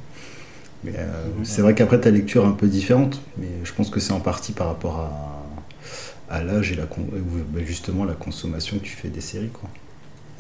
Mais 0.87 0.93
euh, 0.99 1.29
c'est 1.45 1.63
vrai 1.63 1.75
qu'après, 1.75 2.01
ta 2.01 2.11
lecture 2.11 2.45
est 2.45 2.49
un 2.49 2.53
peu 2.53 2.69
différente, 2.69 3.21
mais 3.39 3.49
je 3.65 3.73
pense 3.75 3.91
que 3.91 4.01
c'est 4.01 4.13
en 4.13 4.21
partie 4.21 4.53
par 4.53 4.69
rapport 4.69 5.01
à, 5.01 6.37
à 6.37 6.45
l'âge 6.45 6.73
et 6.73 6.77
la 6.77 6.87
con- 6.87 7.07
bah, 7.53 7.61
justement 7.67 8.05
la 8.05 8.15
consommation 8.15 8.79
que 8.79 8.85
tu 8.85 8.97
fais 8.97 9.11
des 9.11 9.23
séries, 9.23 9.51
quoi. 9.51 9.71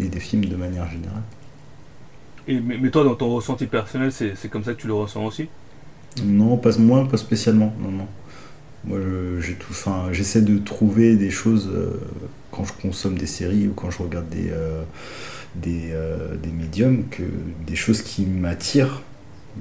Et 0.01 0.09
des 0.09 0.21
films 0.21 0.47
de 0.47 0.57
manière 0.57 0.91
générale. 0.91 1.23
Et, 2.47 2.61
mais, 2.61 2.79
mais 2.79 2.91
toi, 2.91 3.05
dans 3.05 3.15
ton 3.17 3.29
ressenti 3.35 3.67
personnel, 3.67 4.13
c'est 4.13 4.49
comme 4.51 4.65
ça 4.65 4.75
que 4.75 4.81
tu 4.81 4.87
le 4.87 4.95
ressens 4.95 5.25
aussi? 5.25 5.51
Non, 6.25 6.57
pas 6.57 6.77
moi, 6.79 7.07
pas 7.09 7.17
spécialement. 7.19 7.75
Non, 7.79 7.91
non. 7.91 8.07
Moi, 8.85 9.01
je- 9.03 9.41
j'ai 9.41 9.55
tout. 9.55 9.69
Enfin, 9.73 10.09
j'essaie 10.13 10.43
de 10.43 10.59
trouver 10.59 11.17
des 11.17 11.31
choses 11.31 11.69
euh, 11.75 12.01
quand 12.53 12.65
je 12.65 12.73
consomme 12.75 13.19
des 13.19 13.27
séries 13.27 13.69
ou 13.69 13.75
quand 13.75 13.91
je 13.91 14.03
regarde 14.03 14.29
des 14.31 14.51
euh, 14.51 14.83
des, 15.57 15.91
euh, 15.93 16.37
des 16.37 16.51
médiums, 16.51 17.05
que 17.11 17.23
des 17.67 17.77
choses 17.77 18.03
qui 18.03 18.27
m'attirent. 18.27 19.03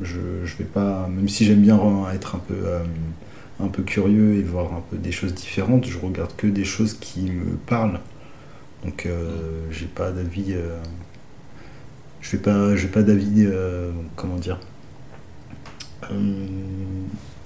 Je, 0.01 0.19
vais 0.57 0.65
pas, 0.65 1.07
même 1.07 1.29
si 1.29 1.45
j'aime 1.45 1.61
bien 1.61 1.79
être 2.13 2.35
un 2.35 2.39
peu 2.39 2.55
euh, 2.55 2.83
un 3.59 3.67
peu 3.67 3.83
curieux 3.83 4.35
et 4.35 4.41
voir 4.43 4.73
un 4.73 4.81
peu 4.91 4.97
des 4.97 5.11
choses 5.11 5.33
différentes, 5.33 5.85
je 5.85 5.97
regarde 5.97 6.35
que 6.35 6.47
des 6.47 6.65
choses 6.65 6.95
qui 6.95 7.21
me 7.31 7.55
parlent. 7.55 7.99
Donc, 8.83 9.05
euh, 9.05 9.31
j'ai 9.71 9.85
pas 9.87 10.11
d'avis. 10.11 10.53
euh, 10.53 10.79
pas, 12.43 12.75
pas 12.93 13.03
d'avis. 13.03 13.45
euh, 13.45 13.91
comment 14.15 14.35
dire 14.37 14.59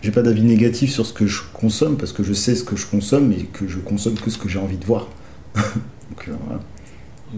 j'ai 0.01 0.11
pas 0.11 0.21
d'avis 0.21 0.43
négatif 0.43 0.91
sur 0.91 1.05
ce 1.05 1.13
que 1.13 1.27
je 1.27 1.41
consomme 1.53 1.97
parce 1.97 2.13
que 2.13 2.23
je 2.23 2.34
sais 2.34 2.55
ce 2.55 2.63
que 2.63 2.76
je 2.76 2.85
consomme 2.88 3.31
et 3.34 3.45
que 3.45 3.67
je 3.67 3.80
consomme 3.80 4.15
que 4.15 4.30
ce 4.30 4.38
que 4.38 4.47
j'ai 4.49 4.59
envie 4.59 4.77
de 4.77 4.85
voir. 4.85 5.07
Donc, 5.55 6.30
voilà. 6.45 6.61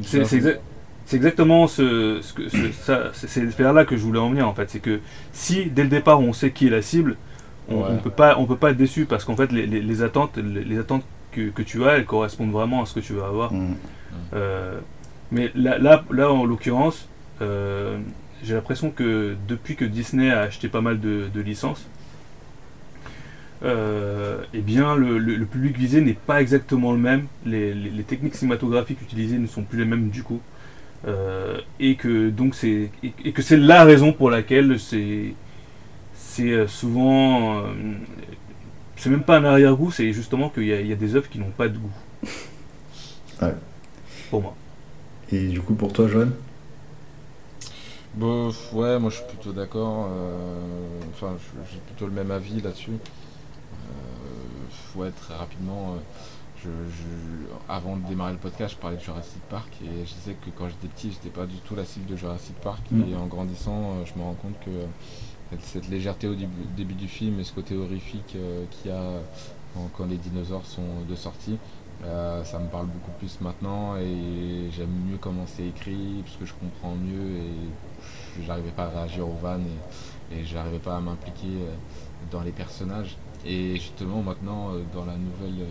C'est 0.03 0.25
c'est 0.25 0.38
exa- 0.39 0.59
c'est 1.11 1.17
exactement 1.17 1.67
ce, 1.67 2.19
ce 2.21 2.31
que, 2.33 2.47
ce- 2.47 2.71
ça- 2.71 3.09
c'est- 3.13 3.27
c'est 3.27 3.43
vers 3.57 3.73
là 3.73 3.83
que 3.85 3.97
je 3.97 4.01
voulais 4.03 4.19
en 4.19 4.29
venir 4.29 4.47
en 4.47 4.53
fait. 4.53 4.69
C'est 4.69 4.79
que 4.79 5.01
si 5.33 5.65
dès 5.65 5.83
le 5.83 5.89
départ 5.89 6.21
on 6.21 6.31
sait 6.33 6.51
qui 6.51 6.67
est 6.67 6.69
la 6.69 6.81
cible, 6.81 7.17
on, 7.69 7.75
Ouais. 7.81 7.88
on 7.89 7.97
peut 7.97 8.09
pas, 8.09 8.38
on 8.39 8.45
peut 8.45 8.55
pas 8.55 8.71
être 8.71 8.77
déçu 8.77 9.05
parce 9.05 9.25
qu'en 9.25 9.35
fait 9.35 9.51
les, 9.51 9.65
les- 9.67 9.81
les 9.81 10.01
attentes, 10.03 10.38
les, 10.38 10.63
les 10.63 10.79
attentes 10.79 11.03
que, 11.33 11.49
que 11.49 11.61
tu 11.61 11.83
as, 11.85 11.97
elles 11.97 12.05
correspondent 12.05 12.51
vraiment 12.51 12.81
à 12.81 12.85
ce 12.85 12.93
que 12.95 13.01
tu 13.01 13.13
vas 13.13 13.25
avoir. 13.27 13.51
Mm. 13.53 13.75
Euh, 14.33 14.79
mais 15.31 15.51
là, 15.55 15.77
là, 15.77 16.03
là, 16.11 16.31
en 16.31 16.45
l'occurrence, 16.45 17.07
euh, 17.41 17.97
j'ai 18.43 18.53
l'impression 18.53 18.89
que 18.89 19.35
depuis 19.47 19.75
que 19.75 19.85
Disney 19.85 20.31
a 20.31 20.41
acheté 20.41 20.67
pas 20.69 20.81
mal 20.81 20.99
de, 20.99 21.27
de 21.33 21.41
licences, 21.41 21.85
euh, 23.63 24.39
eh 24.53 24.61
bien, 24.61 24.95
le, 24.95 25.17
le- 25.19 25.35
le 25.35 25.45
public 25.45 25.77
visé 25.77 26.01
n'est 26.01 26.13
pas 26.13 26.41
exactement 26.41 26.91
le 26.93 26.97
même. 26.97 27.25
Les, 27.45 27.73
les- 27.73 27.89
les 27.91 28.03
techniques 28.03 28.35
cinématographiques 28.35 29.01
utilisées 29.01 29.38
ne 29.38 29.47
sont 29.47 29.63
plus 29.63 29.77
les 29.79 29.85
mêmes 29.85 30.09
du 30.09 30.23
coup. 30.23 30.41
Euh, 31.07 31.60
et 31.80 31.95
que 31.95 32.30
donc 32.30 32.53
c'est 32.56 32.91
et, 33.03 33.32
que 33.34 33.41
c'est 33.41 33.57
la 33.57 33.84
raison 33.86 34.14
pour 34.14 34.30
laquelle 34.30 34.80
c'est 34.80 35.34
c'est 36.15 36.52
euh, 36.52 36.68
souvent. 36.68 37.60
euh, 37.65 37.73
c'est 38.95 39.10
même 39.10 39.23
pas 39.23 39.38
un 39.38 39.45
arrière-goût, 39.45 39.91
c'est 39.91 40.14
justement 40.14 40.49
qu'il 40.49 40.65
y, 40.65 40.73
a- 40.73 40.82
il 40.82 40.88
y 40.88 40.94
a 40.94 40.95
des 40.95 41.15
œuvres 41.15 41.30
qui 41.30 41.40
n'ont 41.40 41.52
pas 41.52 41.68
de 41.69 41.78
goût. 41.78 41.91
Ouais. 43.41 43.56
Pour 44.30 44.41
moi. 44.41 44.56
Et 45.32 45.48
du 45.48 45.61
coup, 45.61 45.73
pour 45.76 45.94
toi, 45.94 46.07
Joanne 46.07 46.34
Bon, 48.14 48.52
ouais, 48.73 48.99
moi 48.99 49.10
je 49.10 49.18
suis 49.18 49.26
plutôt 49.26 49.53
d'accord. 49.53 50.10
euh, 50.11 50.99
Enfin, 51.14 51.36
j'ai 51.72 51.80
plutôt 51.80 52.06
le 52.07 52.11
même 52.11 52.32
avis 52.32 52.61
là-dessus. 52.61 52.91
Euh, 53.73 54.99
ouais, 54.99 55.11
très 55.11 55.36
rapidement. 55.36 55.95
euh, 55.95 55.99
je, 56.63 56.69
je- 56.69 57.71
avant 57.73 57.97
de 57.97 58.05
démarrer 58.07 58.33
le 58.33 58.38
podcast, 58.38 58.75
je 58.75 58.79
parlais 58.79 58.97
de 58.97 59.01
Jurassic 59.01 59.41
Park 59.49 59.69
et 59.83 60.05
je 60.05 60.13
disais 60.13 60.33
que 60.33 60.49
quand 60.57 60.67
j'étais 60.67 60.88
petit, 60.88 61.11
j'étais 61.11 61.29
pas 61.29 61.45
du 61.45 61.55
tout 61.57 61.75
la 61.75 61.85
cible 61.85 62.05
de 62.05 62.15
Jurassic 62.15 62.55
Park. 62.61 62.81
Et 63.11 63.15
en 63.15 63.25
grandissant, 63.27 63.81
euh, 63.93 64.05
je 64.05 64.17
me 64.19 64.23
rends 64.23 64.35
compte 64.35 64.59
que 64.63 64.69
euh, 64.69 65.55
cette 65.61 65.89
légèreté 65.89 66.27
au 66.27 66.35
début, 66.35 66.63
début 66.77 66.93
du 66.93 67.07
film 67.07 67.39
et 67.39 67.43
ce 67.43 67.53
côté 67.53 67.75
horrifique 67.75 68.33
euh, 68.35 68.63
qu'il 68.71 68.91
y 68.91 68.93
a 68.93 69.03
quand, 69.73 69.89
quand 69.97 70.05
les 70.05 70.17
dinosaures 70.17 70.65
sont 70.65 71.01
de 71.09 71.15
sortie, 71.15 71.57
euh, 72.03 72.43
ça 72.43 72.57
me 72.59 72.67
parle 72.67 72.88
beaucoup 72.88 73.11
plus 73.19 73.39
maintenant 73.41 73.95
et 73.97 74.69
j'aime 74.71 74.89
mieux 75.09 75.17
comment 75.19 75.45
c'est 75.47 75.67
écrit 75.67 76.21
parce 76.23 76.35
que 76.38 76.45
je 76.45 76.53
comprends 76.53 76.95
mieux 76.95 77.38
et 77.38 78.43
j'arrivais 78.45 78.71
pas 78.71 78.85
à 78.85 78.89
réagir 78.89 79.27
aux 79.27 79.38
vannes 79.41 79.65
et, 80.31 80.39
et 80.39 80.45
j'arrivais 80.45 80.79
pas 80.79 80.97
à 80.97 80.99
m'impliquer 80.99 81.47
dans 82.31 82.41
les 82.41 82.51
personnages. 82.51 83.17
Et 83.45 83.73
justement 83.75 84.21
maintenant 84.21 84.69
dans 84.93 85.05
la 85.05 85.15
nouvelle 85.15 85.65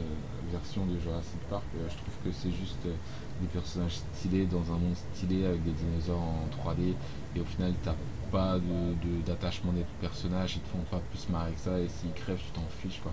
version 0.51 0.85
de 0.87 0.99
Jurassic 0.99 1.41
Park, 1.49 1.65
euh, 1.77 1.89
je 1.89 1.97
trouve 1.97 2.15
que 2.25 2.33
c'est 2.33 2.51
juste 2.53 2.85
euh, 2.87 2.95
des 3.41 3.47
personnages 3.49 3.97
stylés 4.15 4.47
dans 4.47 4.73
un 4.73 4.79
monde 4.79 4.97
stylé 5.15 5.45
avec 5.47 5.63
des 5.65 5.73
dinosaures 5.73 6.21
en 6.21 6.49
3D 6.51 6.95
et 7.37 7.41
au 7.41 7.45
final 7.45 7.73
t'as 7.83 7.95
pas 8.31 8.59
de- 8.59 8.63
de- 8.63 9.23
d'attachement 9.27 9.73
des 9.73 9.85
personnages, 10.01 10.55
ils 10.57 10.61
te 10.63 10.69
font 10.69 10.85
pas 10.91 11.01
plus 11.11 11.29
marrer 11.31 11.51
que 11.53 11.61
ça 11.61 11.79
et 11.81 11.89
s'ils 11.89 12.13
crèvent 12.13 12.39
tu 12.39 12.53
t'en 12.53 12.63
fiches 12.81 13.01
quoi. 13.03 13.13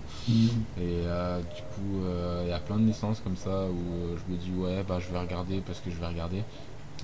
Et 0.76 1.02
euh, 1.06 1.40
du 1.40 1.62
coup, 1.74 2.02
euh, 2.04 2.42
il 2.44 2.50
y 2.50 2.52
a 2.52 2.60
plein 2.60 2.76
de 2.76 2.82
naissances 2.82 3.20
comme 3.20 3.36
ça 3.36 3.64
où 3.66 3.94
euh, 3.94 4.16
je 4.16 4.32
me 4.32 4.38
dis 4.38 4.52
ouais, 4.52 4.84
bah 4.86 4.98
je 5.00 5.10
vais 5.12 5.18
regarder 5.18 5.60
parce 5.60 5.80
que 5.80 5.90
je 5.90 5.96
vais 5.96 6.06
regarder 6.06 6.42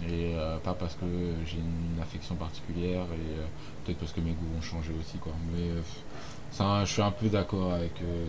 et 0.08 0.34
pas 0.64 0.74
parce 0.74 0.94
que 0.94 1.06
j'ai 1.46 1.58
une 1.58 2.00
affection 2.02 2.34
particulière 2.34 3.04
et 3.12 3.36
peut-être 3.84 3.98
parce 3.98 4.10
que 4.12 4.20
mes 4.20 4.32
goûts 4.32 4.48
vont 4.54 4.60
changer 4.60 4.92
aussi 4.98 5.18
quoi. 5.18 5.32
Mais 5.52 5.70
ça, 6.56 6.84
je 6.84 6.92
suis 6.92 7.02
un 7.02 7.10
peu 7.10 7.26
d'accord 7.28 7.72
avec 7.74 7.92
euh, 8.02 8.24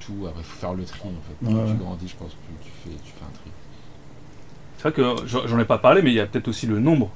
tout. 0.00 0.26
Après, 0.26 0.40
il 0.42 0.44
faut 0.44 0.58
faire 0.58 0.74
le 0.74 0.84
tri 0.84 1.00
en 1.08 1.10
fait. 1.28 1.46
Plus 1.46 1.54
Ouais, 1.54 1.66
tu 1.72 1.74
grandis, 1.82 2.08
je 2.08 2.16
pense, 2.16 2.32
plus 2.34 2.54
tu 2.64 2.70
fais, 2.84 2.96
tu 3.04 3.12
fais 3.12 3.24
un 3.24 3.32
tri. 3.32 3.50
C'est 4.76 4.82
vrai 4.88 4.92
que 4.92 5.26
j'en 5.48 5.58
ai 5.58 5.64
pas 5.64 5.78
parlé, 5.78 6.02
mais 6.02 6.10
il 6.10 6.14
y 6.14 6.20
a 6.20 6.26
peut-être 6.26 6.48
aussi 6.48 6.66
le 6.66 6.78
nombre. 6.80 7.10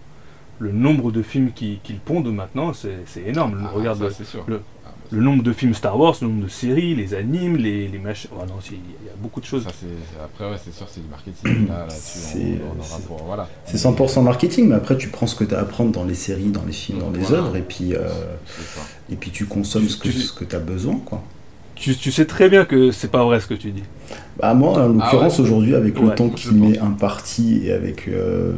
Le 0.60 0.70
nombre 0.70 1.10
de 1.10 1.22
films 1.22 1.52
qui, 1.52 1.80
qu'ils 1.82 1.98
pondent 1.98 2.32
maintenant, 2.32 2.72
c'est 2.72 2.98
c'est 3.06 3.22
énorme. 3.22 3.60
Ah, 3.64 3.70
Regarde 3.74 3.98
ça, 3.98 4.04
le, 4.04 4.10
c'est 4.10 4.24
sûr. 4.24 4.44
le- 4.46 4.62
le 5.10 5.20
nombre 5.20 5.42
de 5.42 5.52
films 5.52 5.74
Star 5.74 5.98
Wars, 5.98 6.16
le 6.22 6.28
nombre 6.28 6.44
de 6.44 6.48
séries, 6.48 6.94
les 6.94 7.14
animes, 7.14 7.56
les, 7.56 7.86
les 7.88 7.98
machins. 7.98 8.30
Oh 8.34 8.40
non, 8.48 8.54
il 8.70 8.76
y 8.76 9.08
a 9.08 9.12
beaucoup 9.20 9.40
de 9.40 9.44
choses. 9.46 9.64
ça, 9.64 9.70
c'est 9.78 10.20
après 10.22 10.50
ouais, 10.50 10.56
c'est 10.64 10.74
sûr, 10.74 10.86
c'est 10.90 11.00
du 11.02 11.08
marketing 11.08 11.68
là, 11.68 11.80
là-dessus. 11.80 12.00
C'est- 12.18 12.38
on, 12.38 12.76
on 12.76 12.80
aura 12.80 12.88
c'est- 12.98 13.06
pour 13.06 13.22
voilà. 13.24 13.48
C'est 13.66 13.76
100% 13.78 14.22
marketing, 14.22 14.68
mais 14.68 14.74
après, 14.76 14.96
tu 14.96 15.08
prends 15.08 15.26
ce 15.26 15.36
que 15.36 15.44
tu 15.44 15.54
as 15.54 15.60
à 15.60 15.64
prendre 15.64 15.92
dans 15.92 16.04
les 16.04 16.14
séries, 16.14 16.50
dans 16.50 16.64
les 16.64 16.72
films, 16.72 16.98
dans 17.00 17.10
les 17.10 17.20
Voilà. 17.20 17.38
œuvres, 17.44 17.56
et 17.56 17.62
puis, 17.62 17.94
euh, 17.94 18.08
et 19.10 19.16
puis 19.16 19.30
tu 19.30 19.44
consommes 19.46 19.88
ce 19.88 19.96
que, 19.96 20.08
Tu- 20.08 20.12
ce 20.20 20.32
que 20.32 20.56
as 20.56 20.60
besoin, 20.60 20.96
quoi. 21.04 21.22
Tu, 21.76 21.96
tu 21.96 22.12
sais 22.12 22.24
très 22.24 22.48
bien 22.48 22.64
que 22.64 22.92
c'est 22.92 23.10
pas 23.10 23.24
vrai 23.24 23.40
ce 23.40 23.48
que 23.48 23.54
tu 23.54 23.72
dis. 23.72 23.82
Bah 24.38 24.54
moi, 24.54 24.78
en 24.84 24.88
l'occurrence, 24.88 25.34
Ah 25.38 25.42
ouais. 25.42 25.46
aujourd'hui, 25.48 25.74
avec 25.74 25.98
le 25.98 26.06
Ouais, 26.06 26.14
temps 26.14 26.28
qui 26.28 26.54
m'est 26.54 26.78
imparti 26.78 27.62
et 27.66 27.72
avec 27.72 28.06
euh, 28.08 28.52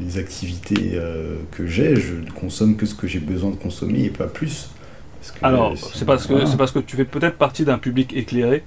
les 0.00 0.18
activités 0.18 0.92
euh, 0.94 1.36
que 1.52 1.66
j'ai, 1.68 1.94
je 1.94 2.14
ne 2.14 2.30
consomme 2.30 2.74
que 2.76 2.84
ce 2.84 2.96
que 2.96 3.06
j'ai 3.06 3.20
besoin 3.20 3.50
de 3.50 3.56
consommer 3.56 4.04
et 4.04 4.10
pas 4.10 4.26
plus. 4.26 4.70
Parce 5.30 5.40
que, 5.40 5.44
Alors, 5.46 5.74
c'est 5.76 6.04
parce 6.04 6.26
que 6.26 6.46
c'est 6.46 6.56
parce 6.56 6.72
que 6.72 6.78
tu 6.80 6.96
fais 6.96 7.04
peut-être 7.04 7.36
partie 7.36 7.64
d'un 7.64 7.78
public 7.78 8.14
éclairé. 8.16 8.62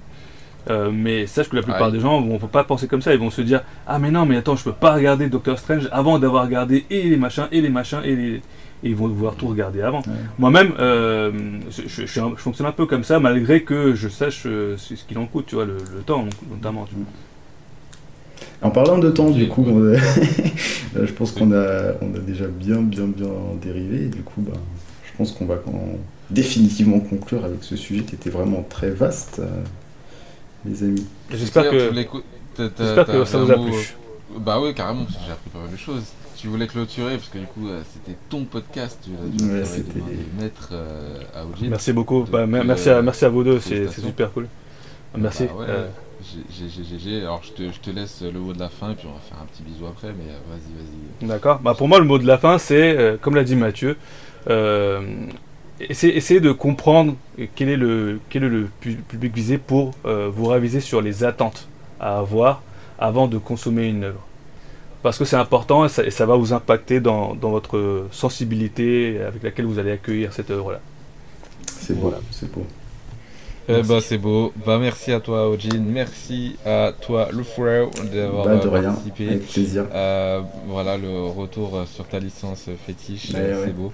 euh, 0.70 0.90
mais 0.92 1.26
sache 1.26 1.48
que 1.48 1.56
la 1.56 1.62
plupart 1.62 1.88
Ouais. 1.88 1.92
des 1.92 1.98
gens 2.00 2.20
vont 2.20 2.38
pas 2.38 2.62
penser 2.62 2.86
comme 2.86 3.02
ça, 3.02 3.12
ils 3.12 3.18
vont 3.18 3.30
se 3.30 3.42
dire 3.42 3.62
Ah, 3.86 3.98
mais 3.98 4.10
non, 4.12 4.26
mais 4.26 4.36
attends, 4.36 4.54
je 4.54 4.62
peux 4.62 4.72
pas 4.72 4.94
regarder 4.94 5.28
Doctor 5.28 5.58
Strange 5.58 5.88
avant 5.90 6.18
d'avoir 6.20 6.44
regardé 6.44 6.84
et 6.88 7.02
les 7.02 7.16
machins, 7.16 7.48
et 7.50 7.60
les 7.60 7.68
machins, 7.68 8.00
et 8.04 8.14
les. 8.14 8.42
Et 8.84 8.88
ils 8.90 8.96
vont 8.96 9.06
devoir 9.08 9.34
tout 9.36 9.46
regarder 9.46 9.80
avant. 9.80 9.98
Ouais. 10.00 10.12
Moi-même, 10.40 10.72
euh, 10.80 11.30
je, 11.70 11.82
je- 11.86 12.02
je 12.02 12.10
suis 12.10 12.18
un- 12.20 12.32
je 12.36 12.40
fonctionne 12.42 12.66
un 12.66 12.72
peu 12.72 12.86
comme 12.86 13.04
ça, 13.04 13.20
malgré 13.20 13.62
que 13.62 13.94
je 13.94 14.08
sache 14.08 14.42
euh, 14.46 14.76
ce 14.76 14.94
qu'il 14.94 15.18
en 15.18 15.26
coûte, 15.26 15.46
tu 15.46 15.54
vois, 15.54 15.64
le, 15.64 15.76
le 15.96 16.00
temps 16.02 16.24
notamment. 16.50 16.84
tu 16.86 16.94
vois. 16.96 17.04
En 18.62 18.70
parlant 18.70 18.98
de 18.98 19.10
temps, 19.10 19.30
du 19.30 19.46
coup, 19.48 19.64
je 20.94 21.12
pense 21.12 21.32
qu'on 21.32 21.52
a, 21.52 21.92
on 22.00 22.14
a 22.14 22.18
déjà 22.18 22.46
bien, 22.46 22.82
bien, 22.82 23.06
bien 23.06 23.28
dérivé. 23.60 24.04
Et 24.04 24.08
du 24.08 24.22
coup, 24.22 24.40
bah, 24.40 24.52
je 25.04 25.16
pense 25.16 25.32
qu'on 25.32 25.46
va 25.46 25.56
con- 25.56 25.98
définitivement 26.32 27.00
conclure 27.00 27.44
avec 27.44 27.62
ce 27.62 27.76
sujet 27.76 28.02
qui 28.02 28.14
était 28.14 28.30
vraiment 28.30 28.64
très 28.68 28.90
vaste, 28.90 29.38
euh, 29.40 29.46
les 30.64 30.82
amis. 30.82 31.06
J'espère 31.30 31.70
que, 31.70 31.78
j'espère 32.58 33.26
ça 33.26 33.38
vous 33.38 33.50
a 33.50 33.54
plu. 33.54 33.94
Bah 34.38 34.58
oui, 34.60 34.74
carrément, 34.74 35.04
parce 35.04 35.16
que 35.16 35.22
j'ai 35.26 35.32
appris 35.32 35.50
pas 35.50 35.58
mal 35.58 35.70
de 35.70 35.76
choses. 35.76 36.04
Tu 36.36 36.48
voulais 36.48 36.66
clôturer, 36.66 37.16
parce 37.16 37.28
que 37.28 37.38
du 37.38 37.46
coup, 37.46 37.68
euh, 37.68 37.82
c'était 37.92 38.16
ton 38.28 38.44
podcast. 38.44 38.98
Tu 39.04 39.10
l'as 39.10 39.46
Ouais, 39.58 39.64
c'était- 39.64 40.00
de 40.00 40.42
mettre 40.42 40.70
euh, 40.72 41.18
à. 41.34 41.44
Merci 41.68 41.92
beaucoup. 41.92 42.24
Bah, 42.24 42.40
euh, 42.40 42.46
merci, 42.46 42.88
à, 42.90 43.02
merci 43.02 43.24
à 43.24 43.28
vous 43.28 43.44
deux, 43.44 43.60
c'est 43.60 43.88
super 43.90 44.32
cool. 44.32 44.48
Merci. 45.16 45.44
Bah 45.44 45.52
ouais, 45.58 45.66
Euh. 45.68 45.88
Alors, 47.24 47.42
je 47.44 47.50
te, 47.50 47.72
je 47.72 47.80
te 47.80 47.90
laisse 47.90 48.22
le 48.22 48.38
mot 48.38 48.52
de 48.52 48.60
la 48.60 48.68
fin, 48.68 48.92
et 48.92 48.94
puis 48.94 49.06
on 49.08 49.12
va 49.14 49.20
faire 49.20 49.38
un 49.42 49.46
petit 49.46 49.62
bisou 49.62 49.86
après, 49.86 50.08
mais 50.08 50.24
vas-y, 50.48 50.72
vas-y. 51.24 51.28
D'accord. 51.28 51.58
Bah, 51.60 51.74
pour 51.76 51.88
moi, 51.88 51.98
le 51.98 52.04
mot 52.04 52.18
de 52.18 52.26
la 52.26 52.38
fin, 52.38 52.58
c'est, 52.58 52.96
euh, 52.96 53.16
comme 53.20 53.34
l'a 53.34 53.44
dit 53.44 53.56
Mathieu, 53.56 53.96
euh, 54.48 55.00
essayer 55.90 56.40
de 56.40 56.52
comprendre 56.52 57.14
quel 57.54 57.68
est 57.68 57.76
le, 57.76 58.20
quel 58.30 58.44
est 58.44 58.48
le 58.48 58.68
pu- 58.80 58.94
public 58.96 59.34
visé 59.34 59.58
pour 59.58 59.92
euh, 60.06 60.30
vous 60.32 60.46
raviser 60.46 60.80
sur 60.80 61.00
les 61.00 61.24
attentes 61.24 61.68
à 62.00 62.18
avoir 62.18 62.62
avant 62.98 63.26
de 63.28 63.38
consommer 63.38 63.88
une 63.88 64.04
œuvre. 64.04 64.20
Parce 65.02 65.18
que 65.18 65.24
c'est 65.24 65.36
important 65.36 65.84
et 65.84 65.88
ça, 65.88 66.04
et 66.04 66.10
ça 66.10 66.26
va 66.26 66.36
vous 66.36 66.52
impacter 66.52 67.00
dans, 67.00 67.34
dans 67.34 67.50
votre 67.50 68.06
sensibilité 68.12 69.20
avec 69.26 69.42
laquelle 69.42 69.64
vous 69.66 69.78
allez 69.78 69.90
accueillir 69.92 70.32
cette 70.32 70.50
œuvre-là. 70.50 70.80
C'est 71.66 71.94
beau, 71.94 72.02
Voilà. 72.02 72.18
c'est 72.30 72.50
beau. 72.52 72.64
Eh 73.68 73.74
Merci. 73.74 73.88
bah, 73.88 73.98
c'est 74.00 74.18
beau. 74.18 74.52
Bah, 74.66 74.78
merci 74.80 75.12
à 75.12 75.20
toi, 75.20 75.48
Ojin. 75.48 75.80
Merci 75.86 76.56
à 76.66 76.92
toi, 77.00 77.28
frère, 77.44 77.88
d'avoir 78.12 78.44
Bah, 78.44 78.56
de 78.56 78.68
rien, 78.68 78.82
participé. 78.90 79.28
avec 79.28 79.46
plaisir. 79.48 79.86
Euh, 79.94 80.40
voilà 80.66 80.96
le 80.98 81.26
retour 81.26 81.80
sur 81.86 82.06
ta 82.08 82.18
licence 82.18 82.68
fétiche, 82.86 83.30
ouais. 83.32 83.54
c'est 83.64 83.72
beau. 83.74 83.92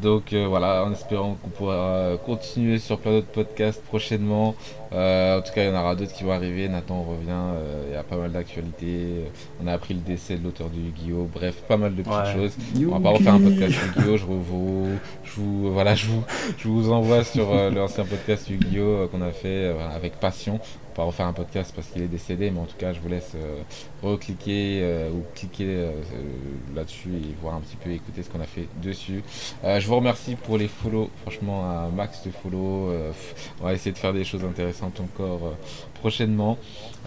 Donc 0.00 0.32
euh, 0.32 0.46
voilà, 0.46 0.84
en 0.84 0.92
espérant 0.92 1.34
qu'on 1.34 1.50
pourra 1.50 2.12
continuer 2.24 2.78
sur 2.78 2.98
plein 3.00 3.12
d'autres 3.12 3.26
podcasts 3.32 3.82
prochainement. 3.82 4.54
Euh, 4.92 5.38
en 5.38 5.42
tout 5.42 5.52
cas, 5.52 5.64
il 5.64 5.68
y 5.68 5.70
en 5.76 5.78
aura 5.78 5.94
d'autres 5.94 6.12
qui 6.12 6.24
vont 6.24 6.32
arriver. 6.32 6.68
Nathan 6.68 7.02
revient, 7.02 7.28
euh, 7.30 7.84
il 7.88 7.92
y 7.94 7.96
a 7.96 8.02
pas 8.02 8.16
mal 8.16 8.32
d'actualités. 8.32 9.24
On 9.62 9.66
a 9.66 9.72
appris 9.72 9.94
le 9.94 10.00
décès 10.00 10.36
de 10.36 10.44
l'auteur 10.44 10.70
du 10.70 10.80
Yu-Gi-Oh! 10.80 11.28
Bref, 11.32 11.56
pas 11.68 11.76
mal 11.76 11.94
de 11.94 12.02
petites 12.02 12.14
Ouais. 12.18 12.32
choses. 12.34 12.56
On 12.86 12.98
va 12.98 13.00
pas 13.00 13.10
refaire 13.10 13.34
un 13.34 13.40
podcast 13.40 13.74
Yu-Gi-Oh! 13.96 14.16
Je 14.16 14.24
vous, 14.24 14.86
je 15.24 15.32
vous, 15.40 15.72
voilà, 15.72 15.94
je 15.94 16.06
vous, 16.06 16.22
je 16.56 16.68
vous 16.68 16.90
envoie 16.90 17.22
sur 17.24 17.52
euh, 17.52 17.70
l'ancien 17.70 18.04
podcast 18.04 18.48
Yu-Gi-Oh! 18.48 18.80
euh, 18.82 19.06
qu'on 19.08 19.22
a 19.22 19.30
fait 19.30 19.48
euh, 19.48 19.72
voilà, 19.74 19.90
avec 19.90 20.14
passion. 20.20 20.54
On 20.54 21.02
va 21.02 21.04
pas 21.04 21.10
refaire 21.12 21.26
un 21.26 21.32
podcast 21.32 21.72
parce 21.76 21.86
qu'il 21.88 22.02
est 22.02 22.08
décédé, 22.08 22.50
mais 22.50 22.58
en 22.58 22.64
tout 22.64 22.76
cas, 22.76 22.92
je 22.92 22.98
vous 22.98 23.08
laisse 23.08 23.30
euh, 23.36 23.60
recliquer 24.02 24.80
euh, 24.82 25.10
ou 25.10 25.22
cliquer 25.34 25.64
euh, 25.66 25.90
euh, 25.90 26.74
là-dessus 26.74 27.10
et 27.10 27.34
voir 27.40 27.54
un 27.54 27.60
petit 27.60 27.76
peu, 27.76 27.90
écouter 27.90 28.24
ce 28.24 28.30
qu'on 28.30 28.40
a 28.40 28.44
fait 28.46 28.66
dessus. 28.82 29.22
Euh, 29.62 29.78
je 29.78 29.86
vous 29.86 29.94
remercie 29.94 30.34
pour 30.34 30.58
les 30.58 30.66
follow, 30.66 31.08
franchement, 31.22 31.64
un 31.70 31.88
max 31.90 32.24
de 32.24 32.30
follow. 32.32 32.88
euh, 32.90 33.12
on 33.60 33.64
va 33.66 33.74
essayer 33.74 33.92
de 33.92 33.98
faire 33.98 34.12
des 34.12 34.24
choses 34.24 34.44
intéressantes 34.44 34.77
encore 34.86 35.40
euh, 35.46 35.56
prochainement 36.00 36.58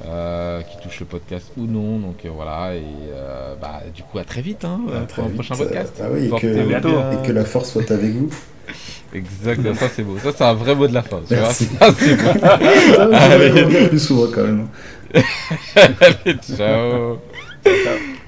euh, 0.06 0.62
qui 0.62 0.78
touchent 0.82 1.02
le 1.02 1.06
podcast 1.06 1.52
ou 1.58 1.66
non. 1.66 2.00
Donc 2.00 2.26
euh, 2.26 2.30
voilà, 2.34 2.76
et 2.76 2.84
bah, 3.62 3.82
du 3.94 4.04
coup, 4.04 4.20
à 4.20 4.24
très 4.24 4.42
vite 4.42 4.66
hein, 4.66 4.82
À 4.94 5.02
pour 5.02 5.24
un 5.24 5.30
prochain 5.30 5.56
podcast. 5.56 6.00
Ah 6.02 6.08
oui, 6.12 6.28
et 6.28 6.40
que, 6.40 7.30
et 7.30 7.34
la 7.34 7.46
force 7.46 7.72
soit 7.72 7.90
avec 7.92 8.12
vous. 8.12 8.30
Exactement, 9.14 9.76
ça 9.76 9.90
c'est 9.94 10.04
beau. 10.04 10.18
Ça 10.20 10.32
c'est 10.36 10.44
un 10.44 10.54
vrai 10.54 10.76
mot 10.76 10.88
de 10.88 10.94
la 10.94 11.02
fin. 11.02 11.20
Merci. 11.30 11.66
Ça, 11.80 11.94
c'est 11.98 12.16
beau. 12.16 12.30
Plus 13.90 14.00
souvent 14.00 14.28
quand 14.34 14.44
même. 14.44 14.68
Allez, 15.76 16.38
ciao. 16.42 17.20
Ciao. 17.66 18.21